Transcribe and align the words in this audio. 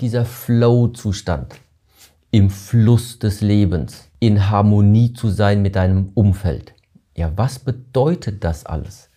dieser 0.00 0.24
Flow-Zustand, 0.24 1.54
im 2.30 2.50
Fluss 2.50 3.18
des 3.18 3.40
Lebens, 3.40 4.08
in 4.18 4.50
Harmonie 4.50 5.12
zu 5.12 5.28
sein 5.28 5.62
mit 5.62 5.76
deinem 5.76 6.10
Umfeld. 6.14 6.74
Ja, 7.16 7.32
was 7.36 7.58
bedeutet 7.58 8.44
das 8.44 8.64
alles? 8.66 9.10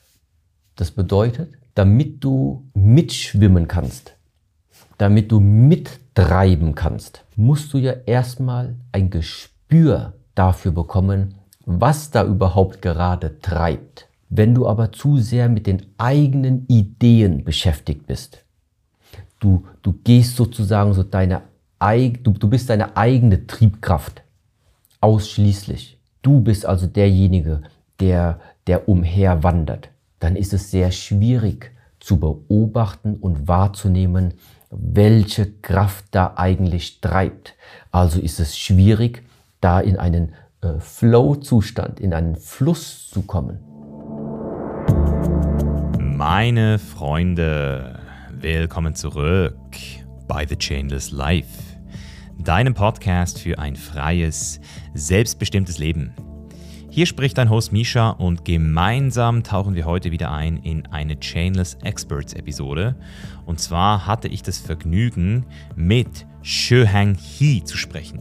Das 0.76 0.92
bedeutet, 0.92 1.54
damit 1.76 2.24
du 2.24 2.70
mitschwimmen 2.74 3.68
kannst, 3.68 4.14
damit 4.98 5.32
du 5.32 5.40
mittreiben 5.40 6.76
kannst, 6.76 7.24
musst 7.36 7.74
du 7.74 7.78
ja 7.78 7.94
erstmal 8.06 8.76
ein 8.92 9.10
Gespür 9.10 10.14
dafür 10.36 10.72
bekommen, 10.72 11.36
was 11.66 12.12
da 12.12 12.26
überhaupt 12.26 12.82
gerade 12.82 13.40
treibt. 13.40 14.08
Wenn 14.30 14.56
du 14.56 14.68
aber 14.68 14.92
zu 14.92 15.18
sehr 15.18 15.48
mit 15.48 15.68
den 15.68 15.86
eigenen 15.98 16.66
Ideen 16.68 17.44
beschäftigt 17.44 18.08
bist, 18.08 18.43
du, 19.44 19.66
du 19.82 19.94
gehst 20.04 20.36
sozusagen 20.36 20.94
so 20.94 21.04
deine, 21.04 21.42
du, 21.80 22.32
du 22.32 22.48
bist 22.48 22.70
deine 22.70 22.96
eigene 22.96 23.46
Triebkraft 23.46 24.24
ausschließlich. 25.02 26.00
Du 26.22 26.40
bist 26.40 26.66
also 26.66 26.88
derjenige, 26.88 27.62
der, 28.00 28.40
der 28.68 28.88
umherwandert. 28.88 29.90
Dann 30.20 30.38
ist 30.38 30.54
es 30.54 30.72
sehr 30.72 30.92
schwierig 30.92 31.72
zu 32.00 32.18
beobachten 32.18 33.16
und 33.16 33.48
wahrzunehmen, 33.48 34.36
welche 34.70 35.52
Kraft 35.62 36.06
da 36.12 36.34
eigentlich 36.38 37.02
treibt. 37.02 37.56
Also 37.92 38.20
ist 38.22 38.40
es 38.40 38.58
schwierig, 38.58 39.24
da 39.60 39.80
in 39.80 39.98
einen 39.98 40.34
äh, 40.62 40.80
Flow-Zustand, 40.80 42.00
in 42.00 42.14
einen 42.14 42.38
Fluss 42.38 43.10
zu 43.10 43.24
kommen. 43.24 43.60
Meine 46.00 46.80
Freunde, 46.80 48.03
willkommen 48.44 48.94
zurück 48.94 49.56
bei 50.28 50.46
The 50.46 50.58
Chainless 50.58 51.12
Life, 51.12 51.48
deinem 52.38 52.74
Podcast 52.74 53.40
für 53.40 53.58
ein 53.58 53.78
freies, 53.78 54.60
selbstbestimmtes 54.94 55.78
Leben. 55.78 56.14
Hier 56.90 57.06
spricht 57.06 57.38
dein 57.38 57.50
Host 57.50 57.72
Misha 57.72 58.10
und 58.10 58.44
gemeinsam 58.44 59.44
tauchen 59.44 59.76
wir 59.76 59.86
heute 59.86 60.12
wieder 60.12 60.30
ein 60.34 60.58
in 60.58 60.86
eine 60.88 61.18
Chainless 61.18 61.76
Experts 61.84 62.34
Episode. 62.34 62.98
Und 63.46 63.62
zwar 63.62 64.06
hatte 64.06 64.28
ich 64.28 64.44
das 64.44 64.58
Vergnügen, 64.58 65.46
mit 65.78 66.28
Hang 66.44 67.16
He 67.16 67.64
zu 67.64 67.78
sprechen. 67.78 68.20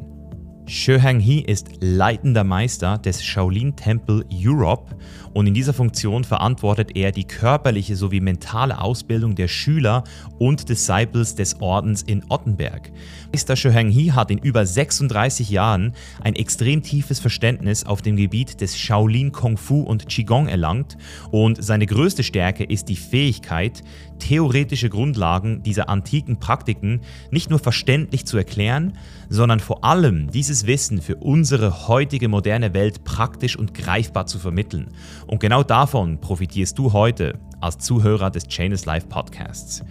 Hang 0.69 1.19
He 1.19 1.41
ist 1.41 1.69
leitender 1.81 2.45
Meister 2.45 2.97
des 2.97 3.25
Shaolin 3.25 3.75
Temple 3.75 4.25
Europe 4.33 4.95
und 5.35 5.47
in 5.47 5.55
dieser 5.55 5.73
Funktion 5.73 6.25
verantwortet 6.25 6.97
er 6.97 7.13
die 7.13 7.25
körperliche 7.25 7.97
sowie 7.97 8.21
mentale 8.21 8.81
Ausbildung 8.81 9.35
der 9.35 9.49
Schüler 9.49 10.05
und 10.39 10.69
Disciples 10.69 11.35
des 11.35 11.61
Ordens 11.61 12.03
in 12.03 12.25
Ottenberg. 12.29 12.91
Meister 13.33 13.57
Shoheng 13.57 13.89
He 13.89 14.13
hat 14.13 14.31
in 14.31 14.39
über 14.39 14.67
36 14.67 15.51
Jahren 15.51 15.95
ein 16.23 16.35
extrem 16.35 16.83
tiefes 16.83 17.21
Verständnis 17.21 17.85
auf 17.85 18.03
dem 18.03 18.17
Gebiet 18.17 18.61
des 18.61 18.79
Shaolin 18.79 19.33
Kung 19.33 19.57
Fu 19.57 19.81
und 19.81 20.09
Qigong 20.09 20.49
erlangt 20.49 20.97
und 21.31 21.63
seine 21.63 21.87
größte 21.87 22.23
Stärke 22.23 22.65
ist 22.65 22.89
die 22.89 22.97
Fähigkeit, 22.97 23.83
theoretische 24.23 24.89
Grundlagen 24.89 25.65
dieser 25.65 25.89
antiken 25.89 26.39
Praktiken 26.39 27.01
nicht 27.33 27.51
nur 27.51 27.59
verständlich 27.59 28.25
zu 28.25 28.37
erklären, 28.37 28.97
sondern 29.29 29.59
vor 29.59 29.83
allem 29.83 30.31
dieses 30.31 30.67
Wissen 30.67 31.03
für 31.03 31.17
unsere 31.17 31.89
heutige 31.89 32.29
moderne 32.29 32.73
Welt 32.73 33.03
praktisch 33.03 33.57
und 33.57 33.75
greifbar 33.75 34.27
zu 34.27 34.39
vermitteln. 34.39 34.89
Und 35.27 35.41
genau 35.41 35.65
davon 35.65 36.21
profitierst 36.21 36.79
du 36.79 36.93
heute 36.93 37.41
als 37.61 37.79
Zuhörer 37.79 38.31
des 38.31 38.47
Chainless 38.47 38.87
Life 38.87 39.09
Podcasts. 39.09 39.83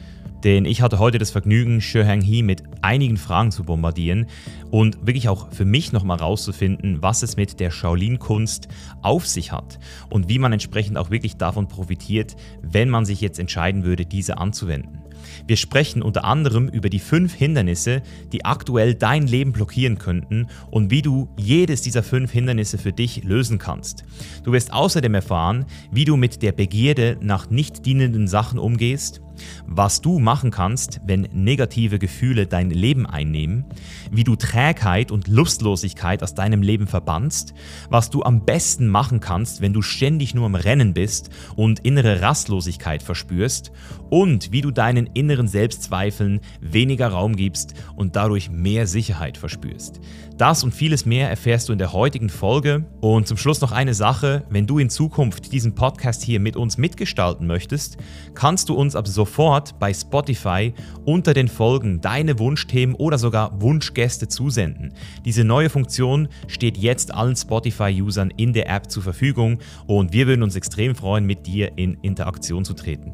Denn 0.43 0.65
ich 0.65 0.81
hatte 0.81 0.99
heute 0.99 1.19
das 1.19 1.31
Vergnügen, 1.31 1.81
Hang 1.81 2.21
He 2.21 2.41
mit 2.41 2.63
einigen 2.81 3.17
Fragen 3.17 3.51
zu 3.51 3.63
bombardieren 3.63 4.25
und 4.71 5.05
wirklich 5.05 5.29
auch 5.29 5.51
für 5.51 5.65
mich 5.65 5.91
nochmal 5.91 6.17
rauszufinden, 6.17 7.01
was 7.01 7.21
es 7.21 7.37
mit 7.37 7.59
der 7.59 7.69
Shaolin-Kunst 7.69 8.67
auf 9.01 9.27
sich 9.27 9.51
hat 9.51 9.79
und 10.09 10.29
wie 10.29 10.39
man 10.39 10.53
entsprechend 10.53 10.97
auch 10.97 11.11
wirklich 11.11 11.37
davon 11.37 11.67
profitiert, 11.67 12.35
wenn 12.61 12.89
man 12.89 13.05
sich 13.05 13.21
jetzt 13.21 13.39
entscheiden 13.39 13.83
würde, 13.83 14.05
diese 14.05 14.37
anzuwenden. 14.37 15.01
Wir 15.47 15.57
sprechen 15.57 16.01
unter 16.01 16.23
anderem 16.23 16.67
über 16.67 16.89
die 16.89 16.99
fünf 16.99 17.33
Hindernisse, 17.33 18.01
die 18.31 18.45
aktuell 18.45 18.95
dein 18.95 19.27
Leben 19.27 19.51
blockieren 19.51 19.97
könnten 19.97 20.47
und 20.69 20.91
wie 20.91 21.01
du 21.01 21.29
jedes 21.37 21.81
dieser 21.81 22.03
fünf 22.03 22.31
Hindernisse 22.31 22.77
für 22.77 22.91
dich 22.91 23.23
lösen 23.23 23.57
kannst. 23.57 24.03
Du 24.43 24.51
wirst 24.51 24.73
außerdem 24.73 25.13
erfahren, 25.13 25.65
wie 25.91 26.05
du 26.05 26.17
mit 26.17 26.41
der 26.41 26.51
Begierde 26.51 27.17
nach 27.21 27.49
nicht 27.49 27.85
dienenden 27.85 28.27
Sachen 28.27 28.59
umgehst, 28.59 29.21
was 29.65 30.01
du 30.01 30.19
machen 30.19 30.51
kannst, 30.51 31.01
wenn 31.05 31.27
negative 31.31 31.99
Gefühle 31.99 32.47
dein 32.47 32.69
Leben 32.69 33.05
einnehmen, 33.05 33.65
wie 34.11 34.23
du 34.23 34.35
Trägheit 34.35 35.11
und 35.11 35.27
Lustlosigkeit 35.27 36.23
aus 36.23 36.33
deinem 36.33 36.61
Leben 36.61 36.87
verbannst, 36.87 37.53
was 37.89 38.09
du 38.09 38.23
am 38.23 38.45
besten 38.45 38.87
machen 38.87 39.19
kannst, 39.19 39.61
wenn 39.61 39.73
du 39.73 39.81
ständig 39.81 40.33
nur 40.35 40.45
am 40.45 40.55
Rennen 40.55 40.93
bist 40.93 41.29
und 41.55 41.79
innere 41.79 42.21
Rastlosigkeit 42.21 43.03
verspürst 43.03 43.71
und 44.09 44.51
wie 44.51 44.61
du 44.61 44.71
deinen 44.71 45.07
inneren 45.07 45.47
Selbstzweifeln 45.47 46.41
weniger 46.59 47.09
Raum 47.09 47.35
gibst 47.35 47.73
und 47.95 48.15
dadurch 48.15 48.49
mehr 48.49 48.87
Sicherheit 48.87 49.37
verspürst. 49.37 49.99
Das 50.37 50.63
und 50.63 50.73
vieles 50.73 51.05
mehr 51.05 51.29
erfährst 51.29 51.69
du 51.69 51.73
in 51.73 51.77
der 51.77 51.93
heutigen 51.93 52.29
Folge. 52.29 52.85
Und 52.99 53.27
zum 53.27 53.37
Schluss 53.37 53.61
noch 53.61 53.71
eine 53.71 53.93
Sache, 53.93 54.43
wenn 54.49 54.65
du 54.65 54.79
in 54.79 54.89
Zukunft 54.89 55.51
diesen 55.51 55.75
Podcast 55.75 56.23
hier 56.23 56.39
mit 56.39 56.55
uns 56.55 56.77
mitgestalten 56.77 57.45
möchtest, 57.45 57.97
kannst 58.33 58.69
du 58.69 58.73
uns 58.73 58.95
ab 58.95 59.07
sofort 59.07 59.77
bei 59.79 59.93
Spotify 59.93 60.73
unter 61.05 61.33
den 61.33 61.47
Folgen 61.47 62.01
deine 62.01 62.39
Wunschthemen 62.39 62.95
oder 62.95 63.17
sogar 63.17 63.61
Wunschgäste 63.61 64.27
zusenden. 64.27 64.93
Diese 65.25 65.43
neue 65.43 65.69
Funktion 65.69 66.27
steht 66.47 66.77
jetzt 66.77 67.13
allen 67.13 67.35
Spotify-Usern 67.35 68.31
in 68.37 68.53
der 68.53 68.69
App 68.69 68.89
zur 68.89 69.03
Verfügung 69.03 69.59
und 69.85 70.13
wir 70.13 70.27
würden 70.27 70.43
uns 70.43 70.55
extrem 70.55 70.95
freuen, 70.95 71.25
mit 71.25 71.45
dir 71.45 71.77
in 71.77 71.95
Interaktion 72.01 72.65
zu 72.65 72.73
treten. 72.73 73.11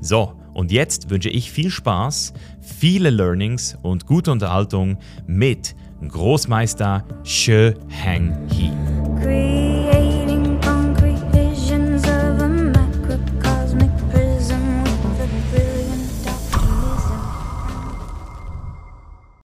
So, 0.00 0.32
und 0.54 0.72
jetzt 0.72 1.10
wünsche 1.10 1.30
ich 1.30 1.50
viel 1.50 1.70
Spaß, 1.70 2.32
viele 2.60 3.10
Learnings 3.10 3.76
und 3.82 4.06
gute 4.06 4.32
Unterhaltung 4.32 4.98
mit 5.26 5.74
Großmeister 6.08 7.04
She 7.24 7.74
Hang 8.04 8.48
He. 8.50 8.70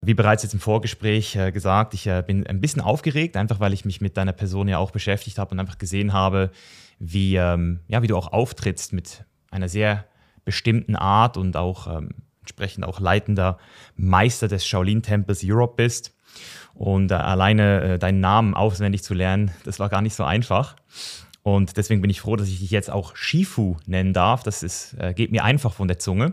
Wie 0.03 0.15
bereits 0.15 0.43
jetzt 0.43 0.55
im 0.55 0.61
Vorgespräch 0.61 1.37
äh, 1.37 1.53
gesagt, 1.53 1.95
ich 1.95 2.07
äh, 2.09 2.25
bin 2.27 2.47
ein 2.47 2.61
bisschen 2.61 2.83
aufgeregt, 2.83 3.37
einfach 3.37 3.61
weil 3.61 3.73
ich 3.73 3.85
mich 3.85 4.01
mit 4.01 4.17
deiner 4.17 4.33
Person 4.33 4.67
ja 4.67 4.79
auch 4.79 4.91
beschäftigt 4.91 5.39
habe 5.39 5.53
und 5.53 5.61
einfach 5.61 5.79
gesehen 5.79 6.13
habe, 6.13 6.51
wie, 6.99 7.37
ähm, 7.37 7.81
ja, 7.87 8.03
wie 8.03 8.09
du 8.09 8.17
auch 8.17 8.33
auftrittst 8.33 8.93
mit 8.93 9.25
einer 9.51 9.69
sehr 9.69 10.05
bestimmten 10.45 10.97
Art 10.97 11.37
und 11.37 11.57
auch 11.57 11.87
ähm, 11.87 12.11
entsprechend 12.41 12.85
auch 12.85 12.99
leitender 12.99 13.59
Meister 13.95 14.49
des 14.49 14.67
Shaolin-Tempels 14.67 15.43
Europe 15.45 15.75
bist. 15.77 16.17
Und 16.81 17.11
äh, 17.11 17.15
alleine 17.17 17.83
äh, 17.83 17.99
deinen 17.99 18.21
Namen 18.21 18.55
auswendig 18.55 19.03
zu 19.03 19.13
lernen, 19.13 19.51
das 19.65 19.79
war 19.79 19.91
gar 19.91 20.01
nicht 20.01 20.15
so 20.15 20.25
einfach. 20.25 20.77
Und 21.43 21.77
deswegen 21.77 22.01
bin 22.01 22.09
ich 22.11 22.23
froh, 22.23 22.37
dass 22.37 22.49
ich 22.49 22.61
dich 22.61 22.71
jetzt 22.71 22.91
auch 22.91 23.15
Shifu 23.15 23.77
nennen 23.85 24.15
darf. 24.15 24.45
Das 24.45 24.63
ist, 24.63 24.95
äh, 24.99 25.13
geht 25.13 25.31
mir 25.31 25.45
einfach 25.45 25.75
von 25.75 25.89
der 25.89 25.99
Zunge. 25.99 26.33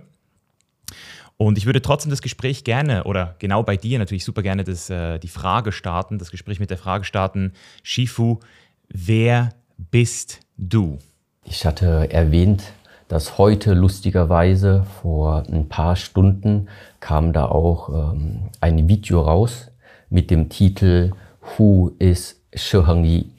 Und 1.35 1.57
ich 1.57 1.65
würde 1.65 1.81
trotzdem 1.81 2.11
das 2.11 2.21
Gespräch 2.21 2.63
gerne, 2.63 3.03
oder 3.03 3.35
genau 3.39 3.61
bei 3.61 3.75
dir 3.75 3.99
natürlich 3.99 4.23
super 4.23 4.41
gerne 4.41 4.63
das, 4.63 4.89
äh, 4.89 5.19
die 5.19 5.27
Frage 5.27 5.73
starten, 5.73 6.17
das 6.17 6.31
Gespräch 6.31 6.61
mit 6.61 6.69
der 6.69 6.77
Frage 6.77 7.03
starten, 7.03 7.51
Shifu, 7.83 8.39
wer 8.87 9.49
bist 9.75 10.39
du? 10.55 10.97
Ich 11.43 11.65
hatte 11.65 12.09
erwähnt, 12.09 12.71
dass 13.09 13.37
heute 13.37 13.73
lustigerweise 13.73 14.85
vor 15.01 15.43
ein 15.51 15.67
paar 15.67 15.97
Stunden 15.97 16.69
kam 17.01 17.33
da 17.33 17.47
auch 17.47 18.13
ähm, 18.13 18.43
ein 18.61 18.87
Video 18.87 19.19
raus 19.19 19.66
mit 20.09 20.31
dem 20.31 20.49
Titel 20.49 21.11
Who 21.57 21.91
is 21.99 22.41
Shi 22.53 22.83
Hengyi? 22.83 23.31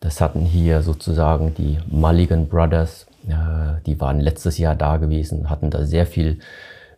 Das 0.00 0.20
hatten 0.20 0.44
hier 0.44 0.82
sozusagen 0.82 1.54
die 1.54 1.78
Mulligan 1.88 2.48
Brothers, 2.48 3.06
äh, 3.26 3.80
die 3.86 4.00
waren 4.00 4.20
letztes 4.20 4.58
Jahr 4.58 4.74
da 4.74 4.98
gewesen, 4.98 5.50
hatten 5.50 5.70
da 5.70 5.84
sehr 5.84 6.06
viel 6.06 6.38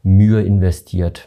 Mühe 0.03 0.43
investiert, 0.43 1.27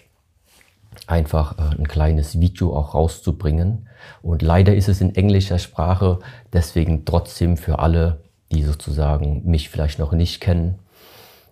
einfach 1.08 1.58
äh, 1.58 1.78
ein 1.78 1.88
kleines 1.88 2.40
Video 2.40 2.76
auch 2.76 2.94
rauszubringen. 2.94 3.88
Und 4.22 4.42
leider 4.42 4.76
ist 4.76 4.90
es 4.90 5.02
in 5.02 5.16
englischer 5.16 5.60
Sprache, 5.60 6.20
deswegen 6.54 7.06
trotzdem 7.06 7.58
für 7.58 7.80
alle, 7.80 8.22
die 8.52 8.64
sozusagen 8.64 9.44
mich 9.46 9.70
vielleicht 9.70 9.98
noch 9.98 10.12
nicht 10.12 10.42
kennen. 10.42 10.80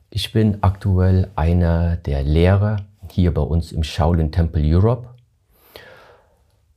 Ich 0.09 0.33
bin 0.33 0.57
aktuell 0.61 1.29
einer 1.35 1.95
der 1.95 2.23
Lehrer 2.23 2.77
hier 3.09 3.33
bei 3.33 3.41
uns 3.41 3.71
im 3.71 3.83
Shaolin 3.83 4.31
Temple 4.31 4.63
Europe 4.63 5.07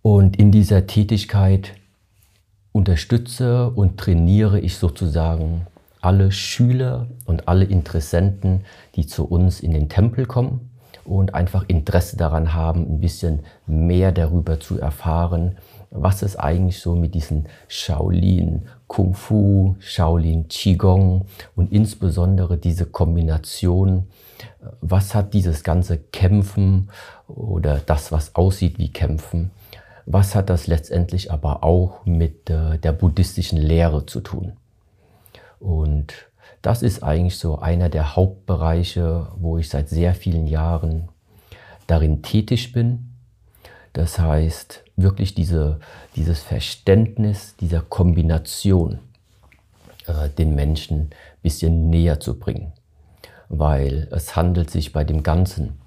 und 0.02 0.36
in 0.36 0.50
dieser 0.50 0.86
Tätigkeit 0.86 1.74
unterstütze 2.72 3.70
und 3.70 3.98
trainiere 3.98 4.58
ich 4.58 4.76
sozusagen 4.76 5.66
alle 6.00 6.32
Schüler 6.32 7.06
und 7.26 7.46
alle 7.46 7.64
Interessenten, 7.64 8.64
die 8.96 9.06
zu 9.06 9.24
uns 9.24 9.60
in 9.60 9.70
den 9.72 9.88
Tempel 9.88 10.26
kommen 10.26 10.72
und 11.04 11.34
einfach 11.34 11.64
Interesse 11.68 12.16
daran 12.16 12.54
haben, 12.54 12.82
ein 12.82 13.00
bisschen 13.00 13.40
mehr 13.66 14.10
darüber 14.10 14.58
zu 14.58 14.80
erfahren, 14.80 15.56
was 15.90 16.22
es 16.22 16.36
eigentlich 16.36 16.80
so 16.80 16.96
mit 16.96 17.14
diesen 17.14 17.46
Shaolin 17.68 18.62
Kung 18.88 19.14
Fu, 19.14 19.76
Shaolin 19.78 20.48
Qigong 20.48 21.26
und 21.54 21.72
insbesondere 21.72 22.58
diese 22.58 22.86
Kombination, 22.86 24.08
was 24.80 25.14
hat 25.14 25.34
dieses 25.34 25.62
ganze 25.62 25.98
Kämpfen 25.98 26.90
oder 27.28 27.80
das, 27.84 28.10
was 28.10 28.34
aussieht 28.34 28.78
wie 28.78 28.90
Kämpfen, 28.90 29.50
was 30.06 30.34
hat 30.34 30.50
das 30.50 30.66
letztendlich 30.66 31.30
aber 31.30 31.62
auch 31.64 32.04
mit 32.04 32.50
äh, 32.50 32.78
der 32.78 32.92
buddhistischen 32.92 33.58
Lehre 33.58 34.06
zu 34.06 34.20
tun? 34.20 34.52
Und 35.60 36.12
das 36.60 36.82
ist 36.82 37.02
eigentlich 37.02 37.38
so 37.38 37.58
einer 37.58 37.88
der 37.88 38.16
Hauptbereiche, 38.16 39.28
wo 39.36 39.58
ich 39.58 39.68
seit 39.68 39.88
sehr 39.88 40.14
vielen 40.14 40.46
Jahren 40.46 41.08
darin 41.86 42.22
tätig 42.22 42.72
bin. 42.72 43.10
Das 43.92 44.18
heißt, 44.18 44.84
wirklich 44.96 45.34
diese, 45.34 45.80
dieses 46.16 46.40
Verständnis 46.40 47.56
dieser 47.56 47.80
Kombination 47.80 49.00
äh, 50.06 50.28
den 50.30 50.54
Menschen 50.54 51.00
ein 51.00 51.10
bisschen 51.42 51.90
näher 51.90 52.20
zu 52.20 52.38
bringen. 52.38 52.72
Weil 53.48 54.08
es 54.10 54.34
handelt 54.34 54.70
sich 54.70 54.92
bei 54.92 55.04
dem 55.04 55.22
Ganzen, 55.22 55.81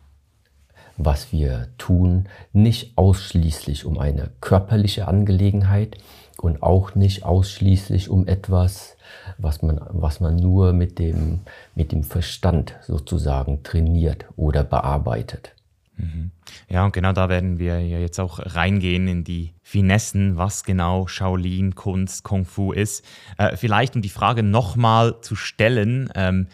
was 0.97 1.31
wir 1.31 1.67
tun, 1.77 2.27
nicht 2.53 2.97
ausschließlich 2.97 3.85
um 3.85 3.97
eine 3.97 4.31
körperliche 4.41 5.07
Angelegenheit 5.07 5.97
und 6.37 6.63
auch 6.63 6.95
nicht 6.95 7.23
ausschließlich 7.23 8.09
um 8.09 8.27
etwas, 8.27 8.97
was 9.37 9.61
man, 9.61 9.79
was 9.89 10.19
man 10.19 10.35
nur 10.35 10.73
mit 10.73 10.99
dem, 10.99 11.41
mit 11.75 11.91
dem 11.91 12.03
Verstand 12.03 12.75
sozusagen 12.81 13.63
trainiert 13.63 14.25
oder 14.35 14.63
bearbeitet. 14.63 15.53
Mhm. 15.97 16.31
Ja, 16.67 16.85
und 16.85 16.93
genau 16.93 17.13
da 17.13 17.29
werden 17.29 17.57
wir 17.57 17.79
ja 17.79 17.99
jetzt 17.99 18.19
auch 18.19 18.39
reingehen 18.39 19.07
in 19.07 19.23
die 19.23 19.53
Finessen, 19.61 20.37
was 20.37 20.63
genau 20.63 21.07
Shaolin, 21.07 21.75
Kunst, 21.75 22.23
Kung 22.23 22.45
Fu 22.45 22.71
ist. 22.71 23.05
Äh, 23.37 23.55
vielleicht, 23.55 23.95
um 23.95 24.01
die 24.01 24.09
Frage 24.09 24.43
nochmal 24.43 25.21
zu 25.21 25.35
stellen 25.35 26.09
ähm, 26.15 26.47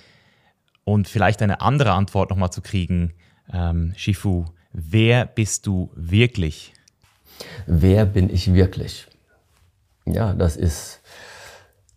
und 0.83 1.07
vielleicht 1.07 1.41
eine 1.41 1.61
andere 1.61 1.93
Antwort 1.93 2.29
nochmal 2.29 2.51
zu 2.51 2.61
kriegen, 2.61 3.13
ähm, 3.51 3.93
Shifu, 3.95 4.45
wer 4.73 5.25
bist 5.25 5.67
du 5.67 5.91
wirklich? 5.95 6.73
Wer 7.65 8.05
bin 8.05 8.29
ich 8.29 8.53
wirklich? 8.53 9.07
Ja, 10.05 10.33
das 10.33 10.57
ist, 10.57 11.01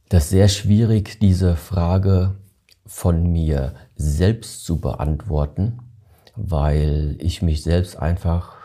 das 0.09 0.25
ist 0.25 0.31
sehr 0.31 0.49
schwierig, 0.49 1.19
diese 1.21 1.57
Frage 1.57 2.37
von 2.87 3.33
mir 3.33 3.75
selbst 3.97 4.65
zu 4.65 4.81
beantworten 4.81 5.81
weil 6.37 7.17
ich 7.19 7.43
mich 7.43 7.63
selbst 7.63 7.97
einfach 7.97 8.57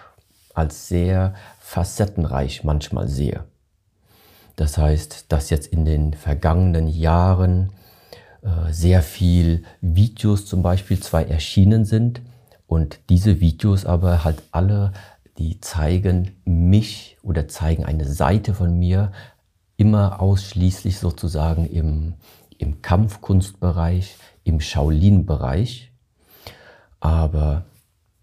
als 0.53 0.87
sehr 0.87 1.33
facettenreich 1.59 2.63
manchmal 2.63 3.07
sehe. 3.07 3.45
Das 4.55 4.77
heißt, 4.77 5.31
dass 5.31 5.49
jetzt 5.49 5.67
in 5.67 5.85
den 5.85 6.13
vergangenen 6.13 6.87
Jahren 6.87 7.71
äh, 8.41 8.71
sehr 8.71 9.01
viel 9.01 9.63
Videos 9.81 10.45
zum 10.45 10.61
Beispiel 10.61 10.99
zwar 10.99 11.27
erschienen 11.27 11.85
sind 11.85 12.21
und 12.69 12.99
diese 13.09 13.41
Videos 13.41 13.85
aber 13.85 14.23
halt 14.23 14.41
alle, 14.51 14.93
die 15.37 15.59
zeigen 15.59 16.31
mich 16.45 17.17
oder 17.21 17.49
zeigen 17.49 17.83
eine 17.83 18.07
Seite 18.07 18.53
von 18.53 18.79
mir 18.79 19.11
immer 19.75 20.21
ausschließlich 20.21 20.99
sozusagen 20.99 21.65
im, 21.65 22.13
im 22.57 22.81
Kampfkunstbereich, 22.81 24.15
im 24.45 24.61
Shaolin-Bereich 24.61 25.89
aber 26.99 27.65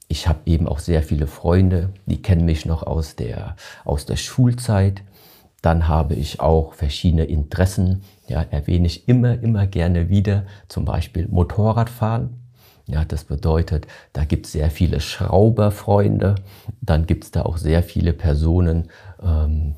ich 0.09 0.29
habe 0.29 0.41
eben 0.47 0.69
auch 0.69 0.79
sehr 0.79 1.03
viele 1.03 1.27
Freunde, 1.27 1.91
die 2.07 2.23
kennen 2.23 2.45
mich 2.45 2.67
noch 2.67 2.83
aus 2.83 3.17
der, 3.17 3.57
aus 3.85 4.07
der 4.07 4.17
Schulzeit. 4.17 5.03
Dann 5.63 5.89
habe 5.89 6.15
ich 6.15 6.41
auch 6.41 6.75
verschiedene 6.75 7.25
Interessen, 7.25 8.03
ja, 8.29 8.43
erwähne 8.43 8.87
ich 8.87 9.09
immer, 9.09 9.41
immer 9.43 9.67
gerne 9.67 10.09
wieder, 10.09 10.45
zum 10.69 10.85
Beispiel 10.85 11.27
Motorradfahren. 11.29 12.46
Ja, 12.87 13.05
das 13.05 13.25
bedeutet, 13.25 13.87
da 14.13 14.25
gibt 14.25 14.47
es 14.47 14.53
sehr 14.53 14.71
viele 14.71 15.01
Schrauberfreunde, 15.01 16.37
dann 16.81 17.07
gibt 17.07 17.25
es 17.25 17.31
da 17.33 17.43
auch 17.43 17.57
sehr 17.57 17.83
viele 17.83 18.13
Personen, 18.13 18.89
ähm, 19.21 19.75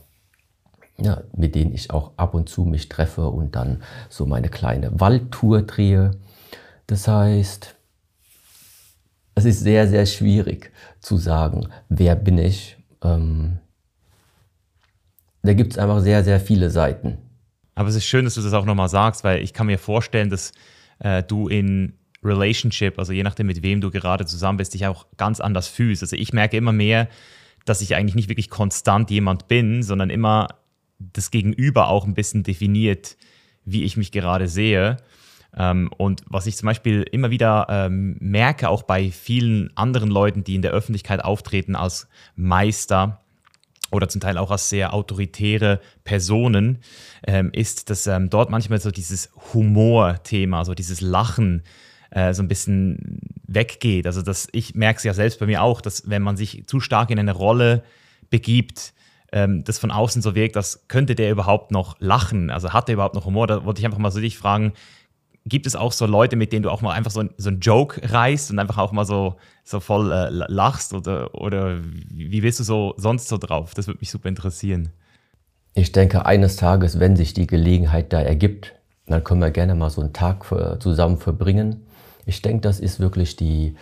ja, 0.98 1.22
mit 1.34 1.54
denen 1.54 1.72
ich 1.72 1.90
auch 1.90 2.12
ab 2.16 2.34
und 2.34 2.48
zu 2.48 2.64
mich 2.64 2.88
treffe 2.88 3.28
und 3.28 3.56
dann 3.56 3.82
so 4.10 4.26
meine 4.26 4.50
kleine 4.50 5.00
Waldtour 5.00 5.62
drehe. 5.62 6.10
Das 6.86 7.08
heißt, 7.08 7.74
es 9.36 9.44
ist 9.44 9.60
sehr, 9.60 9.88
sehr 9.88 10.04
schwierig 10.04 10.72
zu 11.00 11.16
sagen, 11.16 11.68
wer 11.88 12.14
bin 12.16 12.36
ich. 12.36 12.76
Ähm, 13.02 13.58
da 15.42 15.54
gibt 15.54 15.72
es 15.72 15.78
einfach 15.78 16.00
sehr, 16.00 16.24
sehr 16.24 16.40
viele 16.40 16.70
Seiten. 16.70 17.18
Aber 17.74 17.88
es 17.88 17.94
ist 17.94 18.04
schön, 18.04 18.24
dass 18.24 18.34
du 18.34 18.42
das 18.42 18.52
auch 18.52 18.64
nochmal 18.64 18.88
sagst, 18.88 19.22
weil 19.24 19.40
ich 19.42 19.54
kann 19.54 19.68
mir 19.68 19.78
vorstellen, 19.78 20.28
dass 20.28 20.52
äh, 20.98 21.22
du 21.22 21.46
in 21.48 21.97
Relationship, 22.22 22.98
also 22.98 23.12
je 23.12 23.22
nachdem, 23.22 23.46
mit 23.46 23.62
wem 23.62 23.80
du 23.80 23.90
gerade 23.90 24.26
zusammen 24.26 24.58
bist, 24.58 24.74
dich 24.74 24.86
auch 24.86 25.06
ganz 25.16 25.40
anders 25.40 25.68
fühlst. 25.68 26.02
Also 26.02 26.16
ich 26.16 26.32
merke 26.32 26.56
immer 26.56 26.72
mehr, 26.72 27.08
dass 27.64 27.80
ich 27.80 27.94
eigentlich 27.94 28.14
nicht 28.14 28.28
wirklich 28.28 28.50
konstant 28.50 29.10
jemand 29.10 29.48
bin, 29.48 29.82
sondern 29.82 30.10
immer 30.10 30.48
das 30.98 31.30
Gegenüber 31.30 31.88
auch 31.88 32.06
ein 32.06 32.14
bisschen 32.14 32.42
definiert, 32.42 33.16
wie 33.64 33.84
ich 33.84 33.96
mich 33.96 34.10
gerade 34.10 34.48
sehe. 34.48 34.96
Ähm, 35.56 35.90
und 35.96 36.22
was 36.26 36.46
ich 36.46 36.56
zum 36.56 36.66
Beispiel 36.66 37.02
immer 37.02 37.30
wieder 37.30 37.66
ähm, 37.68 38.16
merke, 38.20 38.68
auch 38.68 38.82
bei 38.82 39.10
vielen 39.10 39.70
anderen 39.76 40.10
Leuten, 40.10 40.44
die 40.44 40.56
in 40.56 40.62
der 40.62 40.72
Öffentlichkeit 40.72 41.24
auftreten 41.24 41.76
als 41.76 42.08
Meister, 42.34 43.20
oder 43.90 44.08
zum 44.08 44.20
Teil 44.20 44.36
auch 44.36 44.50
als 44.50 44.68
sehr 44.68 44.92
autoritäre 44.92 45.80
Personen, 46.04 46.78
ähm, 47.26 47.50
ist, 47.52 47.88
dass 47.90 48.04
dort 48.04 48.50
manchmal 48.50 48.80
so 48.80 48.90
dieses 48.90 49.30
Humor-Thema, 49.54 50.66
so 50.66 50.74
dieses 50.74 51.00
Lachen 51.00 51.62
äh, 52.10 52.32
so 52.32 52.42
ein 52.42 52.48
bisschen 52.48 53.20
weggeht. 53.46 54.06
Also 54.06 54.22
dass 54.22 54.48
ich 54.52 54.74
merke 54.74 54.98
es 54.98 55.04
ja 55.04 55.14
selbst 55.14 55.40
bei 55.40 55.46
mir 55.46 55.62
auch, 55.62 55.80
dass 55.80 56.08
wenn 56.08 56.22
man 56.22 56.36
sich 56.36 56.66
zu 56.66 56.80
stark 56.80 57.10
in 57.10 57.18
eine 57.18 57.32
Rolle 57.32 57.82
begibt, 58.30 58.92
ähm, 59.32 59.64
das 59.64 59.78
von 59.78 59.90
außen 59.90 60.22
so 60.22 60.34
wirkt, 60.34 60.56
als 60.56 60.86
könnte 60.88 61.14
der 61.14 61.30
überhaupt 61.30 61.70
noch 61.70 61.96
lachen. 62.00 62.50
Also 62.50 62.72
hat 62.72 62.88
er 62.88 62.94
überhaupt 62.94 63.14
noch 63.14 63.26
Humor? 63.26 63.46
Da 63.46 63.64
wollte 63.64 63.80
ich 63.80 63.86
einfach 63.86 63.98
mal 63.98 64.10
so 64.10 64.20
dich 64.20 64.38
fragen, 64.38 64.72
gibt 65.44 65.66
es 65.66 65.76
auch 65.76 65.92
so 65.92 66.06
Leute, 66.06 66.36
mit 66.36 66.52
denen 66.52 66.62
du 66.62 66.70
auch 66.70 66.82
mal 66.82 66.92
einfach 66.92 67.10
so, 67.10 67.24
so 67.36 67.48
einen 67.48 67.60
Joke 67.60 68.00
reißt 68.10 68.50
und 68.50 68.58
einfach 68.58 68.78
auch 68.78 68.92
mal 68.92 69.04
so, 69.04 69.36
so 69.64 69.80
voll 69.80 70.12
äh, 70.12 70.28
lachst? 70.30 70.94
Oder, 70.94 71.34
oder 71.34 71.78
wie 72.10 72.40
bist 72.40 72.60
du 72.60 72.64
so 72.64 72.94
sonst 72.96 73.28
so 73.28 73.38
drauf? 73.38 73.74
Das 73.74 73.86
würde 73.86 74.00
mich 74.00 74.10
super 74.10 74.28
interessieren. 74.28 74.90
Ich 75.74 75.92
denke, 75.92 76.26
eines 76.26 76.56
Tages, 76.56 76.98
wenn 76.98 77.16
sich 77.16 77.34
die 77.34 77.46
Gelegenheit 77.46 78.12
da 78.12 78.20
ergibt, 78.20 78.74
dann 79.06 79.24
können 79.24 79.40
wir 79.40 79.50
gerne 79.50 79.74
mal 79.74 79.90
so 79.90 80.00
einen 80.00 80.12
Tag 80.12 80.44
für, 80.44 80.78
zusammen 80.80 81.18
verbringen. 81.18 81.86
Ich 82.28 82.42
denke, 82.42 82.60
das 82.60 82.78
ist 82.78 83.00
wirklich 83.00 83.34
die, 83.36 83.74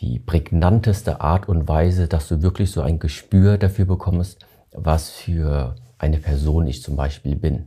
die 0.00 0.18
prägnanteste 0.18 1.20
Art 1.20 1.48
und 1.48 1.68
Weise, 1.68 2.08
dass 2.08 2.26
du 2.26 2.42
wirklich 2.42 2.72
so 2.72 2.82
ein 2.82 2.98
Gespür 2.98 3.56
dafür 3.56 3.84
bekommst, 3.84 4.44
was 4.72 5.10
für 5.10 5.76
eine 5.96 6.18
Person 6.18 6.66
ich 6.66 6.82
zum 6.82 6.96
Beispiel 6.96 7.36
bin. 7.36 7.66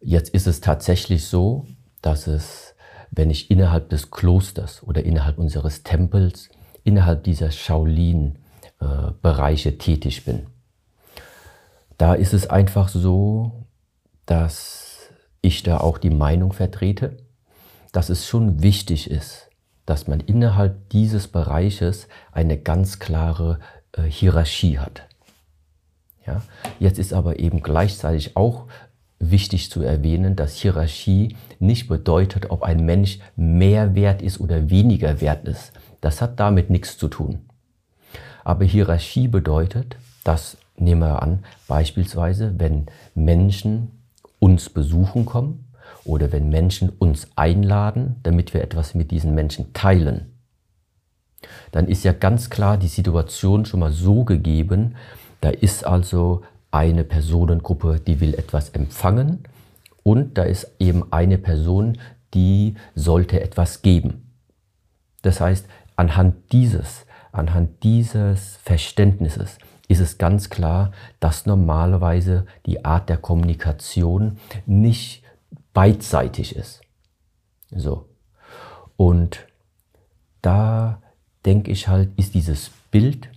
Jetzt 0.00 0.30
ist 0.30 0.46
es 0.46 0.62
tatsächlich 0.62 1.26
so, 1.26 1.66
dass 2.00 2.26
es, 2.26 2.74
wenn 3.10 3.28
ich 3.28 3.50
innerhalb 3.50 3.90
des 3.90 4.10
Klosters 4.10 4.82
oder 4.82 5.04
innerhalb 5.04 5.36
unseres 5.36 5.82
Tempels, 5.82 6.48
innerhalb 6.82 7.22
dieser 7.24 7.50
Shaolin-Bereiche 7.50 9.68
äh, 9.68 9.76
tätig 9.76 10.24
bin, 10.24 10.46
da 11.98 12.14
ist 12.14 12.32
es 12.32 12.48
einfach 12.48 12.88
so, 12.88 13.66
dass 14.24 15.10
ich 15.42 15.62
da 15.62 15.76
auch 15.76 15.98
die 15.98 16.08
Meinung 16.08 16.54
vertrete, 16.54 17.18
dass 17.92 18.08
es 18.08 18.26
schon 18.26 18.62
wichtig 18.62 19.10
ist, 19.10 19.48
dass 19.86 20.06
man 20.06 20.20
innerhalb 20.20 20.88
dieses 20.90 21.28
Bereiches 21.28 22.08
eine 22.32 22.58
ganz 22.58 22.98
klare 22.98 23.58
äh, 23.92 24.02
Hierarchie 24.02 24.78
hat. 24.78 25.06
Ja? 26.26 26.42
Jetzt 26.78 26.98
ist 26.98 27.12
aber 27.12 27.38
eben 27.38 27.62
gleichzeitig 27.62 28.36
auch 28.36 28.66
wichtig 29.18 29.70
zu 29.70 29.82
erwähnen, 29.82 30.36
dass 30.36 30.56
Hierarchie 30.56 31.36
nicht 31.58 31.88
bedeutet, 31.88 32.50
ob 32.50 32.62
ein 32.62 32.84
Mensch 32.84 33.18
mehr 33.36 33.94
wert 33.94 34.22
ist 34.22 34.40
oder 34.40 34.70
weniger 34.70 35.20
wert 35.20 35.46
ist. 35.46 35.72
Das 36.00 36.22
hat 36.22 36.40
damit 36.40 36.70
nichts 36.70 36.96
zu 36.96 37.08
tun. 37.08 37.40
Aber 38.44 38.64
Hierarchie 38.64 39.28
bedeutet, 39.28 39.96
dass, 40.24 40.56
nehmen 40.76 41.02
wir 41.02 41.22
an, 41.22 41.44
beispielsweise, 41.68 42.54
wenn 42.58 42.86
Menschen 43.14 43.90
uns 44.38 44.70
besuchen 44.70 45.26
kommen 45.26 45.69
oder 46.04 46.32
wenn 46.32 46.48
Menschen 46.48 46.88
uns 46.88 47.28
einladen, 47.36 48.16
damit 48.22 48.54
wir 48.54 48.62
etwas 48.62 48.94
mit 48.94 49.10
diesen 49.10 49.34
Menschen 49.34 49.72
teilen, 49.72 50.32
dann 51.72 51.88
ist 51.88 52.04
ja 52.04 52.12
ganz 52.12 52.50
klar 52.50 52.76
die 52.76 52.88
Situation 52.88 53.64
schon 53.64 53.80
mal 53.80 53.92
so 53.92 54.24
gegeben, 54.24 54.96
da 55.40 55.50
ist 55.50 55.86
also 55.86 56.42
eine 56.70 57.04
Personengruppe, 57.04 58.00
die 58.00 58.20
will 58.20 58.34
etwas 58.34 58.70
empfangen 58.70 59.44
und 60.02 60.38
da 60.38 60.42
ist 60.42 60.70
eben 60.78 61.12
eine 61.12 61.38
Person, 61.38 61.98
die 62.34 62.74
sollte 62.94 63.40
etwas 63.40 63.82
geben. 63.82 64.32
Das 65.22 65.40
heißt, 65.40 65.66
anhand 65.96 66.52
dieses, 66.52 67.06
anhand 67.32 67.82
dieses 67.82 68.56
Verständnisses 68.62 69.58
ist 69.88 70.00
es 70.00 70.18
ganz 70.18 70.50
klar, 70.50 70.92
dass 71.18 71.46
normalerweise 71.46 72.46
die 72.66 72.84
Art 72.84 73.08
der 73.08 73.16
Kommunikation 73.16 74.38
nicht 74.64 75.24
beidseitig 75.72 76.56
ist. 76.56 76.80
So. 77.70 78.06
Und 78.96 79.46
da 80.42 81.00
denke 81.44 81.70
ich 81.70 81.88
halt, 81.88 82.10
ist 82.16 82.34
dieses 82.34 82.70
Bild 82.90 83.28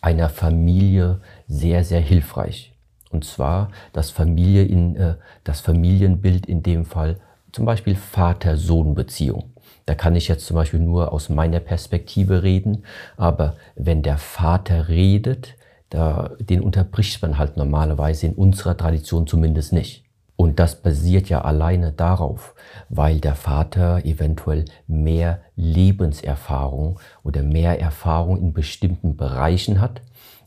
einer 0.00 0.28
Familie 0.28 1.20
sehr, 1.48 1.84
sehr 1.84 2.00
hilfreich. 2.00 2.72
Und 3.10 3.24
zwar 3.24 3.70
das, 3.92 4.10
Familie 4.10 4.64
in, 4.64 4.96
äh, 4.96 5.16
das 5.44 5.60
Familienbild 5.60 6.46
in 6.46 6.62
dem 6.62 6.84
Fall 6.84 7.20
zum 7.52 7.64
Beispiel 7.64 7.96
Vater-Sohn-Beziehung. 7.96 9.50
Da 9.86 9.94
kann 9.94 10.14
ich 10.14 10.28
jetzt 10.28 10.46
zum 10.46 10.54
Beispiel 10.54 10.78
nur 10.78 11.12
aus 11.12 11.28
meiner 11.28 11.58
Perspektive 11.58 12.44
reden, 12.44 12.84
aber 13.16 13.56
wenn 13.74 14.02
der 14.02 14.18
Vater 14.18 14.88
redet, 14.88 15.56
da, 15.88 16.30
den 16.38 16.60
unterbricht 16.60 17.20
man 17.22 17.38
halt 17.38 17.56
normalerweise 17.56 18.26
in 18.26 18.34
unserer 18.34 18.76
Tradition 18.76 19.26
zumindest 19.26 19.72
nicht. 19.72 19.99
Und 20.40 20.58
das 20.58 20.76
basiert 20.76 21.28
ja 21.28 21.42
alleine 21.42 21.92
darauf, 21.92 22.54
weil 22.88 23.20
der 23.20 23.34
Vater 23.34 24.06
eventuell 24.06 24.64
mehr 24.86 25.42
Lebenserfahrung 25.54 26.98
oder 27.22 27.42
mehr 27.42 27.78
Erfahrung 27.78 28.38
in 28.38 28.54
bestimmten 28.54 29.18
Bereichen 29.18 29.82
hat 29.82 30.00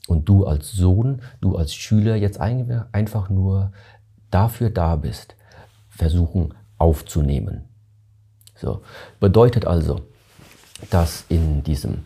und 0.07 0.27
du 0.27 0.47
als 0.47 0.71
Sohn, 0.71 1.21
du 1.41 1.55
als 1.57 1.75
Schüler 1.75 2.15
jetzt 2.15 2.41
einfach 2.41 3.29
nur 3.29 3.71
dafür 4.31 4.71
da 4.71 4.95
bist, 4.95 5.35
versuchen 5.89 6.55
aufzunehmen. 6.79 7.65
So. 8.55 8.81
Bedeutet 9.19 9.67
also, 9.67 10.01
dass 10.89 11.23
in 11.29 11.61
diesem 11.61 12.03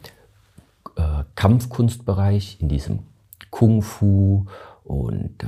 äh, 0.97 1.23
Kampfkunstbereich, 1.35 2.57
in 2.59 2.67
diesem 2.67 2.99
Kung 3.49 3.81
Fu 3.81 4.45
und 4.83 5.41
äh, 5.41 5.47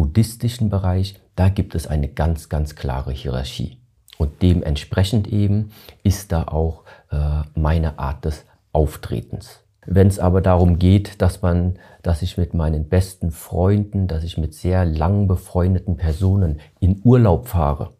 buddhistischen 0.00 0.70
Bereich, 0.70 1.20
da 1.36 1.50
gibt 1.50 1.74
es 1.74 1.86
eine 1.86 2.08
ganz, 2.08 2.48
ganz 2.48 2.74
klare 2.74 3.12
Hierarchie. 3.12 3.76
Und 4.16 4.40
dementsprechend 4.40 5.28
eben 5.28 5.72
ist 6.02 6.32
da 6.32 6.44
auch 6.44 6.84
äh, 7.10 7.42
meine 7.54 7.98
Art 7.98 8.24
des 8.24 8.46
Auftretens. 8.72 9.60
Wenn 9.84 10.06
es 10.06 10.18
aber 10.18 10.40
darum 10.40 10.78
geht, 10.78 11.20
dass 11.20 11.42
man, 11.42 11.78
dass 12.00 12.22
ich 12.22 12.38
mit 12.38 12.54
meinen 12.54 12.88
besten 12.88 13.30
Freunden, 13.30 14.08
dass 14.08 14.24
ich 14.24 14.38
mit 14.38 14.54
sehr 14.54 14.86
lang 14.86 15.28
befreundeten 15.28 15.98
Personen 15.98 16.60
in 16.78 17.02
Urlaub 17.04 17.48
fahre 17.48 17.92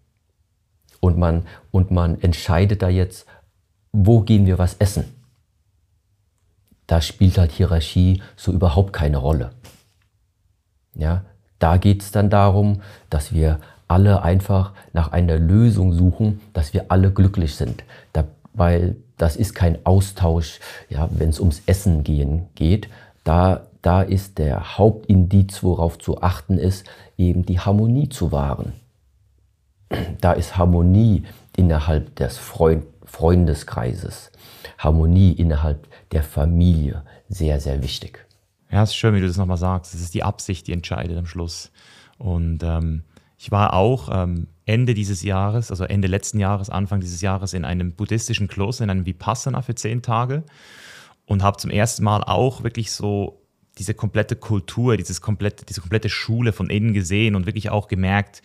und 1.00 1.19
man, 1.19 1.47
und 1.71 1.90
man 1.90 2.19
entscheidet 2.23 2.80
da 2.80 2.88
jetzt, 2.88 3.26
wo 3.92 4.21
gehen 4.21 4.47
wir 4.47 4.59
was 4.59 4.76
essen, 4.78 5.04
da 6.87 7.02
spielt 7.02 7.37
halt 7.37 7.52
Hierarchie 7.52 8.23
so 8.37 8.52
überhaupt 8.52 8.95
keine 8.95 9.19
Rolle. 9.19 9.50
Ja, 10.95 11.25
da 11.61 11.76
geht 11.76 12.02
es 12.02 12.11
dann 12.11 12.31
darum, 12.31 12.83
dass 13.09 13.33
wir 13.33 13.61
alle 13.87 14.23
einfach 14.23 14.73
nach 14.93 15.12
einer 15.12 15.38
Lösung 15.38 15.93
suchen, 15.93 16.40
dass 16.52 16.75
wir 16.75 16.87
alle 16.88 17.12
glücklich 17.12 17.55
sind. 17.55 17.85
Da, 18.12 18.25
weil 18.52 18.97
das 19.19 19.37
ist 19.37 19.55
kein 19.55 19.85
Austausch, 19.85 20.61
ja, 20.88 21.09
wenn 21.12 21.29
es 21.29 21.38
ums 21.38 21.62
Essen 21.67 22.02
gehen 22.02 22.49
geht. 22.55 22.88
Da, 23.25 23.67
da 23.83 24.02
ist 24.02 24.38
der 24.38 24.79
Hauptindiz, 24.79 25.62
worauf 25.62 25.99
zu 25.99 26.23
achten 26.23 26.57
ist, 26.57 26.87
eben 27.19 27.45
die 27.45 27.61
Harmonie 27.61 28.09
zu 28.09 28.33
wahren. 28.33 28.73
Da 30.21 30.33
ist 30.33 30.57
Harmonie 30.57 31.25
innerhalb 31.57 32.14
des 32.17 32.38
Freund, 32.38 32.85
Freundeskreises, 33.05 34.31
Harmonie 34.79 35.33
innerhalb 35.33 35.87
der 36.12 36.23
Familie 36.23 37.02
sehr, 37.29 37.61
sehr 37.61 37.83
wichtig. 37.83 38.25
Ja, 38.71 38.83
es 38.83 38.91
ist 38.91 38.97
schön, 38.97 39.15
wie 39.15 39.21
du 39.21 39.27
das 39.27 39.37
nochmal 39.37 39.57
sagst. 39.57 39.95
Es 39.95 40.00
ist 40.00 40.15
die 40.15 40.23
Absicht, 40.23 40.67
die 40.67 40.73
entscheidet 40.73 41.19
am 41.19 41.27
Schluss. 41.27 41.73
Und 42.19 42.62
ähm, 42.62 43.03
ich 43.37 43.50
war 43.50 43.73
auch 43.73 44.09
ähm, 44.12 44.47
Ende 44.65 44.95
dieses 44.95 45.23
Jahres, 45.23 45.71
also 45.71 45.85
Ende 45.85 46.07
letzten 46.07 46.39
Jahres, 46.39 46.71
Anfang 46.71 47.00
dieses 47.00 47.21
Jahres 47.21 47.55
in 47.55 47.65
einem 47.65 47.93
buddhistischen 47.93 48.47
Kloster, 48.47 48.85
in 48.85 48.91
einem 48.91 49.07
Vipassana 49.07 49.62
für 49.62 49.75
zehn 49.75 50.03
Tage 50.03 50.45
und 51.27 51.43
habe 51.43 51.57
zum 51.57 51.71
ersten 51.71 52.05
Mal 52.05 52.23
auch 52.23 52.62
wirklich 52.62 52.93
so 52.93 53.43
diese 53.79 53.95
komplette 53.95 54.37
Kultur, 54.37 54.97
dieses 54.97 55.21
komplette, 55.21 55.65
diese 55.65 55.81
komplette 55.81 56.09
Schule 56.09 56.53
von 56.53 56.71
innen 56.71 56.93
gesehen 56.93 57.35
und 57.35 57.47
wirklich 57.47 57.71
auch 57.71 57.89
gemerkt, 57.89 58.43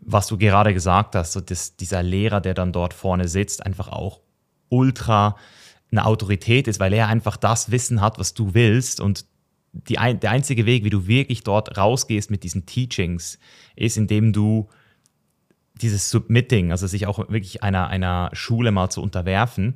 was 0.00 0.26
du 0.26 0.36
gerade 0.36 0.74
gesagt 0.74 1.14
hast, 1.14 1.32
so 1.32 1.40
dass 1.40 1.76
dieser 1.76 2.02
Lehrer, 2.02 2.40
der 2.40 2.54
dann 2.54 2.72
dort 2.72 2.92
vorne 2.92 3.28
sitzt, 3.28 3.64
einfach 3.64 3.88
auch 3.88 4.20
ultra 4.68 5.36
eine 5.92 6.04
Autorität 6.04 6.66
ist, 6.68 6.80
weil 6.80 6.92
er 6.92 7.06
einfach 7.06 7.36
das 7.36 7.70
Wissen 7.70 8.00
hat, 8.00 8.18
was 8.18 8.34
du 8.34 8.54
willst 8.54 9.00
und 9.00 9.26
die, 9.72 9.94
der 9.94 10.30
einzige 10.30 10.66
Weg, 10.66 10.84
wie 10.84 10.90
du 10.90 11.06
wirklich 11.06 11.42
dort 11.42 11.76
rausgehst 11.76 12.30
mit 12.30 12.44
diesen 12.44 12.66
Teachings, 12.66 13.38
ist, 13.74 13.96
indem 13.96 14.32
du 14.32 14.68
dieses 15.74 16.10
Submitting, 16.10 16.70
also 16.70 16.86
sich 16.86 17.06
auch 17.06 17.30
wirklich 17.30 17.62
einer, 17.62 17.88
einer 17.88 18.30
Schule 18.32 18.70
mal 18.70 18.90
zu 18.90 19.02
unterwerfen. 19.02 19.74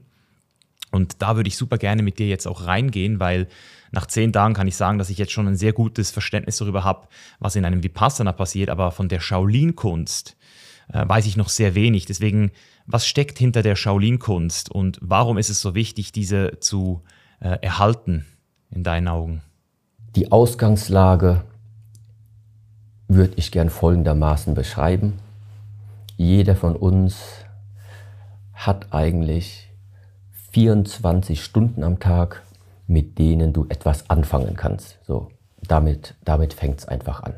Und 0.93 1.21
da 1.21 1.37
würde 1.37 1.49
ich 1.49 1.57
super 1.57 1.79
gerne 1.79 2.03
mit 2.03 2.19
dir 2.19 2.29
jetzt 2.29 2.47
auch 2.47 2.67
reingehen, 2.67 3.19
weil 3.19 3.49
nach 3.91 4.07
zehn 4.07 4.33
Tagen 4.33 4.55
kann 4.55 4.69
ich 4.69 4.76
sagen, 4.76 4.99
dass 4.99 5.11
ich 5.11 5.19
jetzt 5.19 5.33
schon 5.33 5.49
ein 5.49 5.57
sehr 5.57 5.73
gutes 5.73 6.11
Verständnis 6.11 6.59
darüber 6.59 6.85
habe, 6.85 7.09
was 7.38 7.57
in 7.57 7.65
einem 7.65 7.83
Vipassana 7.83 8.33
passiert, 8.33 8.71
aber 8.71 8.93
von 8.93 9.09
der 9.09 9.21
Shaolin-Kunst 9.21 10.37
äh, 10.93 11.09
weiß 11.09 11.26
ich 11.26 11.37
noch 11.37 11.49
sehr 11.49 11.75
wenig. 11.75 12.07
Deswegen, 12.07 12.53
was 12.87 13.07
steckt 13.07 13.38
hinter 13.38 13.62
der 13.62 13.76
Shaolin-Kunst 13.76 14.71
und 14.71 14.99
warum 15.00 15.38
ist 15.38 15.50
es 15.50 15.61
so 15.61 15.75
wichtig, 15.75 16.12
diese 16.12 16.59
zu 16.61 17.03
äh, 17.41 17.59
erhalten 17.62 18.26
in 18.71 18.85
deinen 18.85 19.09
Augen? 19.09 19.43
Die 20.16 20.32
Ausgangslage 20.32 21.42
würde 23.06 23.35
ich 23.37 23.52
gern 23.52 23.68
folgendermaßen 23.68 24.54
beschreiben. 24.54 25.18
Jeder 26.16 26.56
von 26.56 26.75
uns 26.75 27.18
hat 28.54 28.94
eigentlich 28.94 29.68
24 30.52 31.44
Stunden 31.44 31.85
am 31.85 32.00
Tag, 32.00 32.42
mit 32.87 33.18
denen 33.18 33.52
du 33.52 33.66
etwas 33.68 34.08
anfangen 34.08 34.56
kannst. 34.56 34.96
So, 35.06 35.28
damit, 35.68 36.14
damit 36.25 36.54
fängt 36.54 36.78
es 36.78 36.88
einfach 36.88 37.23
an. 37.23 37.35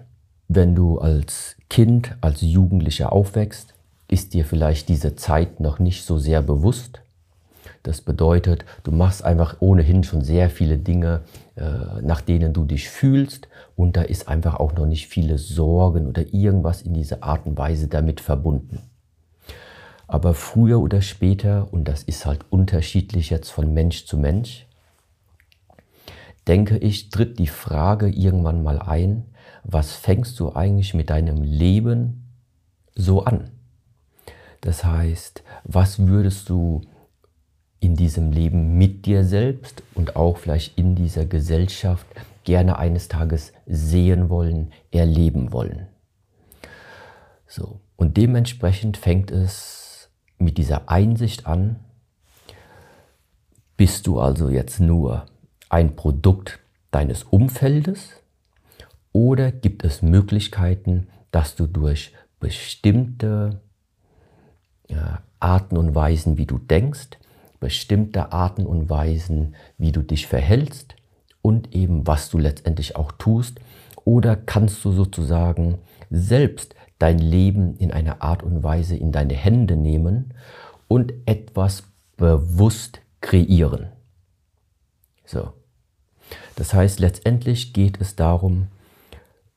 Wenn 0.47 0.77
du 0.77 1.01
als 1.01 1.57
Kind, 1.69 2.17
als 2.21 2.43
Jugendlicher 2.43 3.11
aufwächst, 3.11 3.75
ist 4.07 4.35
dir 4.35 4.45
vielleicht 4.45 4.89
diese 4.89 5.17
Zeit 5.17 5.59
noch 5.59 5.81
nicht 5.81 6.05
so 6.05 6.17
sehr 6.17 6.43
bewusst. 6.43 7.01
Das 7.89 8.03
bedeutet, 8.03 8.67
du 8.83 8.93
machst 8.93 9.25
einfach 9.25 9.63
ohnehin 9.63 10.05
schon 10.05 10.21
sehr 10.21 10.51
viele 10.51 10.77
Dinge, 10.77 11.23
äh, 11.57 12.03
nach 12.03 12.21
denen 12.21 12.53
du 12.53 12.67
dich 12.67 12.91
fühlst 12.91 13.49
und 13.77 13.97
da 13.97 14.03
ist 14.03 14.29
einfach 14.29 14.57
auch 14.57 14.75
noch 14.75 14.85
nicht 14.85 15.09
viele 15.09 15.39
Sorgen 15.39 16.07
oder 16.07 16.35
irgendwas 16.35 16.83
in 16.83 16.93
dieser 16.93 17.23
Art 17.23 17.47
und 17.47 17.57
Weise 17.57 17.89
damit 17.89 18.21
verbunden. 18.21 18.83
Aber 20.07 20.35
früher 20.35 20.81
oder 20.81 21.01
später, 21.01 21.73
und 21.73 21.89
das 21.89 22.03
ist 22.03 22.27
halt 22.27 22.45
unterschiedlich 22.51 23.31
jetzt 23.31 23.49
von 23.49 23.73
Mensch 23.73 24.05
zu 24.05 24.19
Mensch, 24.19 24.67
denke 26.47 26.77
ich, 26.77 27.09
tritt 27.09 27.39
die 27.39 27.47
Frage 27.47 28.11
irgendwann 28.11 28.63
mal 28.63 28.81
ein, 28.81 29.25
was 29.65 29.93
fängst 29.93 30.39
du 30.41 30.55
eigentlich 30.55 30.93
mit 30.93 31.09
deinem 31.09 31.43
Leben 31.43 32.35
so 32.95 33.25
an? 33.25 33.49
Das 34.61 34.85
heißt, 34.85 35.43
was 35.65 36.07
würdest 36.07 36.51
du 36.51 36.83
in 37.81 37.95
diesem 37.97 38.33
Leben 38.33 38.77
mit 38.77 39.07
dir 39.07 39.25
selbst 39.25 39.83
und 39.95 40.17
auch 40.17 40.39
vielleicht 40.39 40.79
in 40.79 40.95
dieser 40.95 41.27
Gesellschaft 41.27 42.07
gerne 42.45 42.79
eines 42.79 43.09
Tages 43.09 43.53
sehen 43.67 44.29
wollen, 44.29 44.73
erleben 44.91 45.53
wollen. 45.53 45.87
So. 47.47 47.81
Und 47.97 48.17
dementsprechend 48.17 48.97
fängt 48.97 49.31
es 49.31 50.11
mit 50.39 50.57
dieser 50.59 50.89
Einsicht 50.89 51.47
an, 51.47 51.77
bist 53.77 54.07
du 54.07 54.19
also 54.21 54.49
jetzt 54.49 54.81
nur 54.81 55.27
ein 55.69 55.95
Produkt 55.97 56.59
deines 56.91 57.25
Umfeldes 57.25 58.11
oder 59.13 59.53
gibt 59.53 59.85
es 59.85 60.03
Möglichkeiten, 60.03 61.09
dass 61.31 61.55
du 61.55 61.67
durch 61.67 62.13
bestimmte 62.41 63.61
Arten 65.41 65.77
und 65.77 65.95
Weisen, 65.95 66.39
wie 66.39 66.47
du 66.47 66.59
denkst, 66.59 67.19
bestimmte 67.61 68.33
Arten 68.33 68.67
und 68.67 68.89
Weisen, 68.89 69.55
wie 69.77 69.93
du 69.93 70.03
dich 70.03 70.27
verhältst 70.27 70.95
und 71.43 71.75
eben 71.75 72.07
was 72.07 72.31
du 72.31 72.39
letztendlich 72.39 72.97
auch 72.97 73.13
tust? 73.13 73.61
Oder 74.05 74.37
kannst 74.37 74.85
du 74.85 74.93
sozusagen 74.93 75.79
selbst 76.11 76.75
dein 76.99 77.19
Leben 77.19 77.77
in 77.77 77.91
einer 77.91 78.23
Art 78.23 78.43
und 78.43 78.63
Weise 78.63 78.97
in 78.97 79.13
deine 79.13 79.35
Hände 79.35 79.77
nehmen 79.77 80.35
und 80.89 81.13
etwas 81.27 81.85
bewusst 82.17 83.01
kreieren? 83.21 83.89
So. 85.25 85.53
Das 86.57 86.75
heißt, 86.75 87.01
letztendlich 87.01 87.73
geht 87.73 88.01
es 88.01 88.17
darum, 88.17 88.69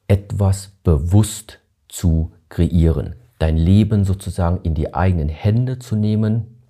etwas 0.07 0.73
bewusst 0.83 1.59
zu 1.87 2.31
kreieren, 2.49 3.15
dein 3.39 3.57
Leben 3.57 4.03
sozusagen 4.03 4.59
in 4.63 4.75
die 4.75 4.93
eigenen 4.93 5.29
Hände 5.29 5.79
zu 5.79 5.95
nehmen 5.95 6.60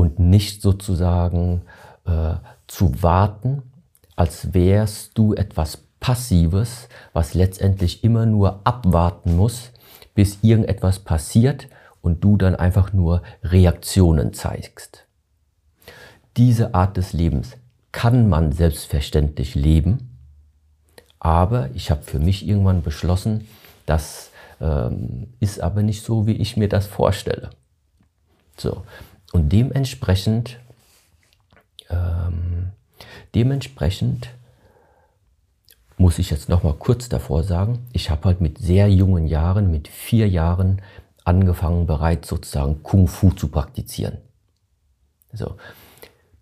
und 0.00 0.18
nicht 0.18 0.62
sozusagen 0.62 1.60
äh, 2.06 2.36
zu 2.66 3.02
warten, 3.02 3.62
als 4.16 4.54
wärst 4.54 5.18
du 5.18 5.34
etwas 5.34 5.76
Passives, 6.00 6.88
was 7.12 7.34
letztendlich 7.34 8.02
immer 8.02 8.24
nur 8.24 8.62
abwarten 8.64 9.36
muss, 9.36 9.72
bis 10.14 10.38
irgendetwas 10.40 11.00
passiert 11.00 11.68
und 12.00 12.24
du 12.24 12.38
dann 12.38 12.56
einfach 12.56 12.94
nur 12.94 13.22
Reaktionen 13.42 14.32
zeigst. 14.32 15.04
Diese 16.38 16.74
Art 16.74 16.96
des 16.96 17.12
Lebens 17.12 17.58
kann 17.92 18.26
man 18.26 18.52
selbstverständlich 18.52 19.54
leben, 19.54 20.16
aber 21.18 21.68
ich 21.74 21.90
habe 21.90 22.04
für 22.04 22.20
mich 22.20 22.48
irgendwann 22.48 22.80
beschlossen, 22.80 23.46
das 23.84 24.30
ähm, 24.62 25.26
ist 25.40 25.60
aber 25.60 25.82
nicht 25.82 26.02
so, 26.02 26.26
wie 26.26 26.36
ich 26.36 26.56
mir 26.56 26.70
das 26.70 26.86
vorstelle. 26.86 27.50
So. 28.56 28.82
Und 29.32 29.50
dementsprechend, 29.50 30.58
ähm, 31.88 32.70
dementsprechend 33.34 34.30
muss 35.96 36.18
ich 36.18 36.30
jetzt 36.30 36.48
noch 36.48 36.62
mal 36.62 36.74
kurz 36.74 37.08
davor 37.08 37.42
sagen, 37.44 37.86
ich 37.92 38.10
habe 38.10 38.24
halt 38.24 38.40
mit 38.40 38.58
sehr 38.58 38.88
jungen 38.88 39.26
Jahren, 39.26 39.70
mit 39.70 39.86
vier 39.86 40.28
Jahren 40.28 40.80
angefangen 41.24 41.86
bereits 41.86 42.28
sozusagen 42.28 42.82
Kung 42.82 43.06
Fu 43.06 43.30
zu 43.30 43.48
praktizieren. 43.48 44.18
So. 45.32 45.56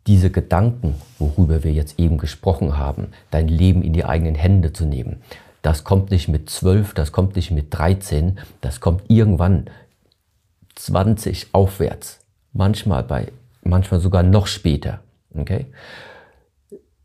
Diese 0.07 0.30
Gedanken, 0.30 0.95
worüber 1.18 1.64
wir 1.64 1.73
jetzt 1.73 1.99
eben 1.99 2.16
gesprochen 2.16 2.78
haben, 2.78 3.09
dein 3.30 3.49
Leben 3.49 3.83
in 3.83 3.92
die 3.92 4.04
eigenen 4.04 4.37
Hände 4.37 4.73
zu 4.73 4.87
nehmen, 4.87 5.23
das 5.61 5.85
kommt 5.85 6.11
nicht 6.11 6.28
mit 6.28 6.49
12, 6.49 6.95
das 6.95 7.12
kommt 7.12 7.37
nicht 7.37 7.50
mit 7.50 7.75
13, 7.75 8.38
das 8.61 8.80
kommt 8.80 9.02
irgendwann 9.09 9.68
20 10.76 11.49
aufwärts. 11.52 12.18
Manchmal 12.59 13.05
bei, 13.05 13.31
manchmal 13.62 14.00
sogar 14.00 14.25
noch 14.25 14.49
später. 14.49 14.99
Okay? 15.33 15.67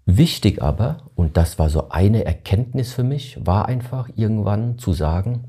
Wichtig 0.08 0.64
aber, 0.64 1.04
und 1.14 1.38
das 1.38 1.60
war 1.60 1.70
so 1.70 1.90
eine 1.90 2.26
Erkenntnis 2.26 2.92
für 2.92 3.04
mich, 3.04 3.38
war 3.46 3.68
einfach 3.68 4.10
irgendwann 4.16 4.80
zu 4.80 4.94
sagen, 4.94 5.44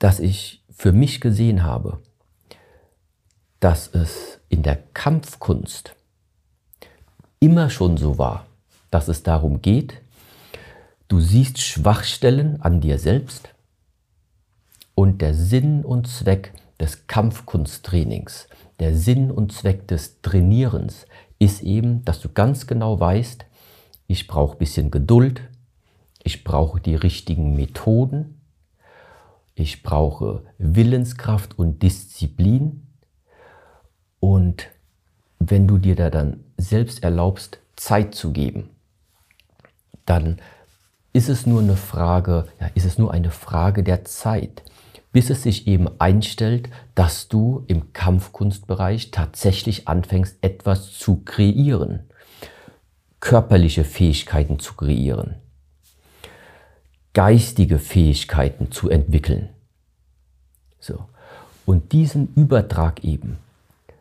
dass 0.00 0.18
ich 0.18 0.64
für 0.68 0.90
mich 0.90 1.20
gesehen 1.20 1.62
habe, 1.62 2.00
dass 3.60 3.86
es 3.94 4.40
in 4.48 4.64
der 4.64 4.78
Kampfkunst 4.94 5.94
immer 7.38 7.70
schon 7.70 7.96
so 7.96 8.18
war, 8.18 8.46
dass 8.90 9.06
es 9.06 9.22
darum 9.22 9.62
geht, 9.62 9.94
du 11.06 11.20
siehst 11.20 11.60
Schwachstellen 11.60 12.60
an 12.60 12.80
dir 12.80 12.98
selbst 12.98 13.48
und 14.96 15.22
der 15.22 15.34
Sinn 15.34 15.84
und 15.84 16.08
Zweck 16.08 16.52
des 16.80 17.06
Kampfkunsttrainings, 17.06 18.48
der 18.80 18.96
Sinn 18.96 19.30
und 19.30 19.52
Zweck 19.52 19.86
des 19.88 20.20
Trainierens 20.22 21.06
ist 21.38 21.62
eben, 21.62 22.04
dass 22.04 22.20
du 22.20 22.28
ganz 22.28 22.66
genau 22.66 22.98
weißt, 22.98 23.44
ich 24.06 24.26
brauche 24.26 24.56
ein 24.56 24.58
bisschen 24.58 24.90
Geduld, 24.90 25.42
ich 26.22 26.44
brauche 26.44 26.80
die 26.80 26.94
richtigen 26.94 27.54
Methoden, 27.54 28.40
ich 29.54 29.82
brauche 29.82 30.42
Willenskraft 30.58 31.58
und 31.58 31.82
Disziplin. 31.82 32.86
Und 34.20 34.68
wenn 35.38 35.66
du 35.66 35.78
dir 35.78 35.96
da 35.96 36.10
dann 36.10 36.44
selbst 36.56 37.02
erlaubst, 37.02 37.58
Zeit 37.76 38.14
zu 38.14 38.32
geben, 38.32 38.70
dann 40.06 40.40
ist 41.12 41.28
es 41.28 41.46
nur 41.46 41.60
eine 41.60 41.76
Frage, 41.76 42.46
ja, 42.60 42.68
ist 42.74 42.86
es 42.86 42.98
nur 42.98 43.12
eine 43.12 43.30
Frage 43.30 43.82
der 43.82 44.04
Zeit, 44.04 44.62
bis 45.12 45.30
es 45.30 45.42
sich 45.42 45.66
eben 45.66 45.88
einstellt, 46.00 46.70
dass 46.94 47.28
du 47.28 47.64
im 47.66 47.92
Kampfkunstbereich 47.92 49.10
tatsächlich 49.10 49.86
anfängst, 49.88 50.38
etwas 50.40 50.92
zu 50.92 51.22
kreieren, 51.24 52.00
körperliche 53.20 53.84
Fähigkeiten 53.84 54.58
zu 54.58 54.74
kreieren, 54.74 55.36
geistige 57.12 57.78
Fähigkeiten 57.78 58.72
zu 58.72 58.88
entwickeln. 58.88 59.50
So. 60.80 61.04
Und 61.66 61.92
diesen 61.92 62.32
Übertrag 62.34 63.04
eben 63.04 63.38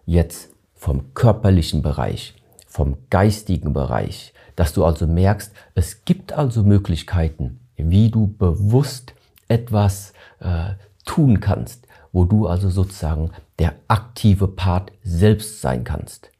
jetzt 0.05 0.49
vom 0.73 1.13
körperlichen 1.13 1.81
Bereich, 1.81 2.33
vom 2.67 2.97
geistigen 3.09 3.73
Bereich, 3.73 4.33
dass 4.55 4.73
du 4.73 4.83
also 4.83 5.05
merkst, 5.05 5.51
es 5.75 6.03
gibt 6.05 6.33
also 6.33 6.63
Möglichkeiten, 6.63 7.59
wie 7.75 8.09
du 8.09 8.27
bewusst 8.27 9.13
etwas 9.47 10.13
äh, 10.39 10.71
tun 11.11 11.41
kannst, 11.41 11.87
wo 12.13 12.23
du 12.23 12.47
also 12.47 12.69
sozusagen 12.69 13.31
der 13.59 13.73
aktive 13.89 14.47
Part 14.47 14.93
selbst 15.03 15.59
sein 15.59 15.83
kannst. 15.83 16.31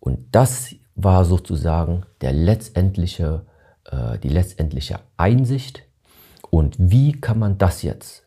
Und 0.00 0.18
das 0.32 0.74
war 0.96 1.24
sozusagen 1.24 2.04
der 2.20 2.34
letztendliche, 2.34 3.46
äh, 3.84 4.18
die 4.18 4.28
letztendliche 4.28 5.00
Einsicht. 5.16 5.82
Und 6.50 6.76
wie 6.78 7.12
kann 7.12 7.38
man 7.38 7.56
das 7.56 7.80
jetzt 7.80 8.26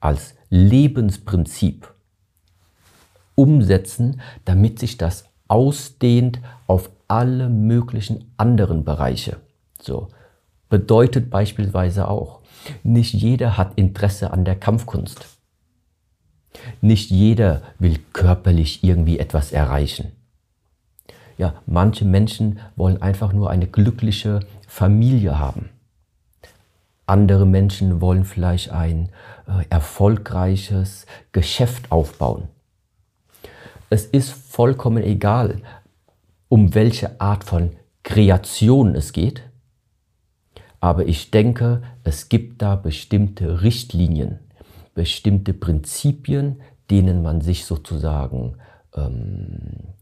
als 0.00 0.34
Lebensprinzip 0.48 1.92
umsetzen, 3.34 4.22
damit 4.46 4.78
sich 4.78 4.96
das 4.96 5.26
ausdehnt 5.48 6.40
auf 6.66 6.90
alle 7.08 7.50
möglichen 7.50 8.32
anderen 8.38 8.84
Bereiche. 8.84 9.36
So 9.82 10.08
bedeutet 10.70 11.28
beispielsweise 11.28 12.08
auch, 12.08 12.41
nicht 12.82 13.12
jeder 13.12 13.56
hat 13.56 13.74
Interesse 13.76 14.32
an 14.32 14.44
der 14.44 14.56
Kampfkunst. 14.56 15.26
Nicht 16.80 17.10
jeder 17.10 17.62
will 17.78 17.98
körperlich 18.12 18.84
irgendwie 18.84 19.18
etwas 19.18 19.52
erreichen. 19.52 20.12
Ja, 21.38 21.54
manche 21.66 22.04
Menschen 22.04 22.60
wollen 22.76 23.00
einfach 23.00 23.32
nur 23.32 23.50
eine 23.50 23.66
glückliche 23.66 24.40
Familie 24.68 25.38
haben. 25.38 25.70
Andere 27.06 27.46
Menschen 27.46 28.00
wollen 28.00 28.24
vielleicht 28.24 28.70
ein 28.70 29.08
äh, 29.46 29.64
erfolgreiches 29.70 31.06
Geschäft 31.32 31.90
aufbauen. 31.90 32.48
Es 33.90 34.06
ist 34.06 34.30
vollkommen 34.30 35.02
egal, 35.02 35.60
um 36.48 36.74
welche 36.74 37.20
Art 37.20 37.44
von 37.44 37.72
Kreation 38.02 38.94
es 38.94 39.12
geht. 39.12 39.42
Aber 40.82 41.06
ich 41.06 41.30
denke, 41.30 41.80
es 42.02 42.28
gibt 42.28 42.60
da 42.60 42.74
bestimmte 42.74 43.62
Richtlinien, 43.62 44.40
bestimmte 44.96 45.54
Prinzipien, 45.54 46.60
denen 46.90 47.22
man 47.22 47.40
sich 47.40 47.66
sozusagen 47.66 48.56
ähm, 48.96 49.94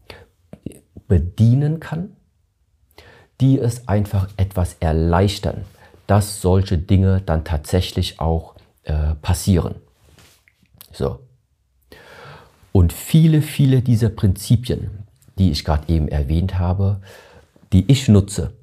bedienen 1.07 1.79
kann, 1.79 2.15
die 3.41 3.59
es 3.59 3.87
einfach 3.87 4.27
etwas 4.37 4.75
erleichtern, 4.79 5.65
dass 6.07 6.41
solche 6.41 6.79
Dinge 6.79 7.21
dann 7.21 7.43
tatsächlich 7.43 8.19
auch 8.19 8.55
äh, 8.81 9.13
passieren. 9.21 9.75
So. 10.91 11.19
Und 12.71 12.91
viele, 12.91 13.43
viele 13.43 13.83
dieser 13.83 14.09
Prinzipien, 14.09 14.89
die 15.37 15.51
ich 15.51 15.63
gerade 15.63 15.93
eben 15.93 16.07
erwähnt 16.07 16.57
habe, 16.57 17.01
die 17.71 17.85
ich 17.91 18.07
nutze, 18.07 18.53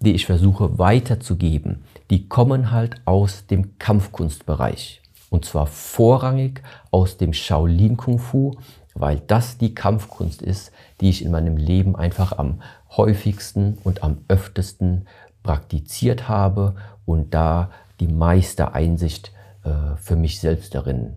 die 0.00 0.14
ich 0.14 0.26
versuche 0.26 0.78
weiterzugeben, 0.78 1.84
die 2.10 2.28
kommen 2.28 2.70
halt 2.70 3.00
aus 3.04 3.46
dem 3.46 3.78
Kampfkunstbereich. 3.78 5.02
Und 5.30 5.44
zwar 5.44 5.66
vorrangig 5.66 6.62
aus 6.90 7.16
dem 7.16 7.32
Shaolin 7.32 7.96
Kung 7.96 8.18
Fu, 8.18 8.54
weil 8.94 9.20
das 9.26 9.58
die 9.58 9.74
Kampfkunst 9.74 10.40
ist, 10.40 10.72
die 11.00 11.10
ich 11.10 11.24
in 11.24 11.30
meinem 11.30 11.56
Leben 11.56 11.96
einfach 11.96 12.32
am 12.38 12.62
häufigsten 12.96 13.78
und 13.84 14.02
am 14.02 14.18
öftesten 14.28 15.06
praktiziert 15.42 16.28
habe 16.28 16.76
und 17.04 17.34
da 17.34 17.70
die 18.00 18.08
meiste 18.08 18.74
Einsicht 18.74 19.32
äh, 19.64 19.96
für 19.96 20.16
mich 20.16 20.40
selbst 20.40 20.74
darin 20.74 21.16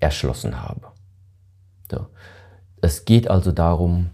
erschlossen 0.00 0.62
habe. 0.62 0.88
So. 1.90 2.06
Es 2.80 3.04
geht 3.04 3.28
also 3.28 3.52
darum, 3.52 4.10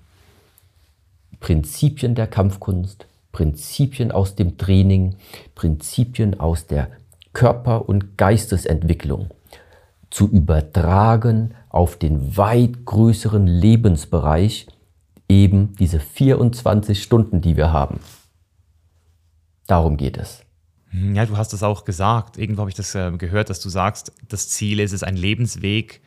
Prinzipien 1.41 2.15
der 2.15 2.27
Kampfkunst 2.27 3.07
Prinzipien 3.33 4.13
aus 4.13 4.37
dem 4.37 4.59
Training, 4.59 5.17
Prinzipien 5.55 6.39
aus 6.39 6.67
der 6.67 6.91
Körper- 7.33 7.89
und 7.89 8.19
Geistesentwicklung 8.19 9.31
zu 10.11 10.29
übertragen 10.29 11.55
auf 11.71 11.97
den 11.97 12.37
weit 12.37 12.85
größeren 12.85 13.47
Lebensbereich, 13.47 14.67
eben 15.29 15.75
diese 15.77 15.99
24 15.99 17.03
Stunden, 17.03 17.41
die 17.41 17.57
wir 17.57 17.73
haben. 17.73 18.01
Darum 19.67 19.97
geht 19.97 20.19
es. 20.19 20.45
Ja, 20.93 21.25
du 21.25 21.39
hast 21.39 21.55
es 21.55 21.63
auch 21.63 21.87
gesagt. 21.87 22.37
Irgendwo 22.37 22.61
habe 22.61 22.71
ich 22.71 22.77
das 22.77 22.95
äh, 22.95 23.13
gehört, 23.13 23.49
dass 23.49 23.61
du 23.61 23.71
sagst, 23.71 24.13
das 24.29 24.51
Ziel 24.51 24.81
ist 24.81 24.93
es, 24.93 25.03
ein 25.03 25.17
Lebensweg 25.17 26.03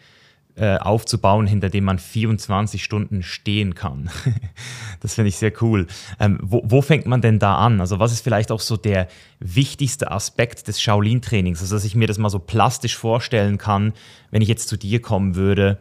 äh, 0.58 0.78
aufzubauen, 0.78 1.48
hinter 1.48 1.70
dem 1.70 1.84
man 1.84 2.00
24 2.00 2.84
Stunden 2.84 3.24
stehen 3.24 3.76
kann. 3.76 4.10
das 5.02 5.16
finde 5.16 5.30
ich 5.30 5.38
sehr 5.38 5.52
cool. 5.62 5.88
Ähm, 6.20 6.40
wo, 6.42 6.62
wo, 6.64 6.82
fängt 6.82 7.06
man 7.06 7.22
denn 7.22 7.40
da 7.40 7.58
an? 7.58 7.82
Also 7.82 8.00
was 8.00 8.12
ist 8.12 8.22
vielleicht 8.22 8.52
auch 8.52 8.62
so 8.62 8.78
der 8.78 9.08
wichtigste 9.40 10.12
Aspekt 10.12 10.68
des 10.68 10.82
Shaolin-Trainings? 10.82 11.62
Also 11.62 11.76
dass 11.76 11.84
ich 11.84 11.96
mir 11.96 12.08
das 12.08 12.18
mal 12.18 12.30
so 12.30 12.40
plastisch 12.40 12.96
vorstellen 12.96 13.58
kann, 13.58 13.94
wenn 14.32 14.42
ich 14.42 14.48
jetzt 14.48 14.70
zu 14.70 14.78
dir 14.78 15.02
kommen 15.02 15.36
würde 15.36 15.78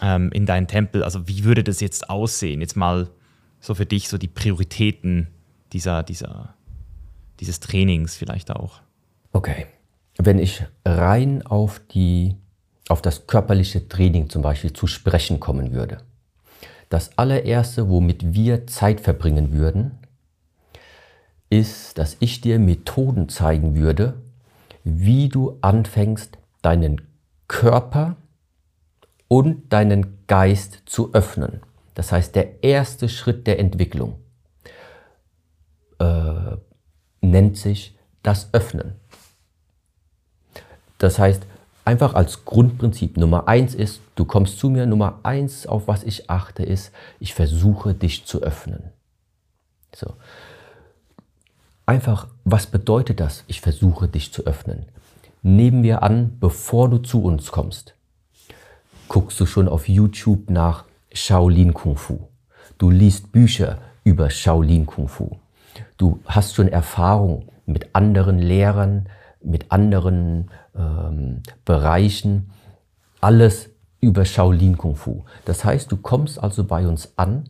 ähm, 0.00 0.30
in 0.32 0.46
deinen 0.46 0.66
Tempel? 0.66 1.02
Also 1.02 1.28
wie 1.28 1.44
würde 1.44 1.62
das 1.62 1.80
jetzt 1.80 2.08
aussehen? 2.08 2.60
Jetzt 2.60 2.76
mal 2.76 3.10
so 3.60 3.74
für 3.74 3.86
dich 3.86 4.08
so 4.08 4.16
die 4.16 4.28
Prioritäten 4.28 5.28
dieser, 5.72 6.02
dieser, 6.02 6.54
dieses 7.40 7.60
Trainings 7.60 8.16
vielleicht 8.16 8.50
auch. 8.50 8.80
Okay. 9.32 9.66
Wenn 10.18 10.38
ich 10.38 10.64
rein 10.86 11.42
auf 11.44 11.80
die, 11.92 12.36
auf 12.88 13.02
das 13.02 13.26
körperliche 13.26 13.88
Training 13.88 14.28
zum 14.28 14.42
Beispiel 14.42 14.72
zu 14.72 14.86
sprechen 14.86 15.40
kommen 15.40 15.72
würde. 15.72 15.98
Das 16.88 17.18
allererste, 17.18 17.88
womit 17.88 18.34
wir 18.34 18.66
Zeit 18.66 19.00
verbringen 19.00 19.52
würden, 19.52 19.98
ist, 21.50 21.98
dass 21.98 22.16
ich 22.20 22.40
dir 22.40 22.58
Methoden 22.58 23.28
zeigen 23.28 23.74
würde, 23.76 24.14
wie 24.84 25.28
du 25.28 25.58
anfängst, 25.62 26.38
deinen 26.62 27.02
Körper 27.48 28.16
und 29.28 29.72
deinen 29.72 30.26
Geist 30.26 30.82
zu 30.86 31.12
öffnen. 31.12 31.60
Das 31.94 32.12
heißt, 32.12 32.34
der 32.34 32.62
erste 32.62 33.08
Schritt 33.08 33.46
der 33.46 33.58
Entwicklung 33.58 34.18
äh, 35.98 36.56
nennt 37.20 37.56
sich 37.56 37.98
das 38.22 38.52
Öffnen. 38.52 38.94
Das 40.98 41.18
heißt, 41.18 41.46
einfach 41.86 42.14
als 42.14 42.44
Grundprinzip 42.44 43.16
Nummer 43.16 43.48
eins 43.48 43.74
ist, 43.74 44.00
du 44.16 44.24
kommst 44.24 44.58
zu 44.58 44.68
mir, 44.68 44.86
Nummer 44.86 45.20
eins, 45.22 45.66
auf 45.66 45.86
was 45.86 46.02
ich 46.02 46.28
achte, 46.28 46.62
ist, 46.62 46.92
ich 47.20 47.32
versuche 47.32 47.94
dich 47.94 48.26
zu 48.26 48.42
öffnen. 48.42 48.90
So. 49.94 50.14
Einfach, 51.86 52.26
was 52.44 52.66
bedeutet 52.66 53.20
das? 53.20 53.44
Ich 53.46 53.60
versuche 53.60 54.08
dich 54.08 54.32
zu 54.32 54.44
öffnen. 54.44 54.86
Nehmen 55.42 55.84
wir 55.84 56.02
an, 56.02 56.36
bevor 56.40 56.90
du 56.90 56.98
zu 56.98 57.22
uns 57.22 57.52
kommst, 57.52 57.94
guckst 59.06 59.38
du 59.38 59.46
schon 59.46 59.68
auf 59.68 59.88
YouTube 59.88 60.50
nach 60.50 60.84
Shaolin 61.12 61.72
Kung 61.72 61.96
Fu. 61.96 62.28
Du 62.78 62.90
liest 62.90 63.30
Bücher 63.30 63.78
über 64.02 64.28
Shaolin 64.28 64.86
Kung 64.86 65.06
Fu. 65.06 65.38
Du 65.96 66.18
hast 66.26 66.56
schon 66.56 66.66
Erfahrung 66.66 67.48
mit 67.64 67.94
anderen 67.94 68.40
Lehrern, 68.40 69.08
mit 69.46 69.72
anderen 69.72 70.50
ähm, 70.76 71.42
Bereichen. 71.64 72.50
Alles 73.20 73.70
über 74.00 74.24
Shaolin 74.24 74.76
Kung 74.76 74.96
Fu. 74.96 75.24
Das 75.44 75.64
heißt, 75.64 75.90
du 75.90 75.96
kommst 75.96 76.42
also 76.42 76.64
bei 76.64 76.86
uns 76.86 77.12
an 77.16 77.48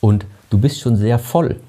und 0.00 0.26
du 0.50 0.58
bist 0.58 0.80
schon 0.80 0.96
sehr 0.96 1.18
voll 1.18 1.60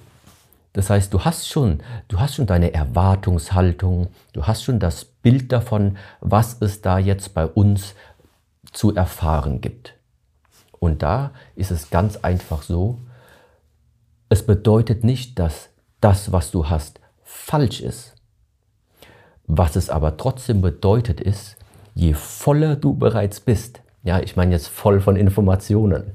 das 0.78 0.92
heißt, 0.92 1.12
du 1.12 1.26
hast 1.26 1.50
schon, 1.50 1.82
du 2.08 2.20
hast 2.20 2.36
schon 2.36 2.46
deine 2.46 2.72
Erwartungshaltung, 2.72 4.10
du 4.34 4.46
hast 4.46 4.62
schon 4.62 4.80
das 4.80 5.06
Bild 5.06 5.52
davon, 5.52 5.98
was 6.20 6.58
es 6.62 6.84
da 6.84 7.00
jetzt 7.00 7.34
bei 7.34 7.48
uns 7.48 7.96
zu 8.74 8.94
erfahren 8.94 9.60
gibt. 9.60 9.96
Und 10.78 11.02
da 11.02 11.32
ist 11.56 11.72
es 11.72 11.90
ganz 11.90 12.18
einfach 12.18 12.62
so, 12.62 13.02
es 14.30 14.46
bedeutet 14.46 15.04
nicht, 15.04 15.40
dass 15.40 15.70
das, 16.00 16.32
was 16.32 16.52
du 16.52 16.70
hast, 16.70 17.00
falsch 17.24 17.82
ist. 17.82 18.14
Was 19.48 19.78
es 19.78 19.90
aber 19.90 20.18
trotzdem 20.18 20.62
bedeutet 20.62 21.22
ist, 21.22 21.56
je 21.96 22.14
voller 22.14 22.76
du 22.76 22.94
bereits 22.94 23.40
bist, 23.40 23.82
ja, 24.04 24.20
ich 24.20 24.36
meine 24.36 24.52
jetzt 24.52 24.68
voll 24.68 25.00
von 25.00 25.16
Informationen, 25.16 26.12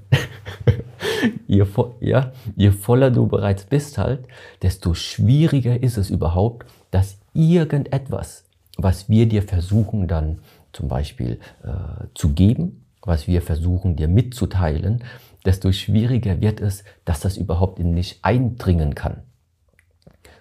je, 1.46 1.64
ja, 2.00 2.32
je 2.56 2.70
voller 2.70 3.10
du 3.10 3.26
bereits 3.26 3.64
bist 3.64 3.98
halt, 3.98 4.26
desto 4.62 4.94
schwieriger 4.94 5.82
ist 5.82 5.96
es 5.96 6.10
überhaupt, 6.10 6.66
dass 6.90 7.18
irgendetwas, 7.34 8.44
was 8.76 9.08
wir 9.08 9.26
dir 9.26 9.42
versuchen 9.42 10.08
dann 10.08 10.38
zum 10.72 10.88
Beispiel 10.88 11.40
äh, 11.64 12.06
zu 12.14 12.30
geben, 12.30 12.84
was 13.02 13.26
wir 13.26 13.42
versuchen 13.42 13.96
dir 13.96 14.08
mitzuteilen, 14.08 15.02
desto 15.44 15.72
schwieriger 15.72 16.40
wird 16.40 16.60
es, 16.60 16.84
dass 17.04 17.20
das 17.20 17.36
überhaupt 17.36 17.78
in 17.78 17.96
dich 17.96 18.20
eindringen 18.22 18.94
kann. 18.94 19.22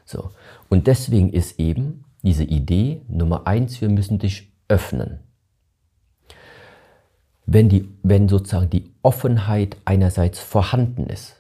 So. 0.06 0.32
Und 0.70 0.88
deswegen 0.88 1.32
ist 1.32 1.60
eben 1.60 2.01
diese 2.24 2.44
Idee 2.44 3.02
Nummer 3.08 3.48
eins, 3.48 3.82
wir 3.82 3.90
müssen 3.90 4.20
dich 4.20 4.52
öffnen 4.68 5.20
wenn, 7.54 7.68
die, 7.68 7.90
wenn 8.02 8.30
sozusagen 8.30 8.70
die 8.70 8.94
Offenheit 9.02 9.76
einerseits 9.84 10.40
vorhanden 10.40 11.08
ist, 11.08 11.36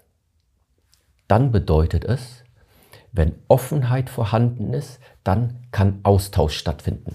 dann 1.27 1.51
bedeutet 1.51 2.03
es, 2.03 2.43
wenn 3.13 3.33
Offenheit 3.47 4.09
vorhanden 4.09 4.73
ist, 4.73 4.99
dann 5.23 5.57
kann 5.71 5.99
Austausch 6.03 6.57
stattfinden. 6.57 7.13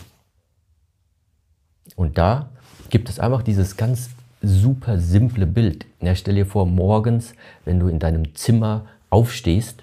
Und 1.94 2.16
da 2.16 2.50
gibt 2.88 3.08
es 3.08 3.18
einfach 3.18 3.42
dieses 3.42 3.76
ganz 3.76 4.10
super 4.40 4.98
simple 4.98 5.46
Bild. 5.46 5.86
Ja, 6.00 6.14
stell 6.14 6.34
dir 6.34 6.46
vor, 6.46 6.66
morgens, 6.66 7.34
wenn 7.64 7.80
du 7.80 7.88
in 7.88 7.98
deinem 7.98 8.34
Zimmer 8.34 8.86
aufstehst 9.10 9.82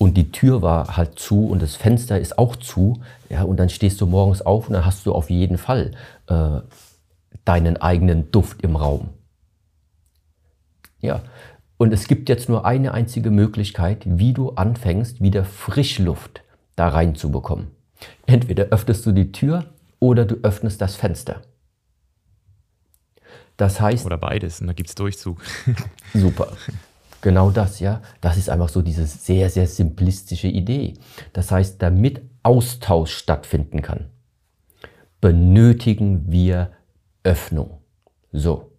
und 0.00 0.14
die 0.14 0.32
Tür 0.32 0.62
war 0.62 0.96
halt 0.96 1.18
zu 1.18 1.46
und 1.46 1.60
das 1.60 1.76
Fenster 1.76 2.18
ist 2.18 2.38
auch 2.38 2.56
zu, 2.56 3.02
ja, 3.28 3.42
und 3.42 3.58
dann 3.58 3.68
stehst 3.68 4.00
du 4.00 4.06
morgens 4.06 4.40
auf 4.40 4.66
und 4.66 4.72
dann 4.72 4.86
hast 4.86 5.04
du 5.04 5.12
auf 5.12 5.28
jeden 5.28 5.58
Fall 5.58 5.90
äh, 6.26 6.60
deinen 7.44 7.76
eigenen 7.76 8.30
Duft 8.32 8.62
im 8.62 8.76
Raum. 8.76 9.10
Ja, 11.00 11.20
und 11.76 11.92
es 11.92 12.08
gibt 12.08 12.30
jetzt 12.30 12.48
nur 12.48 12.64
eine 12.64 12.94
einzige 12.94 13.30
Möglichkeit, 13.30 14.04
wie 14.06 14.32
du 14.32 14.52
anfängst, 14.52 15.20
wieder 15.22 15.44
Frischluft 15.44 16.44
da 16.76 16.88
reinzubekommen. 16.88 17.66
Entweder 18.24 18.68
öffnest 18.68 19.04
du 19.04 19.12
die 19.12 19.32
Tür 19.32 19.66
oder 19.98 20.24
du 20.24 20.36
öffnest 20.42 20.80
das 20.80 20.96
Fenster. 20.96 21.42
Das 23.58 23.82
heißt. 23.82 24.06
Oder 24.06 24.16
beides, 24.16 24.62
und 24.62 24.68
da 24.68 24.72
gibt 24.72 24.88
es 24.88 24.94
Durchzug. 24.94 25.42
super. 26.14 26.56
Genau 27.20 27.50
das, 27.50 27.80
ja. 27.80 28.00
Das 28.20 28.36
ist 28.36 28.48
einfach 28.48 28.68
so 28.68 28.82
diese 28.82 29.06
sehr, 29.06 29.50
sehr 29.50 29.66
simplistische 29.66 30.48
Idee. 30.48 30.94
Das 31.32 31.50
heißt, 31.50 31.80
damit 31.82 32.22
Austausch 32.42 33.12
stattfinden 33.14 33.82
kann, 33.82 34.06
benötigen 35.20 36.30
wir 36.32 36.72
Öffnung. 37.22 37.78
So. 38.32 38.70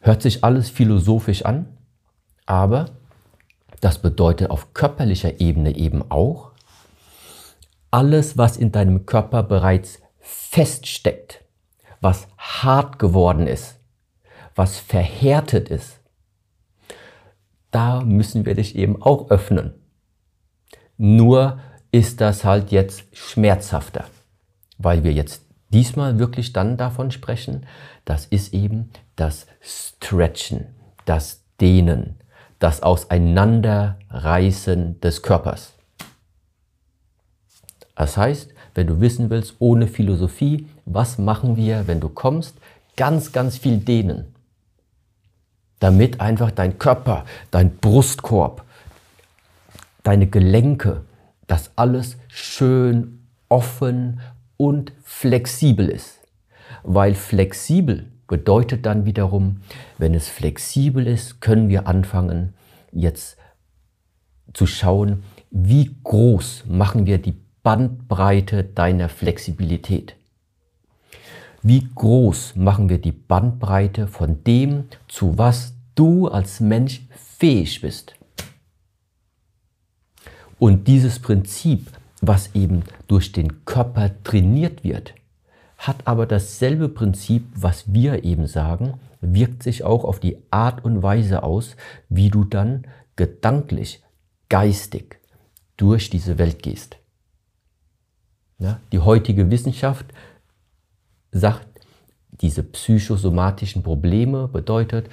Hört 0.00 0.22
sich 0.22 0.44
alles 0.44 0.70
philosophisch 0.70 1.44
an, 1.44 1.66
aber 2.46 2.86
das 3.80 3.98
bedeutet 3.98 4.50
auf 4.50 4.74
körperlicher 4.74 5.40
Ebene 5.40 5.76
eben 5.76 6.10
auch, 6.10 6.50
alles, 7.90 8.38
was 8.38 8.56
in 8.56 8.72
deinem 8.72 9.06
Körper 9.06 9.42
bereits 9.42 10.00
feststeckt, 10.20 11.42
was 12.00 12.28
hart 12.38 12.98
geworden 12.98 13.46
ist, 13.46 13.78
was 14.54 14.78
verhärtet 14.78 15.68
ist, 15.68 15.99
da 17.70 18.00
müssen 18.00 18.46
wir 18.46 18.54
dich 18.54 18.76
eben 18.76 19.02
auch 19.02 19.30
öffnen. 19.30 19.74
Nur 20.96 21.60
ist 21.92 22.20
das 22.20 22.44
halt 22.44 22.72
jetzt 22.72 23.04
schmerzhafter, 23.12 24.04
weil 24.78 25.04
wir 25.04 25.12
jetzt 25.12 25.42
diesmal 25.70 26.18
wirklich 26.18 26.52
dann 26.52 26.76
davon 26.76 27.10
sprechen, 27.10 27.64
das 28.04 28.26
ist 28.26 28.52
eben 28.52 28.90
das 29.16 29.46
Stretchen, 29.60 30.66
das 31.04 31.42
Dehnen, 31.60 32.16
das 32.58 32.82
Auseinanderreißen 32.82 35.00
des 35.00 35.22
Körpers. 35.22 35.72
Das 37.94 38.16
heißt, 38.16 38.50
wenn 38.74 38.86
du 38.86 39.00
wissen 39.00 39.30
willst, 39.30 39.56
ohne 39.58 39.86
Philosophie, 39.86 40.66
was 40.86 41.18
machen 41.18 41.56
wir, 41.56 41.86
wenn 41.86 42.00
du 42.00 42.08
kommst, 42.08 42.56
ganz, 42.96 43.32
ganz 43.32 43.58
viel 43.58 43.76
dehnen. 43.78 44.34
Damit 45.80 46.20
einfach 46.20 46.50
dein 46.50 46.78
Körper, 46.78 47.24
dein 47.50 47.76
Brustkorb, 47.76 48.64
deine 50.02 50.28
Gelenke, 50.28 51.02
das 51.46 51.72
alles 51.76 52.16
schön 52.28 53.26
offen 53.48 54.20
und 54.56 54.92
flexibel 55.02 55.88
ist. 55.88 56.20
Weil 56.84 57.14
flexibel 57.14 58.10
bedeutet 58.28 58.86
dann 58.86 59.04
wiederum, 59.04 59.62
wenn 59.98 60.14
es 60.14 60.28
flexibel 60.28 61.06
ist, 61.06 61.40
können 61.40 61.68
wir 61.68 61.88
anfangen, 61.88 62.54
jetzt 62.92 63.36
zu 64.52 64.66
schauen, 64.66 65.24
wie 65.50 65.96
groß 66.04 66.64
machen 66.68 67.06
wir 67.06 67.18
die 67.18 67.36
Bandbreite 67.62 68.64
deiner 68.64 69.08
Flexibilität. 69.08 70.16
Wie 71.62 71.88
groß 71.94 72.56
machen 72.56 72.88
wir 72.88 72.98
die 72.98 73.12
Bandbreite 73.12 74.06
von 74.06 74.42
dem, 74.44 74.84
zu 75.08 75.36
was 75.38 75.74
du 75.94 76.28
als 76.28 76.60
Mensch 76.60 77.02
fähig 77.10 77.80
bist. 77.80 78.14
Und 80.58 80.88
dieses 80.88 81.18
Prinzip 81.18 81.90
was 82.20 82.54
eben 82.54 82.82
durch 83.08 83.32
den 83.32 83.64
Körper 83.64 84.10
trainiert 84.22 84.84
wird, 84.84 85.14
hat 85.78 86.06
aber 86.06 86.26
dasselbe 86.26 86.88
Prinzip, 86.88 87.46
was 87.54 87.92
wir 87.92 88.24
eben 88.24 88.46
sagen, 88.46 89.00
wirkt 89.20 89.62
sich 89.62 89.84
auch 89.84 90.04
auf 90.04 90.20
die 90.20 90.36
Art 90.50 90.84
und 90.84 91.02
Weise 91.02 91.42
aus, 91.42 91.76
wie 92.08 92.30
du 92.30 92.44
dann 92.44 92.86
gedanklich, 93.16 94.02
geistig 94.48 95.20
durch 95.76 96.10
diese 96.10 96.38
Welt 96.38 96.62
gehst. 96.62 96.96
Ja, 98.58 98.80
die 98.92 98.98
heutige 98.98 99.50
Wissenschaft 99.50 100.06
sagt, 101.32 101.66
diese 102.40 102.62
psychosomatischen 102.62 103.82
Probleme 103.82 104.48
bedeutet, 104.48 105.08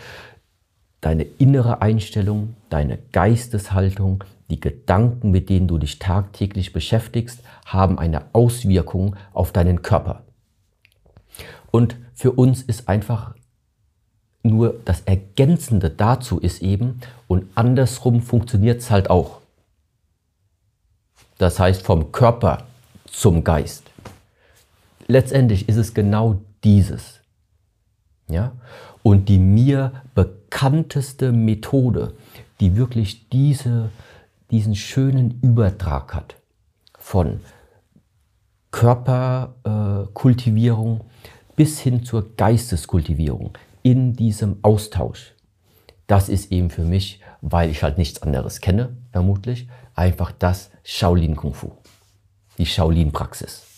deine 1.01 1.23
innere 1.23 1.81
Einstellung, 1.81 2.55
deine 2.69 2.97
Geisteshaltung, 3.11 4.23
die 4.49 4.59
Gedanken, 4.59 5.31
mit 5.31 5.49
denen 5.49 5.67
du 5.67 5.77
dich 5.77 5.99
tagtäglich 5.99 6.73
beschäftigst, 6.73 7.41
haben 7.65 7.99
eine 7.99 8.25
Auswirkung 8.33 9.15
auf 9.33 9.51
deinen 9.51 9.81
Körper. 9.81 10.23
Und 11.71 11.97
für 12.13 12.31
uns 12.31 12.61
ist 12.61 12.87
einfach 12.87 13.35
nur 14.43 14.79
das 14.85 15.01
Ergänzende 15.01 15.89
dazu 15.89 16.39
ist 16.39 16.61
eben, 16.61 17.01
und 17.27 17.45
andersrum 17.55 18.21
funktioniert 18.21 18.81
es 18.81 18.89
halt 18.89 19.09
auch. 19.09 19.41
Das 21.37 21.59
heißt 21.59 21.81
vom 21.81 22.11
Körper 22.11 22.63
zum 23.05 23.43
Geist. 23.43 23.86
Letztendlich 25.07 25.69
ist 25.69 25.77
es 25.77 25.93
genau 25.93 26.41
dieses. 26.63 27.21
Ja? 28.29 28.53
Und 29.03 29.29
die 29.29 29.39
mir 29.39 30.03
bekannteste 30.15 31.31
Methode, 31.31 32.13
die 32.59 32.75
wirklich 32.75 33.29
diese, 33.29 33.89
diesen 34.51 34.75
schönen 34.75 35.39
Übertrag 35.41 36.13
hat 36.13 36.35
von 36.99 37.39
Körperkultivierung 38.71 40.99
äh, 40.99 41.03
bis 41.55 41.79
hin 41.79 42.03
zur 42.03 42.35
Geisteskultivierung 42.35 43.57
in 43.81 44.13
diesem 44.13 44.57
Austausch. 44.61 45.33
Das 46.05 46.29
ist 46.29 46.51
eben 46.51 46.69
für 46.69 46.83
mich, 46.83 47.21
weil 47.41 47.69
ich 47.69 47.81
halt 47.83 47.97
nichts 47.97 48.21
anderes 48.21 48.61
kenne, 48.61 48.95
vermutlich, 49.11 49.67
einfach 49.95 50.31
das 50.31 50.69
Shaolin 50.83 51.35
Kung 51.35 51.53
Fu. 51.53 51.73
Die 52.57 52.65
Shaolin 52.65 53.11
Praxis. 53.11 53.76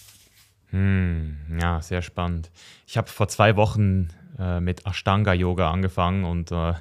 Hm, 0.71 1.37
ja, 1.59 1.81
sehr 1.81 2.01
spannend. 2.01 2.51
Ich 2.85 2.97
habe 2.97 3.09
vor 3.09 3.27
zwei 3.27 3.55
Wochen 3.55 4.09
äh, 4.37 4.59
mit 4.59 4.85
Ashtanga 4.85 5.33
Yoga 5.33 5.71
angefangen 5.71 6.25
und 6.25 6.51
äh, 6.51 6.73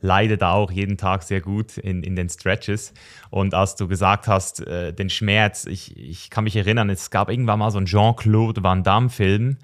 leide 0.00 0.36
da 0.36 0.52
auch 0.52 0.70
jeden 0.70 0.98
Tag 0.98 1.22
sehr 1.22 1.40
gut 1.40 1.78
in, 1.78 2.02
in 2.02 2.14
den 2.14 2.28
Stretches. 2.28 2.92
Und 3.30 3.54
als 3.54 3.74
du 3.74 3.88
gesagt 3.88 4.28
hast, 4.28 4.60
äh, 4.66 4.92
den 4.92 5.10
Schmerz, 5.10 5.64
ich, 5.66 5.96
ich 5.96 6.30
kann 6.30 6.44
mich 6.44 6.56
erinnern, 6.56 6.90
es 6.90 7.10
gab 7.10 7.30
irgendwann 7.30 7.58
mal 7.58 7.70
so 7.70 7.78
einen 7.78 7.86
Jean-Claude 7.86 8.62
Van 8.62 8.82
Damme-Film, 8.82 9.56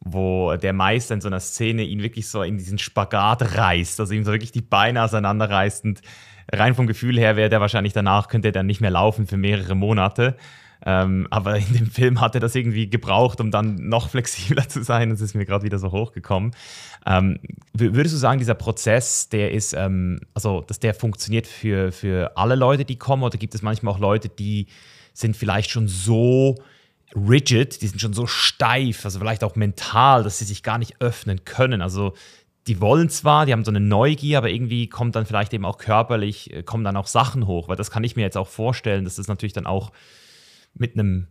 wo 0.00 0.56
der 0.56 0.72
Meister 0.72 1.14
in 1.14 1.20
so 1.20 1.28
einer 1.28 1.40
Szene 1.40 1.84
ihn 1.84 2.02
wirklich 2.02 2.28
so 2.28 2.42
in 2.42 2.58
diesen 2.58 2.78
Spagat 2.78 3.56
reißt, 3.56 3.98
also 4.00 4.12
ihm 4.12 4.24
so 4.24 4.32
wirklich 4.32 4.52
die 4.52 4.60
Beine 4.60 5.02
auseinanderreißt 5.02 5.84
und 5.84 6.02
rein 6.52 6.74
vom 6.74 6.86
Gefühl 6.86 7.18
her 7.18 7.36
wäre 7.36 7.48
der 7.48 7.60
wahrscheinlich 7.60 7.92
danach, 7.92 8.28
könnte 8.28 8.48
er 8.48 8.52
dann 8.52 8.66
nicht 8.66 8.80
mehr 8.80 8.90
laufen 8.90 9.26
für 9.26 9.36
mehrere 9.36 9.74
Monate. 9.74 10.36
Ähm, 10.88 11.26
aber 11.30 11.56
in 11.58 11.72
dem 11.74 11.90
Film 11.90 12.20
hat 12.20 12.36
er 12.36 12.40
das 12.40 12.54
irgendwie 12.54 12.88
gebraucht, 12.88 13.40
um 13.40 13.50
dann 13.50 13.74
noch 13.74 14.08
flexibler 14.08 14.68
zu 14.68 14.84
sein. 14.84 15.10
Das 15.10 15.20
ist 15.20 15.34
mir 15.34 15.44
gerade 15.44 15.64
wieder 15.64 15.80
so 15.80 15.90
hochgekommen. 15.90 16.52
Ähm, 17.04 17.40
würdest 17.74 18.14
du 18.14 18.18
sagen, 18.18 18.38
dieser 18.38 18.54
Prozess, 18.54 19.28
der 19.28 19.50
ist, 19.50 19.74
ähm, 19.74 20.20
also, 20.32 20.62
dass 20.62 20.78
der 20.78 20.94
funktioniert 20.94 21.48
für, 21.48 21.90
für 21.90 22.36
alle 22.36 22.54
Leute, 22.54 22.84
die 22.84 22.96
kommen, 22.96 23.24
oder 23.24 23.36
gibt 23.36 23.54
es 23.56 23.62
manchmal 23.62 23.94
auch 23.94 23.98
Leute, 23.98 24.28
die 24.28 24.68
sind 25.12 25.36
vielleicht 25.36 25.70
schon 25.70 25.88
so 25.88 26.54
rigid, 27.14 27.82
die 27.82 27.88
sind 27.88 28.00
schon 28.00 28.12
so 28.12 28.26
steif, 28.26 29.04
also 29.04 29.18
vielleicht 29.18 29.42
auch 29.42 29.56
mental, 29.56 30.22
dass 30.22 30.38
sie 30.38 30.44
sich 30.44 30.62
gar 30.62 30.78
nicht 30.78 31.00
öffnen 31.00 31.44
können. 31.44 31.82
Also 31.82 32.14
die 32.68 32.80
wollen 32.80 33.08
zwar, 33.08 33.46
die 33.46 33.52
haben 33.52 33.64
so 33.64 33.70
eine 33.70 33.80
Neugier, 33.80 34.38
aber 34.38 34.50
irgendwie 34.50 34.88
kommt 34.88 35.16
dann 35.16 35.26
vielleicht 35.26 35.52
eben 35.52 35.64
auch 35.64 35.78
körperlich, 35.78 36.52
äh, 36.52 36.62
kommen 36.62 36.84
dann 36.84 36.96
auch 36.96 37.06
Sachen 37.08 37.46
hoch, 37.48 37.68
weil 37.68 37.76
das 37.76 37.90
kann 37.90 38.04
ich 38.04 38.14
mir 38.14 38.22
jetzt 38.22 38.36
auch 38.36 38.48
vorstellen, 38.48 39.04
dass 39.04 39.16
das 39.16 39.26
natürlich 39.26 39.52
dann 39.52 39.66
auch 39.66 39.90
mit 40.78 40.94
einem 40.94 41.28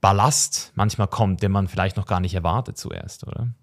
Ballast 0.00 0.72
manchmal 0.74 1.08
kommt, 1.08 1.42
den 1.42 1.52
man 1.52 1.68
vielleicht 1.68 1.96
noch 1.96 2.06
gar 2.06 2.20
nicht 2.20 2.34
erwartet 2.34 2.76
zuerst, 2.76 3.26
oder? 3.26 3.54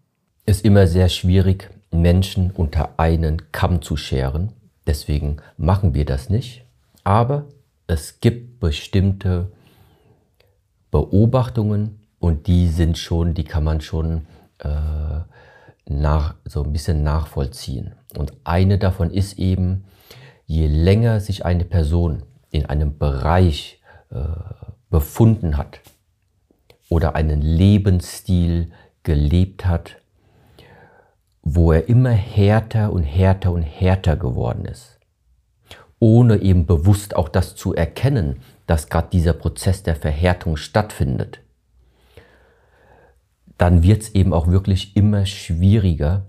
Ist 0.45 0.65
immer 0.65 0.87
sehr 0.87 1.09
schwierig, 1.09 1.69
Menschen 1.91 2.51
unter 2.51 2.97
einen 2.97 3.51
Kamm 3.51 3.81
zu 3.81 3.97
scheren. 3.97 4.53
Deswegen 4.87 5.37
machen 5.57 5.93
wir 5.93 6.05
das 6.05 6.29
nicht. 6.29 6.65
Aber 7.03 7.45
es 7.87 8.19
gibt 8.19 8.59
bestimmte 8.59 9.51
Beobachtungen 10.91 11.99
und 12.19 12.47
die 12.47 12.67
sind 12.67 12.97
schon, 12.97 13.33
die 13.33 13.43
kann 13.43 13.63
man 13.63 13.81
schon 13.81 14.25
äh, 14.59 15.19
nach, 15.85 16.35
so 16.45 16.63
ein 16.63 16.71
bisschen 16.71 17.03
nachvollziehen. 17.03 17.93
Und 18.17 18.33
eine 18.43 18.77
davon 18.77 19.11
ist 19.11 19.37
eben, 19.37 19.85
je 20.45 20.67
länger 20.67 21.19
sich 21.19 21.45
eine 21.45 21.65
Person 21.65 22.23
in 22.49 22.65
einem 22.65 22.97
Bereich 22.97 23.81
äh, 24.09 24.15
befunden 24.89 25.57
hat 25.57 25.81
oder 26.89 27.15
einen 27.15 27.41
Lebensstil 27.41 28.71
gelebt 29.03 29.65
hat, 29.65 29.97
wo 31.41 31.71
er 31.71 31.87
immer 31.87 32.11
härter 32.11 32.91
und 32.91 33.03
härter 33.03 33.51
und 33.51 33.63
härter 33.63 34.17
geworden 34.17 34.65
ist, 34.65 34.99
ohne 35.99 36.37
eben 36.37 36.65
bewusst 36.65 37.15
auch 37.15 37.29
das 37.29 37.55
zu 37.55 37.73
erkennen, 37.73 38.41
dass 38.67 38.89
gerade 38.89 39.09
dieser 39.11 39.33
Prozess 39.33 39.83
der 39.83 39.95
Verhärtung 39.95 40.57
stattfindet, 40.57 41.39
dann 43.57 43.83
wird 43.83 44.03
es 44.03 44.15
eben 44.15 44.33
auch 44.33 44.47
wirklich 44.47 44.95
immer 44.95 45.25
schwieriger, 45.25 46.25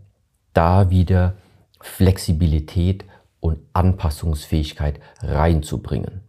da 0.52 0.90
wieder 0.90 1.34
Flexibilität 1.80 3.04
und 3.40 3.58
Anpassungsfähigkeit 3.72 5.00
reinzubringen. 5.22 6.22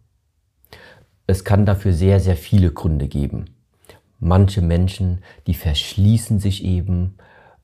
Es 1.32 1.44
kann 1.44 1.64
dafür 1.64 1.94
sehr, 1.94 2.20
sehr 2.20 2.36
viele 2.36 2.72
Gründe 2.72 3.08
geben. 3.08 3.46
Manche 4.20 4.60
Menschen, 4.60 5.22
die 5.46 5.54
verschließen 5.54 6.38
sich 6.40 6.62
eben 6.62 7.14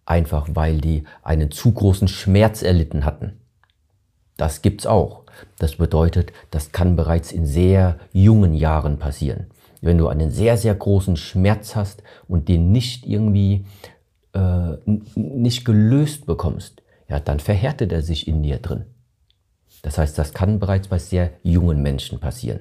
einfach, 0.07 0.49
weil 0.55 0.81
die 0.81 1.05
einen 1.23 1.51
zu 1.51 1.73
großen 1.73 2.09
Schmerz 2.09 2.63
erlitten 2.63 3.05
hatten. 3.05 3.35
Das 4.39 4.63
gibt's 4.63 4.87
auch. 4.87 5.25
Das 5.59 5.77
bedeutet, 5.77 6.33
das 6.51 6.73
kann 6.73 6.97
bereits 6.97 7.31
in 7.31 7.45
sehr 7.45 7.99
jungen 8.11 8.55
Jahren 8.55 8.99
passieren. 8.99 9.49
Wenn 9.83 9.99
du 9.99 10.09
einen 10.09 10.31
sehr, 10.31 10.57
sehr 10.57 10.75
großen 10.75 11.19
Schmerz 11.19 11.77
hast 11.77 12.03
und 12.27 12.49
den 12.49 12.73
nicht 12.73 13.07
irgendwie 13.07 13.67
äh, 14.33 14.79
nicht 15.15 15.67
gelöst 15.67 16.25
bekommst, 16.25 16.81
ja, 17.07 17.21
dann 17.21 17.39
verhärtet 17.39 17.93
er 17.93 18.01
sich 18.01 18.29
in 18.29 18.43
dir 18.43 18.61
drin. 18.61 18.87
Das 19.83 19.99
heißt, 19.99 20.17
das 20.17 20.33
kann 20.33 20.59
bereits 20.59 20.89
bei 20.89 20.99
sehr 20.99 21.33
jungen 21.43 21.83
Menschen 21.83 22.19
passieren. 22.19 22.61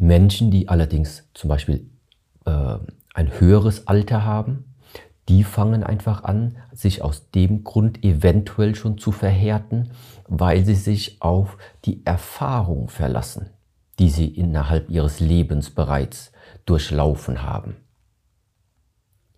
Menschen, 0.00 0.50
die 0.50 0.68
allerdings 0.68 1.28
zum 1.34 1.48
Beispiel 1.48 1.90
äh, 2.46 2.78
ein 3.12 3.38
höheres 3.38 3.86
Alter 3.86 4.24
haben, 4.24 4.64
die 5.28 5.44
fangen 5.44 5.84
einfach 5.84 6.24
an, 6.24 6.56
sich 6.72 7.02
aus 7.02 7.30
dem 7.30 7.64
Grund 7.64 8.02
eventuell 8.02 8.74
schon 8.74 8.96
zu 8.96 9.12
verhärten, 9.12 9.90
weil 10.26 10.64
sie 10.64 10.74
sich 10.74 11.20
auf 11.20 11.58
die 11.84 12.04
Erfahrung 12.06 12.88
verlassen, 12.88 13.50
die 13.98 14.08
sie 14.08 14.26
innerhalb 14.26 14.88
ihres 14.88 15.20
Lebens 15.20 15.70
bereits 15.70 16.32
durchlaufen 16.64 17.42
haben. 17.42 17.76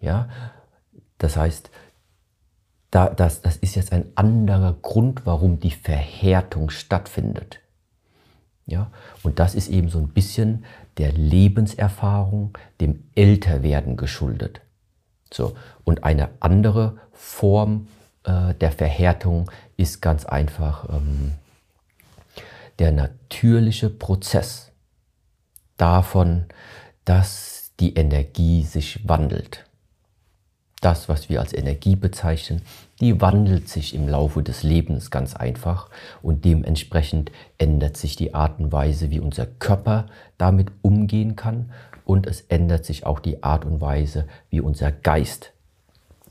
Ja, 0.01 0.29
das 1.19 1.37
heißt, 1.37 1.71
da, 2.91 3.09
das, 3.09 3.43
das 3.43 3.57
ist 3.57 3.75
jetzt 3.75 3.93
ein 3.93 4.13
anderer 4.15 4.75
Grund, 4.81 5.27
warum 5.27 5.59
die 5.59 5.71
Verhärtung 5.73 6.71
stattfindet. 6.71 7.62
Ja, 8.73 8.91
und 9.23 9.39
das 9.39 9.55
ist 9.55 9.69
eben 9.69 9.91
so 9.91 9.99
ein 9.99 10.09
bisschen 10.09 10.65
der 10.97 11.13
Lebenserfahrung, 11.13 12.57
dem 12.81 13.05
Älterwerden 13.15 13.99
geschuldet. 13.99 14.63
So. 15.31 15.55
Und 15.85 16.05
eine 16.05 16.31
andere 16.41 16.97
Form 17.13 17.89
äh, 18.25 18.55
der 18.55 18.73
Verhärtung 18.73 19.51
ist 19.77 20.01
ganz 20.01 20.25
einfach 20.25 20.89
ähm, 20.89 21.33
der 22.79 22.93
natürliche 22.93 23.91
Prozess 23.91 24.73
davon, 25.77 26.47
dass 27.05 27.73
die 27.79 27.95
Energie 27.95 28.63
sich 28.63 29.07
wandelt. 29.07 29.67
Das, 30.83 31.09
was 31.09 31.29
wir 31.29 31.41
als 31.41 31.55
Energie 31.55 31.97
bezeichnen, 31.97 32.61
die 33.01 33.21
wandelt 33.21 33.69
sich 33.69 33.95
im 33.95 34.09
Laufe 34.09 34.43
des 34.43 34.65
Lebens 34.65 35.11
ganz 35.13 35.35
einfach 35.35 35.89
und 36.23 36.45
dementsprechend 36.45 37.31
ändert 37.57 37.97
sich 37.97 38.17
die 38.17 38.35
Art 38.35 38.59
und 38.59 38.73
Weise, 38.73 39.11
wie 39.11 39.21
unser 39.21 39.47
Körper 39.47 40.07
damit 40.39 40.73
umgehen 40.83 41.37
kann 41.37 41.71
und 42.05 42.27
es 42.27 42.41
ändert 42.43 42.85
sich 42.85 43.07
auch 43.07 43.21
die 43.21 43.45
Art 43.45 43.65
und 43.65 43.81
Weise, 43.81 44.27
wie 44.51 44.61
unser 44.61 44.91
Geist 44.91 45.53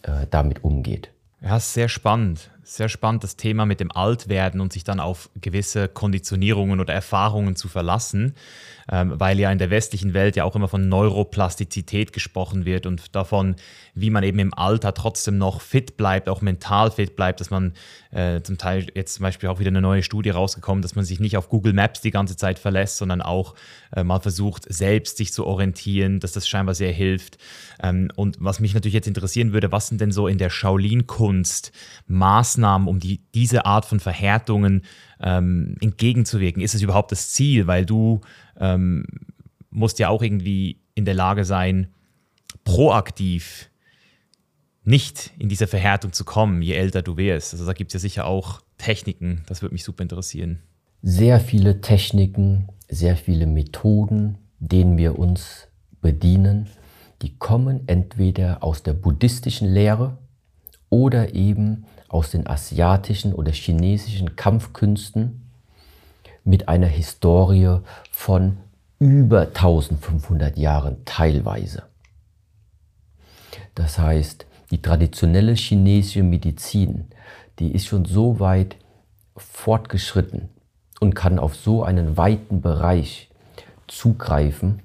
äh, 0.04 0.28
damit 0.30 0.64
umgeht. 0.66 1.10
Ja, 1.42 1.58
ist 1.58 1.74
sehr 1.74 1.90
spannend. 1.90 2.52
Sehr 2.63 2.89
spannend, 2.89 3.24
das 3.24 3.36
Thema 3.36 3.65
mit 3.65 3.80
dem 3.80 3.91
Altwerden 3.91 4.62
und 4.62 4.71
sich 4.71 4.84
dann 4.84 5.00
auf 5.00 5.30
gewisse 5.39 5.88
Konditionierungen 5.88 6.80
oder 6.80 6.93
Erfahrungen 6.93 7.56
zu 7.56 7.67
verlassen, 7.67 8.36
ähm, 8.91 9.13
weil 9.19 9.39
ja 9.39 9.52
in 9.52 9.58
der 9.58 9.69
westlichen 9.69 10.13
Welt 10.13 10.36
ja 10.36 10.43
auch 10.43 10.56
immer 10.56 10.67
von 10.67 10.88
Neuroplastizität 10.88 12.13
gesprochen 12.13 12.65
wird 12.65 12.86
und 12.86 13.15
davon, 13.15 13.56
wie 13.95 14.10
man 14.10 14.24
eben 14.24 14.39
im 14.39 14.54
Alter 14.54 14.93
trotzdem 14.93 15.38
noch 15.38 15.62
fit 15.62 15.97
bleibt, 15.97 16.30
auch 16.30 16.41
mental 16.41 16.91
fit 16.91 17.15
bleibt, 17.15 17.39
dass 17.39 17.50
man 17.50 17.74
äh, 18.12 18.41
zum 18.41 18.58
Teil 18.58 18.88
jetzt 18.93 19.15
zum 19.15 19.24
Beispiel 19.24 19.50
auch 19.50 19.60
wieder 19.60 19.69
eine 19.69 19.82
neue 19.82 20.04
Studie 20.04 20.30
rausgekommen, 20.30 20.82
dass 20.82 20.95
man 20.95 21.06
sich 21.06 21.19
nicht 21.19 21.38
auf 21.38 21.50
Google 21.50 21.74
Maps 21.74 22.02
die 22.02 22.12
ganze 22.12 22.36
Zeit 22.36 22.60
verlässt, 22.60 22.97
sondern 22.97 23.21
auch 23.21 23.56
äh, 23.95 24.04
mal 24.04 24.19
versucht, 24.19 24.65
selbst 24.71 25.17
sich 25.17 25.34
zu 25.34 25.45
orientieren, 25.45 26.19
dass 26.19 26.34
das 26.34 26.47
scheinbar 26.47 26.76
sehr 26.76 26.91
hilft. 26.91 27.38
Ähm, 27.82 28.10
und 28.15 28.38
was 28.39 28.60
mich 28.60 28.74
natürlich 28.74 28.93
jetzt 28.93 29.08
interessieren 29.08 29.54
würde, 29.54 29.71
was 29.71 29.88
sind 29.88 30.02
denn 30.02 30.12
so 30.12 30.28
in 30.28 30.38
der 30.38 30.50
Shaolin-Kunst 30.50 31.71
Maßnahmen, 32.52 32.88
um 32.88 33.00
die, 33.00 33.22
diese 33.34 33.66
Art 33.66 33.86
von 33.86 34.00
Verhärtungen 34.00 34.84
ähm, 35.20 35.76
entgegenzuwirken? 35.82 36.62
Ist 36.62 36.76
es 36.76 36.82
überhaupt 36.82 37.12
das 37.12 37.32
Ziel? 37.32 37.68
Weil 37.68 37.86
du 37.86 38.22
ähm, 38.60 39.06
musst 39.70 40.00
ja 40.00 40.10
auch 40.10 40.22
irgendwie 40.22 40.82
in 40.96 41.06
der 41.06 41.14
Lage 41.14 41.46
sein, 41.46 41.88
proaktiv 42.64 43.70
nicht 44.84 45.32
in 45.38 45.48
diese 45.48 45.68
Verhärtung 45.68 46.12
zu 46.12 46.26
kommen, 46.26 46.62
je 46.62 46.74
älter 46.74 47.02
du 47.02 47.16
wirst. 47.18 47.54
Also 47.54 47.66
da 47.66 47.74
gibt 47.74 47.92
es 47.92 47.94
ja 47.94 48.00
sicher 48.00 48.26
auch 48.26 48.62
Techniken, 48.78 49.44
das 49.48 49.62
würde 49.62 49.74
mich 49.74 49.84
super 49.84 50.02
interessieren. 50.02 50.60
Sehr 51.04 51.40
viele 51.40 51.82
Techniken, 51.82 52.68
sehr 52.90 53.16
viele 53.16 53.46
Methoden, 53.46 54.38
denen 54.60 54.98
wir 54.98 55.18
uns 55.20 55.68
bedienen, 56.02 56.68
die 57.22 57.38
kommen 57.38 57.88
entweder 57.88 58.64
aus 58.64 58.82
der 58.82 58.94
buddhistischen 58.94 59.72
Lehre 59.72 60.18
oder 60.90 61.36
eben 61.36 61.86
aus 62.12 62.32
den 62.32 62.45
asiatischen 62.45 63.34
oder 63.34 63.54
chinesischen 63.54 64.36
Kampfkünsten 64.36 65.50
mit 66.43 66.67
einer 66.67 66.88
Historie 66.88 67.78
von 68.12 68.58
über 69.00 69.41
1500 69.43 70.58
Jahren 70.58 71.06
teilweise. 71.06 71.84
Das 73.76 73.97
heißt, 73.97 74.45
die 74.71 74.82
traditionelle 74.82 75.54
chinesische 75.54 76.24
Medizin, 76.24 77.08
die 77.60 77.71
ist 77.71 77.88
schon 77.88 78.04
so 78.04 78.41
weit 78.41 78.76
fortgeschritten 79.38 80.50
und 81.00 81.15
kann 81.15 81.39
auf 81.39 81.56
so 81.56 81.84
einen 81.84 82.17
weiten 82.17 82.60
Bereich 82.62 83.30
zugreifen, 83.88 84.84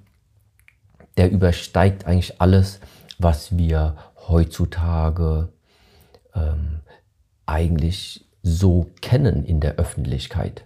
der 1.17 1.33
übersteigt 1.33 2.07
eigentlich 2.07 2.41
alles, 2.41 2.79
was 3.19 3.57
wir 3.57 3.97
heutzutage 4.29 5.49
ähm, 6.33 6.81
eigentlich 7.47 8.25
so 8.43 8.91
kennen 9.01 9.45
in 9.45 9.61
der 9.61 9.77
Öffentlichkeit. 9.77 10.65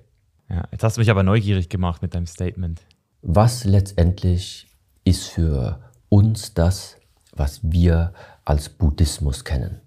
Ja, 0.49 0.65
jetzt 0.73 0.83
hast 0.83 0.97
du 0.97 1.01
mich 1.01 1.11
aber 1.11 1.23
neugierig 1.23 1.69
gemacht 1.69 2.03
mit 2.03 2.15
deinem 2.15 2.27
Statement. 2.27 2.83
Was 3.23 3.65
letztendlich 3.65 4.67
ist 5.05 5.29
für 5.29 5.81
uns 6.09 6.55
das, 6.55 6.97
was 7.33 7.61
wir 7.63 8.13
als 8.45 8.69
Buddhismus 8.69 9.45
kennen? 9.45 9.81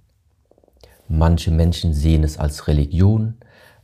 Manche 1.08 1.52
Menschen 1.52 1.94
sehen 1.94 2.24
es 2.24 2.38
als 2.38 2.68
Religion, 2.68 3.36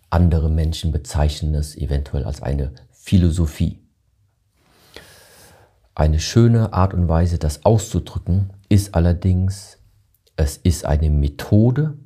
andere 0.10 0.50
Menschen 0.50 0.92
bezeichnen 0.92 1.54
es 1.54 1.76
eventuell 1.76 2.24
als 2.24 2.42
eine 2.42 2.72
Philosophie. 2.92 3.80
Eine 5.94 6.20
schöne 6.20 6.74
Art 6.74 6.94
und 6.94 7.10
Weise, 7.10 7.38
das 7.38 7.66
auszudrücken, 7.66 8.52
ist 8.70 8.96
allerdings, 8.96 9.78
es 10.38 10.58
ist 10.58 10.86
eine 10.86 11.10
Methode, 11.10 11.98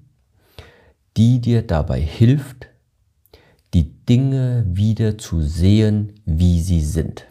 die 1.18 1.40
dir 1.40 1.62
dabei 1.62 2.02
hilft, 2.02 2.68
die 3.74 3.92
Dinge 4.06 4.66
wieder 4.68 5.18
zu 5.18 5.42
sehen, 5.42 6.14
wie 6.26 6.62
sie 6.62 6.82
sind. 6.82 7.26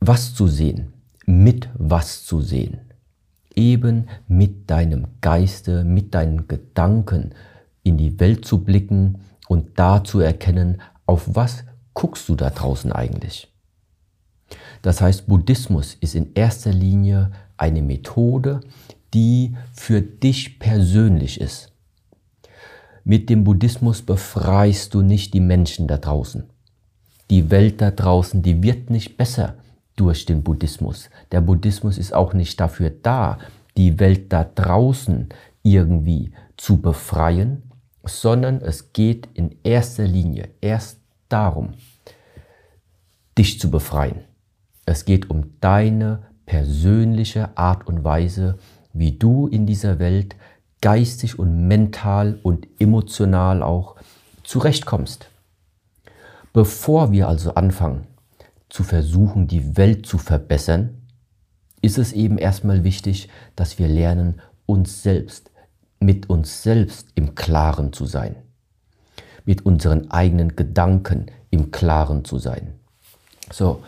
Was 0.00 0.34
zu 0.34 0.46
sehen, 0.46 0.92
mit 1.26 1.68
was 1.74 2.24
zu 2.24 2.40
sehen. 2.40 2.80
Eben 3.54 4.08
mit 4.28 4.70
deinem 4.70 5.06
Geiste, 5.20 5.84
mit 5.84 6.14
deinen 6.14 6.48
Gedanken 6.48 7.34
in 7.82 7.98
die 7.98 8.18
Welt 8.18 8.44
zu 8.44 8.64
blicken 8.64 9.20
und 9.48 9.78
da 9.78 10.02
zu 10.02 10.20
erkennen, 10.20 10.80
auf 11.06 11.34
was 11.34 11.64
guckst 11.94 12.28
du 12.28 12.34
da 12.34 12.50
draußen 12.50 12.92
eigentlich. 12.92 13.48
Das 14.82 15.00
heißt, 15.00 15.26
Buddhismus 15.26 15.96
ist 16.00 16.14
in 16.14 16.32
erster 16.34 16.72
Linie 16.72 17.32
eine 17.56 17.82
Methode, 17.82 18.60
die 19.14 19.54
für 19.72 20.00
dich 20.00 20.58
persönlich 20.58 21.40
ist. 21.40 21.71
Mit 23.04 23.30
dem 23.30 23.42
Buddhismus 23.44 24.02
befreist 24.02 24.94
du 24.94 25.02
nicht 25.02 25.34
die 25.34 25.40
Menschen 25.40 25.88
da 25.88 25.98
draußen. 25.98 26.44
Die 27.30 27.50
Welt 27.50 27.80
da 27.80 27.90
draußen, 27.90 28.42
die 28.42 28.62
wird 28.62 28.90
nicht 28.90 29.16
besser 29.16 29.56
durch 29.96 30.24
den 30.24 30.42
Buddhismus. 30.42 31.10
Der 31.32 31.40
Buddhismus 31.40 31.98
ist 31.98 32.14
auch 32.14 32.32
nicht 32.32 32.60
dafür 32.60 32.90
da, 32.90 33.38
die 33.76 33.98
Welt 33.98 34.32
da 34.32 34.44
draußen 34.44 35.28
irgendwie 35.62 36.32
zu 36.56 36.80
befreien, 36.80 37.62
sondern 38.04 38.60
es 38.60 38.92
geht 38.92 39.28
in 39.34 39.56
erster 39.64 40.06
Linie 40.06 40.50
erst 40.60 41.00
darum, 41.28 41.74
dich 43.36 43.58
zu 43.58 43.70
befreien. 43.70 44.20
Es 44.86 45.04
geht 45.04 45.30
um 45.30 45.54
deine 45.60 46.24
persönliche 46.46 47.56
Art 47.56 47.86
und 47.86 48.04
Weise, 48.04 48.58
wie 48.92 49.12
du 49.12 49.46
in 49.46 49.66
dieser 49.66 49.98
Welt 49.98 50.36
geistig 50.82 51.38
und 51.38 51.66
mental 51.66 52.38
und 52.42 52.68
emotional 52.78 53.62
auch 53.62 53.96
zurechtkommst. 54.42 55.28
Bevor 56.52 57.12
wir 57.12 57.28
also 57.28 57.54
anfangen 57.54 58.06
zu 58.68 58.82
versuchen, 58.82 59.46
die 59.46 59.78
Welt 59.78 60.04
zu 60.04 60.18
verbessern, 60.18 61.02
ist 61.80 61.98
es 61.98 62.12
eben 62.12 62.36
erstmal 62.36 62.84
wichtig, 62.84 63.28
dass 63.56 63.78
wir 63.78 63.88
lernen, 63.88 64.40
uns 64.66 65.02
selbst, 65.02 65.50
mit 65.98 66.28
uns 66.28 66.62
selbst 66.62 67.08
im 67.14 67.34
Klaren 67.34 67.92
zu 67.92 68.06
sein, 68.06 68.36
mit 69.44 69.64
unseren 69.64 70.10
eigenen 70.10 70.56
Gedanken 70.56 71.26
im 71.50 71.70
Klaren 71.70 72.24
zu 72.24 72.38
sein. 72.38 72.74
So, 73.50 73.82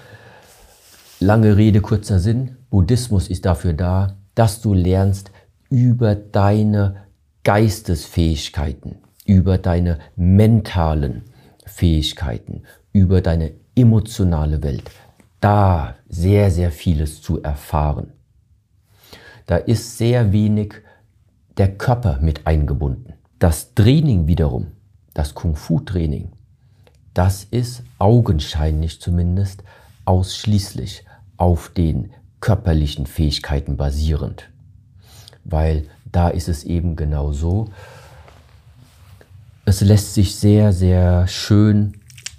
lange 1.20 1.56
Rede, 1.56 1.80
kurzer 1.80 2.18
Sinn, 2.18 2.56
Buddhismus 2.70 3.28
ist 3.28 3.44
dafür 3.44 3.72
da, 3.72 4.16
dass 4.34 4.60
du 4.60 4.74
lernst, 4.74 5.30
über 5.74 6.14
deine 6.14 7.06
Geistesfähigkeiten, 7.42 8.98
über 9.26 9.58
deine 9.58 9.98
mentalen 10.14 11.24
Fähigkeiten, 11.66 12.62
über 12.92 13.20
deine 13.20 13.54
emotionale 13.74 14.62
Welt, 14.62 14.88
da 15.40 15.96
sehr, 16.08 16.52
sehr 16.52 16.70
vieles 16.70 17.22
zu 17.22 17.42
erfahren. 17.42 18.12
Da 19.46 19.56
ist 19.56 19.98
sehr 19.98 20.30
wenig 20.30 20.74
der 21.56 21.76
Körper 21.76 22.20
mit 22.20 22.46
eingebunden. 22.46 23.14
Das 23.40 23.74
Training 23.74 24.28
wiederum, 24.28 24.68
das 25.12 25.34
Kung-Fu-Training, 25.34 26.30
das 27.14 27.42
ist 27.42 27.82
augenscheinlich 27.98 29.00
zumindest 29.00 29.64
ausschließlich 30.04 31.04
auf 31.36 31.70
den 31.70 32.12
körperlichen 32.38 33.06
Fähigkeiten 33.06 33.76
basierend 33.76 34.53
weil 35.44 35.84
da 36.10 36.28
ist 36.28 36.48
es 36.48 36.64
eben 36.64 36.96
genau 36.96 37.32
so. 37.32 37.68
Es 39.64 39.80
lässt 39.80 40.14
sich 40.14 40.36
sehr, 40.36 40.72
sehr 40.72 41.26
schön 41.26 41.94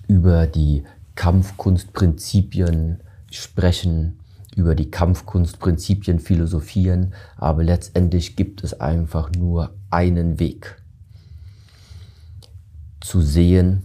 über 0.07 0.47
die 0.47 0.83
Kampfkunstprinzipien 1.15 2.99
sprechen, 3.31 4.19
über 4.55 4.75
die 4.75 4.91
Kampfkunstprinzipien 4.91 6.19
philosophieren, 6.19 7.13
aber 7.35 7.63
letztendlich 7.63 8.35
gibt 8.35 8.63
es 8.63 8.79
einfach 8.79 9.31
nur 9.31 9.73
einen 9.89 10.39
Weg. 10.39 10.81
Zu 13.01 13.21
sehen, 13.21 13.83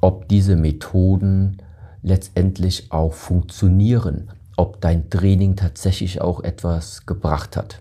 ob 0.00 0.28
diese 0.28 0.56
Methoden 0.56 1.58
letztendlich 2.02 2.92
auch 2.92 3.14
funktionieren, 3.14 4.30
ob 4.56 4.80
dein 4.80 5.10
Training 5.10 5.56
tatsächlich 5.56 6.20
auch 6.20 6.40
etwas 6.42 7.06
gebracht 7.06 7.56
hat. 7.56 7.80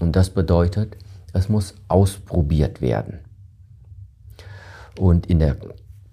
Und 0.00 0.16
das 0.16 0.30
bedeutet, 0.30 0.96
es 1.32 1.48
muss 1.48 1.74
ausprobiert 1.88 2.80
werden. 2.80 3.20
Und 4.98 5.26
in 5.26 5.40
der 5.40 5.56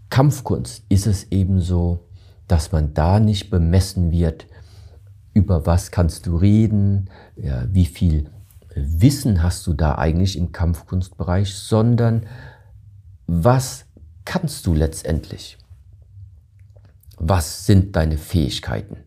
Kampfkunst 0.09 0.83
ist 0.89 1.07
es 1.07 1.31
eben 1.31 1.61
so, 1.61 2.07
dass 2.47 2.71
man 2.71 2.93
da 2.93 3.19
nicht 3.19 3.49
bemessen 3.49 4.11
wird, 4.11 4.47
über 5.33 5.65
was 5.65 5.91
kannst 5.91 6.25
du 6.25 6.35
reden, 6.35 7.09
ja, 7.37 7.65
wie 7.71 7.85
viel 7.85 8.29
Wissen 8.75 9.43
hast 9.43 9.65
du 9.67 9.73
da 9.73 9.95
eigentlich 9.95 10.37
im 10.37 10.51
Kampfkunstbereich, 10.51 11.53
sondern 11.53 12.25
was 13.27 13.85
kannst 14.25 14.65
du 14.65 14.73
letztendlich? 14.73 15.57
Was 17.17 17.65
sind 17.65 17.95
deine 17.95 18.17
Fähigkeiten? 18.17 18.97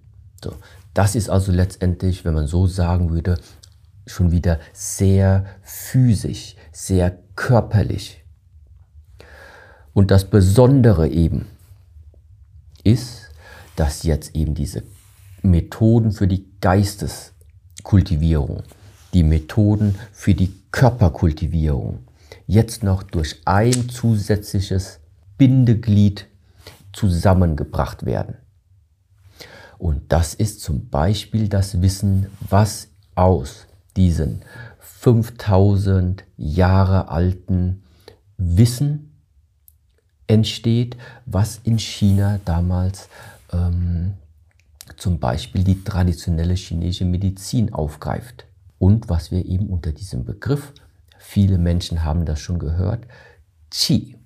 So, 0.42 0.54
das 0.94 1.14
ist 1.14 1.28
also 1.28 1.50
letztendlich, 1.50 2.24
wenn 2.24 2.34
man 2.34 2.46
so 2.46 2.66
sagen 2.66 3.10
würde, 3.10 3.38
schon 4.06 4.32
wieder 4.32 4.60
sehr 4.72 5.46
physisch, 5.62 6.56
sehr 6.72 7.18
körperlich. 7.36 8.24
Und 9.92 10.10
das 10.10 10.28
Besondere 10.28 11.08
eben 11.08 11.46
ist, 12.82 13.30
dass 13.76 14.02
jetzt 14.02 14.34
eben 14.34 14.54
diese 14.54 14.82
Methoden 15.42 16.12
für 16.12 16.26
die 16.26 16.46
Geisteskultivierung, 16.60 18.62
die 19.12 19.22
Methoden 19.22 19.96
für 20.12 20.34
die 20.34 20.54
Körperkultivierung 20.70 22.00
jetzt 22.46 22.82
noch 22.82 23.02
durch 23.02 23.40
ein 23.44 23.88
zusätzliches 23.88 25.00
Bindeglied 25.38 26.26
zusammengebracht 26.92 28.04
werden. 28.04 28.36
Und 29.78 30.12
das 30.12 30.34
ist 30.34 30.60
zum 30.60 30.88
Beispiel 30.88 31.48
das 31.48 31.82
Wissen, 31.82 32.28
was 32.40 32.88
aus 33.14 33.66
diesen 33.96 34.42
5000 34.80 36.24
Jahre 36.36 37.08
alten 37.08 37.82
Wissen 38.36 39.14
entsteht, 40.26 40.96
was 41.26 41.60
in 41.64 41.78
China 41.78 42.40
damals 42.44 43.08
ähm, 43.52 44.14
zum 44.96 45.18
Beispiel 45.18 45.64
die 45.64 45.84
traditionelle 45.84 46.54
chinesische 46.54 47.04
Medizin 47.04 47.72
aufgreift. 47.72 48.46
Und 48.78 49.08
was 49.08 49.30
wir 49.30 49.44
eben 49.44 49.68
unter 49.68 49.92
diesem 49.92 50.24
Begriff, 50.24 50.72
viele 51.18 51.58
Menschen 51.58 52.04
haben 52.04 52.24
das 52.24 52.40
schon 52.40 52.58
gehört, 52.58 53.06
Qi 53.70 54.16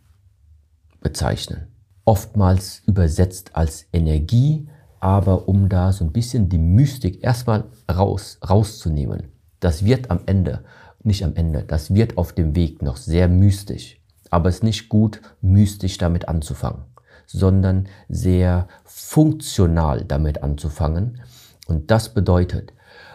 bezeichnen. 1.01 1.69
Oftmals 2.05 2.83
übersetzt 2.87 3.55
als 3.55 3.87
Energie, 3.93 4.69
aber 5.01 5.49
um 5.49 5.69
da 5.69 5.93
so 5.93 6.05
ein 6.05 6.13
bisschen 6.13 6.49
die 6.49 6.59
Mystik 6.59 7.23
erstmal 7.23 7.65
raus, 7.91 8.39
rauszunehmen. 8.49 9.29
Das 9.61 9.85
wird 9.85 10.11
am 10.11 10.21
Ende, 10.27 10.65
nicht 11.03 11.25
am 11.25 11.35
Ende, 11.35 11.63
das 11.63 11.95
wird 11.95 12.17
auf 12.17 12.33
dem 12.33 12.55
Weg 12.55 12.83
noch 12.83 12.97
sehr 12.97 13.29
mystisch. 13.29 14.01
Aber 14.31 14.49
es 14.49 14.57
ist 14.57 14.65
nicht 14.65 14.89
gut, 14.89 15.21
mystisch 15.41 15.99
damit 15.99 16.29
anzufangen, 16.29 16.83
sondern 17.27 17.89
sehr 18.09 18.69
funktional 18.85 20.05
damit 20.05 20.43
anzufangen. 20.43 21.21
Und 21.67 21.91
das 21.91 22.15
bedeutet, 22.15 22.73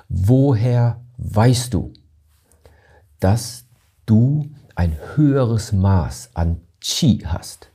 woher 0.09 1.01
weißt 1.17 1.73
du, 1.73 1.93
dass 3.19 3.65
du 4.05 4.49
ein 4.75 4.97
höheres 5.15 5.71
Maß 5.71 6.31
an 6.33 6.61
Qi 6.81 7.19
hast? 7.25 7.69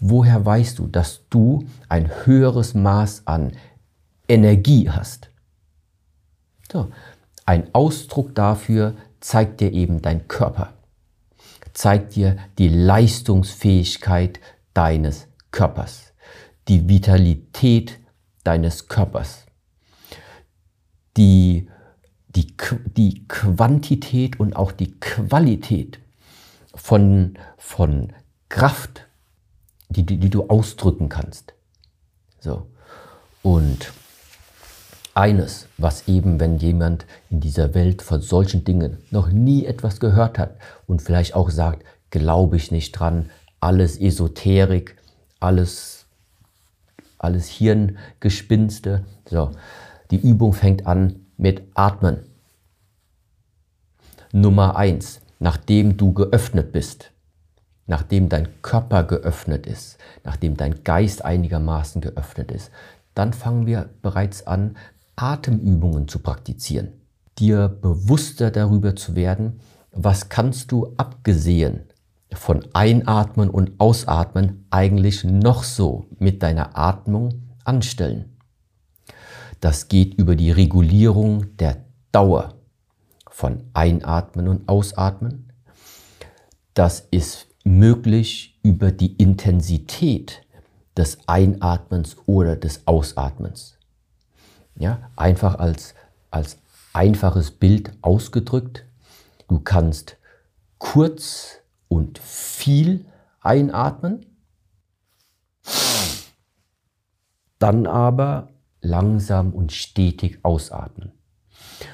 Woher 0.00 0.44
weißt 0.44 0.78
du, 0.78 0.86
dass 0.86 1.22
du 1.28 1.66
ein 1.88 2.10
höheres 2.24 2.74
Maß 2.74 3.22
an 3.26 3.52
Energie 4.28 4.88
hast? 4.88 5.30
So, 6.70 6.90
ein 7.48 7.74
Ausdruck 7.74 8.34
dafür 8.34 8.94
zeigt 9.20 9.62
dir 9.62 9.72
eben 9.72 10.02
dein 10.02 10.28
Körper, 10.28 10.74
zeigt 11.72 12.14
dir 12.14 12.36
die 12.58 12.68
Leistungsfähigkeit 12.68 14.38
deines 14.74 15.28
Körpers, 15.50 16.12
die 16.68 16.90
Vitalität 16.90 18.00
deines 18.44 18.88
Körpers, 18.88 19.46
die, 21.16 21.70
die, 22.28 22.54
die 22.94 23.26
Quantität 23.28 24.38
und 24.38 24.54
auch 24.54 24.70
die 24.70 25.00
Qualität 25.00 26.00
von, 26.74 27.38
von 27.56 28.12
Kraft, 28.50 29.06
die, 29.88 30.04
die, 30.04 30.18
die 30.18 30.28
du 30.28 30.50
ausdrücken 30.50 31.08
kannst. 31.08 31.54
So. 32.40 32.66
Und 33.42 33.90
eines, 35.18 35.66
was 35.78 36.06
eben, 36.06 36.38
wenn 36.38 36.58
jemand 36.58 37.04
in 37.28 37.40
dieser 37.40 37.74
Welt 37.74 38.02
von 38.02 38.20
solchen 38.20 38.62
Dingen 38.62 38.98
noch 39.10 39.30
nie 39.30 39.66
etwas 39.66 39.98
gehört 39.98 40.38
hat 40.38 40.54
und 40.86 41.02
vielleicht 41.02 41.34
auch 41.34 41.50
sagt, 41.50 41.84
glaube 42.10 42.56
ich 42.56 42.70
nicht 42.70 42.92
dran, 42.92 43.28
alles 43.58 44.00
Esoterik, 44.00 44.96
alles, 45.40 46.06
alles 47.18 47.48
Hirngespinste. 47.48 49.04
So, 49.28 49.50
die 50.12 50.18
Übung 50.18 50.52
fängt 50.52 50.86
an 50.86 51.26
mit 51.36 51.62
Atmen. 51.74 52.18
Nummer 54.30 54.76
eins, 54.76 55.20
nachdem 55.40 55.96
du 55.96 56.12
geöffnet 56.12 56.70
bist, 56.70 57.10
nachdem 57.88 58.28
dein 58.28 58.62
Körper 58.62 59.02
geöffnet 59.02 59.66
ist, 59.66 59.98
nachdem 60.22 60.56
dein 60.56 60.84
Geist 60.84 61.24
einigermaßen 61.24 62.00
geöffnet 62.02 62.52
ist, 62.52 62.70
dann 63.14 63.32
fangen 63.32 63.66
wir 63.66 63.90
bereits 64.00 64.46
an, 64.46 64.76
Atemübungen 65.18 66.08
zu 66.08 66.20
praktizieren, 66.20 66.92
dir 67.38 67.68
bewusster 67.68 68.50
darüber 68.50 68.96
zu 68.96 69.16
werden, 69.16 69.60
was 69.92 70.28
kannst 70.28 70.70
du 70.72 70.94
abgesehen 70.96 71.84
von 72.32 72.64
Einatmen 72.72 73.50
und 73.50 73.72
Ausatmen 73.78 74.66
eigentlich 74.70 75.24
noch 75.24 75.64
so 75.64 76.06
mit 76.18 76.42
deiner 76.42 76.76
Atmung 76.76 77.48
anstellen. 77.64 78.36
Das 79.60 79.88
geht 79.88 80.14
über 80.14 80.36
die 80.36 80.50
Regulierung 80.50 81.56
der 81.56 81.84
Dauer 82.12 82.54
von 83.30 83.64
Einatmen 83.72 84.48
und 84.48 84.68
Ausatmen. 84.68 85.52
Das 86.74 87.06
ist 87.10 87.48
möglich 87.64 88.58
über 88.62 88.92
die 88.92 89.14
Intensität 89.16 90.42
des 90.96 91.18
Einatmens 91.26 92.16
oder 92.26 92.56
des 92.56 92.86
Ausatmens. 92.86 93.77
Ja, 94.78 95.10
einfach 95.16 95.58
als, 95.58 95.94
als 96.30 96.58
einfaches 96.92 97.50
Bild 97.50 97.92
ausgedrückt. 98.00 98.84
Du 99.48 99.58
kannst 99.58 100.16
kurz 100.78 101.58
und 101.88 102.18
viel 102.18 103.06
einatmen, 103.40 104.26
dann 107.58 107.86
aber 107.86 108.50
langsam 108.80 109.52
und 109.52 109.72
stetig 109.72 110.38
ausatmen. 110.44 111.12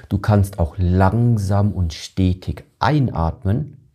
Du 0.09 0.19
kannst 0.19 0.59
auch 0.59 0.75
langsam 0.79 1.73
und 1.73 1.95
stetig 1.95 2.65
einatmen 2.79 3.89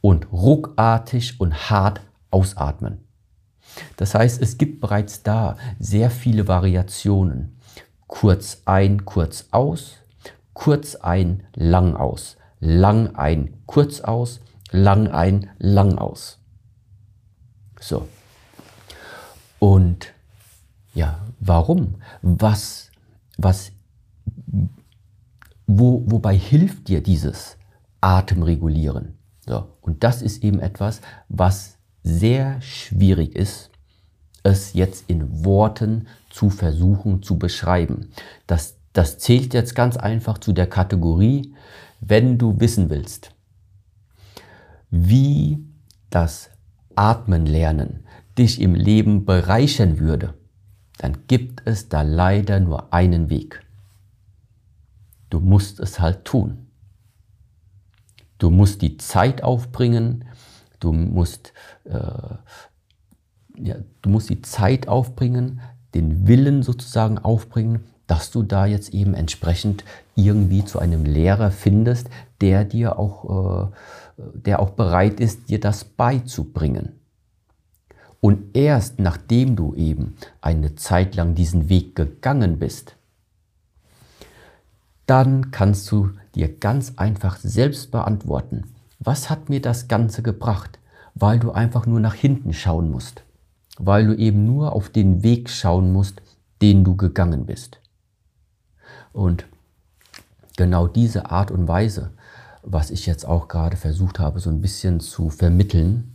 und 0.00 0.32
ruckartig 0.32 1.40
und 1.40 1.70
hart 1.70 2.00
ausatmen. 2.30 2.98
Das 3.96 4.14
heißt, 4.14 4.42
es 4.42 4.58
gibt 4.58 4.80
bereits 4.80 5.22
da 5.22 5.56
sehr 5.78 6.10
viele 6.10 6.48
Variationen. 6.48 7.56
Kurz 8.06 8.62
ein, 8.64 9.04
kurz 9.04 9.46
aus, 9.50 9.98
kurz 10.52 10.94
ein, 10.96 11.44
lang 11.54 11.96
aus, 11.96 12.36
lang 12.60 13.14
ein, 13.16 13.54
kurz 13.66 14.00
aus, 14.00 14.40
lang 14.70 15.08
ein, 15.08 15.50
lang 15.58 15.98
aus. 15.98 16.38
So. 17.80 18.08
Und 19.58 20.12
ja, 20.94 21.20
warum? 21.40 21.96
Was, 22.22 22.90
was, 23.36 23.72
wo, 25.66 26.04
wobei 26.06 26.36
hilft 26.36 26.88
dir 26.88 27.02
dieses 27.02 27.56
Atemregulieren? 28.00 29.18
So. 29.46 29.68
Und 29.80 30.04
das 30.04 30.22
ist 30.22 30.44
eben 30.44 30.60
etwas, 30.60 31.00
was 31.28 31.78
sehr 32.02 32.60
schwierig 32.60 33.34
ist, 33.34 33.70
es 34.42 34.74
jetzt 34.74 35.08
in 35.08 35.44
Worten 35.44 36.06
zu 36.34 36.50
versuchen 36.50 37.22
zu 37.22 37.38
beschreiben. 37.38 38.10
Das, 38.48 38.76
das 38.92 39.18
zählt 39.18 39.54
jetzt 39.54 39.76
ganz 39.76 39.96
einfach 39.96 40.38
zu 40.38 40.52
der 40.52 40.66
Kategorie, 40.66 41.54
wenn 42.00 42.38
du 42.38 42.58
wissen 42.58 42.90
willst, 42.90 43.30
wie 44.90 45.64
das 46.10 46.50
Atmen 46.96 47.46
lernen 47.46 48.04
dich 48.36 48.60
im 48.60 48.74
Leben 48.74 49.24
bereichern 49.24 50.00
würde, 50.00 50.34
dann 50.98 51.26
gibt 51.28 51.62
es 51.66 51.88
da 51.88 52.02
leider 52.02 52.58
nur 52.58 52.92
einen 52.92 53.30
Weg. 53.30 53.62
Du 55.30 55.38
musst 55.38 55.78
es 55.78 56.00
halt 56.00 56.24
tun. 56.24 56.66
Du 58.38 58.50
musst 58.50 58.82
die 58.82 58.96
Zeit 58.96 59.44
aufbringen, 59.44 60.24
du 60.80 60.92
musst, 60.92 61.52
äh, 61.84 62.34
ja, 63.56 63.76
du 64.02 64.10
musst 64.10 64.30
die 64.30 64.42
Zeit 64.42 64.88
aufbringen, 64.88 65.60
den 65.94 66.26
Willen 66.26 66.62
sozusagen 66.62 67.18
aufbringen, 67.18 67.84
dass 68.06 68.30
du 68.30 68.42
da 68.42 68.66
jetzt 68.66 68.92
eben 68.92 69.14
entsprechend 69.14 69.84
irgendwie 70.14 70.64
zu 70.64 70.78
einem 70.78 71.04
Lehrer 71.04 71.50
findest, 71.50 72.10
der 72.40 72.64
dir 72.64 72.98
auch, 72.98 73.70
äh, 73.70 74.22
der 74.34 74.60
auch 74.60 74.70
bereit 74.70 75.20
ist, 75.20 75.48
dir 75.48 75.60
das 75.60 75.84
beizubringen. 75.84 76.92
Und 78.20 78.56
erst 78.56 79.00
nachdem 79.00 79.56
du 79.56 79.74
eben 79.74 80.16
eine 80.40 80.76
Zeit 80.76 81.14
lang 81.14 81.34
diesen 81.34 81.68
Weg 81.68 81.94
gegangen 81.94 82.58
bist, 82.58 82.96
dann 85.06 85.50
kannst 85.50 85.90
du 85.90 86.10
dir 86.34 86.48
ganz 86.48 86.94
einfach 86.96 87.36
selbst 87.36 87.90
beantworten, 87.90 88.64
was 88.98 89.28
hat 89.28 89.50
mir 89.50 89.60
das 89.60 89.88
Ganze 89.88 90.22
gebracht, 90.22 90.78
weil 91.14 91.38
du 91.38 91.52
einfach 91.52 91.84
nur 91.84 92.00
nach 92.00 92.14
hinten 92.14 92.54
schauen 92.54 92.90
musst, 92.90 93.23
weil 93.78 94.06
du 94.06 94.14
eben 94.16 94.46
nur 94.46 94.72
auf 94.72 94.88
den 94.90 95.22
Weg 95.22 95.50
schauen 95.50 95.92
musst, 95.92 96.22
den 96.62 96.84
du 96.84 96.96
gegangen 96.96 97.46
bist. 97.46 97.80
Und 99.12 99.46
genau 100.56 100.86
diese 100.86 101.30
Art 101.30 101.50
und 101.50 101.68
Weise 101.68 102.12
was 102.64 102.90
ich 102.90 103.06
jetzt 103.06 103.26
auch 103.26 103.48
gerade 103.48 103.76
versucht 103.76 104.18
habe, 104.18 104.40
so 104.40 104.50
ein 104.50 104.60
bisschen 104.60 105.00
zu 105.00 105.28
vermitteln. 105.28 106.12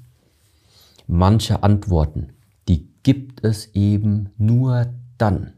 Manche 1.08 1.64
Antworten, 1.64 2.34
die 2.68 2.88
gibt 3.04 3.44
es 3.44 3.74
eben 3.74 4.32
nur 4.38 4.88
dann, 5.18 5.54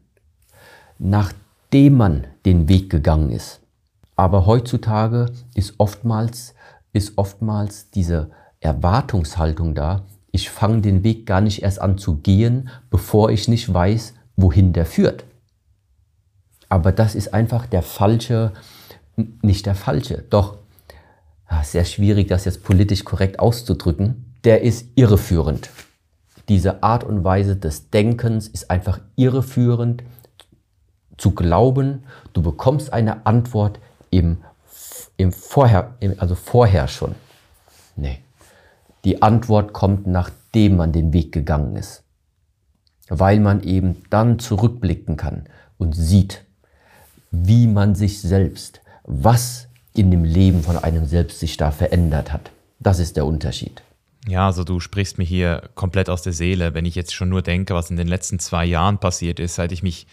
nachdem 0.99 1.97
man 1.97 2.27
den 2.45 2.69
Weg 2.69 2.89
gegangen 2.89 3.31
ist. 3.31 3.61
Aber 4.15 4.45
heutzutage 4.45 5.31
ist 5.55 5.75
oftmals, 5.77 6.53
ist 6.93 7.17
oftmals 7.17 7.89
diese 7.89 8.29
Erwartungshaltung 8.59 9.73
da, 9.73 10.03
ich 10.31 10.49
fange 10.49 10.81
den 10.81 11.03
Weg 11.03 11.25
gar 11.25 11.41
nicht 11.41 11.61
erst 11.61 11.81
an 11.81 11.97
zu 11.97 12.17
gehen, 12.17 12.69
bevor 12.89 13.29
ich 13.31 13.47
nicht 13.47 13.73
weiß, 13.73 14.13
wohin 14.35 14.73
der 14.73 14.85
führt. 14.85 15.25
Aber 16.69 16.91
das 16.91 17.15
ist 17.15 17.33
einfach 17.33 17.65
der 17.65 17.81
falsche, 17.81 18.53
nicht 19.41 19.65
der 19.65 19.75
falsche, 19.75 20.23
doch 20.29 20.57
ah, 21.47 21.63
sehr 21.63 21.85
schwierig, 21.85 22.29
das 22.29 22.45
jetzt 22.45 22.63
politisch 22.63 23.03
korrekt 23.03 23.39
auszudrücken, 23.39 24.35
der 24.45 24.61
ist 24.61 24.87
irreführend. 24.95 25.69
Diese 26.47 26.81
Art 26.81 27.03
und 27.03 27.23
Weise 27.23 27.55
des 27.55 27.89
Denkens 27.89 28.47
ist 28.47 28.71
einfach 28.71 28.99
irreführend, 29.15 30.03
zu 31.17 31.31
glauben, 31.31 32.03
du 32.33 32.41
bekommst 32.41 32.91
eine 32.93 33.27
Antwort 33.27 33.79
im, 34.09 34.37
im 35.17 35.31
Vorher, 35.31 35.93
im, 35.99 36.15
also 36.17 36.33
vorher 36.33 36.87
schon. 36.87 37.13
Nee. 37.95 38.19
Die 39.05 39.21
Antwort 39.21 39.73
kommt, 39.73 40.07
nachdem 40.07 40.77
man 40.77 40.91
den 40.91 41.13
Weg 41.13 41.31
gegangen 41.31 41.75
ist. 41.75 42.03
Weil 43.07 43.39
man 43.39 43.63
eben 43.63 44.03
dann 44.09 44.39
zurückblicken 44.39 45.17
kann 45.17 45.45
und 45.77 45.93
sieht, 45.93 46.45
wie 47.31 47.67
man 47.67 47.95
sich 47.95 48.21
selbst, 48.21 48.81
was 49.03 49.67
in 49.93 50.11
dem 50.11 50.23
Leben 50.23 50.63
von 50.63 50.77
einem 50.77 51.05
selbst 51.05 51.39
sich 51.39 51.57
da 51.57 51.71
verändert 51.71 52.31
hat. 52.31 52.51
Das 52.79 52.99
ist 52.99 53.17
der 53.17 53.25
Unterschied. 53.25 53.81
Ja, 54.27 54.45
also 54.45 54.63
du 54.63 54.79
sprichst 54.79 55.17
mir 55.17 55.23
hier 55.23 55.69
komplett 55.75 56.09
aus 56.09 56.21
der 56.21 56.33
Seele, 56.33 56.73
wenn 56.73 56.85
ich 56.85 56.95
jetzt 56.95 57.13
schon 57.13 57.29
nur 57.29 57.41
denke, 57.41 57.73
was 57.73 57.89
in 57.89 57.97
den 57.97 58.07
letzten 58.07 58.39
zwei 58.39 58.65
Jahren 58.65 58.99
passiert 58.99 59.39
ist, 59.39 59.55
seit 59.55 59.71
ich 59.71 59.81
mich 59.81 60.05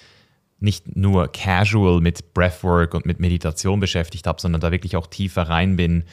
nicht 0.61 0.97
nur 0.97 1.29
casual 1.29 2.01
mit 2.01 2.35
Breathwork 2.35 2.95
und 2.95 3.07
mit 3.07 3.21
Meditation 3.21 3.81
beschäftigt 3.81 4.27
habe, 4.27 4.41
sondern 4.41 4.61
da 4.61 4.73
wirklich 4.73 4.97
auch 4.97 5.07
tiefer 5.07 5.43
rein 5.43 5.77
bin, 5.77 6.05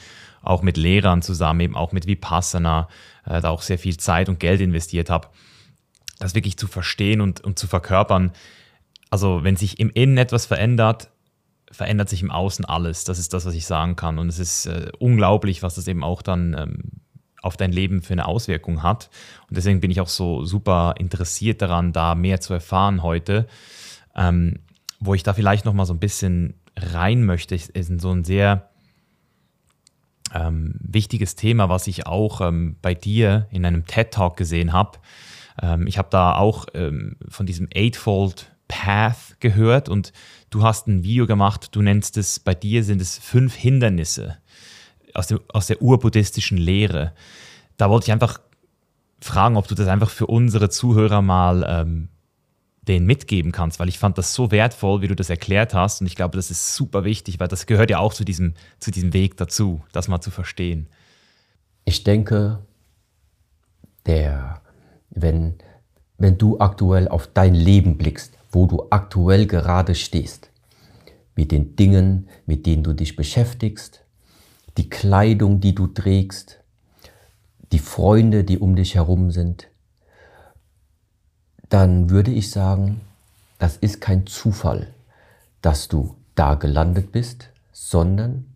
auch 0.46 0.62
mit 0.62 0.76
Lehrern 0.76 1.22
zusammen, 1.22 1.60
eben 1.60 1.76
auch 1.76 1.92
mit 1.92 2.06
Vipassana, 2.06 2.88
äh, 3.24 3.40
da 3.40 3.50
auch 3.50 3.62
sehr 3.62 3.78
viel 3.78 3.96
Zeit 3.96 4.28
und 4.28 4.40
Geld 4.40 4.60
investiert 4.60 5.10
habe, 5.10 5.28
das 6.18 6.34
wirklich 6.34 6.56
zu 6.56 6.66
verstehen 6.66 7.20
und, 7.20 7.42
und 7.42 7.58
zu 7.58 7.66
verkörpern. 7.66 8.32
Also 9.10 9.42
wenn 9.42 9.56
sich 9.56 9.78
im 9.80 9.90
Innen 9.90 10.18
etwas 10.18 10.46
verändert, 10.46 11.10
verändert 11.70 12.08
sich 12.08 12.22
im 12.22 12.30
Außen 12.30 12.64
alles. 12.64 13.04
Das 13.04 13.18
ist 13.18 13.34
das, 13.34 13.44
was 13.44 13.54
ich 13.54 13.66
sagen 13.66 13.96
kann. 13.96 14.18
Und 14.18 14.28
es 14.28 14.38
ist 14.38 14.66
äh, 14.66 14.90
unglaublich, 14.98 15.62
was 15.62 15.74
das 15.74 15.88
eben 15.88 16.04
auch 16.04 16.22
dann 16.22 16.54
ähm, 16.56 16.82
auf 17.42 17.56
dein 17.56 17.72
Leben 17.72 18.02
für 18.02 18.14
eine 18.14 18.26
Auswirkung 18.26 18.82
hat. 18.82 19.10
Und 19.48 19.56
deswegen 19.56 19.80
bin 19.80 19.90
ich 19.90 20.00
auch 20.00 20.08
so 20.08 20.44
super 20.44 20.94
interessiert 20.98 21.60
daran, 21.60 21.92
da 21.92 22.14
mehr 22.14 22.40
zu 22.40 22.54
erfahren 22.54 23.02
heute. 23.02 23.46
Ähm, 24.14 24.60
wo 25.00 25.12
ich 25.14 25.22
da 25.22 25.34
vielleicht 25.34 25.64
noch 25.64 25.74
mal 25.74 25.84
so 25.84 25.92
ein 25.92 25.98
bisschen 26.00 26.54
rein 26.76 27.24
möchte, 27.24 27.54
ist 27.54 27.70
in 27.74 27.98
so 27.98 28.12
ein 28.12 28.24
sehr 28.24 28.70
ähm, 30.36 30.74
wichtiges 30.80 31.34
Thema, 31.34 31.68
was 31.68 31.86
ich 31.86 32.06
auch 32.06 32.40
ähm, 32.40 32.76
bei 32.82 32.94
dir 32.94 33.46
in 33.50 33.64
einem 33.64 33.86
TED 33.86 34.12
Talk 34.12 34.36
gesehen 34.36 34.72
habe. 34.72 34.98
Ähm, 35.62 35.86
ich 35.86 35.98
habe 35.98 36.08
da 36.10 36.36
auch 36.36 36.66
ähm, 36.74 37.16
von 37.28 37.46
diesem 37.46 37.68
Eightfold 37.74 38.52
Path 38.68 39.36
gehört 39.40 39.88
und 39.88 40.12
du 40.50 40.62
hast 40.62 40.88
ein 40.88 41.04
Video 41.04 41.26
gemacht, 41.26 41.68
du 41.72 41.82
nennst 41.82 42.16
es, 42.16 42.40
bei 42.40 42.54
dir 42.54 42.82
sind 42.84 43.00
es 43.00 43.18
fünf 43.18 43.54
Hindernisse 43.54 44.38
aus, 45.14 45.28
dem, 45.28 45.40
aus 45.52 45.66
der 45.66 45.80
urbuddhistischen 45.80 46.58
Lehre. 46.58 47.12
Da 47.76 47.88
wollte 47.90 48.06
ich 48.06 48.12
einfach 48.12 48.40
fragen, 49.20 49.56
ob 49.56 49.68
du 49.68 49.74
das 49.74 49.88
einfach 49.88 50.10
für 50.10 50.26
unsere 50.26 50.68
Zuhörer 50.68 51.22
mal 51.22 51.64
ähm, 51.68 52.08
denen 52.88 53.06
mitgeben 53.06 53.52
kannst, 53.52 53.78
weil 53.80 53.88
ich 53.88 53.98
fand 53.98 54.16
das 54.18 54.34
so 54.34 54.50
wertvoll, 54.50 55.02
wie 55.02 55.08
du 55.08 55.16
das 55.16 55.30
erklärt 55.30 55.74
hast 55.74 56.00
und 56.00 56.06
ich 56.06 56.14
glaube, 56.14 56.36
das 56.36 56.50
ist 56.50 56.74
super 56.74 57.04
wichtig, 57.04 57.40
weil 57.40 57.48
das 57.48 57.66
gehört 57.66 57.90
ja 57.90 57.98
auch 57.98 58.14
zu 58.14 58.24
diesem, 58.24 58.54
zu 58.78 58.90
diesem 58.90 59.12
Weg 59.12 59.36
dazu, 59.36 59.82
das 59.92 60.08
mal 60.08 60.20
zu 60.20 60.30
verstehen. 60.30 60.88
Ich 61.84 62.04
denke, 62.04 62.60
der, 64.06 64.60
wenn, 65.10 65.54
wenn 66.18 66.38
du 66.38 66.58
aktuell 66.60 67.08
auf 67.08 67.26
dein 67.26 67.54
Leben 67.54 67.96
blickst, 67.98 68.34
wo 68.52 68.66
du 68.66 68.86
aktuell 68.90 69.46
gerade 69.46 69.94
stehst, 69.94 70.50
mit 71.34 71.52
den 71.52 71.76
Dingen, 71.76 72.28
mit 72.46 72.66
denen 72.66 72.82
du 72.82 72.92
dich 72.92 73.16
beschäftigst, 73.16 74.02
die 74.78 74.88
Kleidung, 74.88 75.60
die 75.60 75.74
du 75.74 75.86
trägst, 75.86 76.60
die 77.72 77.78
Freunde, 77.78 78.44
die 78.44 78.58
um 78.58 78.76
dich 78.76 78.94
herum 78.94 79.30
sind, 79.30 79.68
dann 81.68 82.10
würde 82.10 82.30
ich 82.30 82.50
sagen, 82.50 83.00
das 83.58 83.76
ist 83.76 84.00
kein 84.00 84.26
Zufall, 84.26 84.94
dass 85.62 85.88
du 85.88 86.16
da 86.34 86.54
gelandet 86.54 87.12
bist, 87.12 87.48
sondern 87.72 88.46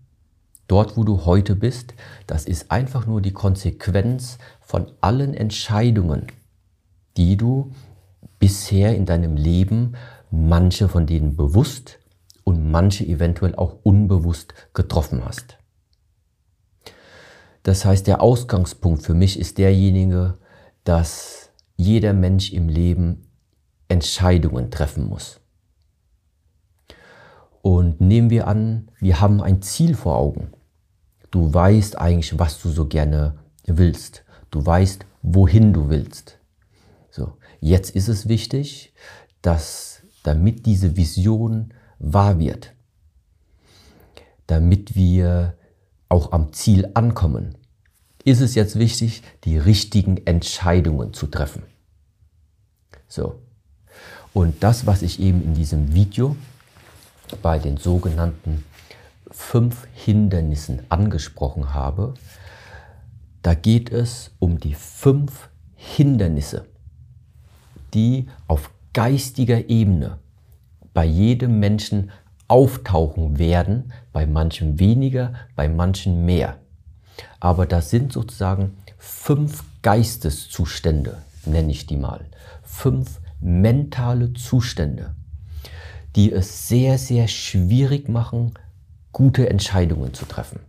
dort, 0.69 0.97
wo 0.97 1.05
du 1.05 1.25
heute 1.25 1.57
bist, 1.57 1.95
das 2.27 2.45
ist 2.45 2.71
einfach 2.71 3.07
nur 3.07 3.21
die 3.21 3.33
Konsequenz 3.33 4.39
von 4.61 4.91
allen 5.01 5.35
Entscheidungen, 5.35 6.27
die 7.17 7.37
du 7.37 7.73
bisher 8.39 8.95
in 8.95 9.07
deinem 9.07 9.37
Leben, 9.37 9.95
manche 10.31 10.89
von 10.89 11.07
denen 11.07 11.37
bewusst 11.37 11.99
und 12.45 12.71
manche 12.71 13.05
eventuell 13.05 13.55
auch 13.55 13.79
unbewusst 13.83 14.55
getroffen 14.75 15.25
hast. 15.25 15.59
Das 17.63 17.85
heißt, 17.85 18.07
der 18.07 18.23
Ausgangspunkt 18.23 19.03
für 19.03 19.15
mich 19.15 19.39
ist 19.39 19.59
derjenige, 19.59 20.39
dass 20.85 21.40
jeder 21.81 22.13
Mensch 22.13 22.53
im 22.53 22.69
Leben 22.69 23.23
Entscheidungen 23.89 24.71
treffen 24.71 25.09
muss. 25.09 25.41
Und 27.63 28.01
nehmen 28.01 28.29
wir 28.29 28.47
an, 28.47 28.91
wir 29.01 29.21
haben 29.21 29.43
ein 29.43 29.63
Ziel 29.63 29.95
vor 29.95 30.17
Augen. 30.17 30.53
Du 31.31 31.53
weißt 31.53 31.99
eigentlich, 31.99 32.39
was 32.39 32.61
du 32.61 32.69
so 32.69 32.87
gerne 32.87 33.39
willst. 33.65 34.25
Du 34.51 34.65
weißt, 34.65 35.07
wohin 35.23 35.73
du 35.73 35.89
willst. 35.89 36.39
So, 37.11 37.33
jetzt 37.61 37.97
ist 37.97 38.09
es 38.09 38.29
wichtig, 38.29 38.93
dass 39.41 40.03
damit 40.23 40.67
diese 40.67 40.97
Vision 40.97 41.73
wahr 41.99 42.39
wird, 42.39 42.75
damit 44.47 44.95
wir 44.95 45.55
auch 46.11 46.33
am 46.33 46.53
Ziel 46.53 46.91
ankommen, 46.95 47.57
ist 48.25 48.41
es 48.41 48.55
jetzt 48.55 48.79
wichtig, 48.79 49.23
die 49.45 49.57
richtigen 49.57 50.19
Entscheidungen 50.27 51.15
zu 51.15 51.27
treffen. 51.27 51.70
So. 53.11 53.43
Und 54.33 54.63
das, 54.63 54.87
was 54.87 55.03
ich 55.03 55.21
eben 55.21 55.43
in 55.43 55.55
diesem 55.55 55.93
Video 55.93 56.37
bei 57.43 57.59
den 57.59 57.77
sogenannten 57.77 58.65
fünf 59.31 59.87
Hindernissen 59.93 60.81
angesprochen 60.89 61.75
habe, 61.75 62.15
da 63.43 63.55
geht 63.55 63.91
es 63.91 64.31
um 64.39 64.61
die 64.61 64.75
fünf 64.75 65.49
Hindernisse, 65.75 66.67
die 67.95 68.29
auf 68.47 68.71
geistiger 68.93 69.69
Ebene 69.69 70.19
bei 70.95 71.05
jedem 71.05 71.59
Menschen 71.59 72.13
auftauchen 72.47 73.39
werden, 73.39 73.93
bei 74.13 74.27
manchen 74.27 74.79
weniger, 74.79 75.35
bei 75.57 75.69
manchen 75.69 76.25
mehr. 76.25 76.59
Aber 77.41 77.67
das 77.67 77.91
sind 77.91 78.13
sozusagen 78.13 78.77
fünf 78.99 79.65
Geisteszustände, 79.83 81.19
nenne 81.45 81.73
ich 81.73 81.87
die 81.87 81.97
mal 81.97 82.25
fünf 82.71 83.21
mentale 83.41 84.33
Zustände, 84.33 85.15
die 86.17 86.33
es 86.33 86.69
sehr, 86.69 86.99
sehr 86.99 87.29
schwierig 87.29 88.09
machen, 88.09 88.55
gute 89.13 89.51
Entscheidungen 89.51 90.15
zu 90.15 90.25
treffen. 90.25 90.61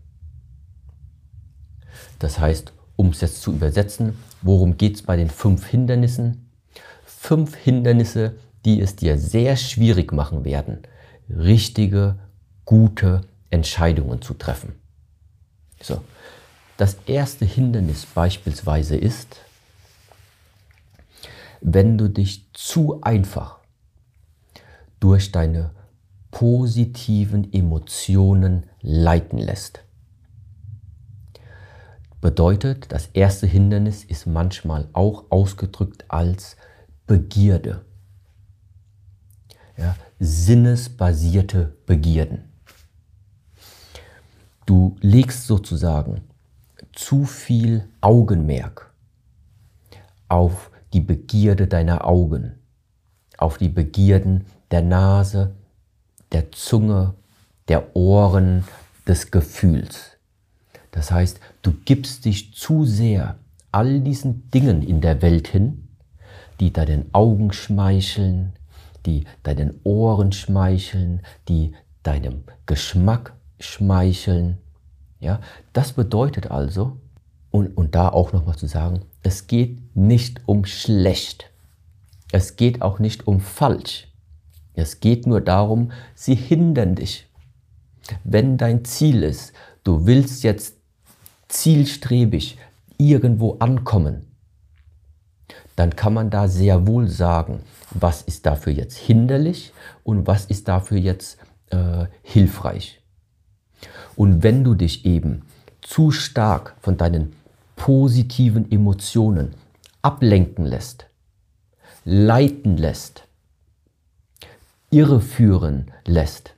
Das 2.19 2.39
heißt, 2.39 2.73
um 2.95 3.09
es 3.09 3.21
jetzt 3.21 3.41
zu 3.41 3.53
übersetzen, 3.53 4.17
worum 4.41 4.77
geht 4.77 4.95
es 4.95 5.03
bei 5.03 5.15
den 5.15 5.29
fünf 5.29 5.65
Hindernissen? 5.67 6.49
Fünf 7.05 7.55
Hindernisse, 7.55 8.35
die 8.65 8.81
es 8.81 8.95
dir 8.95 9.17
sehr 9.17 9.55
schwierig 9.55 10.11
machen 10.11 10.43
werden, 10.43 10.79
richtige, 11.29 12.17
gute 12.65 13.21
Entscheidungen 13.49 14.21
zu 14.21 14.33
treffen. 14.33 14.73
So. 15.81 16.01
Das 16.77 16.97
erste 17.05 17.45
Hindernis 17.45 18.07
beispielsweise 18.07 18.97
ist, 18.97 19.37
wenn 21.61 21.97
du 21.97 22.09
dich 22.09 22.51
zu 22.53 23.01
einfach 23.01 23.59
durch 24.99 25.31
deine 25.31 25.71
positiven 26.31 27.51
Emotionen 27.53 28.65
leiten 28.81 29.37
lässt. 29.37 29.83
Bedeutet, 32.19 32.91
das 32.91 33.07
erste 33.07 33.47
Hindernis 33.47 34.03
ist 34.03 34.27
manchmal 34.27 34.87
auch 34.93 35.25
ausgedrückt 35.31 36.05
als 36.07 36.55
Begierde. 37.07 37.83
Ja, 39.77 39.95
sinnesbasierte 40.19 41.75
Begierden. 41.85 42.51
Du 44.65 44.95
legst 45.01 45.47
sozusagen 45.47 46.21
zu 46.93 47.25
viel 47.25 47.87
Augenmerk 47.99 48.93
auf 50.27 50.70
die 50.93 51.01
Begierde 51.01 51.67
deiner 51.67 52.05
Augen, 52.05 52.53
auf 53.37 53.57
die 53.57 53.69
Begierden 53.69 54.45
der 54.71 54.81
Nase, 54.81 55.55
der 56.31 56.51
Zunge, 56.51 57.15
der 57.67 57.95
Ohren, 57.95 58.63
des 59.07 59.31
Gefühls. 59.31 60.17
Das 60.91 61.11
heißt, 61.11 61.39
du 61.61 61.73
gibst 61.85 62.25
dich 62.25 62.53
zu 62.53 62.85
sehr 62.85 63.35
all 63.71 64.01
diesen 64.01 64.49
Dingen 64.51 64.81
in 64.83 65.01
der 65.01 65.21
Welt 65.21 65.47
hin, 65.47 65.87
die 66.59 66.71
deinen 66.71 67.13
Augen 67.13 67.53
schmeicheln, 67.53 68.53
die 69.05 69.25
deinen 69.43 69.79
Ohren 69.83 70.31
schmeicheln, 70.31 71.21
die 71.47 71.73
deinem 72.03 72.43
Geschmack 72.65 73.33
schmeicheln. 73.59 74.57
Ja, 75.19 75.39
das 75.73 75.93
bedeutet 75.93 76.51
also, 76.51 76.97
und, 77.49 77.75
und 77.77 77.95
da 77.95 78.09
auch 78.09 78.33
nochmal 78.33 78.55
zu 78.55 78.67
sagen, 78.67 79.01
es 79.23 79.47
geht 79.47 79.95
nicht 79.95 80.41
um 80.45 80.65
schlecht. 80.65 81.51
Es 82.31 82.55
geht 82.55 82.81
auch 82.81 82.99
nicht 82.99 83.27
um 83.27 83.39
falsch. 83.39 84.07
Es 84.73 84.99
geht 84.99 85.27
nur 85.27 85.41
darum, 85.41 85.91
sie 86.15 86.35
hindern 86.35 86.95
dich. 86.95 87.27
Wenn 88.23 88.57
dein 88.57 88.85
Ziel 88.85 89.23
ist, 89.23 89.53
du 89.83 90.05
willst 90.05 90.43
jetzt 90.43 90.77
zielstrebig 91.49 92.57
irgendwo 92.97 93.57
ankommen, 93.59 94.27
dann 95.75 95.95
kann 95.95 96.13
man 96.13 96.29
da 96.29 96.47
sehr 96.47 96.87
wohl 96.87 97.07
sagen, 97.07 97.63
was 97.91 98.21
ist 98.21 98.45
dafür 98.45 98.73
jetzt 98.73 98.97
hinderlich 98.97 99.73
und 100.03 100.27
was 100.27 100.45
ist 100.45 100.67
dafür 100.67 100.97
jetzt 100.97 101.37
äh, 101.69 102.05
hilfreich. 102.21 103.01
Und 104.15 104.43
wenn 104.43 104.63
du 104.63 104.75
dich 104.75 105.05
eben 105.05 105.43
zu 105.81 106.11
stark 106.11 106.75
von 106.79 106.97
deinen 106.97 107.33
positiven 107.81 108.71
Emotionen 108.71 109.55
ablenken 110.03 110.65
lässt, 110.67 111.07
leiten 112.05 112.77
lässt, 112.77 113.27
irreführen 114.91 115.89
lässt, 116.05 116.53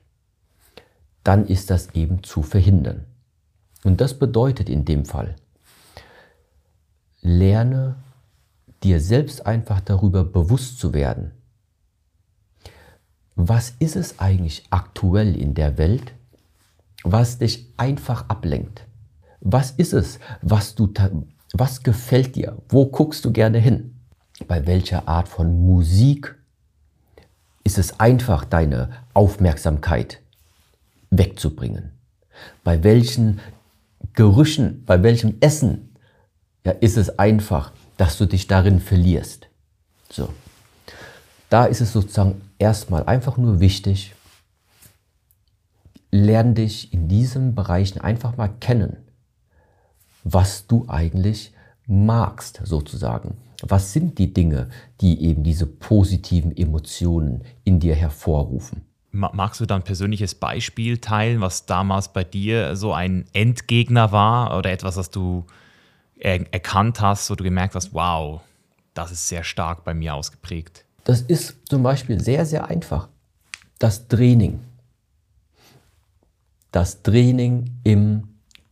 dann 1.24 1.48
ist 1.48 1.70
das 1.70 1.92
eben 1.92 2.24
zu 2.24 2.42
verhindern. 2.44 3.06
Und 3.86 4.02
das 4.02 4.20
bedeutet 4.20 4.68
in 4.70 4.84
dem 4.84 5.06
Fall, 5.06 5.38
lerne 7.22 7.96
dir 8.84 9.00
selbst 9.00 9.46
einfach 9.46 9.80
darüber 9.80 10.26
bewusst 10.26 10.78
zu 10.78 10.94
werden, 10.94 11.32
was 13.36 13.74
ist 13.80 13.96
es 13.96 14.20
eigentlich 14.20 14.66
aktuell 14.72 15.38
in 15.38 15.54
der 15.54 15.78
Welt, 15.78 16.12
was 17.06 17.38
dich 17.38 17.66
einfach 17.78 18.28
ablenkt? 18.28 18.86
Was 19.46 19.72
ist 19.72 19.92
es, 19.92 20.20
was 20.42 20.74
du 20.74 20.92
was 21.52 21.84
gefällt 21.84 22.38
dir? 22.38 22.58
Wo 22.70 22.86
guckst 22.86 23.26
du 23.26 23.32
gerne 23.32 23.60
hin? 23.60 24.00
Bei 24.48 24.66
welcher 24.66 25.08
Art 25.08 25.28
von 25.28 25.66
Musik 25.66 26.36
ist 27.66 27.78
es 27.78 28.00
einfach, 28.00 28.46
deine 28.46 28.90
Aufmerksamkeit 29.14 30.22
wegzubringen? 31.12 31.92
Bei 32.64 32.84
welchen 32.86 33.42
Gerüchen, 34.14 34.86
bei 34.86 35.04
welchem 35.04 35.36
Essen 35.42 35.96
ja, 36.66 36.72
ist 36.72 36.98
es 36.98 37.20
einfach, 37.20 37.74
dass 37.98 38.18
du 38.18 38.26
dich 38.26 38.48
darin 38.48 38.80
verlierst? 38.80 39.50
So. 40.10 40.30
Da 41.50 41.66
ist 41.66 41.82
es 41.82 41.92
sozusagen 41.92 42.42
erstmal 42.58 43.04
einfach 43.04 43.36
nur 43.36 43.60
wichtig, 43.60 44.16
lern 46.12 46.56
dich 46.56 46.94
in 46.94 47.10
diesen 47.10 47.56
Bereichen 47.56 48.00
einfach 48.00 48.38
mal 48.38 48.50
kennen, 48.60 49.03
was 50.24 50.68
du 50.68 50.86
eigentlich 50.88 51.54
magst 51.86 52.62
sozusagen. 52.64 53.38
Was 53.62 53.94
sind 53.94 54.18
die 54.18 54.34
Dinge, 54.34 54.70
die 55.02 55.22
eben 55.24 55.44
diese 55.44 55.66
positiven 55.66 56.56
Emotionen 56.56 57.44
in 57.64 57.80
dir 57.80 57.96
hervorrufen? 57.96 58.82
Magst 59.12 59.62
du 59.62 59.66
da 59.66 59.76
ein 59.76 59.84
persönliches 59.84 60.34
Beispiel 60.36 60.98
teilen, 60.98 61.40
was 61.40 61.66
damals 61.66 62.12
bei 62.12 62.24
dir 62.24 62.76
so 62.76 62.94
ein 62.94 63.26
Endgegner 63.32 64.12
war 64.12 64.58
oder 64.58 64.72
etwas, 64.72 64.98
was 64.98 65.12
du 65.12 65.46
er 66.18 66.52
erkannt 66.52 67.00
hast, 67.00 67.30
wo 67.30 67.36
du 67.36 67.44
gemerkt 67.44 67.76
hast, 67.76 67.94
wow, 67.94 68.42
das 68.94 69.12
ist 69.12 69.28
sehr 69.28 69.44
stark 69.44 69.84
bei 69.84 69.94
mir 69.94 70.16
ausgeprägt? 70.16 70.86
Das 71.04 71.22
ist 71.22 71.58
zum 71.70 71.84
Beispiel 71.84 72.20
sehr, 72.22 72.46
sehr 72.46 72.68
einfach. 72.68 73.10
Das 73.78 74.08
Training. 74.08 74.62
Das 76.72 77.04
Training 77.04 77.70
im 77.84 78.30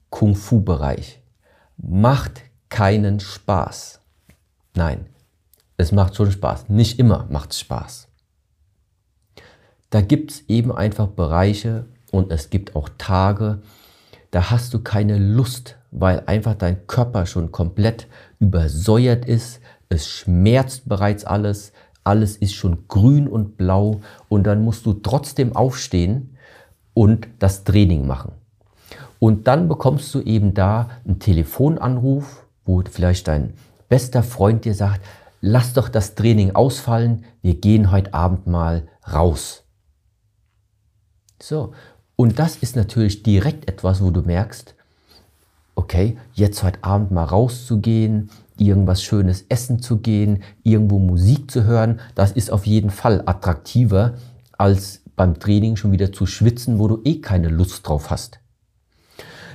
Kung-Fu-Bereich 0.10 1.21
macht 1.82 2.44
keinen 2.70 3.20
Spaß. 3.20 4.02
Nein, 4.76 5.08
es 5.78 5.92
macht 5.92 6.16
schon 6.16 6.32
Spaß. 6.32 6.70
Nicht 6.70 7.00
immer 7.00 7.28
macht 7.30 7.52
es 7.52 7.60
Spaß. 7.60 8.08
Da 9.90 10.02
gibt 10.02 10.32
es 10.32 10.44
eben 10.48 10.72
einfach 10.72 11.08
Bereiche 11.08 11.86
und 12.12 12.32
es 12.32 12.50
gibt 12.50 12.76
auch 12.76 12.90
Tage, 12.98 13.62
da 14.32 14.50
hast 14.50 14.74
du 14.74 14.80
keine 14.80 15.18
Lust, 15.18 15.78
weil 15.92 16.24
einfach 16.28 16.56
dein 16.56 16.88
Körper 16.88 17.26
schon 17.26 17.52
komplett 17.52 18.08
übersäuert 18.40 19.26
ist. 19.26 19.60
Es 19.90 20.08
schmerzt 20.08 20.88
bereits 20.88 21.26
alles, 21.26 21.74
alles 22.06 22.38
ist 22.38 22.54
schon 22.54 22.88
grün 22.88 23.28
und 23.28 23.58
blau 23.58 24.00
und 24.30 24.44
dann 24.44 24.64
musst 24.64 24.86
du 24.86 24.94
trotzdem 24.94 25.56
aufstehen 25.56 26.38
und 26.94 27.28
das 27.40 27.66
Training 27.66 28.08
machen. 28.08 28.32
Und 29.24 29.46
dann 29.46 29.68
bekommst 29.68 30.16
du 30.16 30.22
eben 30.22 30.56
da 30.56 30.90
einen 31.06 31.20
Telefonanruf, 31.20 32.44
wo 32.66 32.82
vielleicht 32.90 33.28
dein 33.28 33.54
bester 33.88 34.24
Freund 34.24 34.66
dir 34.66 34.74
sagt, 34.74 35.06
lass 35.42 35.74
doch 35.74 35.90
das 35.90 36.16
Training 36.16 36.56
ausfallen, 36.56 37.24
wir 37.44 37.54
gehen 37.54 37.92
heute 37.92 38.16
Abend 38.16 38.48
mal 38.48 38.88
raus. 39.14 39.64
So, 41.40 41.74
und 42.16 42.40
das 42.40 42.56
ist 42.56 42.76
natürlich 42.76 43.22
direkt 43.22 43.70
etwas, 43.70 44.04
wo 44.04 44.10
du 44.10 44.24
merkst, 44.24 44.74
okay, 45.76 46.18
jetzt 46.34 46.64
heute 46.64 46.84
Abend 46.84 47.12
mal 47.12 47.26
rauszugehen, 47.26 48.32
irgendwas 48.58 49.04
Schönes 49.04 49.46
essen 49.50 49.84
zu 49.84 49.98
gehen, 49.98 50.42
irgendwo 50.64 50.98
Musik 50.98 51.52
zu 51.52 51.64
hören, 51.66 52.00
das 52.16 52.32
ist 52.32 52.50
auf 52.50 52.66
jeden 52.66 52.90
Fall 52.90 53.22
attraktiver, 53.28 54.16
als 54.58 55.04
beim 55.16 55.40
Training 55.40 55.76
schon 55.76 55.92
wieder 55.92 56.12
zu 56.12 56.26
schwitzen, 56.26 56.80
wo 56.80 56.88
du 56.88 57.02
eh 57.04 57.22
keine 57.22 57.50
Lust 57.50 57.88
drauf 57.88 58.10
hast. 58.10 58.41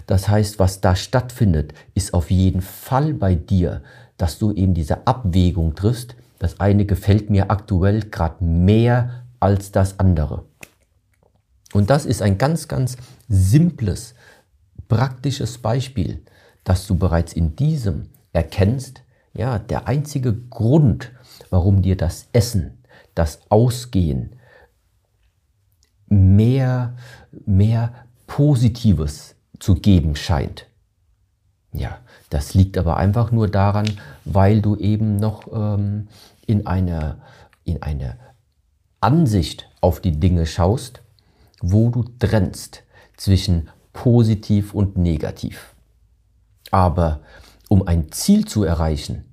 Das 0.07 0.29
heißt, 0.29 0.59
was 0.59 0.81
da 0.81 0.95
stattfindet, 0.95 1.75
ist 1.95 2.15
auf 2.15 2.31
jeden 2.31 2.61
Fall 2.61 3.13
bei 3.15 3.35
dir 3.35 3.83
dass 4.17 4.39
du 4.39 4.53
eben 4.53 4.75
diese 4.75 5.07
Abwägung 5.07 5.75
triffst. 5.75 6.17
Das 6.39 6.61
eine 6.61 6.85
gefällt 6.85 7.31
mir 7.31 7.51
aktuell 7.51 8.01
gerade 8.01 8.45
mehr 8.45 9.25
als 9.41 9.73
das 9.73 9.99
andere. 9.99 10.45
Und 11.73 11.91
das 11.91 12.07
ist 12.07 12.23
ein 12.23 12.39
ganz, 12.39 12.69
ganz 12.69 12.97
simples, 13.29 14.15
praktisches 14.89 15.59
Beispiel, 15.59 16.23
dass 16.65 16.87
du 16.87 16.95
bereits 16.95 17.33
in 17.33 17.57
diesem 17.57 18.09
erkennst, 18.33 19.03
ja, 19.35 19.59
der 19.59 19.87
einzige 19.87 20.33
Grund, 20.33 21.13
warum 21.51 21.83
dir 21.83 21.97
das 21.97 22.29
Essen, 22.33 22.79
das 23.15 23.41
Ausgehen 23.51 24.37
mehr, 26.09 26.97
mehr 27.45 27.93
Positives 28.27 29.36
zu 29.59 29.77
geben 29.77 30.17
scheint. 30.17 30.67
Ja, 31.73 31.99
das 32.31 32.55
liegt 32.55 32.79
aber 32.79 32.97
einfach 32.97 33.33
nur 33.33 33.49
daran, 33.49 33.87
weil 34.25 34.63
du 34.63 34.77
eben 34.77 35.17
noch 35.17 35.53
ähm, 35.53 36.09
in, 36.47 36.67
eine, 36.67 37.19
in 37.65 37.83
eine 37.83 38.19
Ansicht 39.01 39.69
auf 39.81 40.01
die 40.01 40.19
Dinge 40.19 40.47
schaust, 40.47 41.03
wo 41.61 41.91
du 41.91 42.05
trennst 42.19 42.83
zwischen 43.17 43.69
positiv 43.93 44.75
und 44.75 44.97
negativ. 44.97 45.75
Aber 46.71 47.21
um 47.69 47.87
ein 47.87 48.11
Ziel 48.11 48.47
zu 48.47 48.65
erreichen, 48.65 49.25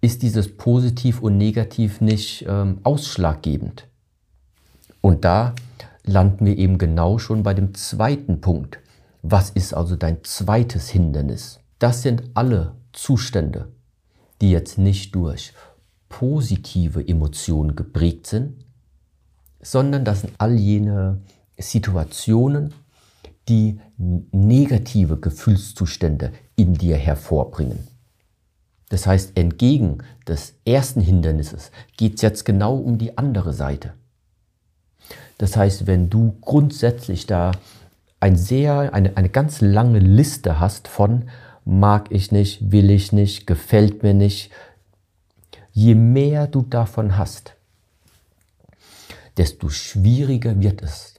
ist 0.00 0.22
dieses 0.22 0.56
Positiv 0.56 1.20
und 1.20 1.36
Negativ 1.38 2.00
nicht 2.00 2.44
ähm, 2.48 2.78
ausschlaggebend. 2.82 3.86
Und 5.00 5.24
da 5.24 5.54
landen 6.04 6.46
wir 6.46 6.56
eben 6.58 6.78
genau 6.78 7.18
schon 7.18 7.42
bei 7.42 7.54
dem 7.54 7.74
zweiten 7.74 8.40
Punkt. 8.40 8.78
Was 9.28 9.50
ist 9.50 9.74
also 9.74 9.96
dein 9.96 10.22
zweites 10.22 10.88
Hindernis? 10.88 11.58
Das 11.80 12.02
sind 12.02 12.22
alle 12.34 12.76
Zustände, 12.92 13.72
die 14.40 14.52
jetzt 14.52 14.78
nicht 14.78 15.16
durch 15.16 15.52
positive 16.08 17.06
Emotionen 17.06 17.74
geprägt 17.74 18.28
sind, 18.28 18.64
sondern 19.60 20.04
das 20.04 20.20
sind 20.20 20.34
all 20.38 20.54
jene 20.54 21.22
Situationen, 21.58 22.72
die 23.48 23.80
negative 23.98 25.16
Gefühlszustände 25.16 26.32
in 26.54 26.74
dir 26.74 26.96
hervorbringen. 26.96 27.88
Das 28.90 29.08
heißt, 29.08 29.36
entgegen 29.36 30.04
des 30.28 30.54
ersten 30.64 31.00
Hindernisses 31.00 31.72
geht 31.96 32.14
es 32.14 32.22
jetzt 32.22 32.44
genau 32.44 32.76
um 32.76 32.96
die 32.96 33.18
andere 33.18 33.52
Seite. 33.52 33.94
Das 35.38 35.56
heißt, 35.56 35.88
wenn 35.88 36.10
du 36.10 36.36
grundsätzlich 36.40 37.26
da 37.26 37.50
ein 38.20 38.36
sehr, 38.36 38.94
eine, 38.94 39.16
eine 39.16 39.28
ganz 39.28 39.60
lange 39.60 39.98
Liste 39.98 40.60
hast 40.60 40.88
von 40.88 41.28
mag 41.64 42.06
ich 42.10 42.32
nicht, 42.32 42.70
will 42.70 42.90
ich 42.90 43.12
nicht, 43.12 43.46
gefällt 43.46 44.02
mir 44.02 44.14
nicht. 44.14 44.50
Je 45.72 45.94
mehr 45.94 46.46
du 46.46 46.62
davon 46.62 47.18
hast, 47.18 47.54
desto 49.36 49.68
schwieriger 49.68 50.60
wird 50.60 50.82
es, 50.82 51.14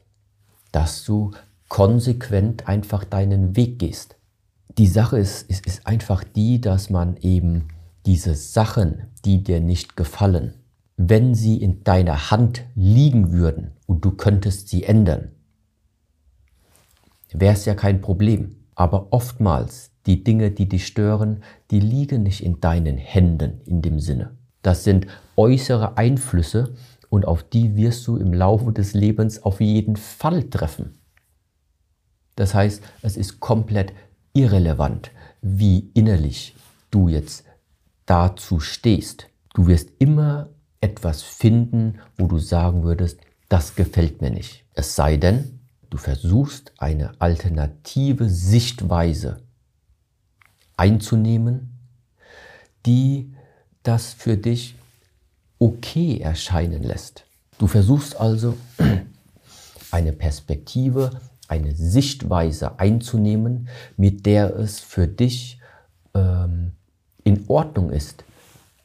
dass 0.71 1.03
du 1.03 1.31
konsequent 1.67 2.67
einfach 2.67 3.03
deinen 3.03 3.55
Weg 3.55 3.79
gehst. 3.79 4.15
Die 4.77 4.87
Sache 4.87 5.19
ist, 5.19 5.49
ist, 5.49 5.65
ist 5.67 5.85
einfach 5.85 6.23
die, 6.23 6.61
dass 6.61 6.89
man 6.89 7.17
eben 7.17 7.67
diese 8.05 8.35
Sachen, 8.35 9.07
die 9.25 9.43
dir 9.43 9.59
nicht 9.59 9.97
gefallen, 9.97 10.53
wenn 10.95 11.35
sie 11.35 11.57
in 11.57 11.83
deiner 11.83 12.31
Hand 12.31 12.63
liegen 12.75 13.31
würden 13.31 13.71
und 13.85 14.05
du 14.05 14.11
könntest 14.11 14.69
sie 14.69 14.83
ändern, 14.83 15.31
wäre 17.33 17.53
es 17.53 17.65
ja 17.65 17.75
kein 17.75 18.01
Problem. 18.01 18.55
Aber 18.75 19.07
oftmals 19.11 19.91
die 20.05 20.23
Dinge, 20.23 20.51
die 20.51 20.69
dich 20.69 20.85
stören, 20.85 21.43
die 21.71 21.79
liegen 21.79 22.23
nicht 22.23 22.43
in 22.43 22.61
deinen 22.61 22.97
Händen 22.97 23.61
in 23.65 23.81
dem 23.81 23.99
Sinne. 23.99 24.37
Das 24.61 24.83
sind 24.83 25.07
äußere 25.35 25.97
Einflüsse 25.97 26.75
und 27.09 27.25
auf 27.25 27.43
die 27.43 27.75
wirst 27.75 28.07
du 28.07 28.17
im 28.17 28.33
Laufe 28.33 28.71
des 28.71 28.93
Lebens 28.93 29.43
auf 29.43 29.61
jeden 29.61 29.95
Fall 29.95 30.43
treffen. 30.43 30.99
Das 32.35 32.53
heißt, 32.53 32.83
es 33.01 33.17
ist 33.17 33.39
komplett 33.39 33.93
irrelevant, 34.33 35.11
wie 35.41 35.89
innerlich 35.93 36.55
du 36.91 37.07
jetzt 37.09 37.45
dazu 38.05 38.59
stehst. 38.59 39.27
Du 39.53 39.67
wirst 39.67 39.89
immer 39.99 40.49
etwas 40.79 41.23
finden, 41.23 41.99
wo 42.17 42.27
du 42.27 42.37
sagen 42.37 42.83
würdest, 42.83 43.19
das 43.49 43.75
gefällt 43.75 44.21
mir 44.21 44.29
nicht. 44.29 44.65
Es 44.73 44.95
sei 44.95 45.17
denn, 45.17 45.56
du 45.89 45.97
versuchst 45.97 46.73
eine 46.77 47.19
alternative 47.19 48.29
Sichtweise 48.29 49.41
einzunehmen, 50.75 51.77
die 52.85 53.33
das 53.83 54.13
für 54.13 54.37
dich 54.37 54.75
okay 55.59 56.19
erscheinen 56.19 56.83
lässt. 56.83 57.25
Du 57.57 57.67
versuchst 57.67 58.19
also 58.19 58.55
eine 59.91 60.13
Perspektive, 60.13 61.21
eine 61.47 61.73
Sichtweise 61.73 62.79
einzunehmen, 62.79 63.69
mit 63.95 64.25
der 64.25 64.55
es 64.55 64.79
für 64.79 65.07
dich 65.07 65.59
ähm, 66.13 66.73
in 67.23 67.45
Ordnung 67.47 67.89
ist, 67.89 68.23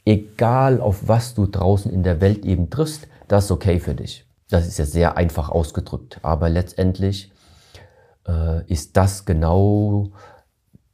egal 0.05 0.81
auf 0.81 1.09
was 1.09 1.35
du 1.35 1.47
draußen 1.47 1.93
in 1.93 2.03
der 2.03 2.21
Welt 2.21 2.45
eben 2.45 2.71
triffst, 2.71 3.09
das 3.29 3.45
ist 3.47 3.51
okay 3.51 3.79
für 3.79 3.95
dich. 3.95 4.25
Das 4.53 4.67
ist 4.67 4.79
ja 4.79 4.85
sehr 4.85 5.17
einfach 5.17 5.49
ausgedrückt, 5.49 6.21
aber 6.23 6.51
letztendlich 6.51 7.33
äh, 8.29 8.71
ist 8.71 8.99
das 8.99 9.25
genau 9.25 10.13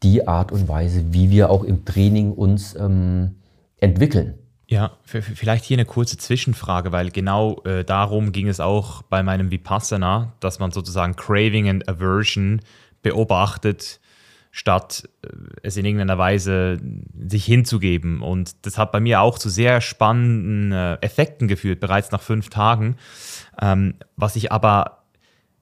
die 0.05 0.29
Art 0.29 0.53
und 0.53 0.69
Weise, 0.69 1.13
wie 1.13 1.31
wir 1.31 1.51
auch 1.51 1.65
im 1.65 1.85
Training 1.85 2.33
uns 2.33 2.77
ähm, 2.77 3.35
entwickeln. 3.79 4.39
Ja, 4.69 4.93
vielleicht 5.03 5.65
hier 5.65 5.77
eine 5.77 5.87
kurze 5.87 6.19
Zwischenfrage, 6.19 6.93
weil 6.93 7.11
genau 7.11 7.61
äh, 7.65 7.85
darum 7.85 8.31
ging 8.31 8.47
es 8.47 8.61
auch 8.61 9.03
bei 9.03 9.25
meinem 9.25 9.51
Vipassana, 9.51 10.35
dass 10.39 10.61
man 10.61 10.71
sozusagen 10.71 11.17
Craving 11.17 11.69
and 11.69 11.89
Aversion 11.89 12.61
beobachtet, 13.03 13.99
statt 14.51 15.09
äh, 15.23 15.29
es 15.63 15.77
in 15.77 15.85
irgendeiner 15.85 16.19
Weise 16.19 16.79
sich 17.29 17.45
hinzugeben. 17.45 18.23
Und 18.23 18.67
das 18.67 18.79
hat 18.79 18.93
bei 18.93 19.01
mir 19.01 19.21
auch 19.21 19.39
zu 19.39 19.49
sehr 19.49 19.81
spannenden 19.81 20.73
äh, 20.73 20.95
Effekten 21.01 21.49
geführt, 21.49 21.81
bereits 21.81 22.11
nach 22.11 22.23
fünf 22.23 22.49
Tagen. 22.51 22.97
Ähm, 23.61 23.95
was 24.17 24.37
ich 24.37 24.53
aber 24.53 24.99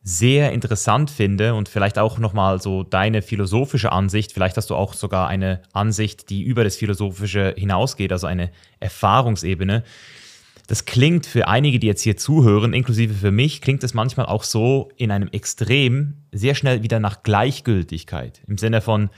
sehr 0.09 0.53
interessant 0.53 1.11
finde 1.11 1.55
und 1.55 1.69
vielleicht 1.69 1.99
auch 1.99 2.19
nochmal 2.19 2.63
so 2.63 2.85
deine 2.85 3.23
philosophische 3.23 3.91
Ansicht, 3.91 4.33
vielleicht 4.33 4.57
hast 4.57 4.71
du 4.71 4.77
auch 4.77 4.95
sogar 4.95 5.27
eine 5.27 5.63
Ansicht, 5.73 6.31
die 6.31 6.45
über 6.45 6.63
das 6.63 6.77
Philosophische 6.77 7.55
hinausgeht, 7.59 8.13
also 8.13 8.29
eine 8.29 8.53
Erfahrungsebene. 8.79 9.83
Das 10.67 10.85
klingt 10.85 11.27
für 11.27 11.47
einige, 11.47 11.79
die 11.79 11.87
jetzt 11.87 12.03
hier 12.03 12.17
zuhören, 12.17 12.73
inklusive 12.73 13.15
für 13.15 13.31
mich, 13.31 13.61
klingt 13.61 13.85
es 13.85 13.95
manchmal 13.95 14.27
auch 14.27 14.43
so 14.43 14.91
in 14.97 15.11
einem 15.11 15.29
Extrem 15.29 16.15
sehr 16.33 16.55
schnell 16.55 16.83
wieder 16.83 16.99
nach 16.99 17.23
Gleichgültigkeit. 17.23 18.43
Im 18.49 18.59
Sinne 18.59 18.81
von, 18.81 19.11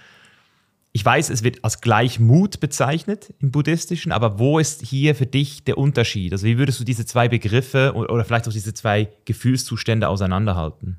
ich 0.92 1.04
weiß, 1.04 1.30
es 1.30 1.42
wird 1.44 1.64
als 1.64 1.80
Gleichmut 1.80 2.60
bezeichnet 2.60 3.32
im 3.40 3.50
Buddhistischen, 3.50 4.12
aber 4.12 4.38
wo 4.38 4.58
ist 4.58 4.82
hier 4.82 5.14
für 5.14 5.26
dich 5.26 5.64
der 5.64 5.78
Unterschied? 5.78 6.32
Also 6.32 6.46
wie 6.46 6.58
würdest 6.58 6.80
du 6.80 6.84
diese 6.84 7.06
zwei 7.06 7.28
Begriffe 7.28 7.94
oder 7.94 8.24
vielleicht 8.24 8.48
auch 8.48 8.52
diese 8.52 8.74
zwei 8.74 9.08
Gefühlszustände 9.24 10.08
auseinanderhalten? 10.08 10.98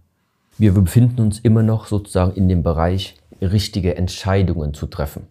Wir 0.58 0.74
befinden 0.74 1.22
uns 1.22 1.40
immer 1.40 1.64
noch 1.64 1.86
sozusagen 1.86 2.34
in 2.36 2.50
dem 2.50 2.64
Bereich, 2.64 3.16
richtige 3.42 3.96
Entscheidungen 3.96 4.74
zu 4.74 4.88
treffen. 4.88 5.28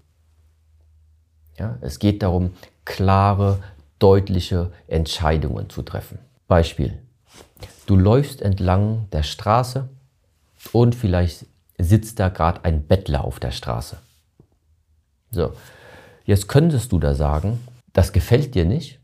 Ja, 1.59 1.77
es 1.81 1.99
geht 1.99 2.23
darum, 2.23 2.53
klare, 2.85 3.59
deutliche 3.99 4.73
Entscheidungen 4.87 5.71
zu 5.71 5.83
treffen. 5.83 6.19
Beispiel. 6.47 6.99
Du 7.87 7.97
läufst 7.97 8.43
entlang 8.43 9.09
der 9.13 9.23
Straße 9.23 9.89
und 10.73 10.95
vielleicht 10.95 11.47
sitzt 11.79 12.19
da 12.19 12.29
gerade 12.29 12.65
ein 12.65 12.87
Bettler 12.87 13.25
auf 13.25 13.41
der 13.41 13.51
Straße. 13.51 13.99
So, 15.31 15.53
jetzt 16.25 16.49
könntest 16.49 16.93
du 16.93 16.99
da 16.99 17.15
sagen, 17.15 17.61
das 17.93 18.13
gefällt 18.13 18.55
dir 18.55 18.65
nicht 18.65 18.99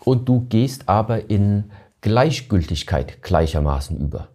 und 0.00 0.28
du 0.28 0.40
gehst 0.48 0.88
aber 0.88 1.30
in 1.30 1.70
Gleichgültigkeit 2.00 3.22
gleichermaßen 3.22 3.96
über. 3.96 4.28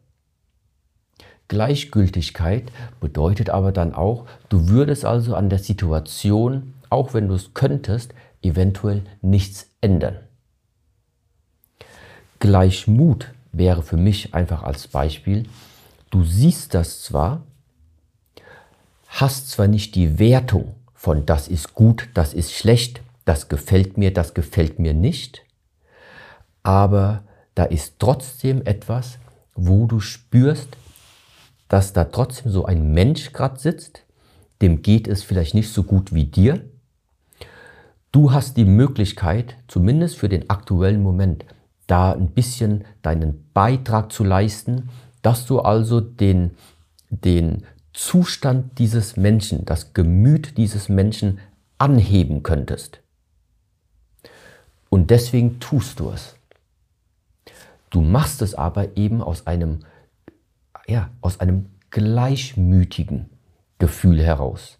Gleichgültigkeit 1.48 2.72
bedeutet 3.00 3.50
aber 3.50 3.72
dann 3.72 3.94
auch, 3.94 4.26
du 4.50 4.68
würdest 4.68 5.06
also 5.06 5.36
an 5.36 5.50
der 5.50 5.60
Situation, 5.60 6.74
auch 6.90 7.14
wenn 7.14 7.28
du 7.28 7.36
es 7.36 7.54
könntest, 7.54 8.14
eventuell 8.42 9.04
nichts 9.22 9.67
ändern. 9.82 10.20
Gleichmut 12.40 13.34
wäre 13.52 13.84
für 13.84 13.98
mich 13.98 14.34
einfach 14.34 14.64
als 14.64 14.88
Beispiel, 14.88 15.46
du 16.10 16.24
siehst 16.24 16.74
das 16.74 17.02
zwar, 17.02 17.44
hast 19.08 19.50
zwar 19.50 19.68
nicht 19.68 19.96
die 19.96 20.20
Wertung, 20.20 20.76
von 20.94 21.26
das 21.26 21.48
ist 21.48 21.74
gut, 21.74 22.10
das 22.14 22.34
ist 22.34 22.52
schlecht, 22.54 23.02
das 23.26 23.50
gefällt 23.50 23.98
mir, 23.98 24.14
das 24.14 24.34
gefällt 24.34 24.80
mir 24.80 24.94
nicht. 24.94 25.44
Aber 26.64 27.24
da 27.56 27.64
ist 27.64 27.96
trotzdem 28.00 28.62
etwas, 28.66 29.18
wo 29.56 29.86
du 29.88 30.00
spürst, 30.00 30.70
dass 31.68 31.94
da 31.94 32.06
trotzdem 32.06 32.52
so 32.52 32.66
ein 32.66 32.94
Mensch 32.94 33.34
gerade 33.34 33.60
sitzt, 33.60 34.04
dem 34.62 34.82
geht 34.82 35.08
es 35.08 35.24
vielleicht 35.24 35.54
nicht 35.54 35.72
so 35.72 35.84
gut 35.84 36.14
wie 36.14 36.26
dir. 36.26 36.66
Du 38.12 38.32
hast 38.32 38.58
die 38.58 38.66
Möglichkeit, 38.66 39.58
zumindest 39.68 40.18
für 40.18 40.30
den 40.30 40.50
aktuellen 40.50 41.04
Moment, 41.04 41.46
da 41.88 42.14
ein 42.14 42.32
bisschen 42.32 42.86
deinen 43.02 43.50
Beitrag 43.54 44.12
zu 44.12 44.24
leisten, 44.24 44.90
dass 45.22 45.46
du 45.46 45.60
also 45.60 46.00
den, 46.00 46.52
den 47.10 47.66
Zustand 47.94 48.78
dieses 48.80 49.18
Menschen, 49.18 49.66
das 49.66 49.94
Gemüt 49.94 50.58
dieses 50.58 50.90
Menschen 50.90 51.40
anheben 51.78 52.44
könntest. 52.44 53.02
Und 54.90 55.10
deswegen 55.10 55.60
tust 55.60 56.00
du 56.00 56.10
es. 56.12 56.36
Du 57.90 58.02
machst 58.02 58.42
es 58.42 58.54
aber 58.54 58.98
eben 58.98 59.22
aus 59.22 59.48
einem, 59.48 59.80
ja, 60.88 61.10
aus 61.22 61.40
einem 61.40 61.68
gleichmütigen 61.90 63.30
Gefühl 63.80 64.22
heraus. 64.22 64.78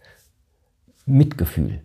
Mitgefühl. 1.06 1.82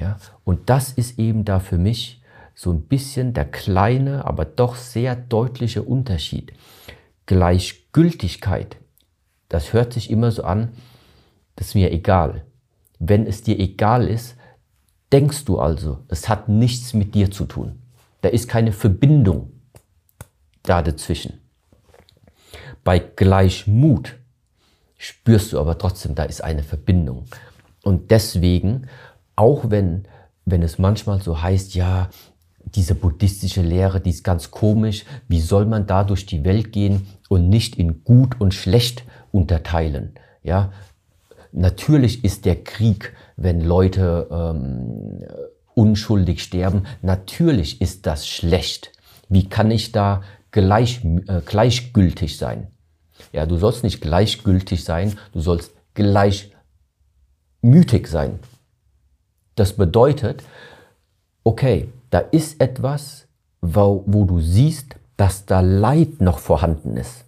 Ja, 0.00 0.18
und 0.44 0.70
das 0.70 0.92
ist 0.92 1.18
eben 1.18 1.44
da 1.44 1.60
für 1.60 1.78
mich 1.78 2.22
so 2.54 2.72
ein 2.72 2.82
bisschen 2.82 3.32
der 3.32 3.44
kleine, 3.44 4.24
aber 4.24 4.44
doch 4.44 4.76
sehr 4.76 5.14
deutliche 5.14 5.82
Unterschied. 5.82 6.52
Gleichgültigkeit 7.26 8.76
das 9.50 9.72
hört 9.72 9.92
sich 9.92 10.10
immer 10.10 10.30
so 10.30 10.44
an, 10.44 10.72
das 11.56 11.68
ist 11.68 11.74
mir 11.74 11.92
egal. 11.92 12.44
Wenn 12.98 13.26
es 13.26 13.42
dir 13.42 13.58
egal 13.58 14.06
ist, 14.08 14.36
denkst 15.12 15.44
du 15.44 15.58
also, 15.58 15.98
es 16.08 16.28
hat 16.28 16.48
nichts 16.48 16.94
mit 16.94 17.14
dir 17.14 17.30
zu 17.30 17.44
tun. 17.44 17.82
Da 18.22 18.28
ist 18.28 18.48
keine 18.48 18.72
Verbindung 18.72 19.50
da 20.62 20.82
dazwischen. 20.82 21.40
Bei 22.84 23.00
Gleichmut 23.00 24.16
spürst 24.96 25.52
du 25.52 25.58
aber 25.58 25.76
trotzdem, 25.78 26.14
da 26.14 26.24
ist 26.24 26.44
eine 26.44 26.62
Verbindung. 26.62 27.24
Und 27.82 28.12
deswegen, 28.12 28.86
auch 29.40 29.70
wenn, 29.70 30.04
wenn 30.44 30.62
es 30.62 30.78
manchmal 30.78 31.22
so 31.22 31.40
heißt, 31.40 31.74
ja, 31.74 32.10
diese 32.74 32.94
buddhistische 32.94 33.62
Lehre, 33.62 33.98
die 34.02 34.10
ist 34.10 34.22
ganz 34.22 34.50
komisch, 34.50 35.06
wie 35.28 35.40
soll 35.40 35.64
man 35.64 35.86
da 35.86 36.04
durch 36.04 36.26
die 36.26 36.44
Welt 36.44 36.72
gehen 36.72 37.06
und 37.30 37.48
nicht 37.48 37.76
in 37.76 38.04
gut 38.04 38.38
und 38.38 38.52
schlecht 38.52 39.04
unterteilen. 39.32 40.12
Ja, 40.42 40.72
natürlich 41.52 42.22
ist 42.22 42.44
der 42.44 42.62
Krieg, 42.62 43.14
wenn 43.36 43.62
Leute 43.62 44.28
ähm, 44.30 45.24
unschuldig 45.74 46.42
sterben, 46.42 46.82
natürlich 47.00 47.80
ist 47.80 48.04
das 48.04 48.28
schlecht. 48.28 48.92
Wie 49.30 49.48
kann 49.48 49.70
ich 49.70 49.90
da 49.90 50.22
gleich, 50.50 51.02
äh, 51.02 51.40
gleichgültig 51.46 52.36
sein? 52.36 52.66
Ja, 53.32 53.46
du 53.46 53.56
sollst 53.56 53.84
nicht 53.84 54.02
gleichgültig 54.02 54.84
sein, 54.84 55.16
du 55.32 55.40
sollst 55.40 55.72
gleichmütig 55.94 56.52
sein. 58.06 58.38
Das 59.60 59.74
bedeutet, 59.74 60.42
okay, 61.44 61.92
da 62.08 62.20
ist 62.20 62.62
etwas, 62.62 63.28
wo, 63.60 64.02
wo 64.06 64.24
du 64.24 64.40
siehst, 64.40 64.96
dass 65.18 65.44
da 65.44 65.60
Leid 65.60 66.22
noch 66.22 66.38
vorhanden 66.38 66.96
ist. 66.96 67.26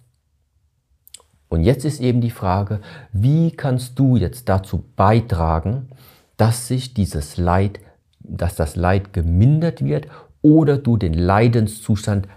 Und 1.47 1.61
jetzt 1.61 1.85
ist 1.85 2.01
eben 2.01 2.21
die 2.21 2.31
Frage, 2.31 2.81
wie 3.11 3.51
kannst 3.51 3.99
du 3.99 4.17
jetzt 4.17 4.49
dazu 4.49 4.83
beitragen, 4.95 5.89
dass 6.35 6.67
sich 6.67 6.95
dieses 6.95 7.37
Leid, 7.37 7.79
dass 8.17 8.55
das 8.55 8.75
Leid 8.75 9.13
gemindert 9.13 9.85
wird 9.85 10.07
oder 10.41 10.79
du 10.79 10.97
den 10.97 11.13
Leidenszustand 11.13 12.27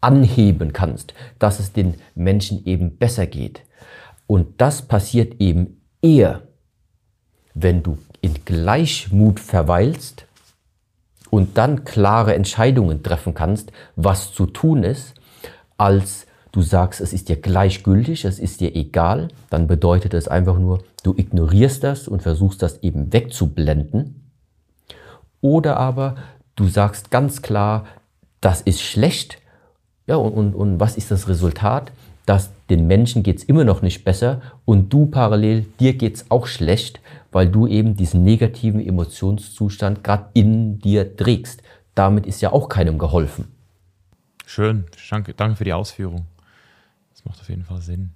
anheben 0.00 0.72
kannst, 0.72 1.12
dass 1.38 1.60
es 1.60 1.74
den 1.74 1.96
Menschen 2.14 2.64
eben 2.64 2.96
besser 2.96 3.26
geht. 3.26 3.60
Und 4.26 4.62
das 4.62 4.80
passiert 4.80 5.42
eben 5.42 5.82
eher, 6.00 6.40
wenn 7.52 7.82
du 7.82 7.98
in 8.20 8.44
Gleichmut 8.44 9.40
verweilst 9.40 10.26
und 11.30 11.56
dann 11.56 11.84
klare 11.84 12.34
Entscheidungen 12.34 13.02
treffen 13.02 13.34
kannst, 13.34 13.72
was 13.96 14.32
zu 14.32 14.46
tun 14.46 14.82
ist, 14.82 15.14
als 15.78 16.26
du 16.52 16.62
sagst, 16.62 17.00
es 17.00 17.12
ist 17.12 17.28
dir 17.28 17.36
gleichgültig, 17.36 18.24
es 18.24 18.38
ist 18.38 18.60
dir 18.60 18.74
egal, 18.74 19.28
dann 19.48 19.66
bedeutet 19.66 20.14
es 20.14 20.28
einfach 20.28 20.58
nur, 20.58 20.82
du 21.02 21.14
ignorierst 21.16 21.84
das 21.84 22.08
und 22.08 22.22
versuchst 22.22 22.62
das 22.62 22.82
eben 22.82 23.12
wegzublenden. 23.12 24.30
Oder 25.40 25.76
aber 25.78 26.16
du 26.56 26.66
sagst 26.66 27.10
ganz 27.10 27.42
klar, 27.42 27.86
das 28.40 28.60
ist 28.60 28.82
schlecht. 28.82 29.38
Ja, 30.06 30.16
und, 30.16 30.32
und, 30.32 30.54
und 30.54 30.80
was 30.80 30.96
ist 30.96 31.10
das 31.10 31.28
Resultat? 31.28 31.92
Dass 32.26 32.50
den 32.68 32.86
Menschen 32.86 33.22
geht 33.22 33.38
es 33.38 33.44
immer 33.44 33.64
noch 33.64 33.82
nicht 33.82 34.04
besser 34.04 34.40
und 34.64 34.92
du 34.92 35.06
parallel, 35.06 35.66
dir 35.80 35.94
geht 35.94 36.16
es 36.16 36.30
auch 36.30 36.46
schlecht, 36.46 37.00
weil 37.32 37.48
du 37.48 37.66
eben 37.66 37.96
diesen 37.96 38.22
negativen 38.24 38.84
Emotionszustand 38.84 40.04
gerade 40.04 40.26
in 40.34 40.78
dir 40.78 41.16
trägst. 41.16 41.62
Damit 41.94 42.26
ist 42.26 42.40
ja 42.40 42.52
auch 42.52 42.68
keinem 42.68 42.98
geholfen. 42.98 43.48
Schön, 44.46 44.84
danke, 45.08 45.56
für 45.56 45.64
die 45.64 45.72
Ausführung. 45.72 46.26
Das 47.12 47.24
macht 47.24 47.40
auf 47.40 47.48
jeden 47.48 47.64
Fall 47.64 47.80
Sinn. 47.80 48.10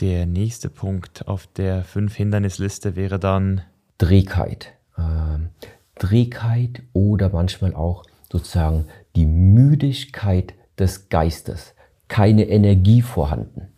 Der 0.00 0.26
nächste 0.26 0.70
Punkt 0.70 1.28
auf 1.28 1.46
der 1.46 1.84
fünf 1.84 2.16
Hindernisliste 2.16 2.96
wäre 2.96 3.18
dann 3.18 3.62
Trägheit. 3.98 4.72
Ähm, 4.98 5.50
Trägheit 5.96 6.82
oder 6.92 7.30
manchmal 7.30 7.74
auch 7.74 8.04
sozusagen 8.30 8.86
die 9.14 9.26
Müdigkeit 9.26 10.54
des 10.78 11.08
Geistes. 11.08 11.73
Keine 12.14 12.44
Energie 12.44 13.02
vorhanden. 13.02 13.72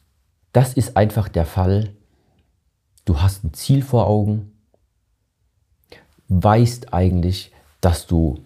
Das 0.52 0.74
ist 0.74 0.94
einfach 0.94 1.30
der 1.30 1.46
Fall. 1.46 1.94
Du 3.06 3.22
hast 3.22 3.44
ein 3.44 3.54
Ziel 3.54 3.82
vor 3.82 4.06
Augen, 4.06 4.52
weißt 6.28 6.92
eigentlich, 6.92 7.50
dass 7.80 8.06
du 8.06 8.40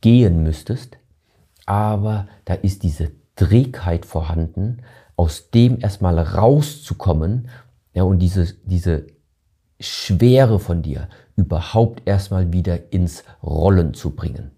gehen 0.00 0.42
müsstest, 0.42 0.96
aber 1.66 2.28
da 2.46 2.54
ist 2.54 2.82
diese 2.82 3.10
Trägheit 3.36 4.06
vorhanden, 4.06 4.78
aus 5.16 5.50
dem 5.50 5.80
erstmal 5.80 6.18
rauszukommen 6.18 7.50
ja, 7.92 8.04
und 8.04 8.20
diese, 8.20 8.54
diese 8.64 9.06
Schwere 9.78 10.58
von 10.58 10.80
dir 10.80 11.10
überhaupt 11.36 12.00
erstmal 12.06 12.54
wieder 12.54 12.90
ins 12.90 13.22
Rollen 13.42 13.92
zu 13.92 14.12
bringen. 14.16 14.52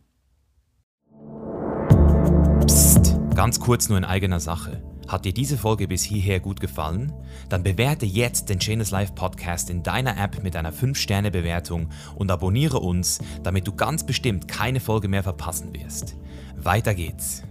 Ganz 3.43 3.59
kurz 3.59 3.89
nur 3.89 3.99
in 3.99 4.05
eigener 4.05 4.39
Sache. 4.39 4.81
Hat 5.09 5.25
dir 5.25 5.35
diese 5.35 5.59
Folge 5.59 5.89
bis 5.89 6.05
hierher 6.05 6.39
gut 6.39 6.61
gefallen? 6.61 7.13
Dann 7.49 7.65
bewerte 7.65 8.07
jetzt 8.07 8.49
den 8.49 8.61
Chainless 8.61 8.93
Life 8.93 9.15
Podcast 9.15 9.69
in 9.69 9.83
deiner 9.83 10.17
App 10.17 10.45
mit 10.45 10.55
einer 10.55 10.73
5-Sterne-Bewertung 10.73 11.89
und 12.15 12.31
abonniere 12.31 12.79
uns, 12.79 13.19
damit 13.43 13.67
du 13.67 13.75
ganz 13.75 14.07
bestimmt 14.07 14.47
keine 14.47 14.79
Folge 14.79 15.09
mehr 15.09 15.25
verpassen 15.25 15.75
wirst. 15.75 16.15
Weiter 16.57 16.95
geht's. 16.95 17.43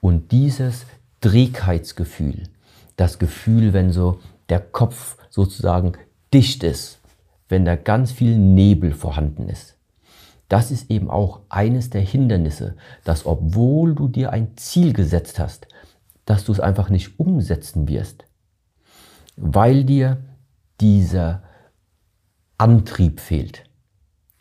Und 0.00 0.32
dieses 0.32 0.86
Trägheitsgefühl, 1.20 2.44
das 2.96 3.18
Gefühl, 3.18 3.74
wenn 3.74 3.92
so 3.92 4.20
der 4.48 4.60
Kopf 4.60 5.18
sozusagen 5.28 5.98
dicht 6.32 6.64
ist, 6.64 6.98
wenn 7.50 7.66
da 7.66 7.76
ganz 7.76 8.10
viel 8.10 8.38
Nebel 8.38 8.94
vorhanden 8.94 9.50
ist, 9.50 9.76
das 10.50 10.72
ist 10.72 10.90
eben 10.90 11.08
auch 11.08 11.42
eines 11.48 11.90
der 11.90 12.00
Hindernisse, 12.00 12.76
dass 13.04 13.24
obwohl 13.24 13.94
du 13.94 14.08
dir 14.08 14.32
ein 14.32 14.56
Ziel 14.56 14.92
gesetzt 14.92 15.38
hast, 15.38 15.68
dass 16.24 16.44
du 16.44 16.50
es 16.50 16.58
einfach 16.58 16.90
nicht 16.90 17.20
umsetzen 17.20 17.86
wirst, 17.86 18.24
weil 19.36 19.84
dir 19.84 20.18
dieser 20.80 21.44
Antrieb 22.58 23.20
fehlt. 23.20 23.62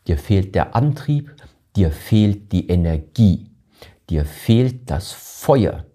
Dir 0.07 0.17
fehlt 0.17 0.55
der 0.55 0.75
Antrieb, 0.75 1.35
dir 1.75 1.91
fehlt 1.91 2.51
die 2.53 2.69
Energie, 2.69 3.51
dir 4.09 4.25
fehlt 4.25 4.89
das 4.89 5.11
Feuer, 5.11 5.85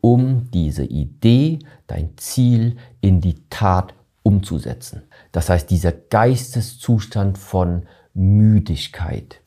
um 0.00 0.50
diese 0.52 0.84
Idee, 0.84 1.58
dein 1.86 2.16
Ziel 2.16 2.76
in 3.02 3.20
die 3.20 3.46
Tat 3.50 3.92
umzusetzen. 4.22 5.02
Das 5.32 5.50
heißt, 5.50 5.70
dieser 5.70 5.92
Geisteszustand 5.92 7.36
von 7.36 7.84
Müdigkeit. 8.14 9.40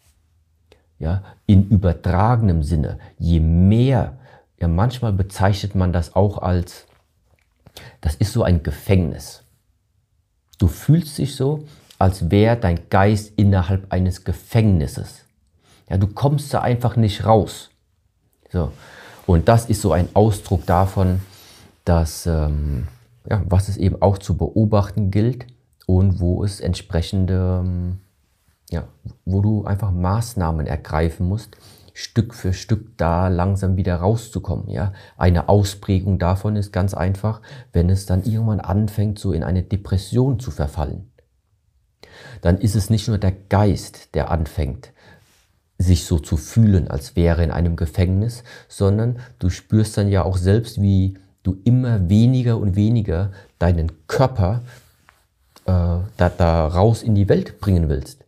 Ja, 1.00 1.24
in 1.46 1.70
übertragenem 1.70 2.64
Sinne, 2.64 3.00
je 3.20 3.40
mehr, 3.40 4.18
ja, 4.60 4.68
manchmal 4.68 5.14
bezeichnet 5.14 5.76
man 5.76 5.94
das 5.94 6.16
auch 6.16 6.40
als, 6.40 6.86
das 8.02 8.16
ist 8.16 8.34
so 8.34 8.44
ein 8.44 8.64
Gefängnis. 8.64 9.44
Du 10.58 10.68
fühlst 10.68 11.18
dich 11.20 11.36
so, 11.36 11.66
als 12.00 12.32
wäre 12.32 12.58
dein 12.58 12.90
Geist 12.90 13.34
innerhalb 13.38 13.92
eines 13.92 14.24
Gefängnisses. 14.24 15.26
Ja, 15.90 15.98
du 15.98 16.08
kommst 16.08 16.54
da 16.54 16.62
einfach 16.62 16.96
nicht 16.96 17.26
raus. 17.26 17.70
So. 18.52 18.72
Und 19.26 19.48
das 19.48 19.66
ist 19.66 19.82
so 19.82 19.92
ein 19.92 20.10
Ausdruck 20.14 20.66
davon, 20.66 21.22
dass, 21.86 22.26
ähm, 22.26 22.88
ja, 23.30 23.42
was 23.46 23.70
es 23.70 23.78
eben 23.78 24.02
auch 24.02 24.18
zu 24.18 24.36
beobachten 24.36 25.12
gilt 25.12 25.46
und 25.86 26.20
wo 26.20 26.44
es 26.44 26.60
entsprechende 26.60 27.62
ähm, 27.64 28.00
ja, 28.70 28.88
wo 29.26 29.42
du 29.42 29.66
einfach 29.66 29.92
Maßnahmen 29.92 30.68
ergreifen 30.68 31.28
musst, 31.28 31.58
Stück 31.94 32.36
für 32.36 32.54
Stück 32.54 32.96
da 32.98 33.28
langsam 33.28 33.76
wieder 33.76 33.96
rauszukommen. 33.96 34.70
Ja? 34.70 34.94
Eine 35.18 35.50
Ausprägung 35.50 36.20
davon 36.20 36.56
ist 36.56 36.72
ganz 36.72 36.94
einfach, 36.94 37.42
wenn 37.74 37.90
es 37.90 38.06
dann 38.06 38.24
irgendwann 38.24 38.60
anfängt, 38.60 39.18
so 39.18 39.32
in 39.32 39.44
eine 39.44 39.64
Depression 39.64 40.40
zu 40.40 40.52
verfallen. 40.52 41.12
Dann 42.42 42.60
ist 42.60 42.76
es 42.76 42.92
nicht 42.92 43.08
nur 43.08 43.18
der 43.18 43.32
Geist, 43.32 44.14
der 44.14 44.30
anfängt, 44.30 44.92
sich 45.80 46.06
so 46.06 46.20
zu 46.20 46.38
fühlen, 46.38 46.88
als 46.88 47.16
wäre 47.16 47.44
in 47.44 47.50
einem 47.50 47.76
Gefängnis, 47.76 48.44
sondern 48.68 49.20
du 49.40 49.50
spürst 49.50 49.98
dann 49.98 50.10
ja 50.10 50.24
auch 50.24 50.38
selbst, 50.38 50.80
wie 50.80 51.18
du 51.42 51.58
immer 51.64 52.10
weniger 52.10 52.58
und 52.58 52.76
weniger 52.76 53.32
deinen 53.58 54.06
Körper 54.06 54.62
äh, 55.66 55.72
da, 55.72 56.30
da 56.38 56.68
raus 56.68 57.02
in 57.02 57.16
die 57.16 57.28
Welt 57.28 57.60
bringen 57.60 57.90
willst. 57.90 58.27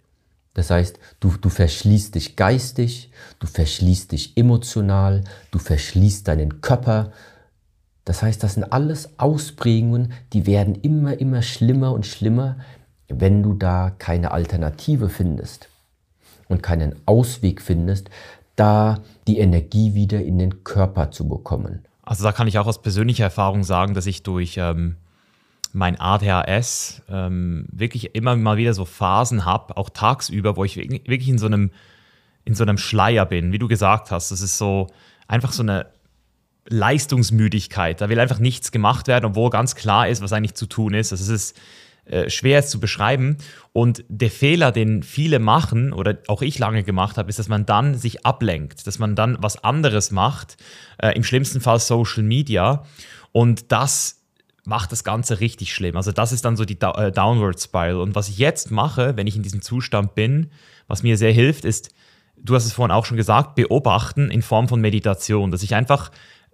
Das 0.60 0.72
heißt, 0.72 1.00
du, 1.22 1.38
du 1.40 1.48
verschließt 1.48 2.16
dich 2.16 2.36
geistig, 2.36 3.12
du 3.40 3.48
verschließt 3.48 4.12
dich 4.12 4.36
emotional, 4.36 5.24
du 5.52 5.58
verschließt 5.58 6.28
deinen 6.28 6.60
Körper. 6.60 7.14
Das 8.04 8.22
heißt, 8.22 8.44
das 8.44 8.56
sind 8.56 8.66
alles 8.66 9.18
Ausprägungen, 9.18 10.12
die 10.34 10.46
werden 10.48 10.76
immer, 10.76 11.18
immer 11.18 11.44
schlimmer 11.44 11.94
und 11.94 12.06
schlimmer, 12.06 12.58
wenn 13.08 13.42
du 13.42 13.54
da 13.54 13.92
keine 13.98 14.32
Alternative 14.32 15.08
findest 15.08 15.70
und 16.50 16.62
keinen 16.62 16.94
Ausweg 17.06 17.62
findest, 17.62 18.10
da 18.58 19.00
die 19.28 19.40
Energie 19.40 19.94
wieder 19.94 20.22
in 20.22 20.40
den 20.40 20.66
Körper 20.66 21.10
zu 21.12 21.26
bekommen. 21.30 21.86
Also 22.02 22.26
da 22.26 22.34
kann 22.34 22.50
ich 22.50 22.60
auch 22.60 22.68
aus 22.68 22.82
persönlicher 22.82 23.24
Erfahrung 23.24 23.64
sagen, 23.64 23.94
dass 23.94 24.08
ich 24.08 24.24
durch 24.24 24.58
ähm, 24.58 24.98
mein 25.74 26.00
ADHS 26.00 27.02
ähm, 27.10 27.68
wirklich 27.72 28.16
immer 28.16 28.36
mal 28.36 28.58
wieder 28.58 28.74
so 28.74 28.86
Phasen 28.86 29.46
habe, 29.46 29.78
auch 29.78 29.90
tagsüber, 29.90 30.56
wo 30.56 30.64
ich 30.64 30.78
wirklich 30.78 31.30
in 31.30 31.38
so 31.38 31.46
einem 31.46 31.72
in 32.46 32.56
so 32.56 32.64
einem 32.64 32.78
Schleier 32.78 33.26
bin, 33.26 33.52
wie 33.52 33.60
du 33.60 33.68
gesagt 33.68 34.10
hast. 34.10 34.32
Das 34.32 34.42
ist 34.42 34.58
so 34.58 34.88
einfach 35.28 35.52
so 35.52 35.62
eine 35.62 35.88
Leistungsmüdigkeit. 36.68 38.02
Da 38.02 38.10
will 38.10 38.20
einfach 38.20 38.40
nichts 38.40 38.72
gemacht 38.72 39.08
werden, 39.08 39.26
obwohl 39.26 39.50
ganz 39.50 39.76
klar 39.76 40.08
ist, 40.08 40.22
was 40.22 40.34
eigentlich 40.34 40.56
zu 40.56 40.66
tun 40.66 40.94
ist. 40.94 41.12
Es 41.12 41.28
ist 41.28 41.60
äh, 42.06 42.30
schwer 42.30 42.66
zu 42.66 42.80
beschreiben. 42.80 43.38
Und 43.72 44.04
der 44.08 44.32
Fehler, 44.32 44.72
den 44.72 45.04
viele 45.04 45.38
machen 45.38 45.94
oder 45.94 46.18
auch 46.28 46.42
ich 46.42 46.58
lange 46.58 46.84
gemacht 46.84 47.18
habe, 47.18 47.30
ist, 47.30 47.38
dass 47.38 47.50
man 47.50 47.68
dann 47.68 47.96
sich 47.96 48.26
ablenkt, 48.26 48.88
dass 48.88 48.98
man 48.98 49.16
dann 49.16 49.38
was 49.42 49.64
anderes 49.64 50.10
macht, 50.10 50.58
äh, 50.98 51.16
im 51.16 51.24
schlimmsten 51.24 51.62
Fall 51.62 51.80
Social 51.80 52.24
Media. 52.24 52.84
Und 53.32 53.72
das 53.72 54.19
macht 54.70 54.92
das 54.92 55.04
Ganze 55.04 55.42
richtig 55.42 55.74
schlimm. 55.74 55.98
Also 55.98 56.12
das 56.12 56.32
ist 56.32 56.46
dann 56.46 56.56
so 56.56 56.64
die 56.64 56.80
äh, 56.80 57.12
Downward 57.12 57.60
Spiral. 57.60 57.98
Und 57.98 58.16
was 58.16 58.30
ich 58.30 58.38
jetzt 58.38 58.72
mache, 58.72 59.18
wenn 59.18 59.28
ich 59.28 59.36
in 59.36 59.44
diesem 59.44 59.62
Zustand 59.62 60.16
bin, 60.16 60.52
was 60.88 61.04
mir 61.04 61.18
sehr 61.18 61.34
hilft, 61.34 61.66
ist, 61.66 61.94
du 62.38 62.56
hast 62.56 62.66
es 62.66 62.74
vorhin 62.74 62.92
auch 62.92 63.06
schon 63.06 63.18
gesagt, 63.18 63.56
beobachten 63.56 64.32
in 64.32 64.42
Form 64.42 64.70
von 64.70 64.80
Meditation, 64.80 65.52
dass 65.52 65.64
ich 65.64 65.76
einfach 65.76 66.12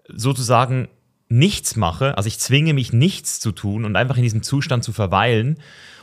sozusagen 0.08 0.88
nichts 1.28 1.76
mache, 1.76 2.18
also 2.18 2.28
ich 2.28 2.40
zwinge 2.40 2.74
mich 2.74 2.94
nichts 2.94 3.40
zu 3.40 3.52
tun 3.52 3.84
und 3.84 3.96
einfach 3.96 4.18
in 4.18 4.24
diesem 4.24 4.44
Zustand 4.44 4.84
zu 4.84 4.94
verweilen 4.94 5.58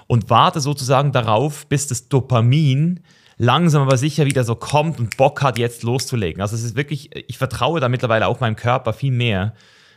und 0.07 0.31
warte 0.31 0.61
sozusagen 0.61 1.13
darauf, 1.13 1.67
bis 1.69 1.87
das 1.87 2.09
Dopamin 2.09 3.01
langsam 3.39 3.83
aber 3.83 3.97
sicher 3.97 4.27
wieder 4.27 4.45
so 4.45 4.57
kommt 4.57 4.99
und 4.99 5.17
Bock 5.17 5.43
hat, 5.43 5.59
jetzt 5.59 5.85
loszulegen. 5.85 6.43
Also 6.43 6.57
es 6.57 6.63
ist 6.63 6.77
wirklich, 6.77 7.11
ich 7.29 7.39
vertraue 7.39 7.81
da 7.81 7.89
mittlerweile 7.89 8.27
auch 8.27 8.41
meinem 8.41 8.57
Körper 8.57 8.93
viel 8.93 9.13
mehr, 9.13 9.55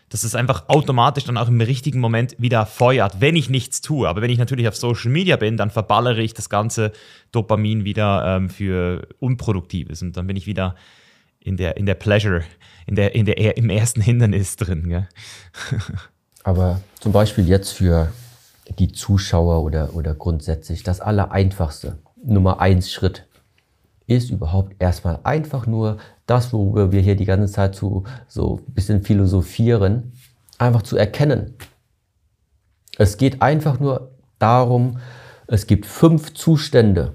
dass 0.09 0.23
es 0.23 0.35
einfach 0.35 0.69
automatisch 0.69 1.23
dann 1.23 1.37
auch 1.37 1.47
im 1.47 1.59
richtigen 1.59 1.99
Moment 1.99 2.35
wieder 2.37 2.65
feuert, 2.65 3.21
wenn 3.21 3.35
ich 3.35 3.49
nichts 3.49 3.81
tue. 3.81 4.07
Aber 4.07 4.21
wenn 4.21 4.29
ich 4.29 4.37
natürlich 4.37 4.67
auf 4.67 4.75
Social 4.75 5.11
Media 5.11 5.35
bin, 5.35 5.57
dann 5.57 5.71
verballere 5.71 6.21
ich 6.21 6.33
das 6.33 6.49
ganze 6.49 6.91
Dopamin 7.31 7.85
wieder 7.85 8.23
ähm, 8.37 8.49
für 8.49 9.07
Unproduktives 9.19 10.01
und 10.01 10.15
dann 10.15 10.27
bin 10.27 10.37
ich 10.37 10.45
wieder 10.45 10.75
in 11.39 11.57
der, 11.57 11.77
in 11.77 11.85
der 11.85 11.95
Pleasure, 11.95 12.43
in 12.87 12.95
der, 12.95 13.15
in 13.15 13.25
der, 13.25 13.57
im 13.57 13.69
ersten 13.69 14.01
Hindernis 14.01 14.55
drin. 14.55 14.87
Gell? 14.89 15.07
Aber 16.43 16.81
zum 16.99 17.11
Beispiel 17.11 17.47
jetzt 17.47 17.71
für 17.71 18.11
die 18.79 18.91
Zuschauer 18.91 19.63
oder, 19.63 19.95
oder 19.95 20.13
grundsätzlich 20.13 20.83
das 20.83 21.01
Allereinfachste, 21.01 21.97
Nummer 22.23 22.59
eins 22.59 22.91
Schritt, 22.91 23.25
ist 24.07 24.29
überhaupt 24.29 24.75
erstmal 24.79 25.19
einfach 25.23 25.65
nur 25.65 25.97
das, 26.25 26.53
worüber 26.53 26.91
wir 26.91 27.01
hier 27.01 27.15
die 27.15 27.25
ganze 27.25 27.51
Zeit 27.51 27.75
so, 27.75 28.03
so 28.27 28.61
ein 28.67 28.73
bisschen 28.73 29.03
philosophieren, 29.03 30.13
einfach 30.57 30.81
zu 30.81 30.97
erkennen. 30.97 31.53
Es 32.97 33.17
geht 33.17 33.41
einfach 33.41 33.79
nur 33.79 34.11
darum, 34.39 34.99
es 35.47 35.67
gibt 35.67 35.85
fünf 35.85 36.33
Zustände, 36.33 37.13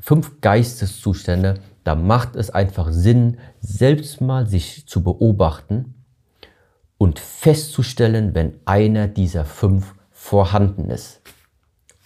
fünf 0.00 0.40
Geisteszustände, 0.40 1.60
da 1.84 1.94
macht 1.94 2.36
es 2.36 2.50
einfach 2.50 2.92
Sinn, 2.92 3.38
selbst 3.60 4.20
mal 4.20 4.46
sich 4.46 4.86
zu 4.86 5.02
beobachten 5.02 5.94
und 6.98 7.18
festzustellen, 7.18 8.34
wenn 8.34 8.60
einer 8.66 9.08
dieser 9.08 9.44
fünf 9.44 9.94
vorhanden 10.10 10.90
ist. 10.90 11.20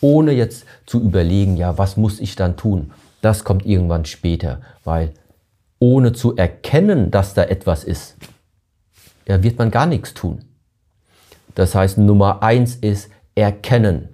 Ohne 0.01 0.32
jetzt 0.32 0.64
zu 0.87 1.01
überlegen, 1.01 1.57
ja, 1.57 1.76
was 1.78 1.97
muss 1.97 2.20
ich 2.20 2.37
dann 2.37 2.57
tun? 2.57 2.93
Das 3.20 3.43
kommt 3.43 3.66
irgendwann 3.66 4.05
später, 4.05 4.61
weil 4.85 5.14
ohne 5.85 6.14
zu 6.14 6.35
erkennen, 6.35 7.11
dass 7.11 7.35
da 7.35 7.45
etwas 7.45 7.85
ist, 7.85 8.16
ja, 9.28 9.43
wird 9.43 9.59
man 9.59 9.70
gar 9.70 9.85
nichts 9.87 10.14
tun. 10.14 10.43
Das 11.55 11.74
heißt, 11.74 11.99
Nummer 11.99 12.43
eins 12.43 12.76
ist 12.76 13.11
erkennen. 13.35 14.09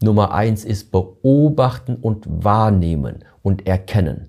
Nummer 0.00 0.32
eins 0.32 0.64
ist 0.64 0.92
beobachten 0.92 1.96
und 1.96 2.24
wahrnehmen 2.26 3.24
und 3.42 3.66
erkennen 3.66 4.28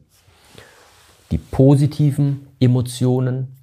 die 1.29 1.37
positiven 1.37 2.47
Emotionen, 2.59 3.55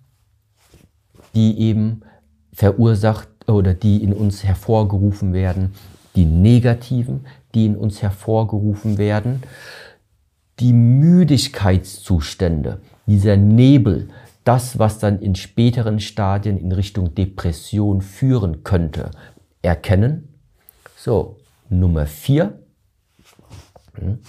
die 1.35 1.59
eben 1.61 2.03
verursacht 2.53 3.29
oder 3.47 3.75
die 3.75 4.03
in 4.03 4.15
uns 4.15 4.43
hervorgerufen 4.43 5.35
werden, 5.35 5.75
die 6.17 6.25
negativen, 6.25 7.27
die 7.55 7.67
in 7.67 7.77
uns 7.77 8.01
hervorgerufen 8.01 8.97
werden, 8.97 9.43
die 10.61 10.73
Müdigkeitszustände, 10.73 12.81
dieser 13.09 13.37
Nebel, 13.37 14.09
das, 14.45 14.79
was 14.79 15.01
dann 15.01 15.19
in 15.19 15.35
späteren 15.35 15.99
Stadien 15.99 16.57
in 16.57 16.71
Richtung 16.71 17.17
Depression 17.17 18.01
führen 18.01 18.63
könnte, 18.63 19.11
erkennen. 19.63 20.41
So, 20.97 21.39
Nummer 21.69 22.07
vier, 22.07 22.63
hm, 23.95 24.21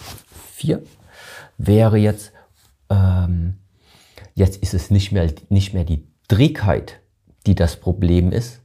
vier 0.55 0.81
wäre 1.57 1.97
jetzt 1.97 2.33
ähm, 2.89 3.59
jetzt 4.39 4.57
ist 4.63 4.73
es 4.73 4.89
nicht 4.89 5.11
mehr, 5.11 5.31
nicht 5.49 5.73
mehr 5.73 5.83
die 5.83 6.07
Trägheit, 6.27 7.01
die 7.45 7.55
das 7.55 7.75
Problem 7.75 8.31
ist. 8.31 8.61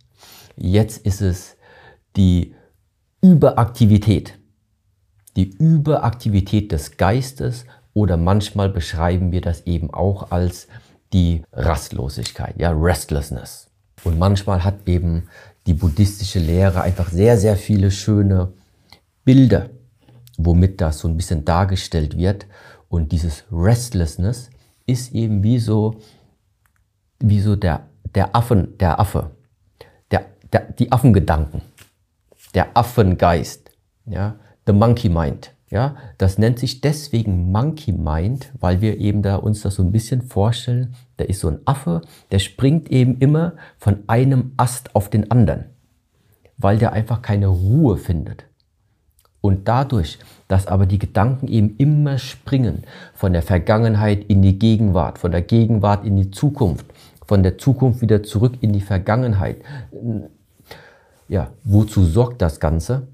Jetzt 0.56 1.04
ist 1.04 1.20
es 1.20 1.56
die 2.16 2.54
Überaktivität. 3.20 4.38
Die 5.36 5.50
Überaktivität 5.50 6.70
des 6.70 6.96
Geistes 6.96 7.66
oder 7.94 8.16
manchmal 8.16 8.68
beschreiben 8.68 9.32
wir 9.32 9.40
das 9.40 9.62
eben 9.62 9.94
auch 9.94 10.30
als 10.30 10.68
die 11.12 11.42
Rastlosigkeit, 11.52 12.56
ja, 12.58 12.72
Restlessness. 12.72 13.70
Und 14.02 14.18
manchmal 14.18 14.64
hat 14.64 14.86
eben 14.86 15.28
die 15.66 15.74
buddhistische 15.74 16.40
Lehre 16.40 16.82
einfach 16.82 17.08
sehr, 17.08 17.38
sehr 17.38 17.56
viele 17.56 17.90
schöne 17.90 18.52
Bilder, 19.24 19.70
womit 20.36 20.80
das 20.80 20.98
so 20.98 21.08
ein 21.08 21.16
bisschen 21.16 21.44
dargestellt 21.44 22.18
wird. 22.18 22.46
Und 22.88 23.12
dieses 23.12 23.44
Restlessness 23.50 24.50
ist 24.86 25.14
eben 25.14 25.42
wie 25.42 25.58
so, 25.58 26.00
wie 27.20 27.40
so 27.40 27.56
der, 27.56 27.86
der 28.14 28.34
Affen, 28.36 28.76
der 28.78 29.00
Affe, 29.00 29.30
der, 30.10 30.26
der, 30.52 30.72
die 30.72 30.92
Affengedanken, 30.92 31.62
der 32.54 32.76
Affengeist, 32.76 33.70
ja, 34.04 34.36
the 34.66 34.72
monkey 34.72 35.08
mind. 35.08 35.53
Ja, 35.74 35.96
das 36.18 36.38
nennt 36.38 36.60
sich 36.60 36.82
deswegen 36.82 37.50
Monkey 37.50 37.90
Mind, 37.90 38.52
weil 38.60 38.80
wir 38.80 38.98
eben 39.00 39.22
da 39.22 39.34
uns 39.34 39.62
das 39.62 39.74
so 39.74 39.82
ein 39.82 39.90
bisschen 39.90 40.22
vorstellen. 40.22 40.94
Da 41.16 41.24
ist 41.24 41.40
so 41.40 41.48
ein 41.48 41.58
Affe, 41.64 42.02
der 42.30 42.38
springt 42.38 42.92
eben 42.92 43.18
immer 43.18 43.54
von 43.76 44.04
einem 44.06 44.52
Ast 44.56 44.94
auf 44.94 45.10
den 45.10 45.32
anderen, 45.32 45.64
weil 46.58 46.78
der 46.78 46.92
einfach 46.92 47.22
keine 47.22 47.48
Ruhe 47.48 47.96
findet. 47.96 48.44
Und 49.40 49.66
dadurch, 49.66 50.20
dass 50.46 50.68
aber 50.68 50.86
die 50.86 51.00
Gedanken 51.00 51.48
eben 51.48 51.74
immer 51.76 52.18
springen 52.18 52.84
von 53.12 53.32
der 53.32 53.42
Vergangenheit 53.42 54.22
in 54.26 54.42
die 54.42 54.60
Gegenwart, 54.60 55.18
von 55.18 55.32
der 55.32 55.42
Gegenwart 55.42 56.06
in 56.06 56.14
die 56.14 56.30
Zukunft, 56.30 56.86
von 57.26 57.42
der 57.42 57.58
Zukunft 57.58 58.00
wieder 58.00 58.22
zurück 58.22 58.58
in 58.60 58.72
die 58.72 58.80
Vergangenheit. 58.80 59.56
Ja, 61.26 61.50
wozu 61.64 62.04
sorgt 62.04 62.42
das 62.42 62.60
Ganze? 62.60 63.08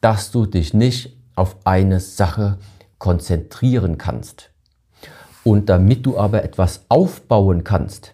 Dass 0.00 0.30
du 0.30 0.46
dich 0.46 0.74
nicht 0.74 1.16
auf 1.34 1.56
eine 1.64 2.00
Sache 2.00 2.58
konzentrieren 2.98 3.98
kannst. 3.98 4.50
Und 5.42 5.68
damit 5.68 6.04
du 6.06 6.18
aber 6.18 6.44
etwas 6.44 6.84
aufbauen 6.88 7.64
kannst, 7.64 8.12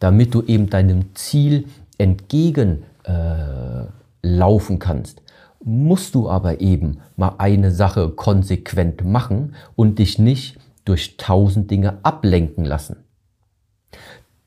damit 0.00 0.34
du 0.34 0.42
eben 0.42 0.68
deinem 0.68 1.14
Ziel 1.14 1.66
entgegen 1.98 2.82
äh, 3.04 3.84
laufen 4.22 4.78
kannst, 4.78 5.22
musst 5.62 6.14
du 6.14 6.28
aber 6.28 6.60
eben 6.60 7.00
mal 7.16 7.36
eine 7.38 7.70
Sache 7.70 8.10
konsequent 8.10 9.04
machen 9.04 9.54
und 9.76 9.98
dich 9.98 10.18
nicht 10.18 10.58
durch 10.84 11.16
tausend 11.16 11.70
Dinge 11.70 11.98
ablenken 12.02 12.64
lassen. 12.64 12.96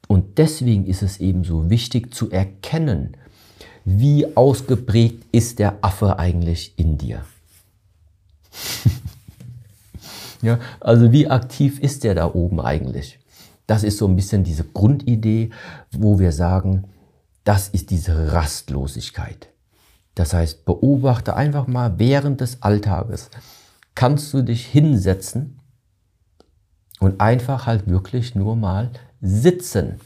Und 0.07 0.37
deswegen 0.37 0.85
ist 0.85 1.01
es 1.01 1.19
eben 1.19 1.43
so 1.43 1.69
wichtig 1.69 2.13
zu 2.13 2.29
erkennen, 2.29 3.17
wie 3.89 4.35
ausgeprägt 4.35 5.23
ist 5.31 5.59
der 5.59 5.77
Affe 5.81 6.19
eigentlich 6.19 6.77
in 6.77 6.97
dir. 6.97 7.23
ja, 10.41 10.59
also 10.81 11.13
wie 11.13 11.29
aktiv 11.29 11.79
ist 11.79 12.03
der 12.03 12.13
da 12.13 12.33
oben 12.33 12.59
eigentlich? 12.59 13.17
Das 13.65 13.83
ist 13.83 13.97
so 13.97 14.05
ein 14.05 14.17
bisschen 14.17 14.43
diese 14.43 14.65
Grundidee, 14.65 15.51
wo 15.93 16.19
wir 16.19 16.33
sagen, 16.33 16.83
das 17.45 17.69
ist 17.69 17.89
diese 17.89 18.33
Rastlosigkeit. 18.33 19.47
Das 20.15 20.33
heißt, 20.33 20.65
beobachte 20.65 21.37
einfach 21.37 21.67
mal 21.67 21.97
während 21.97 22.41
des 22.41 22.61
Alltages. 22.61 23.29
Kannst 23.95 24.33
du 24.33 24.41
dich 24.41 24.65
hinsetzen 24.65 25.61
und 26.99 27.21
einfach 27.21 27.67
halt 27.67 27.87
wirklich 27.87 28.35
nur 28.35 28.57
mal 28.57 28.91
sitzen? 29.21 30.01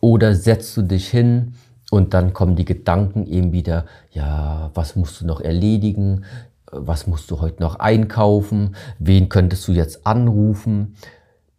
Oder 0.00 0.34
setzt 0.34 0.76
du 0.76 0.82
dich 0.82 1.08
hin 1.08 1.54
und 1.90 2.14
dann 2.14 2.32
kommen 2.32 2.56
die 2.56 2.64
Gedanken 2.64 3.26
eben 3.26 3.52
wieder, 3.52 3.84
ja, 4.12 4.70
was 4.74 4.96
musst 4.96 5.20
du 5.20 5.26
noch 5.26 5.40
erledigen? 5.40 6.24
Was 6.70 7.08
musst 7.08 7.30
du 7.30 7.40
heute 7.40 7.60
noch 7.60 7.80
einkaufen? 7.80 8.76
Wen 9.00 9.28
könntest 9.28 9.66
du 9.66 9.72
jetzt 9.72 10.06
anrufen? 10.06 10.94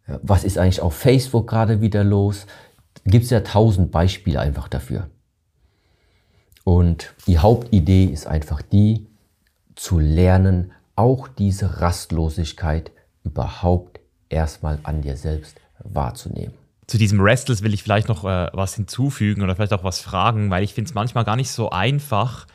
Was 0.06 0.44
ist 0.44 0.56
eigentlich 0.56 0.80
auf 0.80 0.94
Facebook 0.94 1.48
gerade 1.48 1.82
wieder 1.82 2.02
los? 2.02 2.46
Gibt 3.04 3.24
es 3.24 3.30
ja 3.30 3.40
tausend 3.40 3.90
Beispiele 3.90 4.40
einfach 4.40 4.68
dafür. 4.68 5.08
Und 6.64 7.14
die 7.26 7.38
Hauptidee 7.38 8.04
ist 8.04 8.26
einfach 8.26 8.62
die, 8.62 9.08
zu 9.74 9.98
lernen, 9.98 10.72
auch 10.96 11.28
diese 11.28 11.80
Rastlosigkeit 11.80 12.92
überhaupt 13.24 14.00
erstmal 14.28 14.78
an 14.82 15.02
dir 15.02 15.16
selbst 15.16 15.56
wahrzunehmen. 15.78 16.54
Zu 16.86 16.98
diesem 16.98 17.20
Restless 17.20 17.62
will 17.62 17.74
ich 17.74 17.82
vielleicht 17.82 18.08
noch 18.08 18.24
äh, 18.24 18.48
was 18.52 18.74
hinzufügen 18.74 19.42
oder 19.42 19.54
vielleicht 19.54 19.72
auch 19.72 19.84
was 19.84 20.00
fragen, 20.00 20.50
weil 20.50 20.64
ich 20.64 20.74
finde 20.74 20.88
es 20.88 20.94
manchmal 20.94 21.24
gar 21.24 21.36
nicht 21.36 21.50
so 21.50 21.70
einfach, 21.70 22.46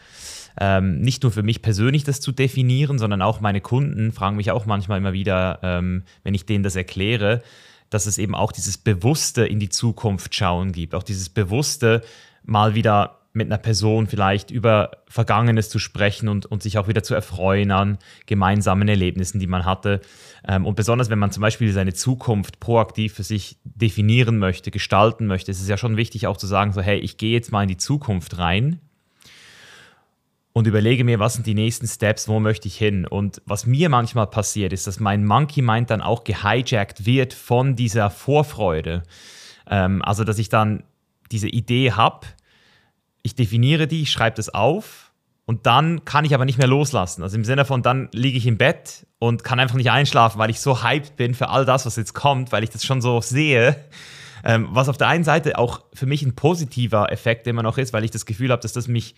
ähm, 0.59 1.01
nicht 1.01 1.23
nur 1.23 1.31
für 1.31 1.43
mich 1.43 1.61
persönlich 1.61 2.03
das 2.03 2.19
zu 2.19 2.31
definieren, 2.31 2.99
sondern 2.99 3.21
auch 3.21 3.39
meine 3.41 3.61
Kunden 3.61 4.11
fragen 4.11 4.37
mich 4.37 4.51
auch 4.51 4.65
manchmal 4.65 4.97
immer 4.97 5.13
wieder, 5.13 5.59
ähm, 5.61 6.03
wenn 6.23 6.33
ich 6.33 6.45
denen 6.45 6.63
das 6.63 6.75
erkläre, 6.75 7.41
dass 7.89 8.05
es 8.05 8.17
eben 8.17 8.35
auch 8.35 8.51
dieses 8.51 8.77
bewusste 8.77 9.45
in 9.45 9.59
die 9.59 9.69
Zukunft 9.69 10.35
schauen 10.35 10.71
gibt, 10.71 10.93
auch 10.93 11.03
dieses 11.03 11.29
bewusste 11.29 12.03
mal 12.43 12.75
wieder 12.75 13.19
mit 13.37 13.47
einer 13.47 13.57
Person 13.57 14.07
vielleicht 14.07 14.51
über 14.51 14.91
Vergangenes 15.07 15.69
zu 15.69 15.79
sprechen 15.79 16.27
und, 16.27 16.45
und 16.45 16.61
sich 16.61 16.77
auch 16.77 16.87
wieder 16.87 17.03
zu 17.03 17.13
erfreuen 17.13 17.71
an 17.71 17.97
gemeinsamen 18.25 18.87
Erlebnissen, 18.87 19.39
die 19.39 19.47
man 19.47 19.63
hatte. 19.63 20.01
Ähm, 20.47 20.65
und 20.65 20.75
besonders, 20.75 21.09
wenn 21.09 21.19
man 21.19 21.31
zum 21.31 21.41
Beispiel 21.41 21.71
seine 21.71 21.93
Zukunft 21.93 22.59
proaktiv 22.59 23.13
für 23.13 23.23
sich 23.23 23.57
definieren 23.63 24.39
möchte, 24.39 24.71
gestalten 24.71 25.27
möchte, 25.27 25.51
ist 25.51 25.61
es 25.61 25.69
ja 25.69 25.77
schon 25.77 25.95
wichtig 25.95 26.27
auch 26.27 26.37
zu 26.37 26.47
sagen, 26.47 26.73
so 26.73 26.81
hey, 26.81 26.99
ich 26.99 27.17
gehe 27.17 27.31
jetzt 27.31 27.51
mal 27.51 27.61
in 27.61 27.69
die 27.69 27.77
Zukunft 27.77 28.37
rein 28.37 28.81
und 30.57 30.65
überlege 30.65 31.03
mir, 31.03 31.19
was 31.19 31.35
sind 31.35 31.45
die 31.45 31.53
nächsten 31.53 31.87
Steps, 31.87 32.27
wo 32.27 32.39
möchte 32.39 32.67
ich 32.67 32.75
hin. 32.75 33.05
Und 33.05 33.43
was 33.45 33.67
mir 33.67 33.89
manchmal 33.89 34.25
passiert, 34.25 34.73
ist, 34.73 34.87
dass 34.87 34.99
mein 34.99 35.23
Monkey 35.23 35.61
Mind 35.61 35.91
dann 35.91 36.01
auch 36.01 36.23
gehijackt 36.23 37.05
wird 37.05 37.35
von 37.35 37.75
dieser 37.75 38.09
Vorfreude. 38.09 39.03
Ähm, 39.69 40.01
also, 40.01 40.23
dass 40.23 40.39
ich 40.39 40.49
dann 40.49 40.83
diese 41.31 41.47
Idee 41.47 41.91
habe, 41.91 42.25
ich 43.27 43.35
definiere 43.35 43.87
die, 43.87 44.03
ich 44.03 44.11
schreibe 44.11 44.37
das 44.37 44.49
auf 44.49 45.11
und 45.45 45.65
dann 45.65 46.05
kann 46.05 46.25
ich 46.25 46.33
aber 46.33 46.45
nicht 46.45 46.57
mehr 46.57 46.67
loslassen. 46.67 47.23
Also 47.23 47.35
im 47.35 47.43
Sinne 47.43 47.65
von, 47.65 47.83
dann 47.83 48.07
liege 48.13 48.37
ich 48.37 48.47
im 48.47 48.57
Bett 48.57 49.05
und 49.19 49.43
kann 49.43 49.59
einfach 49.59 49.75
nicht 49.75 49.91
einschlafen, 49.91 50.39
weil 50.39 50.49
ich 50.49 50.61
so 50.61 50.81
hyped 50.81 51.17
bin 51.17 51.35
für 51.35 51.49
all 51.49 51.65
das, 51.65 51.85
was 51.85 51.97
jetzt 51.97 52.13
kommt, 52.13 52.51
weil 52.51 52.63
ich 52.63 52.69
das 52.69 52.85
schon 52.85 53.01
so 53.01 53.19
sehe. 53.21 53.75
Ähm, 54.45 54.69
was 54.71 54.87
auf 54.87 54.97
der 54.97 55.09
einen 55.09 55.25
Seite 55.25 55.57
auch 55.57 55.83
für 55.93 56.05
mich 56.05 56.23
ein 56.23 56.35
positiver 56.35 57.11
Effekt 57.11 57.47
immer 57.47 57.63
noch 57.63 57.77
ist, 57.77 57.91
weil 57.91 58.05
ich 58.05 58.11
das 58.11 58.25
Gefühl 58.25 58.51
habe, 58.51 58.61
dass 58.61 58.73
das 58.73 58.87
mich 58.87 59.15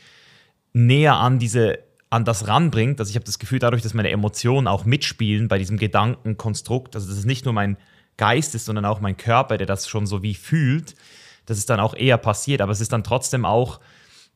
näher 0.73 1.15
an 1.15 1.37
diese 1.37 1.79
an 2.09 2.25
das 2.25 2.47
ranbringt. 2.47 2.99
Also 2.99 3.11
ich 3.11 3.15
habe 3.15 3.25
das 3.25 3.37
Gefühl, 3.37 3.59
dadurch, 3.59 3.83
dass 3.83 3.93
meine 3.93 4.09
Emotionen 4.09 4.67
auch 4.67 4.85
mitspielen 4.85 5.47
bei 5.47 5.59
diesem 5.59 5.77
Gedankenkonstrukt, 5.77 6.95
also 6.95 7.07
dass 7.07 7.17
es 7.17 7.25
nicht 7.25 7.45
nur 7.45 7.53
mein 7.53 7.77
Geist 8.17 8.55
ist, 8.55 8.65
sondern 8.65 8.85
auch 8.85 9.01
mein 9.01 9.17
Körper, 9.17 9.57
der 9.59 9.67
das 9.67 9.87
schon 9.87 10.07
so 10.07 10.23
wie 10.23 10.33
fühlt, 10.33 10.95
dass 11.45 11.59
es 11.59 11.67
dann 11.67 11.79
auch 11.79 11.93
eher 11.93 12.17
passiert. 12.17 12.61
Aber 12.61 12.71
es 12.71 12.81
ist 12.81 12.91
dann 12.91 13.03
trotzdem 13.03 13.45
auch 13.45 13.79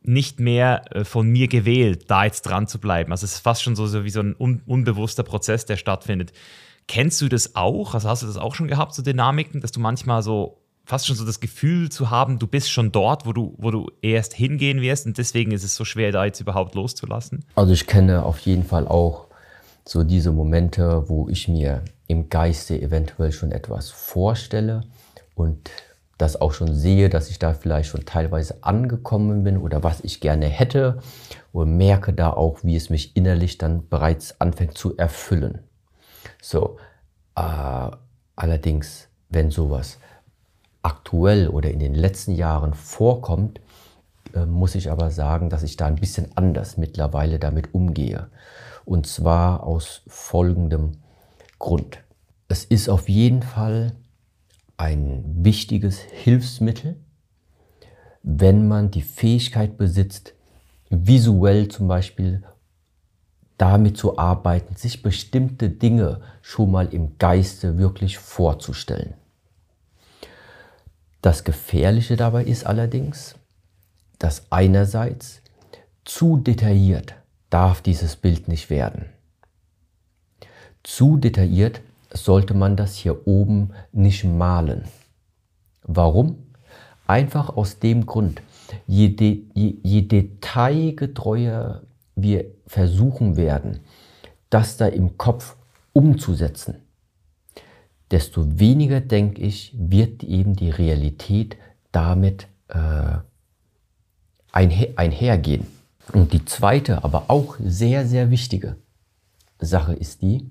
nicht 0.04 0.40
mehr 0.40 0.84
äh, 0.92 1.04
von 1.04 1.28
mir 1.28 1.48
gewählt, 1.48 2.10
da 2.10 2.26
jetzt 2.26 2.44
dran 2.44 2.68
zu 2.68 2.80
bleiben. 2.80 3.12
Also 3.12 3.26
es 3.26 3.34
ist 3.34 3.40
fast 3.40 3.64
schon 3.64 3.76
so, 3.76 3.88
so 3.88 4.04
wie 4.04 4.10
so 4.10 4.20
ein 4.20 4.36
un 4.38 4.62
unbewusster 4.66 5.24
Prozess, 5.24 5.66
der 5.66 5.78
stattfindet. 5.78 6.34
Kennst 6.88 7.22
du 7.22 7.30
das 7.30 7.56
auch? 7.56 7.94
Also 7.94 8.10
hast 8.10 8.24
du 8.24 8.28
das 8.28 8.38
auch 8.38 8.56
schon 8.56 8.68
gehabt, 8.68 8.94
so 8.94 9.02
Dynamiken, 9.02 9.62
dass 9.62 9.72
du 9.72 9.80
manchmal 9.80 10.22
so 10.22 10.64
fast 10.86 11.08
schon 11.08 11.16
so 11.16 11.26
das 11.26 11.40
Gefühl 11.40 11.90
zu 11.90 12.10
haben, 12.10 12.40
du 12.40 12.48
bist 12.48 12.70
schon 12.70 12.92
dort, 12.92 13.26
wo 13.26 13.34
du, 13.34 13.56
wo 13.58 13.72
du 13.72 13.90
erst 14.02 14.34
hingehen 14.34 14.82
wirst 14.82 15.06
und 15.06 15.18
deswegen 15.18 15.52
ist 15.52 15.64
es 15.64 15.76
so 15.76 15.86
schwer, 15.86 16.12
da 16.12 16.26
jetzt 16.26 16.42
überhaupt 16.42 16.76
loszulassen? 16.76 17.46
Also 17.56 17.72
ich 17.74 17.88
kenne 17.88 18.26
auf 18.26 18.40
jeden 18.40 18.66
Fall 18.66 18.88
auch 18.88 19.28
so 19.86 20.04
diese 20.04 20.32
Momente, 20.32 21.06
wo 21.08 21.30
ich 21.30 21.48
mir 21.48 21.84
im 22.08 22.30
Geiste 22.30 22.80
eventuell 22.82 23.32
schon 23.32 23.52
etwas 23.52 23.90
vorstelle 23.90 24.84
und 25.36 25.72
das 26.24 26.40
auch 26.40 26.54
schon 26.54 26.74
sehe, 26.74 27.10
dass 27.10 27.30
ich 27.30 27.38
da 27.38 27.54
vielleicht 27.54 27.90
schon 27.90 28.06
teilweise 28.06 28.64
angekommen 28.64 29.44
bin 29.44 29.58
oder 29.58 29.84
was 29.84 30.00
ich 30.02 30.22
gerne 30.22 30.48
hätte 30.48 31.00
und 31.52 31.76
merke 31.76 32.14
da 32.14 32.32
auch, 32.32 32.64
wie 32.64 32.78
es 32.78 32.90
mich 32.90 33.16
innerlich 33.18 33.58
dann 33.58 33.90
bereits 33.90 34.40
anfängt 34.40 34.78
zu 34.78 34.96
erfüllen. 34.96 35.60
So, 36.42 36.78
äh, 37.36 37.92
allerdings, 38.36 39.10
wenn 39.30 39.52
sowas 39.52 40.00
aktuell 40.82 41.50
oder 41.50 41.72
in 41.72 41.80
den 41.80 41.94
letzten 41.94 42.36
Jahren 42.36 42.74
vorkommt, 42.74 43.60
äh, 44.34 44.46
muss 44.46 44.76
ich 44.76 44.90
aber 44.90 45.12
sagen, 45.12 45.50
dass 45.50 45.64
ich 45.64 45.76
da 45.76 45.88
ein 45.88 45.96
bisschen 45.96 46.32
anders 46.36 46.78
mittlerweile 46.78 47.38
damit 47.38 47.74
umgehe. 47.74 48.28
Und 48.86 49.08
zwar 49.08 49.64
aus 49.64 50.04
folgendem 50.08 50.94
Grund. 51.60 52.00
Es 52.48 52.64
ist 52.64 52.88
auf 52.88 53.10
jeden 53.10 53.42
Fall 53.42 53.94
ein 54.84 55.24
wichtiges 55.46 56.02
Hilfsmittel, 56.02 56.98
wenn 58.22 58.68
man 58.68 58.92
die 58.92 59.02
Fähigkeit 59.02 59.78
besitzt, 59.78 60.34
visuell 60.90 61.70
zum 61.70 61.88
Beispiel 61.88 62.44
damit 63.58 63.98
zu 63.98 64.18
arbeiten, 64.18 64.76
sich 64.76 65.02
bestimmte 65.02 65.70
Dinge 65.70 66.20
schon 66.42 66.70
mal 66.70 66.94
im 66.94 67.18
Geiste 67.18 67.78
wirklich 67.78 68.18
vorzustellen. 68.18 69.14
Das 71.22 71.46
Gefährliche 71.46 72.18
dabei 72.18 72.44
ist 72.44 72.66
allerdings, 72.66 73.36
dass 74.20 74.52
einerseits 74.52 75.42
zu 76.04 76.36
detailliert 76.36 77.16
darf 77.50 77.82
dieses 77.82 78.18
Bild 78.18 78.50
nicht 78.50 78.70
werden. 78.70 79.06
Zu 80.84 81.16
detailliert 81.16 81.80
sollte 82.14 82.54
man 82.54 82.76
das 82.76 82.96
hier 82.96 83.28
oben 83.28 83.72
nicht 83.92 84.24
malen. 84.24 84.84
Warum? 85.84 86.38
Einfach 87.08 87.56
aus 87.58 87.80
dem 87.80 88.06
Grund, 88.06 88.42
je, 88.88 89.10
de, 89.10 89.44
je, 89.54 89.76
je 89.84 90.02
detailgetreuer 90.08 91.82
wir 92.16 92.46
versuchen 92.68 93.36
werden, 93.36 93.80
das 94.50 94.78
da 94.78 94.88
im 94.88 95.18
Kopf 95.18 95.56
umzusetzen, 95.92 96.76
desto 98.12 98.60
weniger, 98.60 99.02
denke 99.02 99.42
ich, 99.42 99.74
wird 99.78 100.24
eben 100.24 100.56
die 100.56 100.70
Realität 100.70 101.58
damit 101.92 102.48
äh, 102.70 103.18
einher, 104.52 104.90
einhergehen. 104.96 105.66
Und 106.14 106.34
die 106.34 106.46
zweite, 106.46 107.04
aber 107.04 107.26
auch 107.30 107.58
sehr, 107.64 108.06
sehr 108.06 108.30
wichtige 108.30 108.76
Sache 109.60 109.94
ist 109.94 110.22
die, 110.22 110.50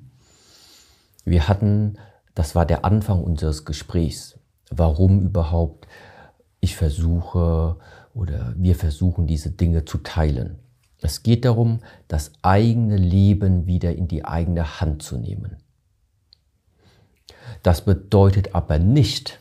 wir 1.24 1.48
hatten, 1.48 1.98
das 2.34 2.54
war 2.54 2.66
der 2.66 2.84
Anfang 2.84 3.22
unseres 3.22 3.64
Gesprächs, 3.64 4.38
warum 4.70 5.20
überhaupt 5.20 5.86
ich 6.60 6.76
versuche 6.76 7.76
oder 8.14 8.54
wir 8.56 8.74
versuchen, 8.74 9.26
diese 9.26 9.50
Dinge 9.50 9.84
zu 9.84 9.98
teilen. 9.98 10.58
Es 11.00 11.22
geht 11.22 11.44
darum, 11.44 11.80
das 12.06 12.32
eigene 12.42 12.96
Leben 12.96 13.66
wieder 13.66 13.94
in 13.94 14.06
die 14.06 14.24
eigene 14.24 14.80
Hand 14.80 15.02
zu 15.02 15.18
nehmen. 15.18 15.56
Das 17.62 17.84
bedeutet 17.84 18.54
aber 18.54 18.78
nicht, 18.78 19.40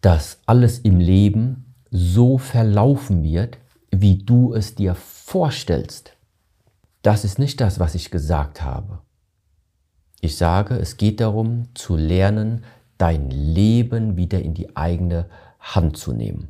dass 0.00 0.38
alles 0.46 0.78
im 0.78 1.00
Leben 1.00 1.74
so 1.90 2.38
verlaufen 2.38 3.22
wird, 3.22 3.58
wie 3.90 4.18
du 4.18 4.54
es 4.54 4.76
dir 4.76 4.94
vorstellst. 4.94 6.12
Das 7.02 7.24
ist 7.24 7.38
nicht 7.38 7.60
das, 7.60 7.80
was 7.80 7.94
ich 7.94 8.10
gesagt 8.10 8.62
habe. 8.62 9.00
Ich 10.20 10.36
sage, 10.36 10.74
es 10.76 10.96
geht 10.96 11.20
darum 11.20 11.74
zu 11.74 11.96
lernen, 11.96 12.64
dein 12.98 13.30
Leben 13.30 14.16
wieder 14.16 14.42
in 14.42 14.52
die 14.52 14.76
eigene 14.76 15.26
Hand 15.58 15.96
zu 15.96 16.12
nehmen. 16.12 16.48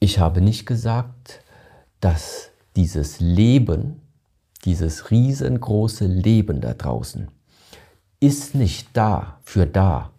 Ich 0.00 0.18
habe 0.18 0.40
nicht 0.40 0.66
gesagt, 0.66 1.40
dass 2.00 2.50
dieses 2.74 3.20
Leben, 3.20 4.00
dieses 4.64 5.10
riesengroße 5.10 6.06
Leben 6.06 6.60
da 6.60 6.74
draußen, 6.74 7.28
ist 8.20 8.54
nicht 8.54 8.88
da 8.94 9.38
für 9.42 9.66
da, 9.66 10.10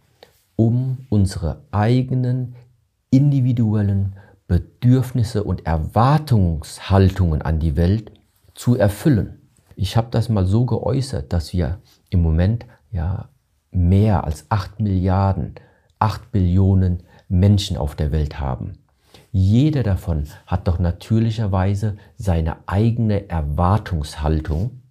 um 0.55 1.05
unsere 1.09 1.61
eigenen 1.71 2.55
individuellen 3.09 4.15
Bedürfnisse 4.47 5.43
und 5.43 5.65
Erwartungshaltungen 5.65 7.41
an 7.41 7.59
die 7.59 7.75
Welt 7.75 8.11
zu 8.55 8.78
erfüllen. 8.78 9.36
Ich 9.80 9.95
habe 9.95 10.07
das 10.09 10.28
mal 10.28 10.47
so 10.47 10.65
geäußert, 10.65 11.32
dass 11.32 11.53
wir 11.53 11.78
im 12.09 12.23
Moment 12.23 12.65
ja 12.91 13.30
mehr 13.69 14.23
als 14.23 14.47
8 14.49 14.80
Milliarden, 14.80 15.53
8 15.99 16.32
Billionen 16.32 17.03
Menschen 17.30 17.78
auf 17.78 17.95
der 17.95 18.11
Welt 18.11 18.39
haben. 18.39 18.80
Jeder 19.32 19.84
davon 19.84 20.23
hat 20.47 20.67
doch 20.67 20.80
natürlicherweise 20.80 21.95
seine 22.17 22.57
eigene 22.65 23.30
Erwartungshaltung 23.30 24.82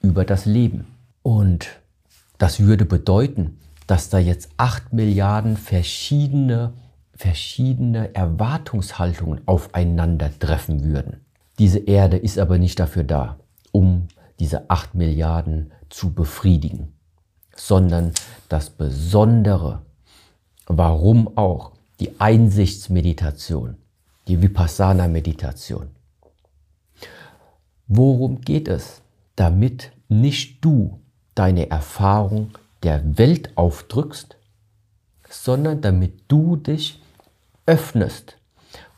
über 0.00 0.24
das 0.24 0.44
Leben. 0.44 0.88
Und 1.22 1.68
das 2.36 2.58
würde 2.58 2.86
bedeuten, 2.86 3.58
dass 3.86 4.08
da 4.08 4.18
jetzt 4.18 4.50
acht 4.56 4.92
Milliarden 4.92 5.56
verschiedene, 5.56 6.72
verschiedene 7.14 8.12
Erwartungshaltungen 8.12 9.42
aufeinandertreffen 9.46 10.82
würden. 10.82 11.20
Diese 11.60 11.78
Erde 11.78 12.16
ist 12.16 12.40
aber 12.40 12.58
nicht 12.58 12.80
dafür 12.80 13.04
da, 13.04 13.36
um 13.72 14.08
diese 14.38 14.70
acht 14.70 14.94
Milliarden 14.94 15.72
zu 15.88 16.12
befriedigen, 16.12 16.94
sondern 17.54 18.12
das 18.48 18.70
Besondere, 18.70 19.82
warum 20.66 21.36
auch 21.36 21.72
die 22.00 22.18
Einsichtsmeditation, 22.20 23.76
die 24.28 24.40
Vipassana-Meditation. 24.40 25.90
Worum 27.86 28.40
geht 28.40 28.68
es? 28.68 29.02
Damit 29.36 29.92
nicht 30.08 30.64
du 30.64 31.00
deine 31.34 31.70
Erfahrung 31.70 32.52
der 32.82 33.18
Welt 33.18 33.56
aufdrückst, 33.56 34.36
sondern 35.28 35.80
damit 35.80 36.24
du 36.28 36.56
dich 36.56 37.00
öffnest 37.66 38.36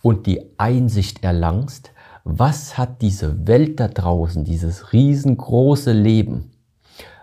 und 0.02 0.26
die 0.26 0.42
Einsicht 0.58 1.22
erlangst, 1.22 1.91
was 2.24 2.78
hat 2.78 3.02
diese 3.02 3.46
Welt 3.46 3.80
da 3.80 3.88
draußen, 3.88 4.44
dieses 4.44 4.92
riesengroße 4.92 5.92
Leben, 5.92 6.52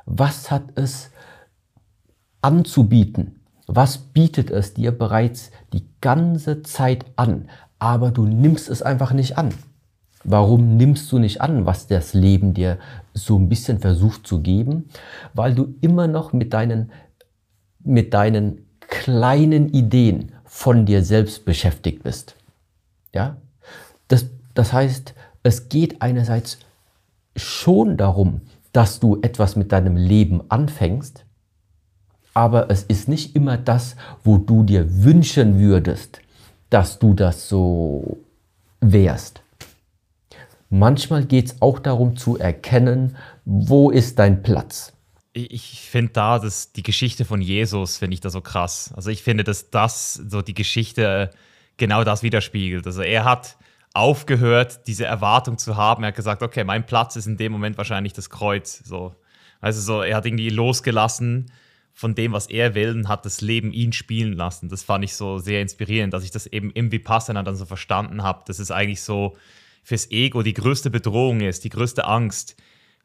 was 0.06 0.52
hat 0.52 0.64
es 0.76 1.12
anzubieten, 2.42 3.40
was 3.68 3.98
bietet 3.98 4.50
es 4.50 4.74
dir 4.74 4.92
bereits 4.92 5.52
die 5.74 5.86
ganze 6.02 6.64
Zeit 6.64 7.06
an, 7.16 7.50
aber 7.78 8.12
du 8.12 8.26
nimmst 8.26 8.70
es 8.70 8.82
einfach 8.82 9.14
nicht 9.14 9.38
an. 9.38 9.54
Warum 10.24 10.76
nimmst 10.76 11.12
du 11.12 11.20
nicht 11.20 11.40
an, 11.40 11.66
was 11.66 11.88
das 11.88 12.14
Leben 12.14 12.54
dir 12.54 12.78
so 13.14 13.38
ein 13.38 13.48
bisschen 13.48 13.80
versucht 13.80 14.28
zu 14.28 14.42
geben? 14.42 14.90
Weil 15.34 15.56
du 15.56 15.76
immer 15.80 16.08
noch 16.08 16.34
mit 16.34 16.54
deinen, 16.54 16.92
mit 17.80 18.14
deinen 18.14 18.66
kleinen 18.82 19.70
Ideen 19.70 20.34
von 20.44 20.86
dir 20.86 21.06
selbst 21.06 21.46
beschäftigt 21.46 22.04
bist. 22.04 22.36
Ja? 23.14 23.38
Das, 24.10 24.26
das 24.60 24.74
heißt, 24.74 25.14
es 25.42 25.70
geht 25.70 26.02
einerseits 26.02 26.60
schon 27.38 27.96
darum, 27.96 28.42
dass 28.74 29.00
du 29.00 29.18
etwas 29.22 29.56
mit 29.56 29.72
deinem 29.72 29.96
Leben 29.96 30.42
anfängst, 30.50 31.24
aber 32.34 32.70
es 32.70 32.84
ist 32.84 33.08
nicht 33.08 33.38
immer 33.38 33.58
das, 33.58 33.96
wo 34.22 34.38
du 34.38 34.64
dir 34.64 35.02
wünschen 35.06 35.60
würdest, 35.60 36.20
dass 36.70 37.00
du 37.00 37.14
das 37.14 37.48
so 37.48 38.18
wärst. 38.82 39.42
Manchmal 40.70 41.24
geht 41.24 41.46
es 41.46 41.62
auch 41.62 41.80
darum 41.80 42.18
zu 42.18 42.38
erkennen, 42.38 43.16
wo 43.46 43.92
ist 43.92 44.20
dein 44.20 44.44
Platz. 44.44 44.92
Ich 45.32 45.88
finde 45.90 46.12
da 46.12 46.38
dass 46.38 46.74
die 46.74 46.84
Geschichte 46.84 47.24
von 47.24 47.40
Jesus, 47.40 47.96
finde 47.96 48.16
ich 48.16 48.20
da 48.20 48.30
so 48.30 48.42
krass. 48.42 48.92
Also 48.94 49.10
ich 49.10 49.24
finde, 49.24 49.46
dass 49.46 49.70
das 49.70 50.16
so 50.16 50.42
die 50.42 50.54
Geschichte 50.54 51.30
genau 51.78 52.04
das 52.04 52.24
widerspiegelt. 52.24 52.86
Also 52.86 53.02
er 53.02 53.24
hat 53.24 53.56
aufgehört, 53.94 54.88
diese 54.88 55.06
Erwartung 55.06 55.58
zu 55.58 55.76
haben. 55.76 56.04
Er 56.04 56.10
hat 56.10 56.16
gesagt, 56.16 56.44
okay, 56.44 56.64
mein 56.64 56.86
Platz 56.86 57.16
ist 57.16 57.26
in 57.26 57.38
dem 57.38 57.52
Moment 57.52 57.78
wahrscheinlich 57.78 58.14
das 58.14 58.30
Kreuz. 58.30 58.84
So. 58.86 59.16
Also 59.62 59.82
so, 59.82 60.02
er 60.02 60.18
hat 60.18 60.26
irgendwie 60.26 60.50
losgelassen 60.50 61.52
von 61.94 62.16
dem, 62.16 62.32
was 62.32 62.48
er 62.48 62.76
will 62.76 62.96
und 62.96 63.08
hat 63.10 63.26
das 63.26 63.42
Leben 63.42 63.74
ihn 63.74 63.92
spielen 63.92 64.34
lassen. 64.34 64.70
Das 64.70 64.84
fand 64.84 65.04
ich 65.04 65.16
so 65.16 65.40
sehr 65.40 65.62
inspirierend, 65.62 66.14
dass 66.14 66.24
ich 66.24 66.32
das 66.32 66.46
eben 66.46 66.72
im 66.72 66.92
Vipassana 66.92 67.44
dann 67.44 67.56
so 67.56 67.66
verstanden 67.66 68.24
habe, 68.24 68.44
dass 68.46 68.60
es 68.60 68.72
eigentlich 68.72 69.02
so 69.02 69.36
fürs 69.84 70.10
Ego 70.12 70.44
die 70.44 70.54
größte 70.54 70.90
Bedrohung 70.90 71.42
ist, 71.42 71.64
die 71.64 71.70
größte 71.70 72.06
Angst, 72.06 72.56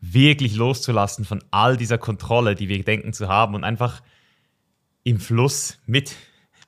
wirklich 0.01 0.55
loszulassen 0.55 1.25
von 1.25 1.43
all 1.51 1.77
dieser 1.77 1.99
Kontrolle, 1.99 2.55
die 2.55 2.69
wir 2.69 2.85
denken 2.85 3.13
zu 3.13 3.29
haben 3.29 3.55
und 3.55 3.65
einfach 3.65 4.03
im 5.03 5.19
Fluss 5.19 5.79
mit, 5.87 6.15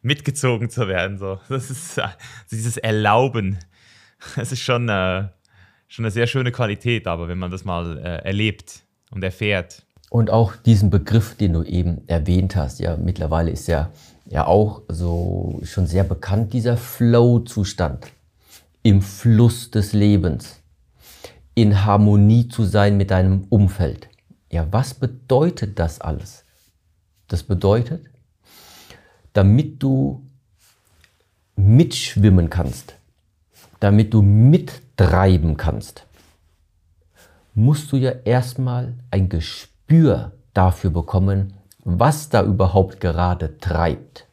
mitgezogen 0.02 0.70
zu 0.70 0.88
werden. 0.88 1.18
So. 1.18 1.38
Das 1.48 1.70
ist 1.70 1.98
äh, 1.98 2.08
dieses 2.50 2.76
Erlauben. 2.76 3.58
Das 4.36 4.52
ist 4.52 4.60
schon, 4.60 4.88
äh, 4.88 5.28
schon 5.88 6.04
eine 6.04 6.10
sehr 6.10 6.26
schöne 6.26 6.52
Qualität, 6.52 7.06
aber 7.06 7.28
wenn 7.28 7.38
man 7.38 7.50
das 7.50 7.64
mal 7.64 7.98
äh, 7.98 8.24
erlebt 8.24 8.82
und 9.10 9.22
erfährt. 9.22 9.82
Und 10.10 10.30
auch 10.30 10.56
diesen 10.56 10.90
Begriff, 10.90 11.36
den 11.36 11.52
du 11.52 11.62
eben 11.62 12.06
erwähnt 12.06 12.56
hast, 12.56 12.80
ja, 12.80 12.96
mittlerweile 12.96 13.50
ist 13.50 13.66
ja, 13.66 13.90
ja 14.26 14.46
auch 14.46 14.82
so 14.88 15.60
schon 15.64 15.86
sehr 15.86 16.04
bekannt, 16.04 16.52
dieser 16.52 16.76
Flow-Zustand 16.76 18.06
im 18.82 19.02
Fluss 19.02 19.70
des 19.70 19.92
Lebens, 19.92 20.60
in 21.54 21.84
Harmonie 21.84 22.48
zu 22.48 22.64
sein 22.64 22.96
mit 22.96 23.10
deinem 23.10 23.44
Umfeld. 23.48 24.08
Ja, 24.50 24.66
was 24.70 24.94
bedeutet 24.94 25.78
das 25.78 26.00
alles? 26.00 26.44
Das 27.26 27.42
bedeutet, 27.42 28.06
damit 29.32 29.82
du 29.82 30.24
mitschwimmen 31.56 32.48
kannst, 32.48 32.94
damit 33.80 34.14
du 34.14 34.22
mittreiben 34.22 35.56
kannst, 35.56 36.06
musst 37.54 37.90
du 37.92 37.96
ja 37.96 38.10
erstmal 38.24 38.94
ein 39.10 39.28
Gespür 39.28 40.32
dafür 40.52 40.90
bekommen, 40.90 41.54
was 41.84 42.28
da 42.28 42.42
überhaupt 42.42 43.00
gerade 43.00 43.58
treibt. 43.58 44.26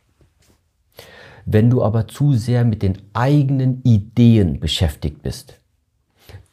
Wenn 1.46 1.70
du 1.70 1.84
aber 1.84 2.08
zu 2.08 2.34
sehr 2.34 2.64
mit 2.64 2.82
den 2.82 2.98
eigenen 3.14 3.82
Ideen 3.84 4.60
beschäftigt 4.60 5.22
bist, 5.22 5.56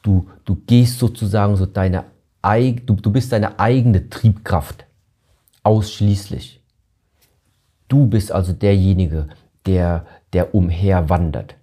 du, 0.02 0.28
du 0.44 0.56
gehst 0.66 0.98
sozusagen 0.98 1.56
so 1.56 1.66
deine, 1.66 2.04
du, 2.42 2.94
du 2.94 3.10
bist 3.10 3.32
deine 3.32 3.58
eigene 3.58 4.10
Triebkraft 4.10 4.84
ausschließlich. 5.62 6.60
Du 7.88 8.06
bist 8.06 8.32
also 8.32 8.52
derjenige, 8.52 9.28
der, 9.66 10.06
der 10.32 10.54
umherwandert. 10.54 11.56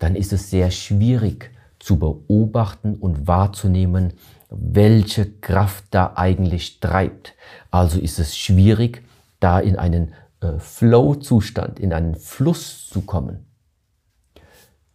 Dann 0.00 0.16
ist 0.16 0.32
es 0.32 0.50
sehr 0.50 0.72
schwierig 0.72 1.52
zu 1.78 1.98
beobachten 1.98 2.96
und 2.96 3.28
wahrzunehmen, 3.28 4.14
welche 4.50 5.30
Kraft 5.30 5.84
da 5.92 6.14
eigentlich 6.16 6.80
treibt. 6.80 7.34
Also 7.70 8.00
ist 8.00 8.18
es 8.18 8.36
schwierig, 8.36 9.04
da 9.38 9.60
in 9.60 9.76
einen 9.76 10.12
äh, 10.40 10.58
Flow-Zustand, 10.58 11.78
in 11.78 11.92
einen 11.92 12.16
Fluss 12.16 12.88
zu 12.88 13.02
kommen. 13.02 13.46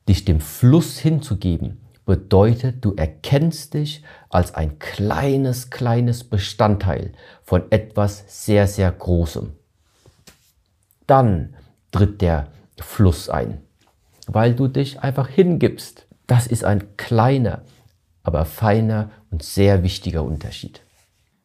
Dich 0.09 0.25
dem 0.25 0.41
Fluss 0.41 0.99
hinzugeben, 0.99 1.81
bedeutet, 2.05 2.83
du 2.85 2.93
erkennst 2.95 3.73
dich 3.73 4.03
als 4.29 4.53
ein 4.53 4.79
kleines, 4.79 5.69
kleines 5.69 6.23
Bestandteil 6.23 7.13
von 7.43 7.63
etwas 7.71 8.23
sehr, 8.27 8.67
sehr 8.67 8.91
Großem. 8.91 9.53
Dann 11.07 11.55
tritt 11.91 12.21
der 12.21 12.49
Fluss 12.79 13.29
ein, 13.29 13.64
weil 14.27 14.55
du 14.55 14.67
dich 14.67 14.99
einfach 15.01 15.27
hingibst. 15.27 16.07
Das 16.27 16.47
ist 16.47 16.63
ein 16.63 16.97
kleiner, 16.97 17.61
aber 18.23 18.45
feiner 18.45 19.11
und 19.31 19.43
sehr 19.43 19.83
wichtiger 19.83 20.23
Unterschied. 20.23 20.81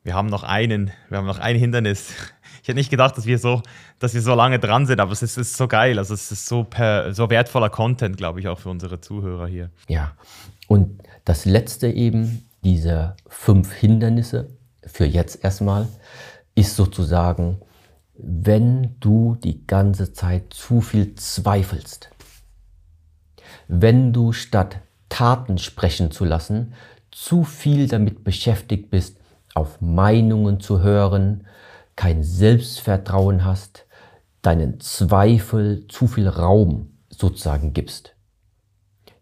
Wir 0.02 0.14
haben 0.14 0.28
noch 0.28 0.42
einen, 0.42 0.90
wir 1.08 1.18
haben 1.18 1.26
noch 1.26 1.38
ein 1.38 1.56
Hindernis 1.56 2.14
ich 2.62 2.68
hätte 2.68 2.78
nicht 2.78 2.90
gedacht, 2.90 3.16
dass 3.16 3.26
wir 3.26 3.38
so, 3.38 3.62
dass 3.98 4.14
wir 4.14 4.20
so 4.20 4.34
lange 4.34 4.58
dran 4.58 4.86
sind, 4.86 5.00
aber 5.00 5.12
es 5.12 5.22
ist, 5.22 5.38
ist 5.38 5.56
so 5.56 5.66
geil. 5.66 5.98
Also 5.98 6.14
es 6.14 6.30
ist 6.30 6.46
so, 6.46 6.64
per, 6.64 7.14
so 7.14 7.30
wertvoller 7.30 7.70
Content, 7.70 8.16
glaube 8.16 8.40
ich, 8.40 8.48
auch 8.48 8.58
für 8.58 8.68
unsere 8.68 9.00
Zuhörer 9.00 9.46
hier. 9.46 9.70
Ja. 9.88 10.12
Und 10.68 11.02
das 11.24 11.46
letzte 11.46 11.88
eben 11.88 12.46
dieser 12.62 13.16
fünf 13.26 13.72
Hindernisse 13.72 14.48
für 14.84 15.06
jetzt 15.06 15.42
erstmal 15.42 15.88
ist 16.54 16.76
sozusagen, 16.76 17.60
wenn 18.14 18.96
du 19.00 19.36
die 19.42 19.66
ganze 19.66 20.12
Zeit 20.12 20.52
zu 20.52 20.82
viel 20.82 21.14
zweifelst, 21.14 22.09
wenn 23.70 24.12
du 24.12 24.32
statt 24.32 24.80
Taten 25.08 25.58
sprechen 25.58 26.10
zu 26.10 26.24
lassen, 26.24 26.74
zu 27.12 27.44
viel 27.44 27.86
damit 27.86 28.24
beschäftigt 28.24 28.90
bist, 28.90 29.18
auf 29.54 29.80
Meinungen 29.80 30.60
zu 30.60 30.80
hören, 30.80 31.46
kein 31.94 32.22
Selbstvertrauen 32.22 33.44
hast, 33.44 33.86
deinen 34.42 34.80
Zweifel 34.80 35.86
zu 35.88 36.08
viel 36.08 36.28
Raum 36.28 36.90
sozusagen 37.10 37.72
gibst. 37.72 38.14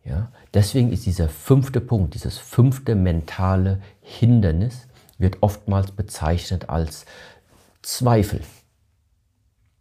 Ja, 0.05 0.33
deswegen 0.55 0.93
ist 0.93 1.05
dieser 1.05 1.29
fünfte 1.29 1.81
Punkt, 1.81 2.15
dieses 2.15 2.39
fünfte 2.39 2.95
mentale 2.95 3.81
Hindernis, 4.01 4.87
wird 5.19 5.39
oftmals 5.43 5.91
bezeichnet 5.91 6.71
als 6.71 7.05
Zweifel. 7.83 8.41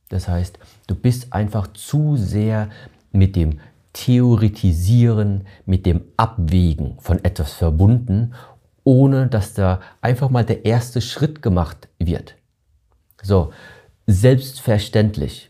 Das 0.10 0.28
heißt, 0.28 0.58
du 0.88 0.96
bist 0.96 1.32
einfach 1.32 1.68
zu 1.74 2.18
sehr 2.18 2.70
mit 3.12 3.36
dem 3.36 3.60
Theoretisieren, 3.98 5.48
mit 5.66 5.88
dem 5.88 6.02
Abwägen 6.18 6.98
von 7.00 7.24
etwas 7.24 7.54
verbunden, 7.54 8.36
ohne 8.84 9.26
dass 9.26 9.56
da 9.56 9.80
einfach 10.02 10.30
mal 10.30 10.46
der 10.46 10.66
erste 10.66 11.02
Schritt 11.02 11.42
gemacht 11.42 11.88
wird. 11.98 12.36
So, 13.24 13.52
selbstverständlich 14.06 15.50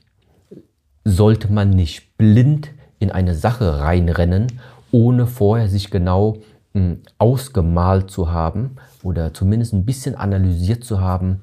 sollte 1.03 1.51
man 1.51 1.71
nicht 1.71 2.17
blind 2.17 2.69
in 2.99 3.11
eine 3.11 3.35
Sache 3.35 3.79
reinrennen, 3.79 4.47
ohne 4.91 5.27
vorher 5.27 5.67
sich 5.67 5.91
genau 5.91 6.37
hm, 6.73 7.01
ausgemalt 7.17 8.09
zu 8.09 8.31
haben 8.31 8.77
oder 9.03 9.33
zumindest 9.33 9.73
ein 9.73 9.85
bisschen 9.85 10.15
analysiert 10.15 10.85
zu 10.85 11.01
haben, 11.01 11.41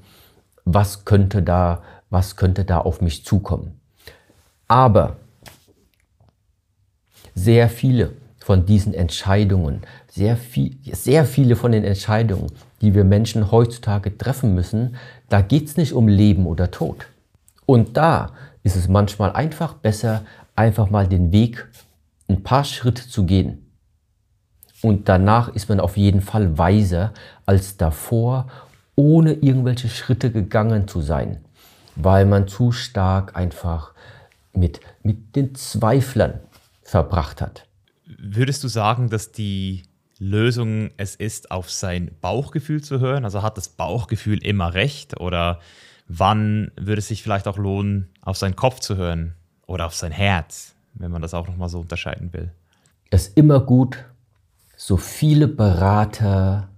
was 0.64 1.05
könnte 1.05 1.43
da, 1.43 1.82
was 2.09 2.36
könnte 2.36 2.64
da 2.64 2.78
auf 2.78 3.02
mich 3.02 3.26
zukommen. 3.26 3.78
Aber 4.68 5.18
sehr 7.35 7.69
viele 7.69 8.12
von 8.39 8.66
diesen 8.66 8.93
Entscheidungen, 8.93 9.81
sehr, 10.09 10.36
viel, 10.36 10.77
sehr 10.93 11.24
viele 11.24 11.56
von 11.56 11.73
den 11.73 11.85
Entscheidungen, 11.85 12.52
die 12.81 12.94
wir 12.94 13.05
Menschen 13.05 13.51
heutzutage 13.51 14.16
treffen 14.19 14.55
müssen, 14.55 14.97
da 15.31 15.40
geht 15.40 15.66
es 15.66 15.77
nicht 15.77 15.94
um 15.94 16.09
Leben 16.09 16.47
oder 16.47 16.70
Tod. 16.70 17.06
Und 17.66 17.97
da 17.97 18.32
ist 18.62 18.77
es 18.77 18.89
manchmal 18.89 19.32
einfach 19.32 19.74
besser, 19.74 20.23
einfach 20.55 20.90
mal 20.90 21.09
den 21.09 21.32
Weg 21.32 21.66
ein 22.28 22.43
paar 22.43 22.65
Schritte 22.65 23.09
zu 23.09 23.24
gehen. 23.24 23.70
Und 24.82 25.09
danach 25.09 25.48
ist 25.55 25.70
man 25.70 25.81
auf 25.81 25.97
jeden 25.97 26.20
Fall 26.20 26.59
weiser 26.59 27.12
als 27.47 27.78
davor, 27.78 28.48
ohne 28.94 29.32
irgendwelche 29.32 29.89
Schritte 29.89 30.31
gegangen 30.31 30.86
zu 30.86 31.01
sein, 31.01 31.39
weil 31.97 32.27
man 32.27 32.47
zu 32.47 32.70
stark 32.70 33.35
einfach 33.35 33.93
mit, 34.52 34.81
mit 35.02 35.35
den 35.35 35.55
Zweiflern 35.55 36.40
verbracht 36.85 37.40
hat. 37.40 37.66
Würdest 38.06 38.62
du 38.62 38.69
sagen, 38.69 39.09
dass 39.09 39.32
die 39.32 39.82
Lösung 40.19 40.90
es 40.97 41.16
ist, 41.16 41.51
auf 41.51 41.70
sein 41.70 42.11
Bauchgefühl 42.20 42.82
zu 42.82 43.01
hören? 43.01 43.24
Also 43.24 43.43
hat 43.43 43.56
das 43.56 43.69
Bauchgefühl 43.69 44.44
immer 44.44 44.74
recht? 44.74 45.20
Oder 45.20 45.61
wann 46.06 46.70
würde 46.77 47.01
es 47.01 47.09
sich 47.09 47.23
vielleicht 47.23 47.48
auch 47.48 47.56
lohnen, 47.56 48.11
auf 48.23 48.36
seinen 48.36 48.56
Kopf 48.56 48.81
zu 48.81 48.97
hören 48.97 49.35
oder 49.66 49.86
auf 49.86 49.94
sein 49.94 50.12
Herz? 50.12 50.74
wenn 50.94 51.11
man 51.11 51.23
das 51.23 51.35
auch 51.35 51.47
nochmal 51.47 51.69
so 51.69 51.81
unterscheiden 51.81 52.32
will? 52.32 52.51
Es 53.11 53.28
ist 53.28 53.36
immer 53.36 53.61
gut, 53.61 54.05
so 54.77 54.97
viele 54.97 55.48
Berater 55.48 56.69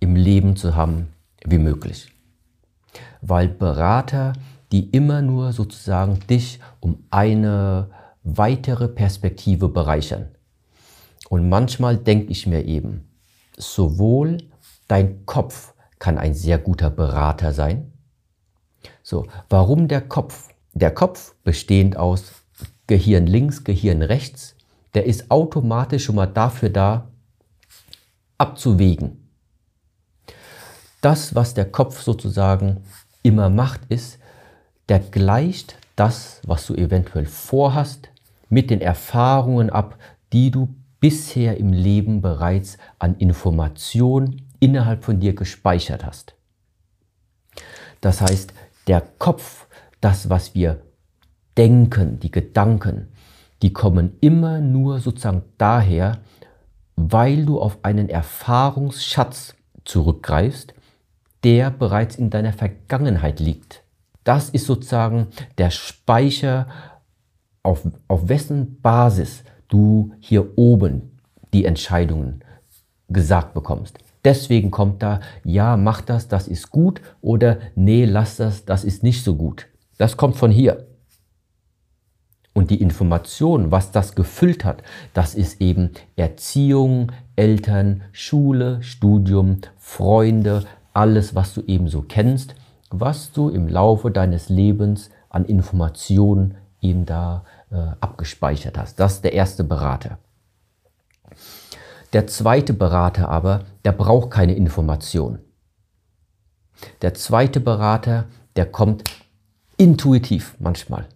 im 0.00 0.16
Leben 0.16 0.56
zu 0.56 0.76
haben 0.76 1.08
wie 1.44 1.58
möglich. 1.58 2.10
Weil 3.20 3.48
Berater, 3.48 4.34
die 4.70 4.90
immer 4.90 5.22
nur 5.22 5.52
sozusagen 5.52 6.20
dich 6.28 6.60
um 6.80 7.04
eine 7.10 7.88
weitere 8.24 8.88
Perspektive 8.88 9.68
bereichern. 9.68 10.34
Und 11.28 11.48
manchmal 11.48 11.96
denke 11.96 12.32
ich 12.32 12.46
mir 12.46 12.64
eben, 12.64 13.08
sowohl 13.56 14.38
dein 14.88 15.24
Kopf 15.26 15.74
kann 15.98 16.18
ein 16.18 16.34
sehr 16.34 16.58
guter 16.58 16.90
Berater 16.90 17.52
sein. 17.52 17.92
So, 19.02 19.26
warum 19.48 19.88
der 19.88 20.00
Kopf? 20.00 20.48
Der 20.72 20.90
Kopf 20.90 21.34
bestehend 21.44 21.96
aus 21.96 22.32
Gehirn 22.86 23.26
links, 23.26 23.64
Gehirn 23.64 24.02
rechts, 24.02 24.56
der 24.94 25.06
ist 25.06 25.30
automatisch 25.30 26.04
schon 26.04 26.16
mal 26.16 26.26
dafür 26.26 26.70
da, 26.70 27.08
abzuwägen. 28.38 29.30
Das, 31.00 31.34
was 31.34 31.54
der 31.54 31.70
Kopf 31.70 32.02
sozusagen 32.02 32.84
immer 33.22 33.50
macht, 33.50 33.82
ist, 33.88 34.18
der 34.88 34.98
gleicht 34.98 35.76
das, 35.96 36.40
was 36.46 36.66
du 36.66 36.74
eventuell 36.74 37.26
vorhast, 37.26 38.08
mit 38.48 38.70
den 38.70 38.80
Erfahrungen 38.80 39.70
ab, 39.70 39.98
die 40.32 40.50
du 40.50 40.74
bisher 41.00 41.58
im 41.58 41.72
Leben 41.72 42.22
bereits 42.22 42.78
an 42.98 43.16
Informationen 43.16 44.48
innerhalb 44.60 45.04
von 45.04 45.20
dir 45.20 45.34
gespeichert 45.34 46.04
hast. 46.04 46.34
Das 48.00 48.20
heißt, 48.20 48.52
der 48.86 49.02
Kopf, 49.18 49.66
das, 50.00 50.30
was 50.30 50.54
wir 50.54 50.80
denken, 51.56 52.20
die 52.20 52.30
Gedanken, 52.30 53.08
die 53.62 53.72
kommen 53.72 54.16
immer 54.20 54.60
nur 54.60 55.00
sozusagen 55.00 55.42
daher, 55.58 56.18
weil 56.96 57.46
du 57.46 57.60
auf 57.60 57.78
einen 57.82 58.08
Erfahrungsschatz 58.08 59.54
zurückgreifst, 59.84 60.74
der 61.44 61.70
bereits 61.70 62.16
in 62.16 62.30
deiner 62.30 62.52
Vergangenheit 62.52 63.40
liegt. 63.40 63.82
Das 64.24 64.48
ist 64.48 64.66
sozusagen 64.66 65.28
der 65.58 65.70
Speicher, 65.70 66.66
auf, 67.64 67.82
auf 68.06 68.28
wessen 68.28 68.80
Basis 68.80 69.42
du 69.68 70.12
hier 70.20 70.56
oben 70.56 71.18
die 71.52 71.64
Entscheidungen 71.64 72.44
gesagt 73.08 73.54
bekommst. 73.54 73.98
Deswegen 74.24 74.70
kommt 74.70 75.02
da, 75.02 75.20
ja, 75.44 75.76
mach 75.76 76.00
das, 76.00 76.28
das 76.28 76.46
ist 76.48 76.70
gut 76.70 77.00
oder 77.20 77.58
nee, 77.74 78.04
lass 78.04 78.36
das, 78.36 78.64
das 78.64 78.84
ist 78.84 79.02
nicht 79.02 79.24
so 79.24 79.34
gut. 79.34 79.66
Das 79.98 80.16
kommt 80.16 80.36
von 80.36 80.50
hier. 80.50 80.86
Und 82.52 82.70
die 82.70 82.80
Information, 82.80 83.70
was 83.72 83.90
das 83.90 84.14
gefüllt 84.14 84.64
hat, 84.64 84.82
das 85.12 85.34
ist 85.34 85.60
eben 85.60 85.90
Erziehung, 86.16 87.10
Eltern, 87.34 88.04
Schule, 88.12 88.82
Studium, 88.82 89.58
Freunde, 89.76 90.64
alles, 90.92 91.34
was 91.34 91.52
du 91.52 91.62
eben 91.62 91.88
so 91.88 92.02
kennst, 92.02 92.54
was 92.90 93.32
du 93.32 93.48
im 93.48 93.68
Laufe 93.68 94.10
deines 94.10 94.48
Lebens 94.48 95.10
an 95.28 95.44
Informationen 95.44 96.54
eben 96.80 97.04
da 97.06 97.44
äh, 97.74 97.96
abgespeichert 98.00 98.78
hast. 98.78 99.00
Das 99.00 99.14
ist 99.14 99.24
der 99.24 99.32
erste 99.32 99.64
Berater. 99.64 100.18
Der 102.12 102.28
zweite 102.28 102.72
Berater 102.72 103.28
aber, 103.28 103.64
der 103.84 103.90
braucht 103.90 104.30
keine 104.30 104.54
Information. 104.54 105.40
Der 107.02 107.14
zweite 107.14 107.58
Berater, 107.58 108.26
der 108.54 108.66
kommt 108.66 109.02
intuitiv 109.76 110.54
manchmal. 110.60 111.06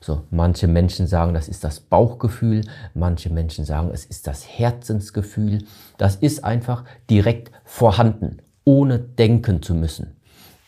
So, 0.00 0.24
manche 0.30 0.66
Menschen 0.66 1.06
sagen, 1.06 1.32
das 1.32 1.48
ist 1.48 1.64
das 1.64 1.80
Bauchgefühl, 1.80 2.64
manche 2.92 3.30
Menschen 3.30 3.64
sagen, 3.64 3.90
es 3.94 4.04
ist 4.04 4.26
das 4.26 4.46
Herzensgefühl. 4.46 5.64
Das 5.96 6.16
ist 6.16 6.44
einfach 6.44 6.84
direkt 7.08 7.52
vorhanden, 7.64 8.42
ohne 8.64 8.98
denken 8.98 9.62
zu 9.62 9.74
müssen. 9.74 10.16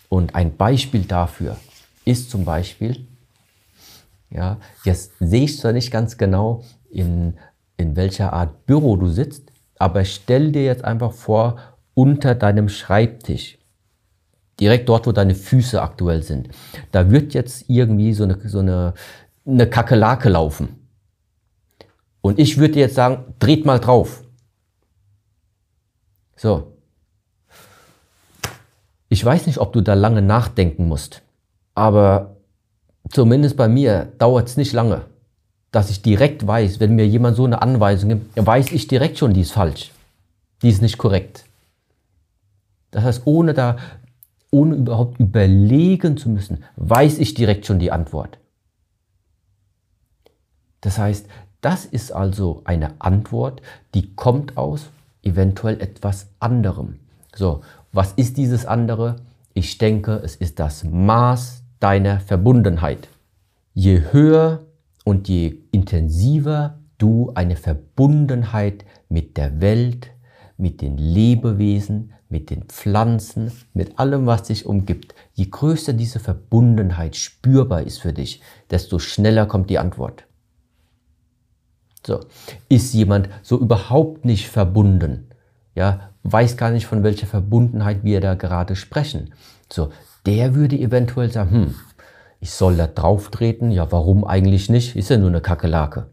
Und 0.08 0.34
ein 0.36 0.56
Beispiel 0.56 1.02
dafür 1.02 1.56
ist 2.04 2.30
zum 2.30 2.44
Beispiel, 2.44 3.06
ja, 4.36 4.58
jetzt 4.84 5.12
sehe 5.18 5.44
ich 5.44 5.58
zwar 5.58 5.72
nicht 5.72 5.90
ganz 5.90 6.16
genau, 6.16 6.62
in, 6.90 7.34
in 7.76 7.96
welcher 7.96 8.32
Art 8.32 8.66
Büro 8.66 8.96
du 8.96 9.08
sitzt, 9.08 9.50
aber 9.78 10.04
stell 10.04 10.52
dir 10.52 10.64
jetzt 10.64 10.84
einfach 10.84 11.12
vor, 11.12 11.58
unter 11.94 12.34
deinem 12.34 12.68
Schreibtisch, 12.68 13.58
direkt 14.60 14.88
dort, 14.88 15.06
wo 15.06 15.12
deine 15.12 15.34
Füße 15.34 15.80
aktuell 15.80 16.22
sind, 16.22 16.50
da 16.92 17.10
wird 17.10 17.34
jetzt 17.34 17.64
irgendwie 17.68 18.12
so 18.12 18.24
eine, 18.24 18.38
so 18.48 18.60
eine 18.60 18.94
eine 19.46 19.68
Kakerlake 19.68 20.28
laufen. 20.28 20.88
Und 22.20 22.38
ich 22.38 22.58
würde 22.58 22.80
jetzt 22.80 22.96
sagen, 22.96 23.34
dreht 23.38 23.64
mal 23.64 23.78
drauf. 23.78 24.24
So. 26.34 26.76
Ich 29.08 29.24
weiß 29.24 29.46
nicht, 29.46 29.58
ob 29.58 29.72
du 29.72 29.80
da 29.80 29.94
lange 29.94 30.22
nachdenken 30.22 30.88
musst, 30.88 31.22
aber 31.74 32.35
zumindest 33.10 33.56
bei 33.56 33.68
mir 33.68 34.12
dauert 34.18 34.48
es 34.48 34.56
nicht 34.56 34.72
lange, 34.72 35.02
dass 35.72 35.90
ich 35.90 36.02
direkt 36.02 36.46
weiß, 36.46 36.80
wenn 36.80 36.94
mir 36.94 37.06
jemand 37.06 37.36
so 37.36 37.44
eine 37.44 37.62
Anweisung 37.62 38.10
gibt, 38.10 38.46
weiß 38.46 38.72
ich 38.72 38.88
direkt 38.88 39.18
schon, 39.18 39.34
die 39.34 39.42
ist 39.42 39.52
falsch. 39.52 39.92
Die 40.62 40.68
ist 40.68 40.82
nicht 40.82 40.96
korrekt. 40.96 41.44
Das 42.90 43.04
heißt, 43.04 43.22
ohne 43.26 43.52
da, 43.52 43.76
ohne 44.50 44.74
überhaupt 44.74 45.20
überlegen 45.20 46.16
zu 46.16 46.30
müssen, 46.30 46.64
weiß 46.76 47.18
ich 47.18 47.34
direkt 47.34 47.66
schon 47.66 47.78
die 47.78 47.92
Antwort. 47.92 48.38
Das 50.80 50.98
heißt, 50.98 51.26
das 51.60 51.84
ist 51.84 52.12
also 52.12 52.62
eine 52.64 52.92
Antwort, 53.00 53.60
die 53.94 54.14
kommt 54.14 54.56
aus 54.56 54.86
eventuell 55.22 55.80
etwas 55.80 56.28
anderem. 56.38 57.00
So, 57.34 57.62
was 57.92 58.12
ist 58.12 58.36
dieses 58.36 58.64
andere? 58.64 59.16
Ich 59.52 59.78
denke, 59.78 60.20
es 60.24 60.36
ist 60.36 60.58
das 60.58 60.84
Maß 60.84 61.62
deiner 61.86 62.18
Verbundenheit. 62.18 63.06
Je 63.72 64.02
höher 64.10 64.66
und 65.04 65.28
je 65.28 65.58
intensiver 65.70 66.80
du 66.98 67.30
eine 67.36 67.54
Verbundenheit 67.54 68.84
mit 69.08 69.36
der 69.36 69.60
Welt, 69.60 70.10
mit 70.56 70.82
den 70.82 70.98
Lebewesen, 70.98 72.12
mit 72.28 72.50
den 72.50 72.64
Pflanzen, 72.64 73.52
mit 73.72 74.00
allem, 74.00 74.26
was 74.26 74.42
dich 74.42 74.66
umgibt, 74.66 75.14
je 75.34 75.46
größer 75.48 75.92
diese 75.92 76.18
Verbundenheit 76.18 77.14
spürbar 77.14 77.82
ist 77.82 77.98
für 77.98 78.12
dich, 78.12 78.42
desto 78.68 78.98
schneller 78.98 79.46
kommt 79.46 79.70
die 79.70 79.78
Antwort. 79.78 80.24
So. 82.04 82.18
Ist 82.68 82.94
jemand 82.94 83.28
so 83.44 83.60
überhaupt 83.60 84.24
nicht 84.24 84.48
verbunden, 84.48 85.28
ja, 85.76 86.10
weiß 86.24 86.56
gar 86.56 86.72
nicht, 86.72 86.86
von 86.86 87.04
welcher 87.04 87.28
Verbundenheit 87.28 88.02
wir 88.02 88.20
da 88.20 88.34
gerade 88.34 88.74
sprechen. 88.74 89.34
So, 89.70 89.90
der 90.26 90.54
würde 90.54 90.76
eventuell 90.76 91.30
sagen, 91.30 91.50
hm, 91.50 91.74
ich 92.40 92.50
soll 92.50 92.76
da 92.76 92.86
drauf 92.86 93.30
treten, 93.30 93.70
ja, 93.70 93.90
warum 93.90 94.24
eigentlich 94.24 94.68
nicht? 94.68 94.96
Ist 94.96 95.10
ja 95.10 95.16
nur 95.16 95.28
eine 95.28 95.40
Kakerlake. 95.40 96.06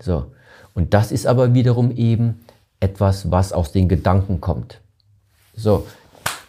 So. 0.00 0.32
Und 0.74 0.92
das 0.94 1.12
ist 1.12 1.26
aber 1.26 1.54
wiederum 1.54 1.90
eben 1.90 2.40
etwas, 2.80 3.30
was 3.30 3.52
aus 3.52 3.72
den 3.72 3.88
Gedanken 3.88 4.40
kommt. 4.40 4.80
So. 5.54 5.86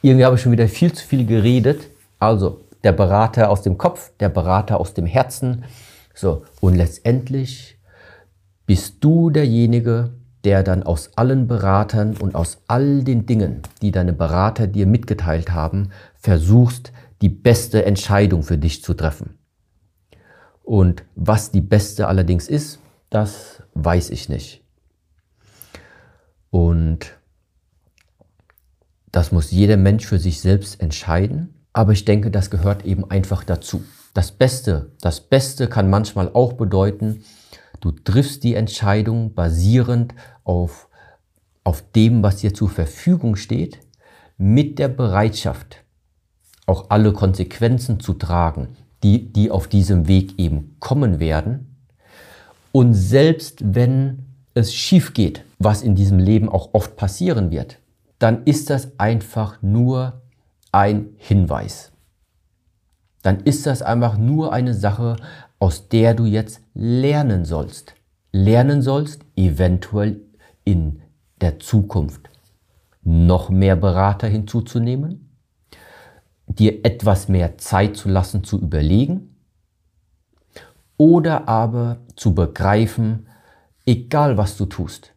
Irgendwie 0.01 0.25
habe 0.25 0.35
ich 0.35 0.41
schon 0.41 0.51
wieder 0.51 0.67
viel 0.67 0.91
zu 0.91 1.05
viel 1.05 1.25
geredet. 1.25 1.87
Also, 2.19 2.61
der 2.83 2.91
Berater 2.91 3.49
aus 3.49 3.61
dem 3.61 3.77
Kopf, 3.77 4.11
der 4.19 4.29
Berater 4.29 4.79
aus 4.79 4.93
dem 4.93 5.05
Herzen. 5.05 5.63
So. 6.13 6.43
Und 6.59 6.75
letztendlich 6.75 7.77
bist 8.65 8.97
du 9.01 9.29
derjenige, 9.29 10.11
der 10.43 10.63
dann 10.63 10.83
aus 10.83 11.11
allen 11.15 11.47
Beratern 11.47 12.15
und 12.15 12.35
aus 12.35 12.59
all 12.67 13.03
den 13.03 13.25
Dingen, 13.25 13.61
die 13.81 13.91
deine 13.91 14.13
Berater 14.13 14.67
dir 14.67 14.85
mitgeteilt 14.85 15.51
haben, 15.51 15.89
versuchst, 16.15 16.91
die 17.21 17.29
beste 17.29 17.85
Entscheidung 17.85 18.43
für 18.43 18.57
dich 18.57 18.83
zu 18.83 18.93
treffen. 18.93 19.37
Und 20.63 21.03
was 21.15 21.51
die 21.51 21.61
beste 21.61 22.07
allerdings 22.07 22.47
ist, 22.47 22.79
das 23.09 23.63
weiß 23.73 24.09
ich 24.09 24.29
nicht. 24.29 24.63
Und 26.49 27.17
das 29.11 29.31
muss 29.31 29.51
jeder 29.51 29.77
Mensch 29.77 30.05
für 30.05 30.19
sich 30.19 30.41
selbst 30.41 30.81
entscheiden. 30.81 31.53
Aber 31.73 31.93
ich 31.93 32.05
denke, 32.05 32.31
das 32.31 32.49
gehört 32.49 32.85
eben 32.85 33.09
einfach 33.09 33.43
dazu. 33.43 33.83
Das 34.13 34.31
Beste, 34.31 34.91
das 35.01 35.21
Beste 35.21 35.67
kann 35.67 35.89
manchmal 35.89 36.29
auch 36.33 36.53
bedeuten, 36.53 37.23
Du 37.79 37.91
triffst 37.91 38.43
die 38.43 38.55
Entscheidung 38.55 39.33
basierend 39.33 40.13
auf, 40.43 40.89
auf 41.63 41.83
dem, 41.91 42.23
was 42.23 42.37
dir 42.37 42.53
zur 42.53 42.69
Verfügung 42.69 43.35
steht, 43.35 43.79
mit 44.37 44.79
der 44.79 44.87
Bereitschaft, 44.87 45.83
auch 46.65 46.89
alle 46.89 47.13
Konsequenzen 47.13 47.99
zu 47.99 48.13
tragen, 48.13 48.75
die, 49.03 49.31
die 49.31 49.51
auf 49.51 49.67
diesem 49.67 50.07
Weg 50.07 50.37
eben 50.39 50.75
kommen 50.79 51.19
werden. 51.19 51.75
Und 52.71 52.93
selbst 52.93 53.73
wenn 53.75 54.25
es 54.53 54.73
schief 54.73 55.13
geht, 55.13 55.43
was 55.59 55.81
in 55.81 55.95
diesem 55.95 56.19
Leben 56.19 56.49
auch 56.49 56.73
oft 56.73 56.95
passieren 56.95 57.51
wird, 57.51 57.79
dann 58.19 58.43
ist 58.43 58.69
das 58.69 58.99
einfach 58.99 59.61
nur 59.61 60.21
ein 60.71 61.09
Hinweis. 61.17 61.91
dann 63.23 63.41
ist 63.41 63.65
das 63.65 63.81
einfach 63.81 64.17
nur 64.17 64.53
eine 64.53 64.73
Sache, 64.73 65.17
aus 65.59 65.89
der 65.89 66.13
du 66.13 66.25
jetzt 66.25 66.61
lernen 66.73 67.45
sollst. 67.45 67.95
Lernen 68.31 68.81
sollst, 68.81 69.21
eventuell 69.35 70.21
in 70.63 71.01
der 71.41 71.59
Zukunft 71.59 72.29
noch 73.01 73.49
mehr 73.49 73.75
Berater 73.75 74.27
hinzuzunehmen, 74.27 75.29
dir 76.47 76.85
etwas 76.85 77.27
mehr 77.27 77.57
Zeit 77.57 77.95
zu 77.95 78.09
lassen 78.09 78.43
zu 78.43 78.59
überlegen 78.59 79.35
oder 80.97 81.47
aber 81.47 81.99
zu 82.15 82.33
begreifen, 82.33 83.27
egal 83.85 84.37
was 84.37 84.57
du 84.57 84.65
tust, 84.65 85.13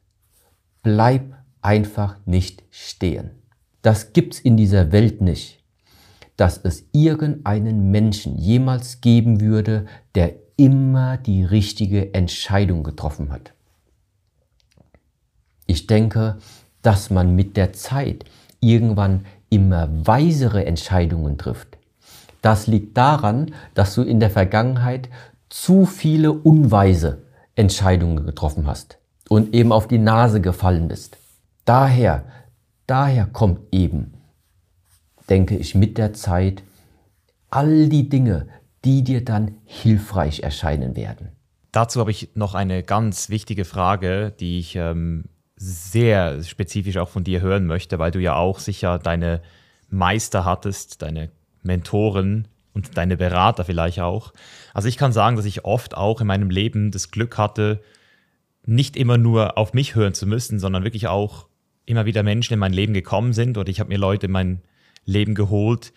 bleib 0.82 1.34
einfach 1.62 2.16
nicht 2.26 2.62
stehen. 2.70 3.30
Das 3.82 4.12
gibt's 4.12 4.38
in 4.38 4.56
dieser 4.56 4.92
Welt 4.92 5.20
nicht, 5.20 5.59
dass 6.40 6.56
es 6.56 6.86
irgendeinen 6.92 7.90
Menschen 7.90 8.38
jemals 8.38 9.02
geben 9.02 9.42
würde, 9.42 9.84
der 10.14 10.36
immer 10.56 11.18
die 11.18 11.44
richtige 11.44 12.14
Entscheidung 12.14 12.82
getroffen 12.82 13.30
hat. 13.30 13.52
Ich 15.66 15.86
denke, 15.86 16.38
dass 16.80 17.10
man 17.10 17.36
mit 17.36 17.58
der 17.58 17.74
Zeit 17.74 18.24
irgendwann 18.58 19.26
immer 19.50 19.90
weisere 20.06 20.64
Entscheidungen 20.64 21.36
trifft. 21.36 21.76
Das 22.40 22.66
liegt 22.66 22.96
daran, 22.96 23.52
dass 23.74 23.94
du 23.94 24.00
in 24.00 24.18
der 24.18 24.30
Vergangenheit 24.30 25.10
zu 25.50 25.84
viele 25.84 26.32
unweise 26.32 27.18
Entscheidungen 27.54 28.24
getroffen 28.24 28.66
hast 28.66 28.96
und 29.28 29.54
eben 29.54 29.72
auf 29.72 29.88
die 29.88 29.98
Nase 29.98 30.40
gefallen 30.40 30.88
bist. 30.88 31.18
Daher, 31.66 32.24
daher 32.86 33.26
kommt 33.26 33.60
eben, 33.72 34.14
denke 35.30 35.56
ich, 35.56 35.74
mit 35.74 35.96
der 35.96 36.12
Zeit 36.12 36.62
all 37.48 37.88
die 37.88 38.08
Dinge, 38.08 38.48
die 38.84 39.02
dir 39.04 39.24
dann 39.24 39.56
hilfreich 39.64 40.40
erscheinen 40.40 40.96
werden. 40.96 41.28
Dazu 41.72 42.00
habe 42.00 42.10
ich 42.10 42.30
noch 42.34 42.54
eine 42.54 42.82
ganz 42.82 43.30
wichtige 43.30 43.64
Frage, 43.64 44.32
die 44.40 44.58
ich 44.58 44.74
ähm, 44.76 45.26
sehr 45.56 46.42
spezifisch 46.42 46.96
auch 46.96 47.08
von 47.08 47.22
dir 47.22 47.40
hören 47.40 47.66
möchte, 47.66 47.98
weil 47.98 48.10
du 48.10 48.18
ja 48.18 48.34
auch 48.34 48.58
sicher 48.58 48.98
deine 48.98 49.40
Meister 49.88 50.44
hattest, 50.44 51.02
deine 51.02 51.30
Mentoren 51.62 52.48
und 52.72 52.96
deine 52.96 53.16
Berater 53.16 53.64
vielleicht 53.64 54.00
auch. 54.00 54.32
Also 54.74 54.88
ich 54.88 54.96
kann 54.96 55.12
sagen, 55.12 55.36
dass 55.36 55.44
ich 55.44 55.64
oft 55.64 55.96
auch 55.96 56.20
in 56.20 56.26
meinem 56.26 56.50
Leben 56.50 56.90
das 56.90 57.10
Glück 57.10 57.38
hatte, 57.38 57.82
nicht 58.64 58.96
immer 58.96 59.18
nur 59.18 59.58
auf 59.58 59.74
mich 59.74 59.94
hören 59.94 60.14
zu 60.14 60.26
müssen, 60.26 60.58
sondern 60.58 60.84
wirklich 60.84 61.08
auch 61.08 61.46
immer 61.86 62.06
wieder 62.06 62.22
Menschen 62.22 62.54
in 62.54 62.60
mein 62.60 62.72
Leben 62.72 62.94
gekommen 62.94 63.32
sind 63.32 63.58
oder 63.58 63.68
ich 63.68 63.80
habe 63.80 63.88
mir 63.88 63.98
Leute 63.98 64.26
in 64.26 64.32
mein 64.32 64.62
Leben 65.10 65.34
geholt, 65.34 65.92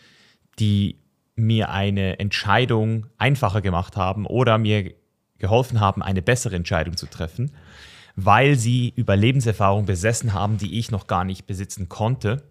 die 0.59 0.99
mir 1.35 1.69
eine 1.69 2.19
Entscheidung 2.19 3.07
einfacher 3.17 3.61
gemacht 3.61 3.97
haben 3.97 4.25
oder 4.25 4.57
mir 4.57 4.93
geholfen 5.37 5.79
haben, 5.79 6.01
eine 6.03 6.21
bessere 6.21 6.55
Entscheidung 6.55 6.95
zu 6.95 7.07
treffen 7.07 7.51
weil 8.15 8.55
sie 8.55 8.93
über 8.95 9.15
Lebenserfahrung 9.15 9.85
besessen 9.85 10.33
haben, 10.33 10.57
die 10.57 10.77
ich 10.77 10.91
noch 10.91 11.07
gar 11.07 11.23
nicht 11.23 11.45
besitzen 11.45 11.89
konnte. 11.89 12.43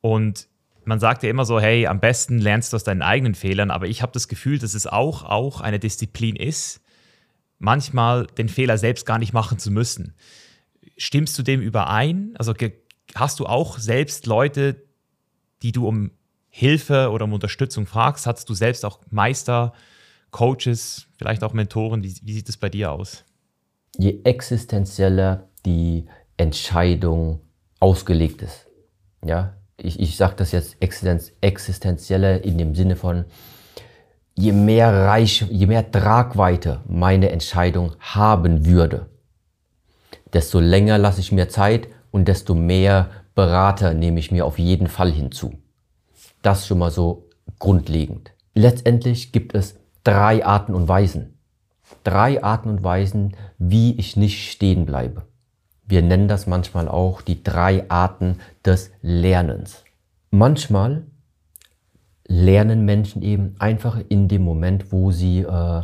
Und 0.00 0.48
man 0.84 1.00
sagt 1.00 1.22
ja 1.22 1.30
immer 1.30 1.44
so, 1.44 1.60
hey, 1.60 1.86
am 1.86 2.00
besten 2.00 2.38
lernst 2.38 2.72
du 2.72 2.76
aus 2.76 2.84
deinen 2.84 3.02
eigenen 3.02 3.34
Fehlern, 3.34 3.70
aber 3.70 3.86
ich 3.86 4.02
habe 4.02 4.12
das 4.12 4.28
Gefühl, 4.28 4.58
dass 4.58 4.74
es 4.74 4.86
auch, 4.86 5.24
auch 5.24 5.60
eine 5.60 5.78
Disziplin 5.78 6.36
ist, 6.36 6.80
manchmal 7.58 8.26
den 8.26 8.48
Fehler 8.48 8.78
selbst 8.78 9.06
gar 9.06 9.18
nicht 9.18 9.32
machen 9.32 9.58
zu 9.58 9.70
müssen. 9.70 10.14
Stimmst 10.96 11.38
du 11.38 11.42
dem 11.42 11.60
überein? 11.60 12.34
Also 12.38 12.54
hast 13.14 13.40
du 13.40 13.46
auch 13.46 13.78
selbst 13.78 14.26
Leute, 14.26 14.82
die 15.62 15.72
du 15.72 15.86
um 15.86 16.10
Hilfe 16.48 17.10
oder 17.10 17.24
um 17.24 17.32
Unterstützung 17.32 17.86
fragst? 17.86 18.26
Hattest 18.26 18.48
du 18.48 18.54
selbst 18.54 18.84
auch 18.84 19.00
Meister, 19.10 19.72
Coaches, 20.30 21.06
vielleicht 21.16 21.44
auch 21.44 21.52
Mentoren? 21.52 22.02
Wie, 22.02 22.14
wie 22.22 22.32
sieht 22.32 22.48
es 22.48 22.56
bei 22.56 22.68
dir 22.68 22.92
aus? 22.92 23.24
je 23.98 24.20
existenzieller 24.24 25.48
die 25.64 26.06
Entscheidung 26.36 27.40
ausgelegt 27.80 28.42
ist. 28.42 28.66
Ja, 29.24 29.54
ich, 29.76 30.00
ich 30.00 30.16
sage 30.16 30.34
das 30.36 30.52
jetzt 30.52 30.76
existenz, 30.80 31.32
existenzieller 31.40 32.42
in 32.44 32.58
dem 32.58 32.74
Sinne 32.74 32.96
von, 32.96 33.24
je 34.34 34.52
mehr 34.52 34.92
Reich, 35.06 35.44
je 35.50 35.66
mehr 35.66 35.90
Tragweite 35.90 36.80
meine 36.86 37.30
Entscheidung 37.30 37.92
haben 37.98 38.66
würde, 38.66 39.06
desto 40.32 40.60
länger 40.60 40.98
lasse 40.98 41.20
ich 41.20 41.32
mir 41.32 41.48
Zeit 41.48 41.88
und 42.10 42.28
desto 42.28 42.54
mehr 42.54 43.10
Berater 43.34 43.94
nehme 43.94 44.20
ich 44.20 44.30
mir 44.30 44.46
auf 44.46 44.58
jeden 44.58 44.86
Fall 44.86 45.10
hinzu. 45.10 45.54
Das 46.42 46.66
schon 46.66 46.78
mal 46.78 46.90
so 46.90 47.28
grundlegend. 47.58 48.32
Letztendlich 48.54 49.32
gibt 49.32 49.54
es 49.54 49.76
drei 50.04 50.44
Arten 50.44 50.74
und 50.74 50.88
Weisen, 50.88 51.38
drei 52.04 52.42
Arten 52.42 52.70
und 52.70 52.82
Weisen, 52.82 53.36
wie 53.58 53.94
ich 53.96 54.16
nicht 54.16 54.50
stehen 54.50 54.86
bleibe. 54.86 55.22
Wir 55.86 56.02
nennen 56.02 56.28
das 56.28 56.46
manchmal 56.46 56.88
auch 56.88 57.20
die 57.20 57.42
drei 57.42 57.88
Arten 57.90 58.38
des 58.64 58.90
Lernens. 59.02 59.84
Manchmal 60.30 61.04
lernen 62.26 62.84
Menschen 62.84 63.22
eben 63.22 63.56
einfach 63.58 63.98
in 64.08 64.28
dem 64.28 64.42
Moment, 64.42 64.92
wo 64.92 65.10
sie, 65.10 65.40
äh, 65.40 65.82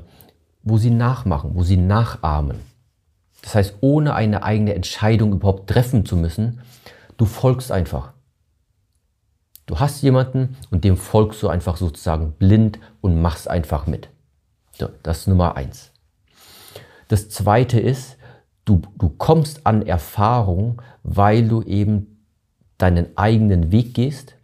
wo 0.62 0.78
sie 0.78 0.90
nachmachen, 0.90 1.54
wo 1.54 1.64
sie 1.64 1.76
nachahmen. 1.76 2.58
Das 3.42 3.56
heißt, 3.56 3.74
ohne 3.80 4.14
eine 4.14 4.44
eigene 4.44 4.74
Entscheidung 4.74 5.32
überhaupt 5.32 5.68
treffen 5.68 6.06
zu 6.06 6.16
müssen, 6.16 6.60
du 7.16 7.24
folgst 7.24 7.72
einfach. 7.72 8.12
Du 9.66 9.80
hast 9.80 10.02
jemanden 10.02 10.56
und 10.70 10.84
dem 10.84 10.96
folgst 10.96 11.42
du 11.42 11.48
einfach 11.48 11.76
sozusagen 11.76 12.32
blind 12.32 12.78
und 13.00 13.20
machst 13.20 13.48
einfach 13.48 13.86
mit. 13.86 14.08
So, 14.72 14.88
das 15.02 15.20
ist 15.20 15.26
Nummer 15.26 15.56
eins. 15.56 15.90
Das 17.08 17.28
zweite 17.28 17.80
ist, 17.80 18.16
du, 18.64 18.82
du 18.96 19.08
kommst 19.08 19.66
an 19.66 19.82
Erfahrung, 19.82 20.82
weil 21.02 21.48
du 21.48 21.62
eben 21.62 22.18
deinen 22.78 23.16
eigenen 23.16 23.72
Weg 23.72 23.94
gehst 23.94 24.36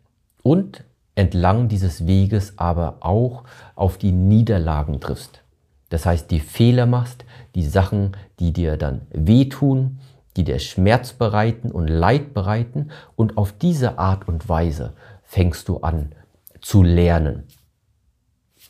und 0.42 0.84
entlang 1.14 1.68
dieses 1.68 2.06
Weges 2.06 2.58
aber 2.58 2.96
auch 3.00 3.44
auf 3.74 3.98
die 3.98 4.12
Niederlagen 4.12 5.00
triffst. 5.00 5.42
Das 5.90 6.06
heißt, 6.06 6.30
die 6.30 6.40
Fehler 6.40 6.86
machst, 6.86 7.24
die 7.54 7.66
Sachen, 7.66 8.16
die 8.38 8.52
dir 8.52 8.78
dann 8.78 9.02
wehtun, 9.10 9.98
die 10.36 10.44
dir 10.44 10.58
Schmerz 10.58 11.12
bereiten 11.12 11.70
und 11.70 11.88
Leid 11.88 12.34
bereiten 12.34 12.90
und 13.16 13.36
auf 13.36 13.52
diese 13.52 13.98
Art 13.98 14.28
und 14.28 14.48
Weise 14.48 14.94
fängst 15.22 15.68
du 15.68 15.78
an 15.78 16.14
zu 16.60 16.82
lernen. 16.82 17.44